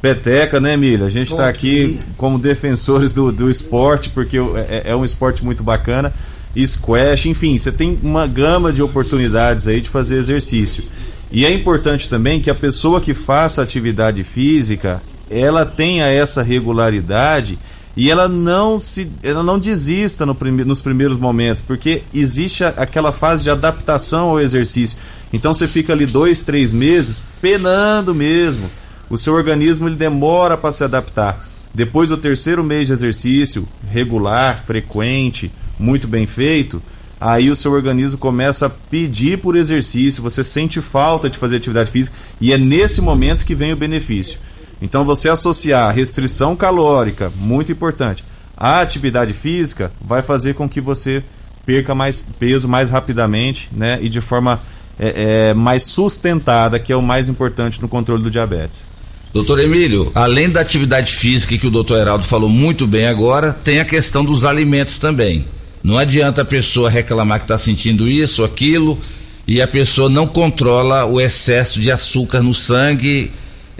Peteca, 0.00 0.60
né, 0.60 0.74
Emília? 0.74 1.06
A 1.06 1.10
gente 1.10 1.30
está 1.30 1.48
aqui 1.48 2.00
como 2.16 2.38
defensores 2.38 3.14
do, 3.14 3.30
do 3.30 3.48
esporte, 3.48 4.10
porque 4.10 4.36
é, 4.36 4.82
é 4.86 4.96
um 4.96 5.04
esporte 5.04 5.44
muito 5.44 5.62
bacana. 5.62 6.12
Squash, 6.56 7.26
enfim, 7.26 7.56
você 7.56 7.72
tem 7.72 7.98
uma 8.02 8.26
gama 8.26 8.72
de 8.72 8.82
oportunidades 8.82 9.66
aí 9.66 9.80
de 9.80 9.88
fazer 9.88 10.16
exercício. 10.16 10.84
E 11.30 11.46
é 11.46 11.52
importante 11.52 12.08
também 12.08 12.40
que 12.40 12.50
a 12.50 12.54
pessoa 12.54 13.00
que 13.00 13.14
faça 13.14 13.62
atividade 13.62 14.22
física, 14.22 15.02
ela 15.30 15.64
tenha 15.64 16.06
essa 16.06 16.42
regularidade 16.42 17.58
e 17.96 18.10
ela 18.10 18.28
não 18.28 18.78
se 18.78 19.10
ela 19.22 19.42
não 19.42 19.58
desista 19.58 20.26
no 20.26 20.34
prime, 20.34 20.64
nos 20.64 20.80
primeiros 20.80 21.16
momentos, 21.16 21.62
porque 21.66 22.02
existe 22.12 22.64
aquela 22.64 23.12
fase 23.12 23.42
de 23.42 23.50
adaptação 23.50 24.30
ao 24.30 24.40
exercício. 24.40 24.98
Então 25.32 25.54
você 25.54 25.66
fica 25.66 25.94
ali 25.94 26.04
dois, 26.04 26.44
três 26.44 26.72
meses 26.72 27.22
penando 27.40 28.14
mesmo. 28.14 28.70
O 29.08 29.16
seu 29.16 29.34
organismo 29.34 29.88
ele 29.88 29.96
demora 29.96 30.56
para 30.56 30.72
se 30.72 30.84
adaptar. 30.84 31.46
Depois 31.74 32.10
do 32.10 32.18
terceiro 32.18 32.62
mês 32.62 32.86
de 32.86 32.92
exercício 32.92 33.66
regular, 33.90 34.62
frequente, 34.66 35.50
muito 35.82 36.06
bem 36.06 36.26
feito, 36.26 36.80
aí 37.20 37.50
o 37.50 37.56
seu 37.56 37.72
organismo 37.72 38.18
começa 38.18 38.66
a 38.66 38.70
pedir 38.70 39.38
por 39.38 39.56
exercício, 39.56 40.22
você 40.22 40.44
sente 40.44 40.80
falta 40.80 41.28
de 41.28 41.36
fazer 41.36 41.56
atividade 41.56 41.90
física 41.90 42.16
e 42.40 42.52
é 42.52 42.58
nesse 42.58 43.02
momento 43.02 43.44
que 43.44 43.54
vem 43.54 43.72
o 43.72 43.76
benefício. 43.76 44.38
Então 44.80 45.04
você 45.04 45.28
associar 45.28 45.94
restrição 45.94 46.56
calórica, 46.56 47.32
muito 47.36 47.70
importante, 47.70 48.24
à 48.56 48.80
atividade 48.80 49.32
física, 49.32 49.92
vai 50.00 50.22
fazer 50.22 50.54
com 50.54 50.68
que 50.68 50.80
você 50.80 51.22
perca 51.64 51.94
mais 51.94 52.26
peso 52.38 52.68
mais 52.68 52.90
rapidamente 52.90 53.68
né, 53.72 53.98
e 54.02 54.08
de 54.08 54.20
forma 54.20 54.60
é, 54.98 55.50
é, 55.50 55.54
mais 55.54 55.84
sustentada, 55.84 56.78
que 56.78 56.92
é 56.92 56.96
o 56.96 57.02
mais 57.02 57.28
importante 57.28 57.80
no 57.80 57.88
controle 57.88 58.22
do 58.22 58.30
diabetes. 58.30 58.84
Doutor 59.32 59.60
Emílio, 59.60 60.12
além 60.14 60.50
da 60.50 60.60
atividade 60.60 61.10
física 61.10 61.56
que 61.56 61.66
o 61.66 61.70
doutor 61.70 61.98
Heraldo 61.98 62.24
falou 62.24 62.50
muito 62.50 62.86
bem 62.86 63.06
agora, 63.06 63.52
tem 63.52 63.80
a 63.80 63.84
questão 63.84 64.24
dos 64.24 64.44
alimentos 64.44 64.98
também. 64.98 65.46
Não 65.82 65.98
adianta 65.98 66.42
a 66.42 66.44
pessoa 66.44 66.90
reclamar 66.90 67.38
que 67.38 67.44
está 67.44 67.58
sentindo 67.58 68.08
isso, 68.08 68.44
aquilo, 68.44 68.98
e 69.46 69.60
a 69.60 69.66
pessoa 69.66 70.08
não 70.08 70.26
controla 70.26 71.04
o 71.04 71.20
excesso 71.20 71.80
de 71.80 71.90
açúcar 71.90 72.42
no 72.42 72.54
sangue 72.54 73.30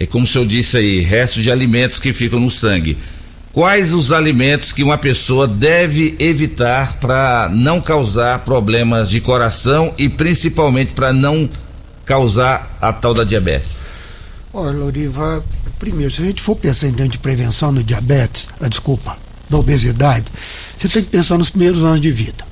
é 0.03 0.07
como 0.07 0.25
o 0.25 0.29
senhor 0.29 0.47
disse 0.47 0.77
aí, 0.79 1.01
restos 1.01 1.43
de 1.43 1.51
alimentos 1.51 2.01
que 2.01 2.13
ficam 2.13 2.41
no 2.41 2.51
sangue. 2.51 2.97
Quais 3.53 3.93
os 3.93 4.13
alimentos 4.13 4.73
que 4.73 4.83
uma 4.83 4.97
pessoa 4.97 5.47
deve 5.47 6.17
evitar 6.19 6.95
para 6.95 7.51
não 7.53 7.81
causar 7.81 8.39
problemas 8.41 9.11
de 9.11 9.21
coração 9.21 9.95
e 9.99 10.09
principalmente 10.09 10.93
para 10.93 11.13
não 11.13 11.49
causar 12.07 12.77
a 12.81 12.93
tal 12.93 13.13
da 13.13 13.25
diabetes? 13.25 13.83
Olha, 14.55 14.77
Loriva, 14.77 15.45
primeiro, 15.79 16.11
se 16.11 16.23
a 16.23 16.25
gente 16.25 16.43
for 16.43 16.57
pensar 16.57 16.89
em 16.89 17.09
de 17.09 17.19
prevenção 17.19 17.71
no 17.71 17.85
diabetes, 17.85 18.49
ah, 18.61 18.69
desculpa, 18.69 19.17
da 19.53 19.59
obesidade, 19.59 20.25
você 20.77 20.89
tem 20.89 21.03
que 21.03 21.11
pensar 21.11 21.39
nos 21.39 21.51
primeiros 21.51 21.85
anos 21.85 22.01
de 22.01 22.11
vida. 22.11 22.45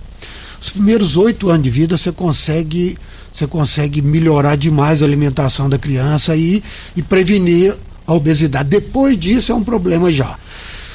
Os 0.60 0.68
primeiros 0.68 1.16
oito 1.16 1.48
anos 1.48 1.62
de 1.62 1.70
vida 1.70 1.97
você 1.97 2.12
consegue 2.12 2.97
você 3.35 3.47
consegue 3.47 4.02
melhorar 4.02 4.56
demais 4.56 5.02
a 5.02 5.06
alimentação 5.06 5.68
da 5.68 5.78
criança 5.78 6.36
e, 6.36 6.62
e 6.97 7.01
prevenir 7.01 7.74
a 8.06 8.12
obesidade. 8.12 8.68
Depois 8.68 9.16
disso 9.16 9.52
é 9.52 9.55
um 9.55 9.62
problema 9.62 10.12
já. 10.12 10.36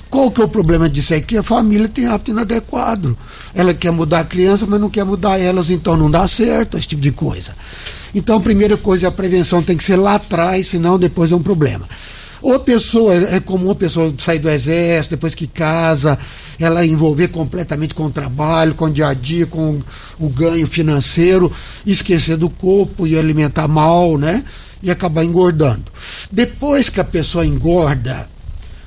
Qual 0.09 0.29
que 0.29 0.41
é 0.41 0.45
o 0.45 0.49
problema 0.49 0.87
disso 0.89 1.13
é 1.13 1.21
que 1.21 1.37
a 1.37 1.43
família 1.43 1.87
tem 1.87 2.05
hábito 2.05 2.31
inadequado. 2.31 3.17
Ela 3.53 3.73
quer 3.73 3.91
mudar 3.91 4.19
a 4.19 4.23
criança, 4.25 4.65
mas 4.67 4.79
não 4.79 4.89
quer 4.89 5.05
mudar 5.05 5.39
elas, 5.39 5.69
então 5.69 5.97
não 5.97 6.11
dá 6.11 6.27
certo 6.27 6.77
esse 6.77 6.87
tipo 6.87 7.01
de 7.01 7.11
coisa. 7.11 7.55
Então 8.13 8.37
a 8.37 8.39
primeira 8.39 8.77
coisa 8.77 9.07
é 9.07 9.09
a 9.09 9.11
prevenção 9.11 9.63
tem 9.63 9.75
que 9.75 9.83
ser 9.83 9.95
lá 9.95 10.15
atrás, 10.15 10.67
senão 10.67 10.99
depois 10.99 11.31
é 11.31 11.35
um 11.35 11.41
problema. 11.41 11.87
Ou 12.45 12.59
pessoa, 12.59 13.15
é 13.15 13.39
comum 13.39 13.71
a 13.71 13.75
pessoa 13.75 14.13
sair 14.19 14.37
do 14.37 14.47
exército, 14.47 15.15
depois 15.15 15.33
que 15.33 15.47
casa, 15.47 16.15
ela 16.59 16.85
envolver 16.85 17.29
completamente 17.29 17.95
com 17.95 18.05
o 18.05 18.11
trabalho, 18.11 18.75
com 18.75 18.85
o 18.85 18.89
dia 18.91 19.07
a 19.07 19.15
dia, 19.15 19.47
com 19.47 19.81
o 20.19 20.29
ganho 20.29 20.67
financeiro, 20.67 21.51
esquecer 21.83 22.37
do 22.37 22.47
corpo 22.47 23.07
e 23.07 23.17
alimentar 23.17 23.67
mal, 23.67 24.15
né? 24.15 24.45
E 24.83 24.91
acabar 24.91 25.23
engordando. 25.23 25.85
Depois 26.31 26.87
que 26.87 26.99
a 26.99 27.03
pessoa 27.03 27.43
engorda, 27.43 28.29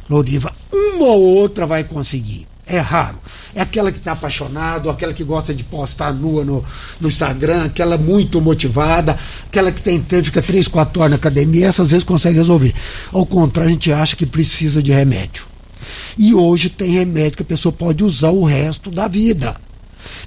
Loriva, 0.09 0.53
uma 0.73 1.07
ou 1.07 1.23
outra 1.39 1.67
vai 1.67 1.83
conseguir. 1.83 2.47
É 2.69 2.79
raro 2.79 3.19
é 3.55 3.63
aquela 3.63 3.91
que 3.91 3.99
está 3.99 4.13
apaixonado, 4.13 4.91
aquela 4.91 5.13
que 5.13 5.25
gosta 5.25 5.55
de 5.55 5.65
postar 5.65 6.13
nua 6.13 6.45
no, 6.45 6.65
no 7.01 7.09
Instagram, 7.09 7.65
aquela 7.65 7.97
muito 7.97 8.41
motivada, 8.41 9.19
aquela 9.49 9.73
que 9.73 9.83
tem 9.83 10.01
tempo, 10.01 10.25
fica 10.25 10.43
três, 10.43 10.69
quatro 10.69 11.01
horas 11.01 11.11
na 11.11 11.17
academia, 11.17 11.67
essas 11.67 11.91
vezes 11.91 12.05
consegue 12.05 12.39
resolver. 12.39 12.75
Ao 13.13 13.25
contrário, 13.27 13.71
a 13.71 13.73
gente 13.73 13.93
acha 13.93 14.15
que 14.15 14.27
precisa 14.27 14.83
de 14.83 14.93
remédio. 14.93 15.45
E 16.17 16.35
hoje 16.35 16.69
tem 16.69 16.91
remédio 16.91 17.39
que 17.39 17.43
a 17.43 17.47
pessoa 17.47 17.73
pode 17.73 18.05
usar 18.05 18.31
o 18.31 18.45
resto 18.45 18.91
da 18.91 19.09
vida. 19.09 19.57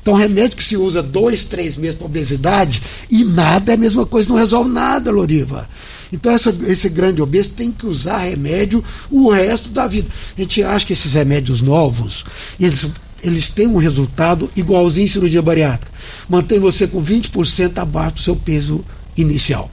Então, 0.02 0.14
remédio 0.14 0.58
que 0.58 0.64
se 0.64 0.76
usa 0.76 1.02
dois, 1.02 1.46
três 1.46 1.78
meses 1.78 1.96
para 1.96 2.08
obesidade 2.08 2.82
e 3.10 3.24
nada 3.24 3.72
é 3.72 3.76
a 3.76 3.78
mesma 3.78 4.06
coisa, 4.06 4.30
não 4.30 4.36
resolve 4.36 4.70
nada, 4.70 5.12
Loriva. 5.12 5.70
Então, 6.12 6.32
essa, 6.32 6.56
esse 6.68 6.90
grande 6.90 7.22
obeso 7.22 7.52
tem 7.52 7.72
que 7.72 7.86
usar 7.86 8.18
remédio 8.18 8.84
o 9.10 9.30
resto 9.30 9.70
da 9.70 9.88
vida. 9.88 10.10
A 10.38 10.42
gente 10.42 10.62
acha 10.64 10.86
que 10.86 10.94
esses 10.94 11.14
remédios 11.14 11.62
novos, 11.62 12.26
eles 12.60 12.90
eles 13.24 13.50
têm 13.50 13.68
um 13.68 13.78
resultado 13.78 14.50
igualzinho 14.56 15.06
em 15.06 15.08
cirurgia 15.08 15.42
bariátrica. 15.42 15.92
Mantém 16.28 16.60
você 16.60 16.88
com 16.88 17.04
20% 17.04 17.78
abaixo 17.78 18.16
do 18.16 18.22
seu 18.22 18.36
peso 18.36 18.84
inicial. 19.16 19.70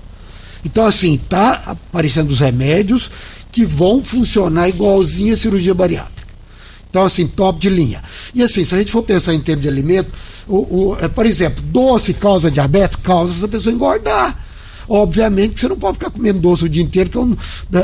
Então, 0.65 0.85
assim, 0.85 1.15
está 1.15 1.62
aparecendo 1.66 2.31
os 2.31 2.40
remédios 2.40 3.10
que 3.51 3.65
vão 3.65 4.05
funcionar 4.05 4.69
igualzinho 4.69 5.32
a 5.32 5.36
cirurgia 5.36 5.74
bariátrica. 5.74 6.19
Então, 6.90 7.05
assim, 7.05 7.27
top 7.27 7.59
de 7.59 7.69
linha. 7.69 8.02
E 8.35 8.43
assim, 8.43 8.65
se 8.65 8.74
a 8.74 8.78
gente 8.78 8.90
for 8.90 9.02
pensar 9.02 9.35
em 9.35 9.40
termos 9.40 9.62
de 9.62 9.69
alimento, 9.69 10.10
o, 10.47 10.56
o, 10.56 10.98
é, 11.01 11.09
por 11.09 11.27
exemplo, 11.27 11.62
doce 11.62 12.15
causa 12.15 12.51
diabetes, 12.51 12.97
causa 12.97 13.35
essa 13.35 13.48
pessoa 13.48 13.74
engordar. 13.74 14.36
Obviamente 14.89 15.55
que 15.55 15.60
você 15.60 15.69
não 15.69 15.78
pode 15.78 15.98
ficar 15.98 16.10
comendo 16.10 16.39
doce 16.39 16.65
o 16.65 16.69
dia 16.69 16.82
inteiro, 16.82 17.10
que 17.10 17.19
é, 17.19 17.20
um, 17.20 17.36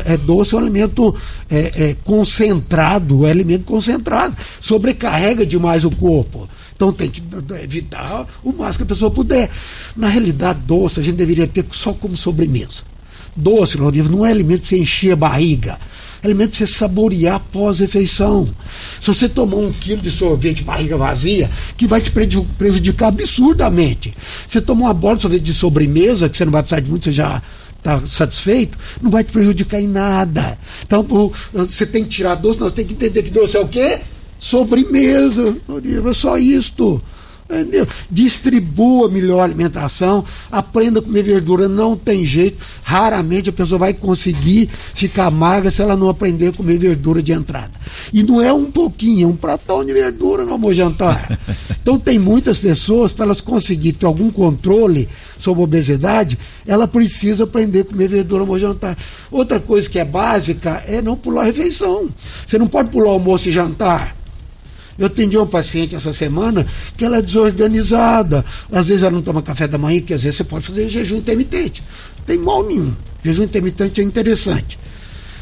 é 0.07 0.17
doce 0.17 0.55
é 0.55 0.59
um 0.59 0.61
alimento 0.61 1.15
é, 1.51 1.59
é, 1.91 1.97
concentrado, 2.03 3.27
é 3.27 3.31
alimento 3.31 3.65
concentrado, 3.65 4.35
sobrecarrega 4.61 5.45
demais 5.45 5.85
o 5.85 5.91
corpo. 5.91 6.49
Então 6.75 6.93
tem 6.93 7.11
que 7.11 7.23
evitar 7.63 8.27
o 8.43 8.53
máximo 8.53 8.79
que 8.79 8.93
a 8.93 8.95
pessoa 8.95 9.11
puder. 9.11 9.51
Na 9.95 10.09
realidade, 10.09 10.61
doce 10.67 11.01
a 11.01 11.03
gente 11.03 11.17
deveria 11.17 11.47
ter 11.47 11.65
só 11.71 11.93
como 11.93 12.17
sobremesa. 12.17 12.83
Doce, 13.37 13.79
não 13.79 14.25
é 14.25 14.31
alimento 14.31 14.61
para 14.61 14.71
você 14.71 14.79
encher 14.79 15.13
a 15.13 15.17
barriga 15.17 15.79
alimento 16.25 16.51
para 16.51 16.59
você 16.59 16.67
saborear 16.67 17.41
pós-refeição. 17.53 18.47
Se 19.01 19.07
você 19.07 19.29
tomar 19.29 19.57
um 19.57 19.73
quilo 19.73 20.01
de 20.01 20.11
sorvete 20.11 20.63
barriga 20.63 20.97
vazia, 20.97 21.51
que 21.77 21.87
vai 21.87 22.01
te 22.01 22.11
prejudicar 22.11 23.09
absurdamente. 23.09 24.15
Você 24.47 24.61
tomar 24.61 24.87
uma 24.87 24.95
bola 24.95 25.17
de 25.17 25.23
sorvete 25.23 25.43
de 25.43 25.55
sobremesa, 25.55 26.29
que 26.29 26.39
você 26.39 26.45
não 26.45 26.53
vai 26.53 26.63
precisar 26.63 26.81
de 26.81 26.91
muito, 26.91 27.05
você 27.05 27.13
já 27.13 27.43
está 27.79 28.03
satisfeito, 28.07 28.79
não 29.03 29.11
vai 29.11 29.23
te 29.23 29.31
prejudicar 29.31 29.81
em 29.81 29.89
nada. 29.89 30.59
Então, 30.87 31.07
você 31.53 31.85
tem 31.85 32.03
que 32.03 32.11
tirar 32.11 32.35
doce, 32.37 32.59
nós 32.59 32.73
temos 32.73 32.89
que 32.93 32.95
entender 32.95 33.23
que 33.23 33.31
doce 33.31 33.57
é 33.57 33.61
o 33.61 33.69
quê? 33.69 34.01
Sobremesa. 34.39 35.55
É 36.09 36.13
só 36.15 36.39
isto. 36.39 37.03
Entendeu? 37.61 37.87
Distribua 38.11 39.09
melhor 39.09 39.41
a 39.41 39.45
alimentação, 39.45 40.25
aprenda 40.51 40.99
a 40.99 41.03
comer 41.03 41.23
verdura, 41.23 41.69
não 41.69 41.97
tem 41.97 42.27
jeito. 42.27 42.59
Raramente 42.83 43.49
a 43.49 43.53
pessoa 43.53 43.79
vai 43.79 43.95
conseguir 43.95 44.69
ficar 44.95 45.31
magra 45.31 45.71
se 45.71 45.81
ela 45.83 45.97
não 45.97 46.09
aprender 46.09 46.49
a 46.49 46.53
comer 46.53 46.79
verdura 46.79 47.23
de 47.23 47.33
entrada. 47.33 47.73
E 48.13 48.23
não 48.23 48.41
é 48.41 48.53
um 48.53 48.71
pouquinho, 48.71 49.27
é 49.27 49.31
um 49.31 49.37
pratão 49.37 49.85
de 49.85 49.93
verdura 49.93 50.45
no 50.45 50.53
almoço 50.53 50.75
jantar. 50.75 51.39
Então 51.85 51.99
tem 51.99 52.19
muitas 52.19 52.57
pessoas, 52.57 53.13
para 53.13 53.27
elas 53.27 53.43
conseguirem 53.43 53.99
ter 53.99 54.07
algum 54.07 54.31
controle 54.31 55.07
sobre 55.39 55.61
a 55.61 55.65
obesidade, 55.65 56.39
ela 56.67 56.89
precisa 56.89 57.45
aprender 57.45 57.81
a 57.81 57.85
comer 57.85 58.09
verdura 58.09 58.39
no 58.43 58.45
almoço 58.45 58.61
jantar. 58.61 58.97
Outra 59.31 59.61
coisa 59.61 59.91
que 59.91 59.99
é 59.99 60.05
básica 60.05 60.83
é 60.87 61.03
não 61.03 61.15
pular 61.15 61.43
a 61.43 61.45
refeição. 61.45 62.09
Você 62.47 62.59
não 62.59 62.67
pode 62.67 62.89
pular 62.89 63.11
almoço 63.11 63.51
e 63.51 63.53
jantar. 63.53 64.17
Eu 64.99 65.07
atendi 65.07 65.37
uma 65.37 65.47
paciente 65.47 65.95
essa 65.95 66.13
semana 66.13 66.67
que 66.97 67.05
ela 67.05 67.19
é 67.19 67.23
desorganizada. 67.23 68.45
Às 68.71 68.89
vezes 68.89 69.03
ela 69.03 69.13
não 69.13 69.23
toma 69.23 69.43
café 69.43 69.67
da 69.67 69.79
manhã, 69.79 70.01
que 70.01 70.15
às 70.15 70.23
vezes 70.23 70.37
você 70.37 70.45
pode 70.45 70.67
fazer 70.67 70.89
jejum 70.89 71.17
intermitente. 71.17 71.83
Não 72.19 72.25
tem 72.25 72.39
mal 72.39 72.63
nenhum. 72.65 72.95
Jejum 73.25 73.45
intermitente 73.45 74.01
é 74.01 74.05
interessante. 74.05 74.79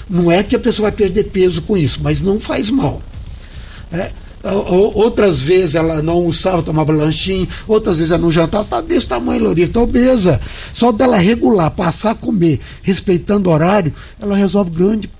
Não 0.08 0.30
é 0.30 0.42
que 0.42 0.56
a 0.56 0.58
pessoa 0.58 0.90
vai 0.90 0.96
perder 0.96 1.24
peso 1.24 1.62
com 1.62 1.76
isso, 1.76 2.00
mas 2.02 2.22
não 2.22 2.40
faz 2.40 2.70
mal. 2.70 3.02
É, 3.92 4.10
outras 4.94 5.40
vezes 5.40 5.74
ela 5.74 6.02
não 6.02 6.14
almoçava, 6.14 6.62
tomava 6.62 6.92
lanchinho, 6.92 7.46
outras 7.68 7.98
vezes 7.98 8.10
ela 8.10 8.22
não 8.22 8.30
jantava, 8.30 8.64
está 8.64 8.80
desse 8.80 9.08
tamanho, 9.08 9.44
Lourinha, 9.44 9.66
está 9.66 9.80
obesa. 9.80 10.40
Só 10.72 10.90
dela 10.90 11.16
regular, 11.16 11.70
passar 11.70 12.12
a 12.12 12.14
comer, 12.14 12.58
respeitando 12.82 13.48
o 13.48 13.52
horário, 13.52 13.92
ela 14.20 14.34
resolve 14.34 14.70
grande 14.70 15.10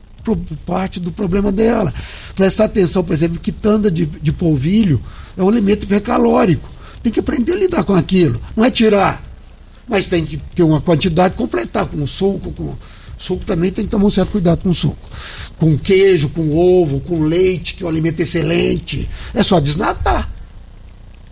parte 0.66 1.00
do 1.00 1.12
problema 1.12 1.50
dela. 1.50 1.92
Prestar 2.34 2.64
atenção, 2.64 3.02
por 3.02 3.12
exemplo, 3.12 3.38
que 3.38 3.52
tanda 3.52 3.90
de, 3.90 4.06
de 4.06 4.32
polvilho 4.32 5.00
é 5.36 5.42
um 5.42 5.48
alimento 5.48 5.84
hipercalórico. 5.84 6.68
Tem 7.02 7.12
que 7.12 7.20
aprender 7.20 7.52
a 7.52 7.56
lidar 7.56 7.84
com 7.84 7.94
aquilo. 7.94 8.40
Não 8.56 8.64
é 8.64 8.70
tirar, 8.70 9.22
mas 9.88 10.06
tem 10.06 10.24
que 10.24 10.36
ter 10.36 10.62
uma 10.62 10.80
quantidade, 10.80 11.34
completar 11.34 11.86
com 11.86 12.06
suco, 12.06 12.52
com 12.52 12.76
Suco 13.22 13.44
também 13.44 13.70
tem 13.70 13.84
que 13.84 13.90
tomar 13.92 14.06
um 14.06 14.10
certo 14.10 14.32
cuidado 14.32 14.62
com 14.62 14.74
suco. 14.74 14.98
Com 15.56 15.78
queijo, 15.78 16.28
com 16.30 16.56
ovo, 16.56 16.98
com 16.98 17.22
leite, 17.22 17.74
que 17.74 17.84
é 17.84 17.86
um 17.86 17.88
alimento 17.88 18.18
excelente. 18.18 19.08
É 19.32 19.44
só 19.44 19.60
desnatar. 19.60 20.28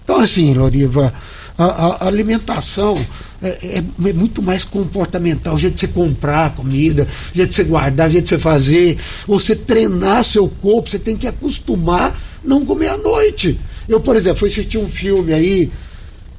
Então, 0.04 0.20
assim, 0.20 0.54
Loriva, 0.54 1.12
a, 1.58 1.64
a 1.64 2.06
alimentação 2.06 2.94
é, 3.42 3.48
é, 3.48 3.78
é, 3.78 4.12
muito 4.12 4.42
mais 4.42 4.64
comportamental. 4.64 5.54
O 5.54 5.58
jeito 5.58 5.74
de 5.74 5.80
você 5.80 5.88
comprar 5.88 6.54
comida, 6.54 7.08
o 7.32 7.36
jeito 7.36 7.50
de 7.50 7.54
você 7.54 7.64
guardar, 7.64 8.08
o 8.08 8.10
jeito 8.10 8.24
de 8.24 8.30
você 8.30 8.38
fazer. 8.38 8.98
Você 9.26 9.56
treinar 9.56 10.24
seu 10.24 10.46
corpo, 10.48 10.90
você 10.90 10.98
tem 10.98 11.16
que 11.16 11.26
acostumar 11.26 12.18
não 12.44 12.64
comer 12.64 12.88
à 12.88 12.98
noite. 12.98 13.58
Eu, 13.88 14.00
por 14.00 14.16
exemplo, 14.16 14.38
fui 14.38 14.48
assistir 14.48 14.78
um 14.78 14.88
filme 14.88 15.32
aí, 15.32 15.70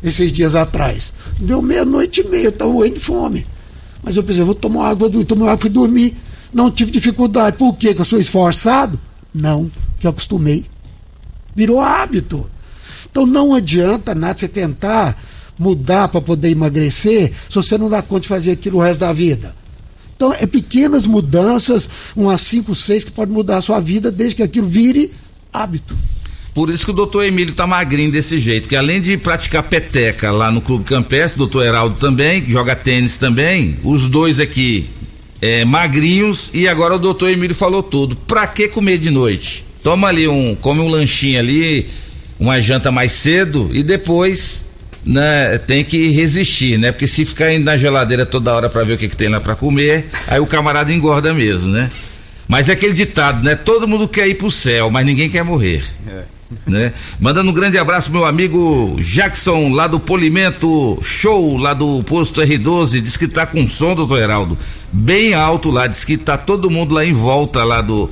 esses 0.04 0.32
dias 0.32 0.56
atrás. 0.56 1.14
Deu 1.40 1.62
meia-noite 1.62 2.22
e 2.22 2.28
meia, 2.28 2.46
eu 2.46 2.50
estava 2.50 2.72
morrendo 2.72 2.96
de 2.96 3.00
fome. 3.02 3.46
Mas 4.04 4.16
eu 4.16 4.24
pensei, 4.24 4.44
vou 4.44 4.56
tomar 4.56 4.90
água, 4.90 5.10
vou 5.10 5.26
tomar 5.26 5.48
água, 5.48 5.58
fui 5.58 5.70
dormir. 5.70 6.16
Não 6.54 6.70
tive 6.70 6.92
dificuldade. 6.92 7.58
Por 7.58 7.76
quê? 7.78 7.94
Que 7.94 8.02
eu 8.02 8.06
sou 8.06 8.20
esforçado? 8.20 9.00
Não, 9.34 9.72
que 10.00 10.06
eu 10.06 10.12
acostumei. 10.12 10.66
Virou 11.56 11.80
hábito. 11.80 12.50
Então 13.10 13.26
não 13.26 13.54
adianta 13.54 14.16
nada 14.16 14.40
você 14.40 14.48
tentar 14.48 15.18
mudar 15.58 16.08
para 16.08 16.22
poder 16.22 16.50
emagrecer 16.50 17.32
se 17.50 17.56
você 17.56 17.78
não 17.78 17.90
dá 17.90 18.02
conta 18.02 18.22
de 18.22 18.28
fazer 18.28 18.52
aquilo 18.52 18.78
o 18.78 18.82
resto 18.82 19.02
da 19.02 19.14
vida. 19.14 19.56
Então 20.16 20.34
é 20.34 20.46
pequenas 20.46 21.06
mudanças, 21.06 21.90
umas 22.16 22.42
5, 22.42 22.76
6, 22.76 23.04
que 23.06 23.12
pode 23.12 23.32
mudar 23.32 23.58
a 23.58 23.62
sua 23.62 23.80
vida 23.80 24.12
desde 24.12 24.36
que 24.36 24.44
aquilo 24.44 24.68
vire 24.68 25.12
hábito. 25.52 25.96
Por 26.54 26.70
isso 26.70 26.86
que 26.86 26.92
o 26.92 26.94
doutor 26.94 27.24
Emílio 27.24 27.56
tá 27.56 27.66
magrinho 27.66 28.12
desse 28.12 28.38
jeito, 28.38 28.68
que 28.68 28.76
além 28.76 29.02
de 29.02 29.18
praticar 29.18 29.64
peteca 29.64 30.32
lá 30.32 30.52
no 30.52 30.62
Clube 30.62 30.84
Campestre, 30.84 31.38
o 31.38 31.46
doutor 31.46 31.66
Heraldo 31.66 31.96
também, 31.96 32.42
que 32.42 32.52
joga 32.52 32.76
tênis 32.76 33.18
também, 33.18 33.78
os 33.84 34.08
dois 34.08 34.40
aqui 34.40 34.86
é, 35.42 35.64
magrinhos, 35.64 36.52
e 36.54 36.68
agora 36.68 36.96
o 36.96 37.00
doutor 37.00 37.30
Emílio 37.30 37.56
falou 37.56 37.82
tudo. 37.82 38.16
Pra 38.16 38.46
que 38.46 38.68
comer 38.68 38.98
de 38.98 39.10
noite? 39.10 39.64
Toma 39.82 40.10
ali 40.10 40.28
um, 40.28 40.54
come 40.54 40.82
um 40.82 40.90
lanchinho 40.90 41.40
ali, 41.40 41.88
uma 42.40 42.62
janta 42.62 42.92
mais 42.92 43.14
cedo 43.14 43.70
e 43.74 43.82
depois 43.82 44.66
né, 45.06 45.58
tem 45.58 45.84
que 45.84 46.10
resistir, 46.10 46.78
né? 46.78 46.92
Porque 46.92 47.08
se 47.08 47.26
ficar 47.26 47.54
indo 47.54 47.66
na 47.66 47.78
geladeira 47.78 48.26
toda 48.26 48.54
hora 48.54 48.70
para 48.70 48.84
ver 48.84 48.94
o 48.94 48.98
que, 48.98 49.08
que 49.08 49.18
tem 49.18 49.30
lá 49.30 49.40
para 49.40 49.56
comer, 49.56 50.10
aí 50.28 50.40
o 50.40 50.46
camarada 50.46 50.94
engorda 50.94 51.34
mesmo, 51.34 51.70
né? 51.70 51.90
Mas 52.48 52.70
é 52.70 52.74
aquele 52.74 52.94
ditado, 52.94 53.44
né? 53.44 53.56
Todo 53.56 53.88
mundo 53.88 54.08
quer 54.08 54.28
ir 54.28 54.36
pro 54.36 54.52
céu, 54.52 54.90
mas 54.90 55.06
ninguém 55.06 55.30
quer 55.30 55.44
morrer. 55.44 55.84
É. 56.08 56.24
Né? 56.68 56.92
Mandando 57.20 57.50
um 57.50 57.54
grande 57.54 57.78
abraço 57.78 58.12
meu 58.12 58.26
amigo 58.26 58.98
Jackson, 59.00 59.70
lá 59.70 59.88
do 59.88 60.00
Polimento 60.00 61.00
Show, 61.02 61.58
lá 61.58 61.74
do 61.74 62.04
posto 62.04 62.42
R12, 62.42 63.02
diz 63.02 63.16
que 63.16 63.28
tá 63.28 63.46
com 63.46 63.66
som, 63.70 63.96
doutor 63.96 64.20
Heraldo, 64.20 64.58
bem 64.92 65.34
alto 65.34 65.72
lá, 65.72 65.88
diz 65.88 66.04
que 66.04 66.18
tá 66.18 66.38
todo 66.38 66.70
mundo 66.70 66.94
lá 66.94 67.06
em 67.06 67.14
volta 67.14 67.64
lá 67.64 67.82
do 67.82 68.10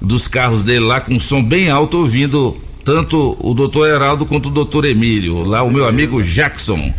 dos 0.00 0.28
carros 0.28 0.62
dele 0.62 0.84
lá 0.84 1.00
com 1.00 1.18
som 1.18 1.42
bem 1.42 1.70
alto 1.70 1.96
ouvindo 1.98 2.56
tanto 2.88 3.36
o 3.38 3.52
doutor 3.52 3.86
Heraldo 3.86 4.24
quanto 4.24 4.46
o 4.46 4.50
doutor 4.50 4.86
Emílio, 4.86 5.44
lá 5.44 5.62
o 5.62 5.70
meu 5.70 5.86
amigo 5.86 6.22
Jackson. 6.22 6.90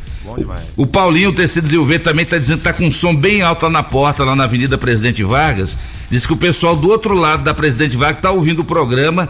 O, 0.78 0.84
o 0.84 0.86
Paulinho, 0.86 1.32
o 1.32 1.34
Tecidos 1.34 1.74
e 1.74 1.98
também 1.98 2.22
está 2.22 2.38
dizendo 2.38 2.58
que 2.58 2.70
está 2.70 2.74
com 2.74 2.86
um 2.86 2.92
som 2.92 3.16
bem 3.16 3.42
alto 3.42 3.64
lá 3.64 3.72
na 3.72 3.82
porta, 3.82 4.24
lá 4.24 4.36
na 4.36 4.44
Avenida 4.44 4.78
Presidente 4.78 5.24
Vargas. 5.24 5.76
Diz 6.08 6.28
que 6.28 6.34
o 6.34 6.38
pessoal 6.38 6.76
do 6.76 6.88
outro 6.90 7.16
lado 7.16 7.44
da 7.44 7.56
Presidente 7.56 7.98
Vargas 7.98 8.18
está 8.18 8.30
ouvindo 8.30 8.60
o 8.60 8.64
programa 8.64 9.28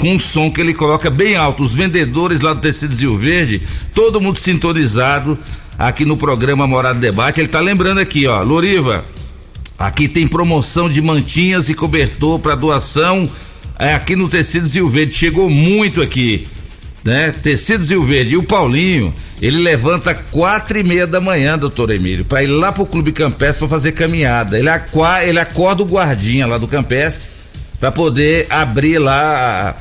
com 0.00 0.12
um 0.12 0.18
som 0.18 0.50
que 0.50 0.60
ele 0.60 0.74
coloca 0.74 1.08
bem 1.08 1.36
alto. 1.36 1.62
Os 1.62 1.76
vendedores 1.76 2.40
lá 2.40 2.54
do 2.54 2.60
Tecidos 2.60 3.00
e 3.00 3.06
Verde, 3.06 3.62
todo 3.94 4.20
mundo 4.20 4.36
sintonizado 4.36 5.38
aqui 5.78 6.04
no 6.04 6.16
programa 6.16 6.66
Morada 6.66 6.98
Debate. 6.98 7.38
Ele 7.38 7.46
está 7.46 7.60
lembrando 7.60 8.00
aqui, 8.00 8.26
ó, 8.26 8.42
Loriva, 8.42 9.04
aqui 9.78 10.08
tem 10.08 10.26
promoção 10.26 10.90
de 10.90 11.00
mantinhas 11.00 11.70
e 11.70 11.74
cobertor 11.74 12.40
para 12.40 12.56
doação 12.56 13.30
é, 13.80 13.94
aqui 13.94 14.14
no 14.14 14.28
Tecidos 14.28 14.74
Rio 14.74 14.88
Verde, 14.88 15.14
chegou 15.14 15.48
muito 15.48 16.02
aqui, 16.02 16.46
né? 17.04 17.32
Tecidos 17.42 17.90
Rio 17.90 18.02
Verde. 18.02 18.34
E 18.34 18.36
o 18.36 18.42
Paulinho, 18.42 19.12
ele 19.40 19.58
levanta 19.58 20.14
quatro 20.14 20.78
e 20.78 20.82
meia 20.82 21.06
da 21.06 21.20
manhã, 21.20 21.58
doutor 21.58 21.90
Emílio, 21.90 22.24
para 22.24 22.42
ir 22.42 22.48
lá 22.48 22.70
pro 22.70 22.84
Clube 22.84 23.10
Campestre 23.12 23.60
para 23.60 23.68
fazer 23.68 23.92
caminhada. 23.92 24.58
Ele, 24.58 24.68
aqua, 24.68 25.24
ele 25.24 25.40
acorda 25.40 25.82
o 25.82 25.86
guardinha 25.86 26.46
lá 26.46 26.58
do 26.58 26.68
Campestre 26.68 27.30
para 27.80 27.90
poder 27.90 28.46
abrir 28.50 28.98
lá 28.98 29.74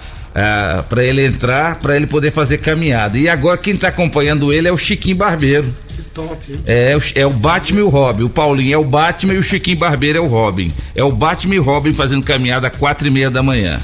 para 0.88 1.04
ele 1.04 1.26
entrar, 1.26 1.76
para 1.76 1.96
ele 1.96 2.08
poder 2.08 2.32
fazer 2.32 2.60
caminhada. 2.60 3.18
E 3.18 3.28
agora 3.28 3.58
quem 3.58 3.76
tá 3.76 3.90
acompanhando 3.90 4.54
ele 4.54 4.68
é 4.68 4.72
o 4.72 4.78
Chiquinho 4.78 5.18
Barbeiro. 5.18 5.74
Top, 6.14 6.38
é, 6.66 6.98
é 7.16 7.26
o 7.26 7.30
Batman 7.32 7.80
e 7.80 7.84
o 7.84 7.90
Robin. 7.90 8.24
O 8.24 8.30
Paulinho 8.30 8.74
é 8.74 8.78
o 8.78 8.84
Batman 8.84 9.34
e 9.34 9.38
o 9.38 9.44
Chiquinho 9.44 9.78
Barbeiro 9.78 10.18
é 10.18 10.22
o 10.22 10.28
Robin. 10.28 10.72
É 10.96 11.04
o 11.04 11.12
Batman 11.12 11.56
e 11.56 11.60
o 11.60 11.64
Robin 11.64 11.94
fazendo 11.94 12.24
caminhada 12.24 12.68
às 12.68 12.76
quatro 12.76 13.08
e 13.08 13.12
meia 13.12 13.30
da 13.30 13.44
manhã. 13.44 13.80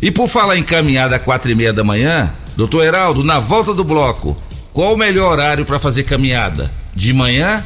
E 0.00 0.10
por 0.10 0.28
falar 0.28 0.56
em 0.56 0.62
caminhada 0.62 1.16
às 1.16 1.22
quatro 1.22 1.50
e 1.50 1.54
meia 1.54 1.72
da 1.72 1.84
manhã, 1.84 2.32
doutor 2.56 2.84
Heraldo, 2.84 3.24
na 3.24 3.38
volta 3.38 3.72
do 3.72 3.84
bloco, 3.84 4.36
qual 4.72 4.94
o 4.94 4.96
melhor 4.96 5.32
horário 5.32 5.64
para 5.64 5.78
fazer 5.78 6.04
caminhada? 6.04 6.70
De 6.94 7.12
manhã 7.12 7.62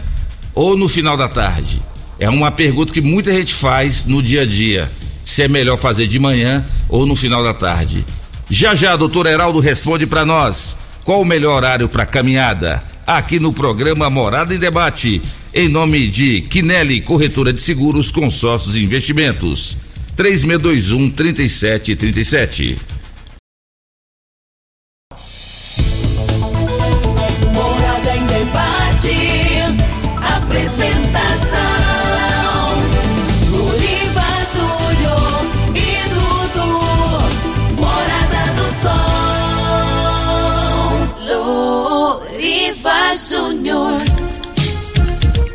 ou 0.55 0.77
no 0.77 0.89
final 0.89 1.17
da 1.17 1.29
tarde? 1.29 1.83
É 2.19 2.29
uma 2.29 2.51
pergunta 2.51 2.93
que 2.93 3.01
muita 3.01 3.33
gente 3.33 3.55
faz 3.55 4.05
no 4.05 4.23
dia 4.23 4.43
a 4.43 4.47
dia. 4.47 4.91
Se 5.25 5.43
é 5.43 5.49
melhor 5.49 5.77
fazer 5.77 6.07
de 6.07 6.19
manhã 6.19 6.65
ou 6.89 7.07
no 7.07 7.15
final 7.15 7.45
da 7.45 7.55
tarde. 7.55 8.05
Já 8.51 8.75
já, 8.75 8.97
doutor 8.97 9.27
Heraldo 9.27 9.61
responde 9.61 10.07
para 10.07 10.25
nós. 10.25 10.77
Qual 11.05 11.21
o 11.21 11.25
melhor 11.25 11.57
horário 11.57 11.89
para 11.89 12.05
caminhada? 12.05 12.83
Aqui 13.09 13.41
no 13.41 13.55
programa 13.55 14.11
Morada 14.11 14.55
em 14.55 14.59
Debate, 14.59 15.23
em 15.55 15.67
nome 15.67 16.07
de 16.09 16.43
Quinelli 16.43 17.01
Corretora 17.01 17.55
de 17.55 17.61
Seguros, 17.63 18.11
Consórcios 18.11 18.77
e 18.77 18.85
Investimentos. 18.85 19.79
3621 20.15 21.11
3737. 21.13 22.98
Júnior. 43.15 44.03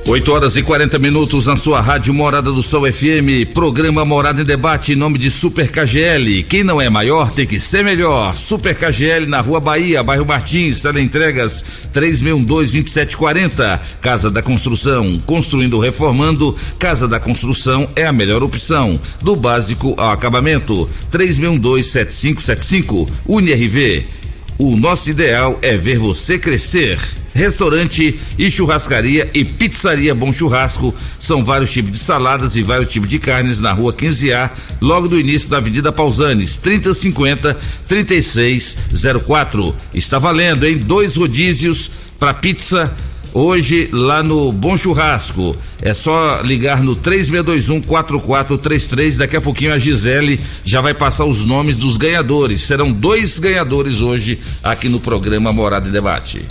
8 0.06 0.32
horas 0.34 0.58
e 0.58 0.64
40 0.64 1.00
minutos 1.00 1.48
na 1.48 1.56
sua 1.56 1.80
rádio 1.80 2.14
Morada 2.14 2.52
do 2.52 2.62
Sol 2.62 2.92
FM, 2.92 3.48
programa 3.54 4.04
Morada 4.04 4.42
em 4.42 4.44
Debate 4.46 4.92
em 4.94 4.96
nome 4.96 5.18
de 5.18 5.32
Super 5.32 5.72
KGL. 5.72 6.44
Quem 6.44 6.64
não 6.64 6.82
é 6.82 6.90
maior 6.90 7.32
tem 7.32 7.48
que 7.48 7.58
ser 7.60 7.84
melhor. 7.84 8.36
Super 8.36 8.76
KGL 8.76 9.28
na 9.28 9.40
Rua 9.40 9.60
Bahia, 9.60 10.04
bairro 10.04 10.26
Martins, 10.26 10.80
sala 10.80 11.00
entregas 11.00 11.64
3612-2740. 11.94 13.80
Casa 14.02 14.30
da 14.30 14.42
Construção, 14.42 15.20
construindo 15.26 15.76
ou 15.76 15.80
reformando, 15.80 16.56
Casa 16.78 17.08
da 17.08 17.20
Construção 17.20 17.88
é 17.96 18.06
a 18.06 18.12
melhor 18.12 18.44
opção. 18.44 19.00
Do 19.22 19.36
básico 19.36 19.94
ao 19.98 20.10
acabamento, 20.10 20.90
3612-7575. 21.12 23.08
UniRV. 23.28 24.23
O 24.58 24.78
nosso 24.78 25.10
ideal 25.10 25.58
é 25.62 25.76
ver 25.76 25.98
você 25.98 26.38
crescer. 26.38 27.00
Restaurante 27.34 28.20
e 28.38 28.52
churrascaria 28.52 29.28
e 29.34 29.44
pizzaria 29.44 30.14
Bom 30.14 30.32
Churrasco. 30.32 30.94
São 31.20 31.44
vários 31.44 31.74
tipos 31.74 31.92
de 31.94 31.98
saladas 31.98 32.56
e 32.56 32.62
vários 32.62 32.92
tipos 32.92 33.10
de 33.10 33.18
carnes 33.18 33.60
na 33.60 33.72
rua 33.72 33.92
15A, 33.92 34.52
logo 34.80 35.08
do 35.08 35.20
início 35.20 35.50
da 35.50 35.58
Avenida 35.58 35.92
Pausanes, 35.92 36.58
3050 36.58 37.58
3604. 37.88 39.76
Está 39.96 40.20
valendo, 40.20 40.68
em 40.68 40.78
dois 40.78 41.16
rodízios 41.16 41.90
para 42.20 42.36
pizza 42.36 42.94
hoje 43.34 43.90
lá 43.92 44.22
no 44.22 44.52
Bom 44.52 44.78
Churrasco. 44.78 45.56
É 45.82 45.92
só 45.94 46.42
ligar 46.42 46.84
no 46.84 46.96
3621-4433. 46.96 49.18
Daqui 49.18 49.36
a 49.36 49.42
pouquinho 49.42 49.74
a 49.74 49.80
Gisele 49.80 50.40
já 50.64 50.80
vai 50.82 50.94
passar 50.94 51.26
os 51.26 51.44
nomes 51.44 51.76
dos 51.78 51.98
ganhadores. 51.98 52.62
Serão 52.62 52.92
dois 52.92 53.40
ganhadores 53.40 54.02
hoje 54.02 54.40
aqui 54.64 54.88
no 54.88 55.00
programa 55.00 55.52
Morada 55.52 55.90
e 55.90 55.92
Debate. 55.92 56.46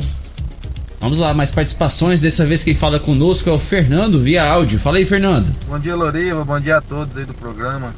Vamos 1.00 1.18
lá, 1.18 1.32
mais 1.34 1.50
participações. 1.50 2.20
Dessa 2.20 2.46
vez 2.46 2.62
quem 2.62 2.74
fala 2.74 3.00
conosco 3.00 3.50
é 3.50 3.52
o 3.52 3.59
Fernando 3.59 4.20
via 4.20 4.48
áudio. 4.48 4.78
Fala 4.78 4.98
aí, 4.98 5.04
Fernando. 5.04 5.48
Bom 5.66 5.76
dia, 5.78 5.96
Loriva. 5.96 6.44
Bom 6.44 6.60
dia 6.60 6.76
a 6.76 6.80
todos 6.80 7.16
aí 7.16 7.24
do 7.24 7.34
programa. 7.34 7.92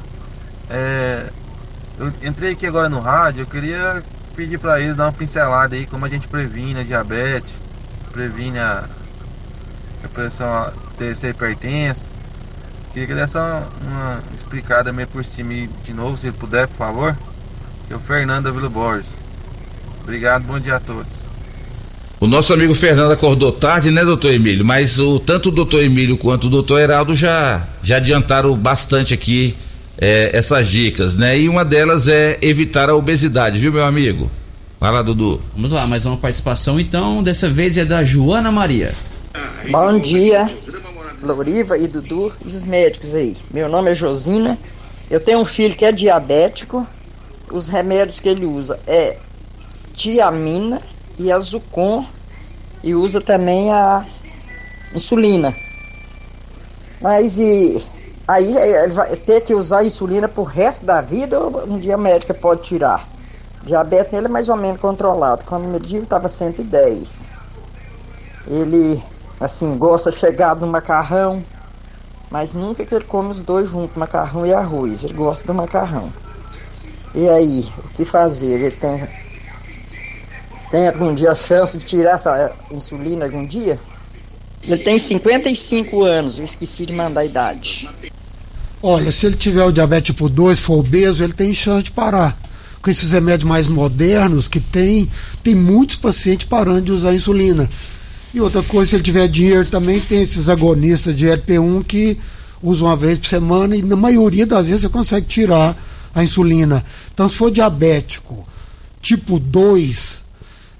É, 0.69 1.25
eu 1.99 2.11
entrei 2.23 2.53
aqui 2.53 2.65
agora 2.65 2.89
no 2.89 2.99
rádio. 2.99 3.43
Eu 3.43 3.45
queria 3.45 4.01
pedir 4.35 4.57
para 4.57 4.81
eles 4.81 4.95
dar 4.95 5.05
uma 5.05 5.11
pincelada 5.11 5.75
aí 5.75 5.85
como 5.85 6.03
a 6.05 6.09
gente 6.09 6.27
previne 6.27 6.79
a 6.79 6.83
diabetes, 6.83 7.51
previne 8.15 8.57
a, 8.57 8.85
a 10.03 10.07
pressão 10.07 10.71
ter 10.97 11.15
ser. 11.17 11.35
Queria 12.93 13.07
que 13.07 13.13
desse 13.13 13.37
uma, 13.37 14.19
explicada 14.33 14.93
meio 14.93 15.07
por 15.09 15.25
cima 15.25 15.51
de 15.83 15.93
novo, 15.93 16.17
se 16.17 16.31
puder, 16.31 16.65
por 16.69 16.77
favor. 16.77 17.17
É 17.89 17.93
o 17.93 17.99
Fernando 17.99 18.51
Vila 18.53 18.69
Borges. 18.69 19.11
Obrigado, 20.01 20.43
bom 20.43 20.57
dia 20.57 20.77
a 20.77 20.79
todos. 20.79 21.11
O 22.21 22.27
nosso 22.27 22.53
amigo 22.53 22.73
Fernando 22.73 23.11
acordou 23.11 23.51
tarde, 23.51 23.91
né, 23.91 24.05
doutor 24.05 24.31
Emílio? 24.31 24.63
Mas 24.63 24.97
o, 24.97 25.19
tanto 25.19 25.49
o 25.49 25.51
doutor 25.51 25.83
Emílio 25.83 26.17
quanto 26.17 26.47
o 26.47 26.49
doutor 26.49 26.79
Heraldo 26.79 27.13
já, 27.13 27.67
já 27.83 27.97
adiantaram 27.97 28.55
bastante 28.55 29.13
aqui 29.13 29.55
é, 29.97 30.29
essas 30.33 30.69
dicas, 30.69 31.17
né? 31.17 31.37
E 31.37 31.49
uma 31.49 31.65
delas 31.65 32.07
é 32.07 32.37
evitar 32.41 32.89
a 32.89 32.95
obesidade, 32.95 33.59
viu, 33.59 33.73
meu 33.73 33.83
amigo? 33.83 34.31
Vai 34.79 34.91
lá, 34.91 35.01
Dudu. 35.01 35.39
Vamos 35.53 35.71
lá, 35.71 35.87
mais 35.87 36.05
uma 36.05 36.17
participação 36.17 36.79
então. 36.79 37.23
Dessa 37.23 37.49
vez 37.49 37.77
é 37.77 37.85
da 37.85 38.03
Joana 38.03 38.51
Maria. 38.51 38.93
Bom 39.71 39.97
dia, 39.99 40.53
Loriva 41.21 41.77
e 41.77 41.87
Dudu 41.87 42.31
e 42.45 42.49
os 42.49 42.63
médicos 42.63 43.15
aí. 43.15 43.37
Meu 43.51 43.69
nome 43.69 43.91
é 43.91 43.95
Josina. 43.95 44.57
Eu 45.09 45.19
tenho 45.19 45.39
um 45.39 45.45
filho 45.45 45.75
que 45.75 45.85
é 45.85 45.91
diabético. 45.91 46.85
Os 47.51 47.69
remédios 47.69 48.19
que 48.19 48.27
ele 48.27 48.45
usa 48.45 48.77
é 48.85 49.17
tiamina 49.93 50.81
e 51.17 51.31
azucon 51.31 52.05
e 52.83 52.93
usa 52.93 53.21
também 53.21 53.71
a 53.71 54.05
insulina. 54.93 55.55
Mas 57.01 57.37
e 57.37 57.81
aí 58.27 58.55
ele 58.57 58.93
vai 58.93 59.15
ter 59.15 59.41
que 59.41 59.53
usar 59.53 59.79
a 59.79 59.85
insulina 59.85 60.27
pro 60.27 60.43
resto 60.43 60.85
da 60.85 61.01
vida 61.01 61.39
ou 61.39 61.65
um 61.65 61.79
dia 61.79 61.95
a 61.95 61.97
médica 61.97 62.33
pode 62.33 62.63
tirar? 62.63 63.14
Diabetes 63.65 64.11
nele 64.11 64.27
é 64.27 64.29
mais 64.29 64.47
ou 64.47 64.55
menos 64.55 64.79
controlado. 64.79 65.43
Quando 65.45 65.67
mediu 65.67 66.03
estava 66.03 66.29
110. 66.29 67.31
Ele 68.47 69.01
assim 69.39 69.77
gosta 69.77 70.11
de 70.11 70.17
chegar 70.17 70.55
no 70.55 70.67
macarrão, 70.67 71.43
mas 72.29 72.53
nunca 72.53 72.85
que 72.85 72.93
ele 72.93 73.05
come 73.05 73.31
os 73.31 73.41
dois 73.41 73.69
juntos, 73.69 73.97
macarrão 73.97 74.45
e 74.45 74.53
arroz. 74.53 75.03
Ele 75.03 75.13
gosta 75.13 75.45
do 75.47 75.53
macarrão. 75.53 76.11
E 77.13 77.27
aí, 77.29 77.67
o 77.77 77.89
que 77.89 78.05
fazer? 78.05 78.59
Ele 78.59 78.71
tem 78.71 79.07
tem 80.69 80.87
algum 80.87 81.13
dia 81.13 81.31
a 81.31 81.35
chance 81.35 81.77
de 81.77 81.85
tirar 81.85 82.15
essa 82.15 82.53
insulina 82.71 83.25
algum 83.25 83.45
dia? 83.45 83.79
Ele 84.63 84.77
tem 84.83 84.97
55 84.97 86.03
anos, 86.03 86.39
eu 86.39 86.45
esqueci 86.45 86.85
de 86.85 86.93
mandar 86.93 87.21
a 87.21 87.25
idade. 87.25 87.89
Olha, 88.81 89.11
se 89.11 89.27
ele 89.27 89.35
tiver 89.35 89.63
o 89.63 89.71
diabetes 89.71 90.07
tipo 90.07 90.27
2, 90.27 90.59
for 90.59 90.79
obeso, 90.79 91.23
ele 91.23 91.33
tem 91.33 91.53
chance 91.53 91.83
de 91.83 91.91
parar. 91.91 92.37
Com 92.85 92.91
esses 92.91 93.13
remédios 93.13 93.49
mais 93.49 93.67
modernos 93.67 94.47
que 94.47 94.59
tem, 94.59 95.09
tem 95.41 95.55
muitos 95.55 95.95
pacientes 95.95 96.45
parando 96.45 96.83
de 96.83 96.91
usar 96.91 97.15
insulina. 97.15 97.67
E 98.31 98.39
outra 98.39 98.61
coisa, 98.61 98.91
se 98.91 98.95
ele 98.95 99.01
tiver 99.01 99.27
dinheiro 99.27 99.65
também, 99.65 99.99
tem 99.99 100.21
esses 100.21 100.49
agonistas 100.49 101.15
de 101.15 101.25
LP1 101.25 101.83
que 101.83 102.15
usam 102.61 102.87
uma 102.87 102.95
vez 102.95 103.17
por 103.17 103.25
semana 103.25 103.75
e 103.75 103.81
na 103.81 103.95
maioria 103.95 104.45
das 104.45 104.67
vezes 104.67 104.81
você 104.81 104.89
consegue 104.89 105.25
tirar 105.25 105.75
a 106.13 106.23
insulina. 106.23 106.85
Então, 107.11 107.27
se 107.27 107.35
for 107.35 107.49
diabético 107.49 108.47
tipo 109.01 109.39
2, 109.39 110.23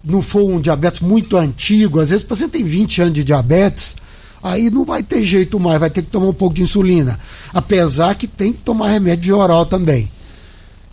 não 0.03 0.21
for 0.21 0.43
um 0.43 0.61
diabetes 0.61 0.99
muito 0.99 1.35
antigo, 1.35 1.99
às 1.99 2.11
vezes 2.11 2.23
o 2.23 2.27
paciente 2.27 2.51
tem 2.51 2.63
20 2.63 3.01
anos 3.01 3.13
de 3.15 3.23
diabetes, 3.23 3.95
aí 4.43 4.69
não 4.69 4.85
vai 4.85 5.01
ter 5.01 5.23
jeito 5.23 5.59
mais, 5.59 5.79
vai 5.79 5.89
ter 5.89 6.03
que 6.03 6.09
tomar 6.09 6.27
um 6.27 6.33
pouco 6.33 6.53
de 6.53 6.61
insulina. 6.61 7.19
Apesar 7.51 8.13
que 8.13 8.27
tem 8.27 8.53
que 8.53 8.61
tomar 8.61 8.89
remédio 8.89 9.35
oral 9.35 9.65
também. 9.65 10.13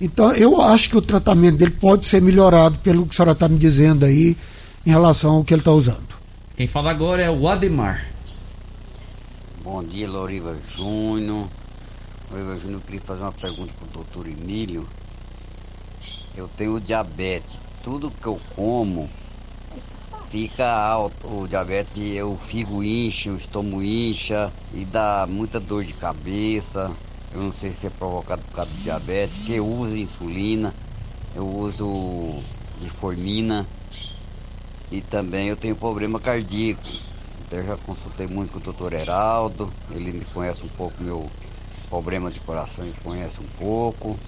Então 0.03 0.33
eu 0.33 0.61
acho 0.61 0.91
que 0.91 0.97
o 0.97 1.01
tratamento 1.01 1.59
dele 1.59 1.71
pode 1.71 2.07
ser 2.07 2.21
melhorado 2.21 2.77
pelo 2.79 3.07
que 3.07 3.13
a 3.13 3.17
senhora 3.17 3.33
está 3.33 3.49
me 3.49 3.57
dizendo 3.57 4.05
aí 4.05 4.37
em 4.85 4.91
relação 4.91 5.37
ao 5.37 5.45
que 5.45 5.55
ele 5.55 5.61
está 5.61 5.71
usando. 5.71 6.17
Quem 6.57 6.67
fala 6.67 6.91
agora 6.91 7.23
é 7.23 7.31
o 7.31 7.49
Ademar. 7.49 8.05
Bom 9.63 9.81
dia, 9.81 10.11
Loriva 10.11 10.57
Júnior. 10.69 11.49
Loriva 12.33 12.57
Júnior, 12.57 12.81
eu 12.81 12.85
queria 12.85 13.01
fazer 13.01 13.23
uma 13.23 13.33
pergunta 13.33 13.73
para 13.79 13.87
o 13.87 13.93
doutor 13.93 14.27
Emílio. 14.27 14.85
Eu 16.37 16.51
tenho 16.57 16.81
diabetes 16.81 17.57
tudo 17.85 18.11
que 18.11 18.27
eu 18.27 18.41
como 18.57 19.09
fica 20.31 20.67
alto. 20.67 21.15
O 21.29 21.47
diabetes, 21.47 22.17
eu 22.17 22.37
fico 22.37 22.83
incha, 22.83 23.31
o 23.31 23.37
estômago 23.37 23.81
incha 23.81 24.51
e 24.75 24.85
dá 24.85 25.29
muita 25.31 25.61
dor 25.61 25.85
de 25.85 25.93
cabeça. 25.93 26.91
Eu 27.35 27.43
não 27.43 27.53
sei 27.53 27.73
se 27.73 27.87
é 27.87 27.91
provocado 27.91 28.43
por 28.43 28.57
causa 28.57 28.71
do 28.71 28.83
diabetes, 28.83 29.45
que 29.47 29.55
eu 29.55 29.67
uso 29.67 29.97
insulina, 29.97 30.75
eu 31.35 31.47
uso 31.47 32.43
diformina 32.81 33.67
e 34.91 35.01
também 35.01 35.49
eu 35.49 35.57
tenho 35.57 35.75
problema 35.75 36.21
cardíaco. 36.21 36.83
Então 37.41 37.59
eu 37.59 37.67
já 37.67 37.77
consultei 37.79 38.27
muito 38.27 38.53
com 38.53 38.59
o 38.59 38.63
doutor 38.63 38.93
Heraldo, 38.93 39.73
ele 39.91 40.13
me 40.13 40.25
conhece 40.27 40.63
um 40.63 40.69
pouco 40.69 41.03
meu 41.03 41.29
problema 41.89 42.31
de 42.31 42.41
coração, 42.41 42.85
ele 42.85 42.97
conhece 43.03 43.41
um 43.41 43.47
pouco. 43.59 44.19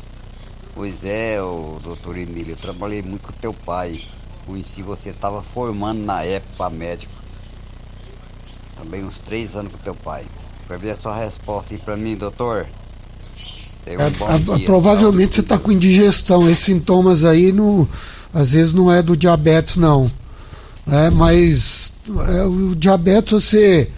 Pois 0.74 1.05
é, 1.05 1.40
o 1.40 1.78
doutor 1.82 2.16
Emílio, 2.16 2.52
eu 2.52 2.56
trabalhei 2.56 3.02
muito 3.02 3.26
com 3.26 3.32
teu 3.32 3.55
pai. 3.55 3.93
Conheci 4.47 4.82
você, 4.82 5.10
estava 5.10 5.43
formando 5.43 6.05
na 6.05 6.22
época 6.24 6.68
médico. 6.70 7.14
Também 8.76 9.05
uns 9.05 9.20
três 9.20 9.55
anos 9.56 9.72
com 9.72 9.78
teu 9.78 9.94
pai. 9.94 10.26
Quer 10.66 10.78
ver 10.78 10.90
a 10.90 10.97
sua 10.97 11.16
resposta 11.16 11.74
aí 11.74 11.81
para 11.81 11.97
mim, 11.97 12.16
doutor? 12.16 12.66
Um 13.86 14.01
é, 14.01 14.35
a, 14.35 14.56
dia, 14.56 14.66
provavelmente 14.66 15.28
tá? 15.28 15.35
você 15.35 15.40
está 15.40 15.59
com 15.59 15.73
indigestão. 15.73 16.48
Esses 16.48 16.65
sintomas 16.65 17.24
aí, 17.24 17.52
não, 17.52 17.89
às 18.32 18.52
vezes 18.52 18.73
não 18.73 18.90
é 18.90 19.02
do 19.02 19.16
diabetes, 19.16 19.77
não. 19.77 20.11
É, 20.86 21.11
mas 21.11 21.93
é, 22.28 22.44
o 22.44 22.74
diabetes, 22.74 23.32
você, 23.32 23.90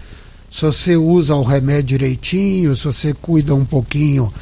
se 0.50 0.62
você 0.62 0.96
usa 0.96 1.34
o 1.34 1.42
remédio 1.42 1.98
direitinho, 1.98 2.76
se 2.76 2.84
você 2.84 3.14
cuida 3.14 3.54
um 3.54 3.64
pouquinho 3.64 4.32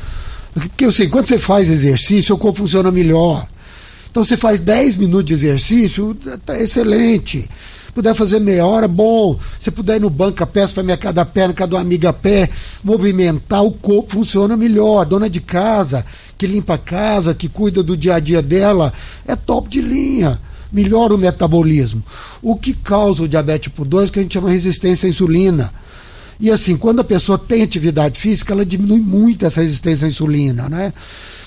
porque 0.54 0.84
eu 0.84 0.92
sei, 0.92 1.08
quando 1.08 1.26
você 1.26 1.38
faz 1.38 1.68
exercício, 1.68 2.34
o 2.34 2.38
corpo 2.38 2.60
funciona 2.60 2.90
melhor. 2.90 3.46
Então 4.08 4.22
você 4.22 4.36
faz 4.36 4.60
10 4.60 4.96
minutos 4.96 5.26
de 5.26 5.34
exercício, 5.34 6.16
tá 6.46 6.58
excelente. 6.60 7.48
Puder 7.94 8.14
fazer 8.14 8.40
meia 8.40 8.66
hora, 8.66 8.88
bom. 8.88 9.38
Se 9.60 9.70
puder 9.70 9.96
ir 9.96 10.00
no 10.00 10.10
banco 10.10 10.42
a 10.42 10.46
pé, 10.46 10.66
para 10.66 10.82
minha 10.82 10.96
cada 10.96 11.24
perna, 11.24 11.54
cada 11.54 11.78
amiga 11.78 12.10
a 12.10 12.12
pé, 12.12 12.50
movimentar, 12.82 13.64
o 13.64 13.70
corpo 13.70 14.12
funciona 14.12 14.56
melhor. 14.56 15.00
A 15.00 15.04
dona 15.04 15.30
de 15.30 15.40
casa, 15.40 16.04
que 16.36 16.46
limpa 16.46 16.74
a 16.74 16.78
casa, 16.78 17.34
que 17.34 17.48
cuida 17.48 17.82
do 17.82 17.96
dia 17.96 18.16
a 18.16 18.20
dia 18.20 18.42
dela, 18.42 18.92
é 19.26 19.36
top 19.36 19.68
de 19.68 19.80
linha. 19.80 20.40
Melhora 20.72 21.14
o 21.14 21.18
metabolismo. 21.18 22.02
O 22.42 22.56
que 22.56 22.74
causa 22.74 23.22
o 23.22 23.28
diabetes 23.28 23.70
tipo 23.70 23.84
2, 23.84 24.10
que 24.10 24.18
a 24.18 24.22
gente 24.22 24.34
chama 24.34 24.50
resistência 24.50 25.06
à 25.06 25.10
insulina 25.10 25.72
e 26.38 26.50
assim, 26.50 26.76
quando 26.76 27.00
a 27.00 27.04
pessoa 27.04 27.38
tem 27.38 27.62
atividade 27.62 28.18
física, 28.18 28.52
ela 28.52 28.66
diminui 28.66 29.00
muito 29.00 29.46
essa 29.46 29.60
resistência 29.60 30.06
à 30.06 30.08
insulina, 30.08 30.68
né? 30.68 30.92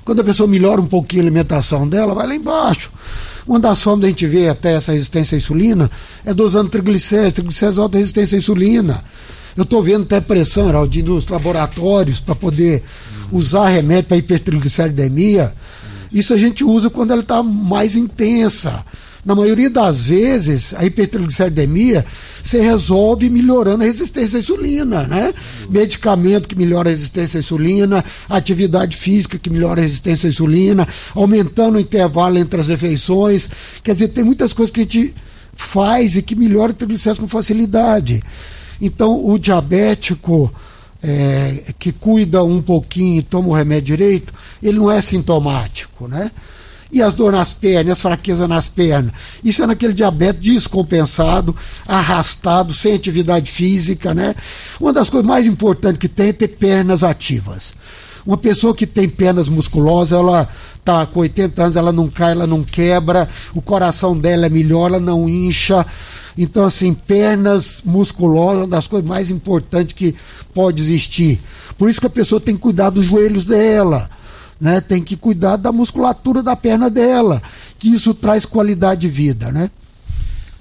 Quando 0.07 0.21
a 0.21 0.23
pessoa 0.23 0.47
melhora 0.47 0.79
um 0.79 0.85
pouquinho 0.85 1.21
a 1.21 1.25
alimentação 1.25 1.85
dela, 1.85 2.15
vai 2.15 2.25
lá 2.25 2.33
embaixo. 2.33 2.89
Uma 3.45 3.59
das 3.59 3.81
formas 3.81 4.03
da 4.03 4.07
gente 4.07 4.25
ver 4.25 4.47
até 4.47 4.73
essa 4.73 4.93
resistência 4.93 5.35
à 5.35 5.37
insulina 5.37 5.91
é 6.23 6.33
dosando 6.33 6.69
triglicéridos, 6.69 7.33
triglicéridos 7.33 7.77
alta 7.77 7.97
resistência 7.97 8.37
à 8.37 8.39
insulina. 8.39 9.03
Eu 9.57 9.63
estou 9.63 9.83
vendo 9.83 10.03
até 10.03 10.21
pressão, 10.21 10.69
Heraldinho, 10.69 11.15
nos 11.15 11.27
laboratórios 11.27 12.21
para 12.21 12.35
poder 12.35 12.85
usar 13.33 13.67
remédio 13.67 14.05
para 14.05 14.15
hipertrigliceridemia. 14.15 15.53
Isso 16.09 16.33
a 16.33 16.37
gente 16.37 16.63
usa 16.63 16.89
quando 16.89 17.11
ela 17.11 17.19
está 17.21 17.43
mais 17.43 17.97
intensa. 17.97 18.85
Na 19.25 19.35
maioria 19.35 19.69
das 19.69 20.05
vezes, 20.05 20.73
a 20.73 20.85
hipertrigliceridemia 20.85 22.05
se 22.43 22.59
resolve 22.59 23.29
melhorando 23.29 23.83
a 23.83 23.85
resistência 23.85 24.37
à 24.37 24.39
insulina, 24.39 25.03
né? 25.03 25.33
Medicamento 25.69 26.47
que 26.47 26.55
melhora 26.55 26.89
a 26.89 26.91
resistência 26.91 27.37
à 27.37 27.41
insulina, 27.41 28.05
atividade 28.29 28.95
física 28.95 29.37
que 29.37 29.49
melhora 29.49 29.81
a 29.81 29.83
resistência 29.83 30.27
à 30.27 30.31
insulina, 30.31 30.87
aumentando 31.13 31.77
o 31.77 31.81
intervalo 31.81 32.37
entre 32.37 32.61
as 32.61 32.67
refeições. 32.69 33.49
Quer 33.83 33.93
dizer, 33.93 34.09
tem 34.09 34.23
muitas 34.23 34.53
coisas 34.53 34.73
que 34.73 34.81
a 34.81 34.83
gente 34.83 35.13
faz 35.55 36.15
e 36.15 36.21
que 36.21 36.35
melhora 36.35 36.71
o 36.71 36.75
triglicéridos 36.75 37.19
com 37.19 37.27
facilidade. 37.27 38.23
Então, 38.79 39.25
o 39.25 39.37
diabético 39.37 40.53
é, 41.01 41.73
que 41.77 41.91
cuida 41.91 42.43
um 42.43 42.61
pouquinho 42.61 43.19
e 43.19 43.23
toma 43.23 43.49
o 43.49 43.53
remédio 43.53 43.97
direito, 43.97 44.33
ele 44.61 44.77
não 44.77 44.91
é 44.91 45.01
sintomático, 45.01 46.07
né? 46.07 46.31
E 46.91 47.01
as 47.01 47.13
dores 47.13 47.37
nas 47.37 47.53
pernas, 47.53 47.93
as 47.93 48.01
fraquezas 48.01 48.47
nas 48.47 48.67
pernas. 48.67 49.11
Isso 49.43 49.61
é 49.61 49.67
naquele 49.67 49.93
diabetes 49.93 50.41
descompensado, 50.41 51.55
arrastado, 51.85 52.73
sem 52.73 52.93
atividade 52.93 53.51
física, 53.51 54.13
né? 54.13 54.33
Uma 54.79 54.93
das 54.93 55.09
coisas 55.09 55.27
mais 55.27 55.47
importantes 55.47 55.99
que 55.99 56.07
tem 56.07 56.29
é 56.29 56.33
ter 56.33 56.47
pernas 56.47 57.03
ativas. 57.03 57.73
Uma 58.25 58.37
pessoa 58.37 58.75
que 58.75 58.85
tem 58.85 59.07
pernas 59.07 59.47
musculosas, 59.47 60.17
ela 60.17 60.49
tá 60.83 61.05
com 61.05 61.21
80 61.21 61.61
anos, 61.61 61.75
ela 61.75 61.91
não 61.91 62.09
cai, 62.09 62.31
ela 62.31 62.47
não 62.47 62.63
quebra, 62.63 63.27
o 63.53 63.61
coração 63.61 64.17
dela 64.17 64.45
é 64.45 64.49
melhor, 64.49 64.87
ela 64.87 64.99
não 64.99 65.27
incha. 65.27 65.85
Então, 66.37 66.65
assim, 66.65 66.93
pernas 66.93 67.81
musculosas 67.83 68.57
é 68.57 68.61
uma 68.61 68.67
das 68.67 68.87
coisas 68.87 69.07
mais 69.07 69.29
importantes 69.29 69.93
que 69.93 70.15
pode 70.53 70.81
existir. 70.81 71.39
Por 71.77 71.89
isso 71.89 71.99
que 71.99 72.07
a 72.07 72.09
pessoa 72.09 72.39
tem 72.39 72.55
que 72.55 72.61
cuidar 72.61 72.89
dos 72.89 73.05
joelhos 73.05 73.45
dela 73.45 74.09
né? 74.59 74.81
Tem 74.81 75.03
que 75.03 75.15
cuidar 75.15 75.55
da 75.55 75.71
musculatura 75.71 76.41
da 76.41 76.55
perna 76.55 76.89
dela, 76.89 77.41
que 77.79 77.93
isso 77.93 78.13
traz 78.13 78.45
qualidade 78.45 79.01
de 79.01 79.09
vida, 79.09 79.51
né? 79.51 79.69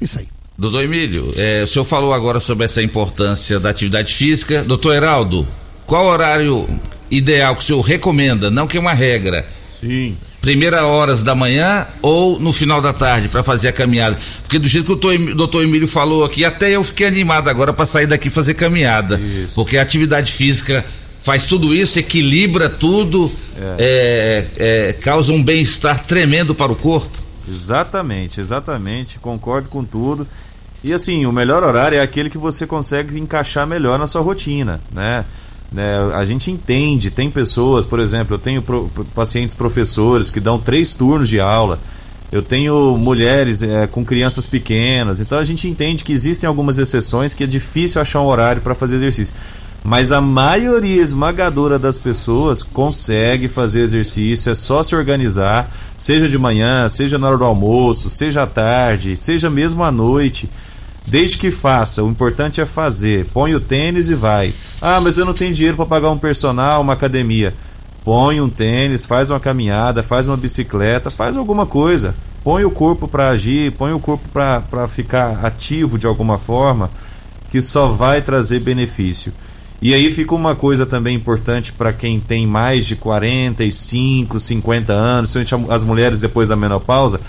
Isso 0.01 0.19
aí. 0.19 0.29
Doutor 0.59 0.85
Emílio, 0.85 1.33
é, 1.37 1.63
o 1.63 1.67
senhor 1.67 1.85
falou 1.85 2.15
agora 2.15 2.41
sobre 2.41 2.65
essa 2.65 2.83
importância 2.83 3.61
da 3.61 3.71
atividade 3.71 4.15
física. 4.15 4.65
Doutor 4.65 4.95
Heraldo, 4.95 5.47
qual 5.87 6.07
horário 6.07 6.67
ideal 7.11 7.55
que 7.55 7.63
o 7.63 7.67
senhor 7.67 7.83
recomenda? 7.83 8.51
Não 8.51 8.67
que 8.67 8.77
é 8.79 8.81
uma 8.81 8.95
regra. 8.95 9.45
Sim. 9.81 10.17
primeira 10.41 10.87
horas 10.87 11.23
da 11.23 11.35
manhã 11.35 11.87
ou 12.01 12.41
no 12.41 12.51
final 12.51 12.81
da 12.81 12.95
tarde 12.95 13.29
para 13.29 13.43
fazer 13.43 13.69
a 13.69 13.73
caminhada? 13.73 14.17
Porque 14.43 14.59
do 14.59 14.67
jeito 14.67 14.97
que 14.97 15.07
o 15.07 15.35
doutor 15.35 15.63
Emílio 15.63 15.87
falou 15.87 16.25
aqui, 16.25 16.47
até 16.47 16.71
eu 16.71 16.83
fiquei 16.83 17.07
animado 17.07 17.49
agora 17.49 17.75
para 17.75 17.85
sair 17.85 18.07
daqui 18.07 18.31
fazer 18.31 18.55
caminhada. 18.55 19.21
Isso. 19.21 19.55
Porque 19.55 19.77
a 19.77 19.83
atividade 19.83 20.33
física 20.33 20.83
faz 21.27 21.45
tudo 21.45 21.75
isso, 21.75 21.99
equilibra 21.99 22.71
tudo, 22.71 23.29
é. 23.59 24.47
É, 24.59 24.91
é, 24.91 24.93
causa 24.93 25.33
um 25.33 25.43
bem-estar 25.43 26.05
tremendo 26.05 26.55
para 26.55 26.71
o 26.71 26.77
corpo. 26.77 27.19
Exatamente, 27.49 28.39
exatamente, 28.39 29.19
concordo 29.19 29.69
com 29.69 29.83
tudo. 29.83 30.25
E 30.85 30.93
assim, 30.93 31.27
o 31.27 31.33
melhor 31.33 31.65
horário 31.65 31.99
é 31.99 32.01
aquele 32.01 32.31
que 32.31 32.39
você 32.39 32.65
consegue 32.65 33.19
encaixar 33.19 33.67
melhor 33.67 33.99
na 33.99 34.07
sua 34.07 34.23
rotina, 34.23 34.81
né? 34.95 35.25
né? 35.73 35.97
A 36.15 36.25
gente 36.25 36.49
entende, 36.49 37.11
tem 37.11 37.29
pessoas, 37.29 37.85
por 37.85 37.99
exemplo, 37.99 38.37
eu 38.37 38.39
tenho 38.39 38.63
pro, 38.63 38.89
pacientes 39.13 39.53
professores 39.53 40.31
que 40.31 40.39
dão 40.39 40.61
três 40.61 40.95
turnos 40.95 41.29
de 41.29 41.41
aula. 41.41 41.81
Eu 42.31 42.41
tenho 42.41 42.97
mulheres 42.97 43.65
é, 43.65 43.89
com 43.89 44.05
crianças 44.05 44.47
pequenas, 44.47 45.19
então 45.19 45.39
a 45.39 45.45
gente 45.45 45.67
entende 45.67 46.05
que 46.05 46.13
existem 46.13 46.47
algumas 46.47 46.79
exceções 46.79 47.35
que 47.35 47.43
é 47.43 47.49
difícil 47.49 48.01
achar 48.01 48.21
um 48.21 48.27
horário 48.27 48.63
para 48.63 48.77
fazer 48.77 48.95
exercício. 48.95 49.35
Mas 49.85 50.11
a 50.11 50.21
maioria 50.21 51.01
esmagadora 51.01 51.79
das 51.79 51.97
pessoas 51.97 52.63
consegue 52.63 53.47
fazer 53.47 53.81
exercício, 53.81 54.51
é 54.51 54.55
só 54.55 54.83
se 54.83 54.97
organizar, 54.97 55.71
seja 55.97 56.29
de 56.29 56.39
manhã, 56.39 56.89
seja 56.89 57.19
na 57.19 57.29
hora 57.29 57.39
do 57.39 57.45
almoço, 57.45 58.11
seja 58.11 58.43
à 58.43 58.47
tarde, 58.47 59.17
seja 59.17 59.49
mesmo 59.49 59.85
à 59.85 59.93
noite. 59.93 60.51
Desde 61.07 61.39
que 61.39 61.53
faça, 61.53 62.03
o 62.03 62.11
importante 62.11 62.61
é 62.61 62.67
fazer. 62.67 63.27
Põe 63.33 63.55
o 63.55 63.61
tênis 63.61 64.11
e 64.11 64.15
vai. 64.17 64.53
Ah, 64.83 65.01
mas 65.01 65.17
eu 65.17 65.25
não 65.25 65.33
tenho 65.33 65.55
dinheiro 65.55 65.77
para 65.77 65.87
pagar 65.87 66.11
um 66.11 66.19
personal, 66.19 66.83
uma 66.83 66.95
academia. 66.95 67.55
Põe 68.05 68.41
um 68.41 68.49
tênis, 68.49 69.05
faz 69.05 69.31
uma 69.31 69.39
caminhada, 69.39 70.03
faz 70.03 70.27
uma 70.27 70.37
bicicleta, 70.37 71.11
faz 71.11 71.37
alguma 71.37 71.65
coisa. 71.65 72.15
Põe 72.43 72.65
o 72.65 72.71
corpo 72.71 73.07
para 73.09 73.31
agir, 73.31 73.73
põe 73.73 73.93
o 73.93 74.01
corpo 74.01 74.29
para 74.33 74.87
ficar 74.89 75.45
ativo 75.45 75.99
de 75.99 76.07
alguma 76.07 76.39
forma, 76.39 76.91
que 77.51 77.61
só 77.61 77.89
vai 77.89 78.21
trazer 78.21 78.61
benefício. 78.61 79.33
E 79.81 79.93
aí 79.93 80.11
fica 80.11 80.35
uma 80.35 80.55
coisa 80.55 80.87
também 80.87 81.15
importante 81.15 81.73
para 81.73 81.93
quem 81.93 82.19
tem 82.19 82.47
mais 82.47 82.87
de 82.87 82.97
45, 82.97 84.41
50 84.41 84.93
anos, 84.93 85.33
principalmente 85.33 85.73
as 85.73 85.85
mulheres 85.85 86.21
depois 86.21 86.49
da 86.49 86.57
menopausa, 86.57 87.21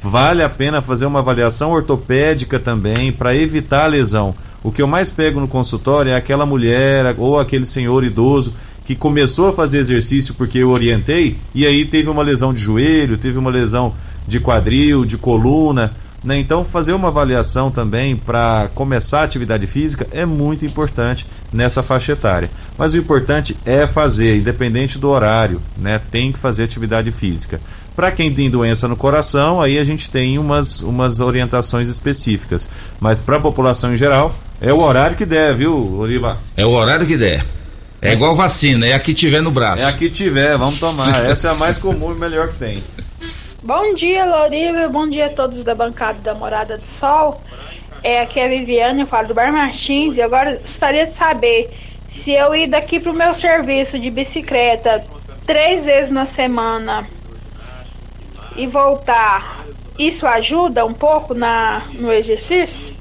vale 0.00 0.42
a 0.42 0.48
pena 0.48 0.80
fazer 0.80 1.06
uma 1.06 1.18
avaliação 1.18 1.72
ortopédica 1.72 2.58
também 2.60 3.10
para 3.10 3.34
evitar 3.34 3.84
a 3.84 3.88
lesão. 3.88 4.34
O 4.62 4.70
que 4.70 4.82
eu 4.82 4.86
mais 4.86 5.10
pego 5.10 5.40
no 5.40 5.48
consultório 5.48 6.10
é 6.10 6.16
aquela 6.16 6.46
mulher 6.46 7.14
ou 7.18 7.38
aquele 7.38 7.66
senhor 7.66 8.04
idoso 8.04 8.54
que 8.84 8.94
começou 8.94 9.48
a 9.48 9.52
fazer 9.52 9.78
exercício 9.78 10.34
porque 10.34 10.58
eu 10.58 10.70
orientei 10.70 11.36
e 11.54 11.66
aí 11.66 11.84
teve 11.84 12.08
uma 12.08 12.22
lesão 12.22 12.54
de 12.54 12.60
joelho, 12.60 13.18
teve 13.18 13.36
uma 13.36 13.50
lesão 13.50 13.92
de 14.26 14.38
quadril, 14.38 15.04
de 15.04 15.18
coluna. 15.18 15.92
Né? 16.26 16.36
Então, 16.40 16.64
fazer 16.64 16.92
uma 16.92 17.06
avaliação 17.06 17.70
também 17.70 18.16
para 18.16 18.68
começar 18.74 19.20
a 19.20 19.22
atividade 19.22 19.64
física 19.64 20.08
é 20.10 20.26
muito 20.26 20.66
importante 20.66 21.24
nessa 21.52 21.84
faixa 21.84 22.12
etária. 22.12 22.50
Mas 22.76 22.94
o 22.94 22.96
importante 22.96 23.56
é 23.64 23.86
fazer, 23.86 24.36
independente 24.36 24.98
do 24.98 25.08
horário, 25.08 25.62
né? 25.78 26.00
tem 26.10 26.32
que 26.32 26.38
fazer 26.40 26.64
atividade 26.64 27.12
física. 27.12 27.60
Para 27.94 28.10
quem 28.10 28.34
tem 28.34 28.50
doença 28.50 28.88
no 28.88 28.96
coração, 28.96 29.62
aí 29.62 29.78
a 29.78 29.84
gente 29.84 30.10
tem 30.10 30.36
umas, 30.36 30.80
umas 30.80 31.20
orientações 31.20 31.88
específicas. 31.88 32.68
Mas 32.98 33.20
para 33.20 33.36
a 33.36 33.40
população 33.40 33.94
em 33.94 33.96
geral, 33.96 34.34
é 34.60 34.72
o 34.72 34.82
horário 34.82 35.16
que 35.16 35.24
der, 35.24 35.54
viu, 35.54 35.96
Oliva? 35.96 36.38
É 36.56 36.66
o 36.66 36.70
horário 36.70 37.06
que 37.06 37.16
der. 37.16 37.44
É 38.02 38.12
igual 38.12 38.34
vacina, 38.34 38.84
é 38.84 38.94
a 38.94 39.00
que 39.00 39.14
tiver 39.14 39.40
no 39.40 39.52
braço. 39.52 39.84
É 39.84 39.86
a 39.86 39.92
que 39.92 40.10
tiver, 40.10 40.58
vamos 40.58 40.80
tomar. 40.80 41.24
Essa 41.24 41.48
é 41.48 41.50
a 41.52 41.54
mais 41.54 41.78
comum 41.78 42.12
e 42.12 42.16
melhor 42.16 42.48
que 42.48 42.58
tem. 42.58 42.82
Bom 43.66 43.94
dia, 43.94 44.24
Loriva. 44.24 44.86
Bom 44.86 45.08
dia 45.08 45.26
a 45.26 45.28
todos 45.28 45.64
da 45.64 45.74
bancada 45.74 46.20
da 46.20 46.36
Morada 46.36 46.78
do 46.78 46.86
Sol. 46.86 47.40
É, 48.00 48.20
aqui 48.20 48.38
é 48.38 48.44
a 48.44 48.48
Viviane, 48.48 49.00
eu 49.00 49.08
falo 49.08 49.26
do 49.26 49.34
Bar 49.34 49.52
Martins. 49.52 50.16
E 50.16 50.22
agora 50.22 50.54
gostaria 50.54 51.04
de 51.04 51.10
saber 51.10 51.68
se 52.06 52.30
eu 52.30 52.54
ir 52.54 52.68
daqui 52.68 53.00
para 53.00 53.10
o 53.10 53.14
meu 53.14 53.34
serviço 53.34 53.98
de 53.98 54.08
bicicleta 54.08 55.04
três 55.44 55.84
vezes 55.84 56.12
na 56.12 56.24
semana 56.24 57.04
e 58.54 58.68
voltar, 58.68 59.64
isso 59.98 60.28
ajuda 60.28 60.86
um 60.86 60.94
pouco 60.94 61.34
na, 61.34 61.82
no 61.94 62.12
exercício? 62.12 62.94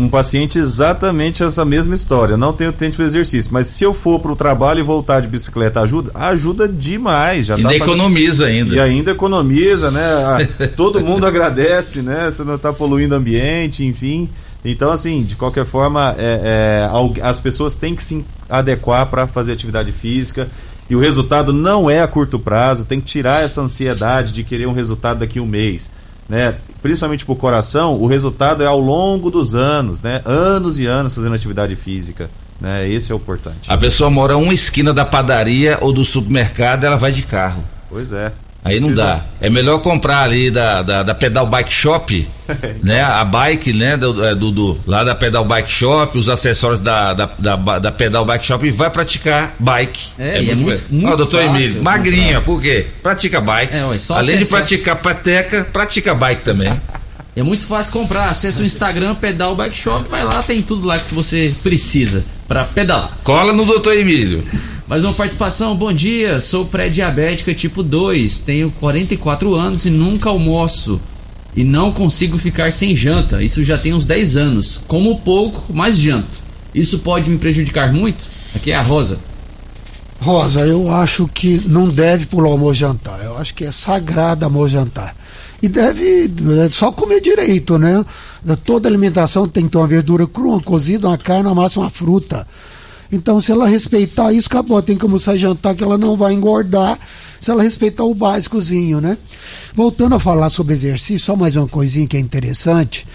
Um 0.00 0.08
paciente 0.08 0.58
exatamente 0.58 1.42
essa 1.42 1.62
mesma 1.62 1.94
história. 1.94 2.34
Não 2.34 2.54
tenho 2.54 2.72
tempo 2.72 2.96
de 2.96 3.02
exercício, 3.02 3.52
mas 3.52 3.66
se 3.66 3.84
eu 3.84 3.92
for 3.92 4.18
para 4.18 4.32
o 4.32 4.36
trabalho 4.36 4.80
e 4.80 4.82
voltar 4.82 5.20
de 5.20 5.28
bicicleta, 5.28 5.82
ajuda? 5.82 6.10
Ajuda 6.14 6.66
demais. 6.66 7.46
Já 7.46 7.58
e 7.58 7.60
ainda 7.60 7.74
economiza 7.74 8.46
ainda. 8.46 8.74
E 8.74 8.80
ainda 8.80 9.10
economiza, 9.10 9.90
né? 9.90 10.48
Todo 10.74 11.02
mundo 11.02 11.26
agradece, 11.26 12.00
né? 12.00 12.30
Você 12.30 12.42
não 12.44 12.54
está 12.54 12.72
poluindo 12.72 13.14
o 13.14 13.18
ambiente, 13.18 13.84
enfim. 13.84 14.26
Então, 14.64 14.90
assim, 14.90 15.22
de 15.22 15.36
qualquer 15.36 15.66
forma, 15.66 16.14
é, 16.18 16.88
é, 16.88 17.20
as 17.22 17.38
pessoas 17.38 17.76
têm 17.76 17.94
que 17.94 18.02
se 18.02 18.24
adequar 18.48 19.06
para 19.06 19.26
fazer 19.26 19.52
atividade 19.52 19.92
física. 19.92 20.48
E 20.88 20.96
o 20.96 20.98
resultado 20.98 21.52
não 21.52 21.90
é 21.90 22.02
a 22.02 22.08
curto 22.08 22.38
prazo, 22.38 22.86
tem 22.86 23.00
que 23.00 23.06
tirar 23.06 23.44
essa 23.44 23.60
ansiedade 23.60 24.32
de 24.32 24.44
querer 24.44 24.66
um 24.66 24.72
resultado 24.72 25.20
daqui 25.20 25.38
a 25.38 25.42
um 25.42 25.46
mês 25.46 25.90
né, 26.30 26.54
principalmente 26.82 27.24
para 27.24 27.32
o 27.32 27.36
coração, 27.36 27.94
o 27.94 28.06
resultado 28.06 28.62
é 28.62 28.66
ao 28.66 28.80
longo 28.80 29.30
dos 29.30 29.54
anos, 29.54 30.02
né, 30.02 30.22
anos 30.24 30.78
e 30.78 30.86
anos 30.86 31.14
fazendo 31.14 31.34
atividade 31.34 31.76
física. 31.76 32.30
Né, 32.60 32.88
esse 32.88 33.10
é 33.10 33.14
o 33.14 33.16
importante. 33.16 33.70
A 33.70 33.76
pessoa 33.76 34.10
mora 34.10 34.36
uma 34.36 34.52
esquina 34.52 34.92
da 34.92 35.04
padaria 35.04 35.78
ou 35.80 35.92
do 35.92 36.04
supermercado, 36.04 36.84
ela 36.84 36.96
vai 36.96 37.10
de 37.10 37.22
carro. 37.22 37.64
Pois 37.88 38.12
é. 38.12 38.32
Aí 38.62 38.74
Precisa... 38.74 39.02
não 39.02 39.10
dá. 39.10 39.24
É 39.40 39.48
melhor 39.48 39.80
comprar 39.80 40.22
ali 40.22 40.50
da, 40.50 40.82
da, 40.82 41.02
da 41.02 41.14
Pedal 41.14 41.46
Bike 41.46 41.72
Shop, 41.72 42.28
né? 42.82 43.02
A 43.02 43.24
bike, 43.24 43.72
né? 43.72 43.96
Do, 43.96 44.24
é, 44.24 44.34
do, 44.34 44.50
do, 44.50 44.78
lá 44.86 45.02
da 45.02 45.14
Pedal 45.14 45.44
Bike 45.44 45.72
Shop, 45.72 46.18
os 46.18 46.28
acessórios 46.28 46.78
da, 46.78 47.14
da, 47.14 47.26
da, 47.38 47.78
da 47.78 47.92
Pedal 47.92 48.24
Bike 48.24 48.44
Shop 48.44 48.66
e 48.66 48.70
vai 48.70 48.90
praticar 48.90 49.54
bike. 49.58 50.08
É, 50.18 50.28
é, 50.28 50.32
muito, 50.34 50.50
é 50.50 50.54
muito, 50.54 50.84
muito 50.90 51.12
Ó, 51.12 51.16
doutor 51.16 51.42
Emílio, 51.42 51.82
magrinha, 51.82 52.40
por 52.42 52.60
quê? 52.60 52.86
Pratica 53.02 53.40
bike. 53.40 53.74
É, 53.74 53.84
ué, 53.86 53.98
Além 54.10 54.38
de 54.38 54.44
praticar 54.44 54.96
pateca, 54.96 55.66
pratica 55.72 56.14
bike 56.14 56.42
também. 56.42 56.72
É 57.36 57.44
muito 57.44 57.64
fácil 57.64 57.92
comprar. 57.92 58.28
Acesse 58.28 58.60
o 58.60 58.66
Instagram 58.66 59.14
Pedal 59.14 59.54
Bike 59.54 59.76
Shop, 59.76 60.04
vai 60.10 60.24
lá, 60.24 60.42
tem 60.42 60.60
tudo 60.60 60.86
lá 60.86 60.98
que 60.98 61.14
você 61.14 61.54
precisa 61.62 62.24
para 62.48 62.64
pedalar. 62.64 63.10
Cola 63.22 63.52
no 63.52 63.64
doutor 63.64 63.96
Emílio. 63.96 64.44
Mais 64.90 65.04
uma 65.04 65.14
participação, 65.14 65.76
bom 65.76 65.92
dia. 65.92 66.40
Sou 66.40 66.66
pré-diabética 66.66 67.54
tipo 67.54 67.80
2, 67.80 68.40
tenho 68.40 68.72
44 68.72 69.54
anos 69.54 69.86
e 69.86 69.90
nunca 69.90 70.30
almoço. 70.30 71.00
E 71.54 71.62
não 71.62 71.92
consigo 71.92 72.36
ficar 72.36 72.72
sem 72.72 72.96
janta. 72.96 73.40
Isso 73.40 73.62
já 73.62 73.78
tem 73.78 73.94
uns 73.94 74.04
10 74.04 74.36
anos. 74.36 74.82
Como 74.88 75.20
pouco, 75.20 75.72
mas 75.72 75.96
janto. 75.96 76.42
Isso 76.74 76.98
pode 76.98 77.30
me 77.30 77.38
prejudicar 77.38 77.92
muito? 77.92 78.18
Aqui 78.52 78.72
é 78.72 78.74
a 78.74 78.82
Rosa. 78.82 79.20
Rosa, 80.20 80.66
eu 80.66 80.92
acho 80.92 81.28
que 81.28 81.62
não 81.68 81.88
deve 81.88 82.26
pular 82.26 82.48
o 82.48 82.52
almoço 82.52 82.80
jantar. 82.80 83.24
Eu 83.24 83.38
acho 83.38 83.54
que 83.54 83.64
é 83.64 83.70
sagrado 83.70 84.44
almoço 84.44 84.70
jantar. 84.70 85.14
E 85.62 85.68
deve 85.68 86.28
é 86.64 86.68
só 86.68 86.90
comer 86.90 87.20
direito, 87.20 87.78
né? 87.78 88.04
Toda 88.64 88.88
alimentação 88.88 89.46
tem 89.46 89.66
que 89.66 89.70
ter 89.70 89.78
uma 89.78 89.86
verdura 89.86 90.26
crua, 90.26 90.54
uma 90.54 90.60
cozida, 90.60 91.06
uma 91.06 91.16
carne, 91.16 91.46
uma 91.46 91.54
massa, 91.54 91.78
uma 91.78 91.90
fruta. 91.90 92.44
Então, 93.12 93.40
se 93.40 93.50
ela 93.50 93.66
respeitar 93.66 94.32
isso, 94.32 94.48
acabou. 94.48 94.80
Tem 94.80 94.96
que 94.96 95.04
almoçar 95.04 95.34
e 95.34 95.38
jantar 95.38 95.74
que 95.74 95.82
ela 95.82 95.98
não 95.98 96.16
vai 96.16 96.32
engordar 96.32 96.98
se 97.40 97.50
ela 97.50 97.62
respeitar 97.62 98.04
o 98.04 98.14
básicozinho, 98.14 99.00
né? 99.00 99.16
Voltando 99.74 100.14
a 100.14 100.20
falar 100.20 100.50
sobre 100.50 100.74
exercício, 100.74 101.24
só 101.24 101.34
mais 101.34 101.56
uma 101.56 101.66
coisinha 101.66 102.06
que 102.06 102.16
é 102.16 102.20
interessante 102.20 103.06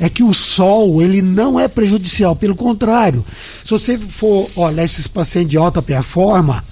é 0.00 0.08
que 0.08 0.22
o 0.22 0.32
sol 0.32 1.02
ele 1.02 1.20
não 1.20 1.60
é 1.60 1.68
prejudicial, 1.68 2.34
pelo 2.34 2.56
contrário. 2.56 3.24
Se 3.62 3.70
você 3.70 3.98
for 3.98 4.50
olhar 4.56 4.82
esses 4.82 5.06
pacientes 5.06 5.50
de 5.50 5.58
alta 5.58 5.82
performance, 5.82 6.62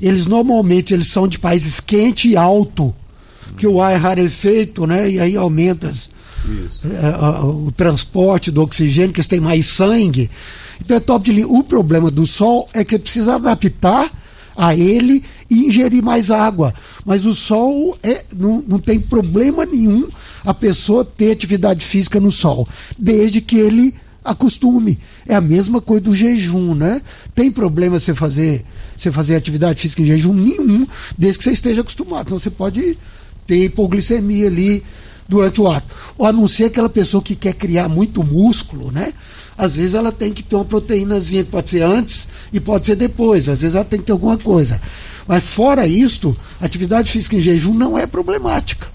eles 0.00 0.26
normalmente 0.26 0.94
eles 0.94 1.08
são 1.08 1.28
de 1.28 1.38
países 1.38 1.78
quente 1.78 2.30
e 2.30 2.36
alto, 2.36 2.94
que 3.58 3.66
o 3.66 3.82
ar 3.82 3.92
é 3.92 3.96
rarefeito, 3.96 4.86
né? 4.86 5.10
E 5.10 5.20
aí 5.20 5.36
aumenta 5.36 5.92
é, 6.84 7.44
o 7.44 7.70
transporte 7.76 8.50
do 8.50 8.62
oxigênio, 8.62 9.12
que 9.12 9.20
eles 9.20 9.28
têm 9.28 9.40
mais 9.40 9.66
sangue. 9.66 10.30
Então 10.80 10.96
é 10.96 11.00
top 11.00 11.24
de 11.24 11.32
linha. 11.32 11.48
O 11.48 11.62
problema 11.62 12.10
do 12.10 12.26
sol 12.26 12.68
é 12.72 12.84
que 12.84 12.98
precisa 12.98 13.34
adaptar 13.36 14.10
a 14.56 14.74
ele 14.74 15.24
e 15.48 15.66
ingerir 15.66 16.02
mais 16.02 16.30
água. 16.30 16.74
Mas 17.04 17.26
o 17.26 17.34
sol 17.34 17.96
é, 18.02 18.24
não, 18.34 18.62
não 18.66 18.78
tem 18.78 19.00
problema 19.00 19.64
nenhum 19.64 20.08
a 20.44 20.54
pessoa 20.54 21.04
ter 21.04 21.32
atividade 21.32 21.84
física 21.84 22.20
no 22.20 22.32
sol, 22.32 22.66
desde 22.98 23.40
que 23.40 23.56
ele 23.56 23.94
acostume. 24.24 24.98
É 25.26 25.34
a 25.34 25.40
mesma 25.40 25.80
coisa 25.80 26.04
do 26.04 26.14
jejum, 26.14 26.74
né? 26.74 27.00
Tem 27.34 27.50
problema 27.50 27.98
você 27.98 28.14
fazer, 28.14 28.64
você 28.96 29.10
fazer 29.10 29.34
atividade 29.34 29.80
física 29.80 30.02
em 30.02 30.06
jejum 30.06 30.34
nenhum, 30.34 30.86
desde 31.16 31.38
que 31.38 31.44
você 31.44 31.52
esteja 31.52 31.80
acostumado. 31.80 32.26
Então 32.26 32.38
você 32.38 32.50
pode 32.50 32.98
ter 33.46 33.64
hipoglicemia 33.64 34.46
ali 34.46 34.82
durante 35.28 35.60
o 35.60 35.68
ato. 35.68 35.86
Ou 36.18 36.26
a 36.26 36.32
não 36.32 36.46
ser 36.46 36.64
aquela 36.64 36.88
pessoa 36.88 37.22
que 37.22 37.34
quer 37.34 37.54
criar 37.54 37.88
muito 37.88 38.22
músculo, 38.22 38.90
né? 38.90 39.12
Às 39.60 39.76
vezes 39.76 39.92
ela 39.92 40.10
tem 40.10 40.32
que 40.32 40.42
ter 40.42 40.56
uma 40.56 40.64
proteínazinha 40.64 41.44
que 41.44 41.50
pode 41.50 41.68
ser 41.68 41.82
antes 41.82 42.26
e 42.50 42.58
pode 42.58 42.86
ser 42.86 42.96
depois. 42.96 43.46
Às 43.46 43.60
vezes 43.60 43.74
ela 43.74 43.84
tem 43.84 43.98
que 43.98 44.06
ter 44.06 44.12
alguma 44.12 44.38
coisa. 44.38 44.80
Mas 45.28 45.44
fora 45.44 45.86
isto, 45.86 46.34
atividade 46.58 47.10
física 47.10 47.36
em 47.36 47.42
jejum 47.42 47.74
não 47.74 47.98
é 47.98 48.06
problemática. 48.06 48.86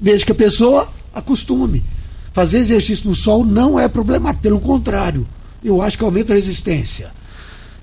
Desde 0.00 0.24
que 0.24 0.32
a 0.32 0.34
pessoa 0.34 0.88
acostume. 1.12 1.84
Fazer 2.32 2.60
exercício 2.60 3.10
no 3.10 3.14
sol 3.14 3.44
não 3.44 3.78
é 3.78 3.88
problemático, 3.88 4.42
pelo 4.42 4.58
contrário, 4.58 5.26
eu 5.62 5.82
acho 5.82 5.98
que 5.98 6.04
aumenta 6.04 6.32
a 6.32 6.36
resistência. 6.36 7.10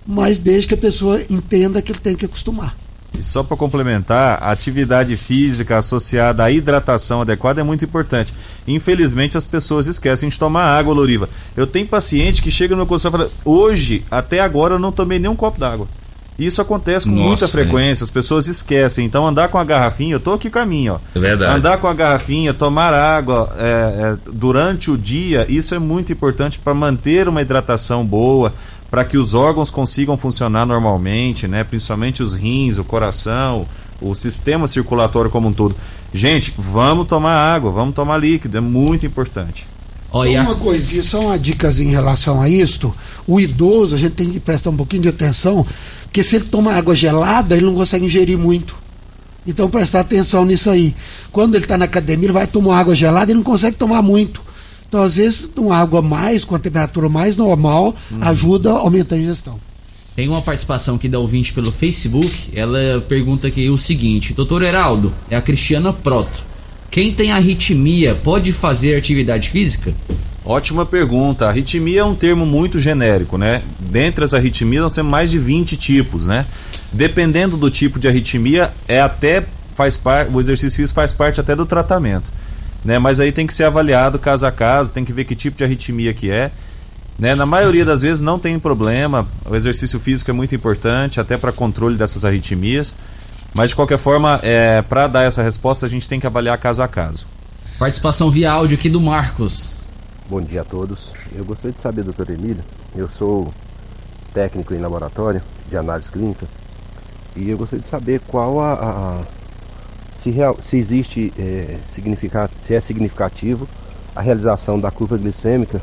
Mas 0.03 0.39
desde 0.39 0.69
que 0.69 0.73
a 0.73 0.77
pessoa 0.77 1.22
entenda 1.30 1.84
que 1.84 1.91
ele 1.91 1.99
tem 1.99 2.15
que 2.15 2.26
acostumar. 2.26 2.76
E 3.18 3.23
só 3.23 3.44
para 3.44 3.56
complementar, 3.56 4.40
a 4.41 4.52
atividade 4.52 5.15
física 5.15 5.77
associada 5.77 6.44
à 6.44 6.52
hidratação 6.52 7.22
adequada 7.22 7.61
é 7.61 7.64
muito 7.64 7.85
importante. 7.85 8.34
Infelizmente 8.68 9.38
as 9.38 9.45
pessoas 9.45 9.88
esquecem 9.88 10.30
de 10.30 10.40
tomar 10.40 10.65
água, 10.65 10.94
Loriva. 10.94 11.30
Eu 11.56 11.68
tenho 11.68 11.88
paciente 11.88 12.41
que 12.41 12.52
chega 12.52 12.73
no 12.73 12.77
meu 12.77 12.88
consultório 12.88 13.26
e 13.26 13.30
fala: 13.30 13.31
hoje, 13.45 14.03
até 14.10 14.40
agora, 14.40 14.76
eu 14.76 14.80
não 14.80 14.91
tomei 14.91 15.19
nem 15.19 15.30
um 15.30 15.35
copo 15.35 15.60
d'água. 15.60 15.88
Isso 16.38 16.61
acontece 16.61 17.06
com 17.07 17.11
Nossa, 17.11 17.27
muita 17.27 17.48
frequência, 17.48 18.03
as 18.03 18.10
pessoas 18.10 18.48
esquecem. 18.48 19.06
Então, 19.06 19.27
andar 19.27 19.49
com 19.49 19.57
a 19.57 19.64
garrafinha, 19.64 20.15
eu 20.15 20.19
tô 20.19 20.34
aqui 20.34 20.49
com 20.49 20.60
a 20.60 20.65
minha, 20.65 20.94
ó. 20.94 20.99
É 21.15 21.19
verdade. 21.19 21.56
Andar 21.56 21.77
com 21.77 21.88
a 21.88 21.94
garrafinha, 21.94 22.53
tomar 22.53 22.94
água 22.94 23.53
é, 23.57 23.64
é, 23.64 24.18
durante 24.31 24.90
o 24.90 24.98
dia, 24.98 25.45
isso 25.48 25.76
é 25.76 25.80
muito 25.80 26.11
importante 26.11 26.57
para 26.57 26.73
manter 26.73 27.27
uma 27.27 27.41
hidratação 27.41 28.03
boa, 28.03 28.52
para 28.94 29.03
que 29.03 29.18
os 29.18 29.34
órgãos 29.34 29.72
consigam 29.72 30.15
funcionar 30.15 30.68
normalmente, 30.68 31.48
né? 31.48 31.64
Principalmente 31.64 32.22
os 32.22 32.36
rins, 32.36 32.78
o 32.78 32.84
coração, 32.84 33.65
o 33.99 34.14
sistema 34.14 34.68
circulatório 34.68 35.32
como 35.32 35.48
um 35.48 35.52
todo. 35.52 35.76
Gente, 36.14 36.53
vamos 36.56 37.07
tomar 37.07 37.34
água, 37.34 37.72
vamos 37.72 37.95
tomar 37.95 38.20
líquido, 38.20 38.56
é 38.56 38.61
muito 38.61 39.03
importante. 39.03 39.65
Só 40.44 40.52
uma 40.52 40.60
coisinha, 40.60 41.02
só 41.02 41.22
uma 41.22 41.40
dica 41.40 41.72
em 41.82 41.90
relação 41.90 42.40
a 42.40 42.48
isto. 42.48 42.94
O 43.26 43.40
idoso, 43.40 43.95
a 43.95 43.98
gente 43.98 44.14
tem 44.14 44.30
que 44.30 44.40
prestar 44.40 44.70
um 44.70 44.78
pouquinho 44.78 45.02
de 45.02 45.10
atenção, 45.10 45.65
porque 46.03 46.22
se 46.22 46.36
ele 46.36 46.45
toma 46.45 46.76
água 46.76 46.95
gelada, 46.95 47.57
ele 47.57 47.65
não 47.65 47.74
consegue 47.74 48.06
ingerir 48.06 48.38
muito. 48.38 48.76
Então 49.48 49.72
prestar 49.72 50.02
atenção 50.02 50.45
nisso 50.45 50.70
aí. 50.70 50.95
Quando 51.32 51.56
ele 51.56 51.64
está 51.64 51.80
na 51.80 51.86
academia, 51.86 52.28
ele 52.28 52.34
vai 52.34 52.45
tomar 52.45 52.78
água 52.78 52.94
gelada 52.94 53.32
e 53.32 53.34
não 53.34 53.41
consegue 53.41 53.76
tomar 53.76 54.03
muito. 54.03 54.40
Então, 54.94 55.02
às 55.02 55.15
vezes, 55.15 55.49
uma 55.57 55.76
água 55.76 56.03
mais, 56.03 56.45
com 56.45 56.53
a 56.53 56.60
temperatura 56.60 57.10
mais 57.10 57.36
normal, 57.36 57.95
ajuda 58.22 58.70
a 58.70 58.78
aumentar 58.78 59.15
a 59.15 59.18
ingestão. 59.18 59.60
Tem 60.15 60.30
uma 60.30 60.40
participação 60.40 60.98
aqui 60.98 61.10
da 61.10 61.18
ouvinte 61.18 61.52
pelo 61.52 61.72
Facebook. 61.72 62.32
Ela 62.53 63.03
pergunta 63.10 63.48
aqui 63.48 63.68
o 63.72 63.78
seguinte: 63.78 64.34
Doutor 64.34 64.61
Heraldo, 64.61 65.11
é 65.32 65.36
a 65.36 65.41
Cristiana 65.41 65.91
Proto. 65.91 66.44
Quem 66.91 67.11
tem 67.11 67.32
arritmia 67.32 68.14
pode 68.24 68.53
fazer 68.53 68.95
atividade 68.95 69.49
física? 69.49 69.91
Ótima 70.45 70.86
pergunta. 70.86 71.48
Arritmia 71.48 72.02
é 72.02 72.06
um 72.06 72.14
termo 72.14 72.45
muito 72.45 72.80
genérico, 72.80 73.36
né? 73.36 73.64
Dentre 73.80 74.24
as 74.24 74.36
arritmias, 74.36 74.84
nós 74.84 74.94
temos 74.94 75.11
mais 75.11 75.32
de 75.32 75.40
20 75.40 75.76
tipos, 75.76 76.28
né? 76.28 76.45
Dependendo 76.91 77.57
do 77.57 77.72
tipo 77.72 77.98
de 77.98 78.07
arritmia, 78.07 78.72
é 78.88 79.02
até 79.02 79.44
faz 79.76 79.98
parte, 79.98 80.32
o 80.32 80.40
exercício 80.40 80.78
físico 80.78 80.94
faz 80.94 81.14
parte 81.14 81.40
até 81.40 81.56
do 81.56 81.65
tratamento, 81.65 82.32
né? 82.84 82.99
Mas 82.99 83.19
aí 83.19 83.31
tem 83.31 83.47
que 83.47 83.53
ser 83.53 83.64
avaliado 83.64 84.19
caso 84.19 84.45
a 84.45 84.51
caso, 84.51 84.91
tem 84.91 85.05
que 85.05 85.14
ver 85.14 85.26
que 85.26 85.35
tipo 85.35 85.57
de 85.57 85.64
arritmia 85.64 86.14
que 86.14 86.30
é. 86.30 86.51
Né? 87.18 87.35
Na 87.35 87.45
maioria 87.45 87.85
das 87.85 88.01
vezes 88.01 88.22
não 88.22 88.39
tem 88.39 88.57
problema, 88.60 89.26
o 89.45 89.55
exercício 89.55 89.99
físico 89.99 90.30
é 90.30 90.34
muito 90.34 90.53
importante, 90.53 91.19
até 91.19 91.38
para 91.38 91.51
controle 91.51 91.95
dessas 91.95 92.26
arritmias. 92.26 92.93
Mas 93.53 93.69
de 93.69 93.76
qualquer 93.76 93.99
forma, 93.99 94.39
é, 94.41 94.81
para 94.81 95.07
dar 95.07 95.23
essa 95.23 95.43
resposta, 95.43 95.85
a 95.85 95.89
gente 95.89 96.10
tem 96.10 96.19
que 96.19 96.26
avaliar 96.26 96.57
caso 96.57 96.81
a 96.81 96.88
caso. 96.88 97.26
Participação 97.77 98.31
via 98.31 98.51
áudio 98.51 98.77
aqui 98.77 98.89
do 98.89 98.99
Marcos. 98.99 99.81
Bom 100.27 100.41
dia 100.41 100.61
a 100.61 100.64
todos. 100.64 101.11
Eu 101.35 101.45
gostaria 101.45 101.73
de 101.76 101.81
saber, 101.81 102.03
doutor 102.03 102.30
Emílio, 102.31 102.64
eu 102.95 103.07
sou 103.07 103.53
técnico 104.34 104.73
em 104.73 104.80
laboratório 104.80 105.41
de 105.69 105.77
análise 105.77 106.11
clínica 106.11 106.47
e 107.35 107.49
eu 107.49 107.57
gostaria 107.57 107.84
de 107.84 107.89
saber 107.89 108.22
qual 108.22 108.60
a, 108.60 108.73
a 108.73 109.22
se, 110.24 110.32
real, 110.32 110.58
se 110.64 110.78
existe 110.78 111.34
é, 111.38 111.76
significa, 111.86 112.50
se 112.66 112.74
é 112.74 112.80
significativo 112.80 113.68
a 114.16 114.22
realização 114.22 114.80
da 114.80 114.90
curva 114.90 115.18
glicêmica 115.18 115.82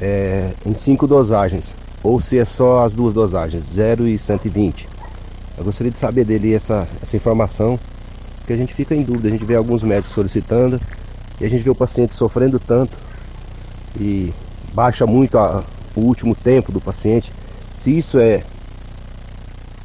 é, 0.00 0.50
em 0.64 0.74
cinco 0.74 1.06
dosagens 1.06 1.74
ou 2.02 2.20
se 2.20 2.38
é 2.38 2.44
só 2.44 2.84
as 2.84 2.94
duas 2.94 3.12
dosagens, 3.14 3.62
0 3.74 4.08
e 4.08 4.18
120. 4.18 4.88
Eu 5.56 5.64
gostaria 5.64 5.92
de 5.92 5.98
saber 5.98 6.24
dele 6.24 6.54
essa, 6.54 6.88
essa 7.00 7.14
informação, 7.14 7.78
porque 8.38 8.54
a 8.54 8.56
gente 8.56 8.74
fica 8.74 8.94
em 8.94 9.02
dúvida, 9.02 9.28
a 9.28 9.30
gente 9.30 9.44
vê 9.44 9.54
alguns 9.54 9.82
médicos 9.82 10.12
solicitando 10.12 10.80
e 11.40 11.44
a 11.44 11.48
gente 11.48 11.62
vê 11.62 11.70
o 11.70 11.74
paciente 11.74 12.14
sofrendo 12.14 12.58
tanto 12.58 12.96
e 14.00 14.32
baixa 14.72 15.06
muito 15.06 15.38
a, 15.38 15.62
o 15.94 16.00
último 16.00 16.34
tempo 16.34 16.72
do 16.72 16.80
paciente. 16.80 17.32
Se 17.80 17.96
isso 17.96 18.18
é, 18.18 18.42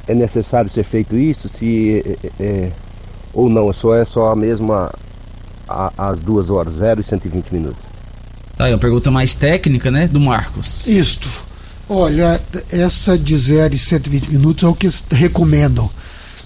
é 0.08 0.14
necessário 0.14 0.70
ser 0.70 0.84
feito 0.84 1.16
isso, 1.16 1.48
se 1.48 2.02
é, 2.40 2.42
é, 2.42 2.72
ou 3.38 3.48
não, 3.48 3.70
é 3.70 3.72
só, 3.72 3.94
é 3.94 4.04
só 4.04 4.30
a 4.30 4.36
mesma 4.36 4.90
a, 5.68 5.92
as 5.96 6.20
duas 6.20 6.50
horas, 6.50 6.74
0 6.74 7.00
e 7.00 7.04
120 7.04 7.50
minutos. 7.52 7.80
Tá 8.56 8.64
aí, 8.64 8.72
uma 8.72 8.80
pergunta 8.80 9.12
mais 9.12 9.36
técnica, 9.36 9.92
né, 9.92 10.08
do 10.08 10.18
Marcos. 10.18 10.84
Isto. 10.88 11.28
Olha, 11.88 12.40
essa 12.68 13.16
de 13.16 13.38
0 13.38 13.76
e 13.76 13.78
120 13.78 14.26
minutos 14.30 14.64
é 14.64 14.66
o 14.66 14.74
que 14.74 14.88
recomendam. 15.12 15.88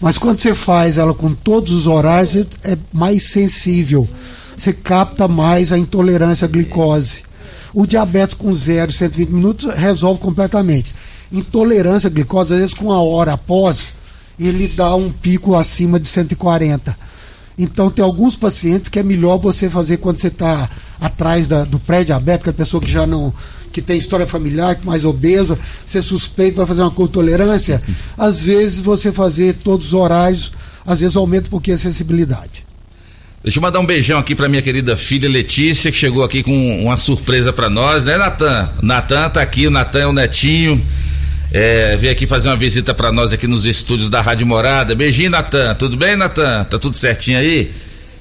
Mas 0.03 0.19
quando 0.19 0.39
você 0.39 0.55
faz 0.55 0.99
ela 0.99 1.15
com 1.15 1.33
todos 1.33 1.73
os 1.73 1.87
horários, 1.87 2.37
é 2.63 2.77
mais 2.93 3.23
sensível. 3.23 4.07
Você 4.55 4.75
capta 4.75 5.27
mais 5.27 5.73
a 5.73 5.79
intolerância 5.79 6.45
à 6.45 6.49
glicose. 6.49 7.23
O 7.73 7.87
diabetes 7.87 8.35
com 8.35 8.55
0 8.55 8.91
e 8.91 8.95
120 8.95 9.29
minutos 9.31 9.75
resolve 9.75 10.21
completamente. 10.21 10.95
Intolerância 11.33 12.09
à 12.09 12.11
glicose, 12.11 12.53
às 12.53 12.61
vezes 12.61 12.75
com 12.75 12.87
uma 12.87 13.03
hora 13.03 13.33
após, 13.33 13.95
ele 14.39 14.69
dá 14.69 14.95
um 14.95 15.11
pico 15.11 15.55
acima 15.55 15.99
de 15.99 16.09
140. 16.09 16.97
Então 17.59 17.91
tem 17.91 18.05
alguns 18.05 18.35
pacientes 18.37 18.89
que 18.89 18.99
é 18.99 19.03
melhor 19.03 19.39
você 19.39 19.69
fazer 19.69 19.99
quando 19.99 20.19
você 20.19 20.29
está 20.29 20.69
atrás 21.01 21.49
da, 21.49 21.65
do 21.65 21.79
pré-diabético, 21.79 22.51
a 22.51 22.53
pessoa 22.53 22.81
que 22.81 22.91
já 22.91 23.07
não 23.07 23.33
que 23.73 23.81
tem 23.81 23.97
história 23.97 24.27
familiar, 24.27 24.79
mais 24.85 25.03
obesa, 25.03 25.59
ser 25.87 26.03
suspeito, 26.03 26.59
vai 26.59 26.67
fazer 26.67 26.83
uma 26.83 26.93
intolerância, 26.95 27.83
às 28.19 28.39
vezes 28.39 28.83
você 28.83 29.11
fazer 29.11 29.55
todos 29.55 29.87
os 29.87 29.95
horários, 29.95 30.53
às 30.85 31.01
vezes 31.01 31.17
aumenta 31.17 31.47
um 31.47 31.51
pouquinho 31.51 31.77
a 31.77 31.79
sensibilidade. 31.79 32.63
Deixa 33.43 33.59
eu 33.59 33.63
mandar 33.63 33.81
um 33.81 33.87
beijão 33.87 34.21
aqui 34.21 34.35
para 34.35 34.49
minha 34.49 34.63
querida 34.63 34.97
filha 34.97 35.29
Letícia, 35.29 35.91
que 35.91 35.97
chegou 35.97 36.23
aqui 36.23 36.43
com 36.43 36.81
uma 36.83 36.97
surpresa 36.97 37.53
para 37.53 37.69
nós, 37.69 38.05
né, 38.05 38.17
Natan? 38.17 38.69
Natan 38.83 39.31
tá 39.31 39.43
aqui, 39.43 39.67
o 39.67 39.71
Natan 39.71 40.01
é 40.01 40.07
o 40.07 40.13
netinho. 40.13 40.81
É, 41.55 41.95
veio 41.97 42.11
aqui 42.11 42.27
fazer 42.27 42.49
uma 42.49 42.57
visita 42.57 42.95
para 42.95 43.13
nós 43.13 43.31
aqui 43.31 43.47
nos 43.47 43.67
estúdios 43.67 44.09
da 44.09 44.23
Rádio 44.23 44.47
Morada. 44.47 44.95
Beijinho, 44.95 45.31
Natan. 45.31 45.75
Tudo 45.75 45.99
bem, 45.99 46.17
Natan? 46.17 46.65
Tá 46.65 46.79
tudo 46.79 46.97
certinho 46.97 47.39
aí? 47.39 47.71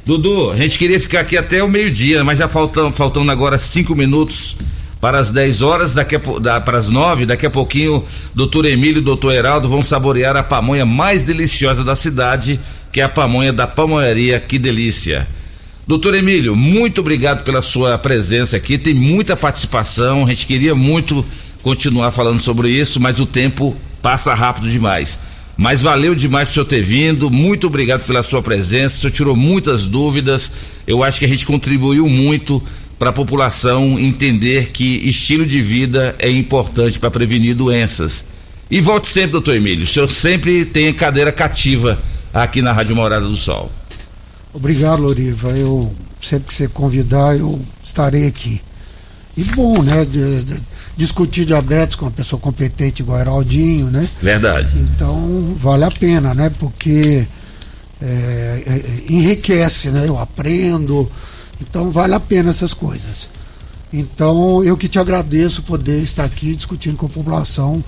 Dudu, 0.05 0.51
a 0.51 0.55
gente 0.57 0.77
queria 0.77 0.99
ficar 0.99 1.21
aqui 1.21 1.37
até 1.37 1.63
o 1.63 1.69
meio-dia, 1.69 2.25
mas 2.25 2.39
já 2.39 2.47
faltam, 2.47 2.91
faltando 2.91 3.31
agora 3.31 3.57
cinco 3.57 3.95
minutos 3.95 4.57
para 4.99 5.17
as 5.17 5.31
10 5.31 5.61
horas, 5.61 5.93
daqui 5.93 6.15
a, 6.15 6.19
da, 6.39 6.59
para 6.59 6.77
as 6.77 6.89
9, 6.89 7.25
daqui 7.25 7.45
a 7.45 7.49
pouquinho, 7.49 8.03
doutor 8.35 8.65
Emílio 8.65 8.99
e 8.99 9.03
doutor 9.03 9.33
Heraldo 9.33 9.69
vão 9.69 9.83
saborear 9.83 10.35
a 10.35 10.43
pamonha 10.43 10.85
mais 10.85 11.23
deliciosa 11.23 11.83
da 11.83 11.95
cidade, 11.95 12.59
que 12.91 12.99
é 12.99 13.03
a 13.03 13.09
pamonha 13.09 13.53
da 13.53 13.65
pamonharia 13.65 14.39
Que 14.39 14.59
Delícia. 14.59 15.25
Doutor 15.87 16.13
Emílio, 16.15 16.55
muito 16.55 17.01
obrigado 17.01 17.43
pela 17.43 17.61
sua 17.61 17.97
presença 17.97 18.57
aqui, 18.57 18.77
tem 18.77 18.93
muita 18.93 19.35
participação, 19.37 20.25
a 20.25 20.29
gente 20.29 20.45
queria 20.45 20.75
muito 20.75 21.25
continuar 21.61 22.11
falando 22.11 22.39
sobre 22.39 22.69
isso, 22.69 22.99
mas 22.99 23.19
o 23.19 23.25
tempo 23.25 23.75
passa 24.01 24.33
rápido 24.33 24.69
demais. 24.69 25.19
Mas 25.57 25.81
valeu 25.81 26.15
demais 26.15 26.49
por 26.49 26.53
senhor 26.55 26.65
ter 26.65 26.81
vindo, 26.81 27.29
muito 27.29 27.67
obrigado 27.67 28.05
pela 28.05 28.23
sua 28.23 28.41
presença, 28.41 28.97
o 28.97 29.01
senhor 29.01 29.11
tirou 29.11 29.35
muitas 29.35 29.85
dúvidas, 29.85 30.51
eu 30.87 31.03
acho 31.03 31.19
que 31.19 31.25
a 31.25 31.27
gente 31.27 31.45
contribuiu 31.45 32.07
muito 32.07 32.61
para 32.97 33.09
a 33.09 33.13
população 33.13 33.99
entender 33.99 34.71
que 34.71 35.07
estilo 35.07 35.45
de 35.45 35.61
vida 35.61 36.15
é 36.19 36.29
importante 36.29 36.99
para 36.99 37.11
prevenir 37.11 37.55
doenças. 37.55 38.23
E 38.69 38.79
volte 38.79 39.09
sempre, 39.09 39.31
doutor 39.31 39.55
Emílio. 39.55 39.83
O 39.83 39.87
senhor 39.87 40.09
sempre 40.09 40.63
tem 40.65 40.93
cadeira 40.93 41.31
cativa 41.31 41.99
aqui 42.33 42.61
na 42.61 42.71
Rádio 42.71 42.95
Morada 42.95 43.25
do 43.25 43.35
Sol. 43.35 43.71
Obrigado, 44.53 45.01
Loriva. 45.01 45.49
Eu 45.49 45.93
sempre 46.21 46.47
que 46.47 46.53
você 46.53 46.67
convidar, 46.67 47.37
eu 47.37 47.59
estarei 47.83 48.27
aqui. 48.27 48.61
E 49.35 49.43
bom, 49.55 49.81
né? 49.81 50.05
De, 50.05 50.43
de, 50.43 50.61
discutir 50.97 51.45
diabetes 51.45 51.95
com 51.95 52.05
uma 52.05 52.11
pessoa 52.11 52.39
competente 52.39 53.01
igual 53.01 53.19
Heraldinho, 53.19 53.87
né? 53.87 54.07
Verdade. 54.21 54.77
Então 54.77 55.55
vale 55.57 55.83
a 55.83 55.91
pena, 55.91 56.33
né? 56.33 56.51
Porque 56.59 57.25
é, 58.01 58.63
é, 58.65 59.03
enriquece, 59.09 59.89
né? 59.89 60.05
Eu 60.07 60.19
aprendo 60.19 61.09
então 61.61 61.91
vale 61.91 62.15
a 62.15 62.19
pena 62.19 62.49
essas 62.49 62.73
coisas. 62.73 63.29
Então 63.93 64.63
eu 64.63 64.75
que 64.75 64.87
te 64.87 64.97
agradeço 64.97 65.61
poder 65.63 66.01
estar 66.01 66.23
aqui 66.23 66.55
discutindo 66.55 66.97
com 66.97 67.05
a 67.05 67.09
população 67.09 67.83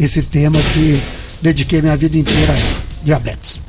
esse 0.00 0.22
tema 0.22 0.58
que 0.72 1.00
dediquei 1.42 1.82
minha 1.82 1.96
vida 1.96 2.16
inteira 2.16 2.54
a 2.54 3.04
diabetes. 3.04 3.60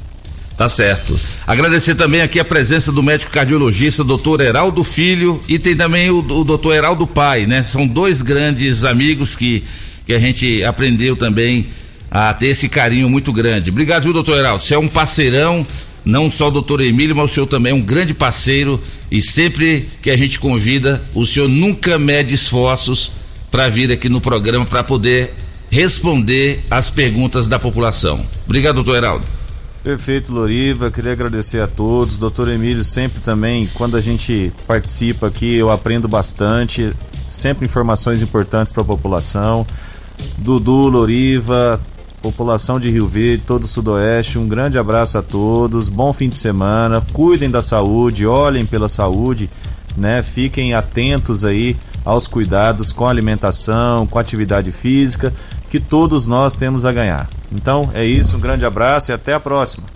Tá 0.60 0.68
certo. 0.68 1.18
Agradecer 1.48 1.96
também 1.96 2.20
aqui 2.20 2.38
a 2.38 2.44
presença 2.44 2.92
do 2.92 3.02
médico 3.02 3.32
cardiologista, 3.32 4.04
doutor 4.04 4.42
Heraldo 4.42 4.84
Filho, 4.84 5.42
e 5.48 5.58
tem 5.58 5.74
também 5.74 6.10
o, 6.10 6.18
o 6.18 6.44
doutor 6.44 6.76
Heraldo 6.76 7.08
Pai, 7.08 7.46
né? 7.46 7.64
São 7.64 7.88
dois 7.88 8.22
grandes 8.22 8.84
amigos 8.84 9.38
que, 9.38 9.64
que 10.06 10.12
a 10.12 10.20
gente 10.20 10.62
aprendeu 10.66 11.16
também 11.16 11.66
a 12.12 12.34
ter 12.34 12.48
esse 12.48 12.68
carinho 12.68 13.10
muito 13.10 13.32
grande. 13.32 13.70
Obrigado, 13.70 14.04
viu, 14.04 14.12
doutor 14.12 14.38
Heraldo? 14.38 14.62
Você 14.62 14.74
é 14.74 14.78
um 14.78 14.90
parceirão, 14.90 15.66
não 16.04 16.30
só 16.30 16.50
o 16.50 16.52
doutor 16.52 16.82
Emílio, 16.82 17.16
mas 17.16 17.32
o 17.32 17.34
senhor 17.34 17.48
também 17.48 17.72
é 17.72 17.76
um 17.76 17.82
grande 17.82 18.14
parceiro 18.14 18.84
e 19.10 19.22
sempre 19.22 19.88
que 20.02 20.12
a 20.12 20.18
gente 20.18 20.38
convida, 20.40 21.02
o 21.16 21.26
senhor 21.26 21.48
nunca 21.48 21.98
mede 21.98 22.34
esforços 22.34 23.14
para 23.50 23.70
vir 23.70 23.94
aqui 23.94 24.10
no 24.10 24.20
programa 24.20 24.66
para 24.66 24.84
poder 24.84 25.34
responder 25.72 26.60
as 26.70 26.92
perguntas 26.92 27.48
da 27.48 27.58
população. 27.58 28.20
Obrigado, 28.46 28.76
doutor 28.76 28.98
Heraldo. 28.98 29.39
Perfeito, 29.90 30.32
Loriva. 30.32 30.92
Queria 30.92 31.14
agradecer 31.14 31.60
a 31.60 31.66
todos. 31.68 32.20
Doutor 32.20 32.48
Emílio, 32.48 32.84
sempre 32.84 33.22
também, 33.22 33.66
quando 33.74 33.98
a 33.98 34.02
gente 34.02 34.54
participa 34.68 35.26
aqui, 35.26 35.56
eu 35.56 35.72
aprendo 35.72 36.08
bastante. 36.08 36.94
Sempre 37.28 37.66
informações 37.66 38.22
importantes 38.22 38.72
para 38.72 38.84
a 38.84 38.86
população. 38.86 39.66
Dudu, 40.38 40.90
Loriva, 40.90 41.82
população 42.22 42.80
de 42.80 42.92
Rio 42.92 43.08
Verde, 43.08 43.46
todo 43.48 43.64
o 43.64 43.68
Sudoeste, 43.68 44.38
um 44.38 44.48
grande 44.48 44.78
abraço 44.78 45.18
a 45.18 45.24
todos. 45.24 45.90
Bom 45.90 46.14
fim 46.14 46.30
de 46.30 46.36
semana. 46.36 47.04
Cuidem 47.12 47.50
da 47.50 47.64
saúde, 47.64 48.28
olhem 48.28 48.68
pela 48.68 48.90
saúde, 48.90 49.50
né? 49.98 50.22
Fiquem 50.22 50.76
atentos 50.76 51.44
aí 51.44 51.76
aos 52.06 52.28
cuidados 52.28 52.92
com 52.92 53.08
a 53.08 53.10
alimentação, 53.10 54.06
com 54.06 54.20
a 54.20 54.22
atividade 54.22 54.70
física, 54.72 55.34
que 55.68 55.80
todos 55.80 56.28
nós 56.28 56.54
temos 56.54 56.86
a 56.86 56.92
ganhar. 56.92 57.28
Então 57.52 57.90
é 57.94 58.06
isso, 58.06 58.38
um 58.38 58.40
grande 58.40 58.66
abraço 58.66 59.12
e 59.12 59.14
até 59.14 59.34
a 59.34 59.40
próxima. 59.40 59.88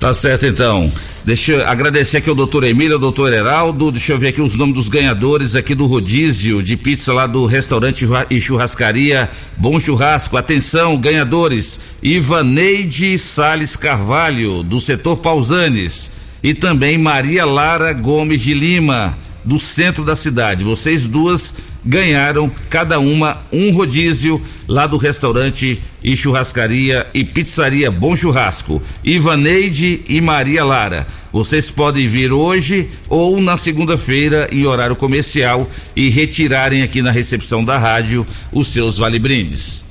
Tá 0.00 0.14
certo 0.14 0.46
então. 0.46 0.90
Deixa 1.26 1.52
eu 1.52 1.68
agradecer 1.68 2.16
aqui 2.16 2.30
ao 2.30 2.34
doutor 2.34 2.64
Emílio, 2.64 2.94
ao 2.94 2.98
doutor 2.98 3.30
Heraldo. 3.30 3.92
Deixa 3.92 4.14
eu 4.14 4.18
ver 4.18 4.28
aqui 4.28 4.40
os 4.40 4.54
nomes 4.54 4.74
dos 4.74 4.88
ganhadores 4.88 5.54
aqui 5.54 5.74
do 5.74 5.84
rodízio 5.84 6.62
de 6.62 6.74
pizza 6.74 7.12
lá 7.12 7.26
do 7.26 7.44
restaurante 7.44 8.06
e 8.30 8.40
churrascaria 8.40 9.28
Bom 9.58 9.78
Churrasco. 9.78 10.38
Atenção, 10.38 10.96
ganhadores. 10.96 11.78
Ivaneide 12.02 13.18
Sales 13.18 13.76
Carvalho, 13.76 14.62
do 14.62 14.80
setor 14.80 15.18
Pausanes. 15.18 16.10
E 16.42 16.54
também 16.54 16.96
Maria 16.96 17.44
Lara 17.44 17.92
Gomes 17.92 18.40
de 18.40 18.54
Lima 18.54 19.18
do 19.44 19.58
centro 19.58 20.04
da 20.04 20.14
cidade. 20.14 20.64
Vocês 20.64 21.06
duas 21.06 21.54
ganharam 21.84 22.50
cada 22.68 22.98
uma 22.98 23.38
um 23.52 23.72
rodízio 23.72 24.40
lá 24.68 24.86
do 24.86 24.96
restaurante 24.96 25.80
e 26.02 26.16
churrascaria 26.16 27.06
e 27.14 27.24
pizzaria 27.24 27.90
Bom 27.90 28.14
Churrasco. 28.14 28.82
Ivaneide 29.02 30.02
e 30.08 30.20
Maria 30.20 30.64
Lara. 30.64 31.06
Vocês 31.32 31.70
podem 31.70 32.06
vir 32.06 32.32
hoje 32.32 32.88
ou 33.08 33.40
na 33.40 33.56
segunda-feira 33.56 34.48
em 34.52 34.66
horário 34.66 34.96
comercial 34.96 35.68
e 35.94 36.08
retirarem 36.08 36.82
aqui 36.82 37.02
na 37.02 37.10
recepção 37.10 37.64
da 37.64 37.78
rádio 37.78 38.26
os 38.52 38.68
seus 38.68 38.98
vale-brindes. 38.98 39.84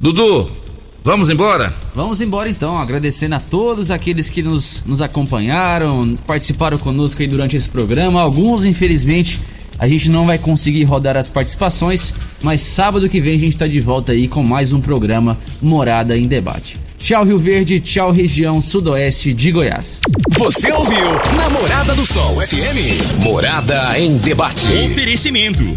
Dudu, 0.00 0.50
Vamos 1.06 1.30
embora? 1.30 1.72
Vamos 1.94 2.20
embora 2.20 2.50
então, 2.50 2.76
agradecendo 2.76 3.36
a 3.36 3.38
todos 3.38 3.92
aqueles 3.92 4.28
que 4.28 4.42
nos, 4.42 4.82
nos 4.84 5.00
acompanharam, 5.00 6.16
participaram 6.26 6.76
conosco 6.78 7.22
aí 7.22 7.28
durante 7.28 7.56
esse 7.56 7.68
programa. 7.68 8.20
Alguns, 8.20 8.64
infelizmente, 8.64 9.38
a 9.78 9.86
gente 9.86 10.10
não 10.10 10.26
vai 10.26 10.36
conseguir 10.36 10.82
rodar 10.82 11.16
as 11.16 11.30
participações, 11.30 12.12
mas 12.42 12.60
sábado 12.60 13.08
que 13.08 13.20
vem 13.20 13.36
a 13.36 13.38
gente 13.38 13.50
está 13.50 13.68
de 13.68 13.78
volta 13.78 14.10
aí 14.10 14.26
com 14.26 14.42
mais 14.42 14.72
um 14.72 14.80
programa 14.80 15.38
Morada 15.62 16.18
em 16.18 16.26
Debate. 16.26 16.76
Tchau 16.98 17.22
Rio 17.22 17.38
Verde, 17.38 17.78
tchau 17.78 18.10
região 18.10 18.60
sudoeste 18.60 19.32
de 19.32 19.52
Goiás. 19.52 20.00
Você 20.36 20.72
ouviu 20.72 21.06
Namorada 21.36 21.94
do 21.94 22.04
Sol 22.04 22.34
FM. 22.44 23.22
Morada 23.22 23.96
em 23.96 24.18
debate. 24.18 24.66
Oferecimento: 24.86 25.76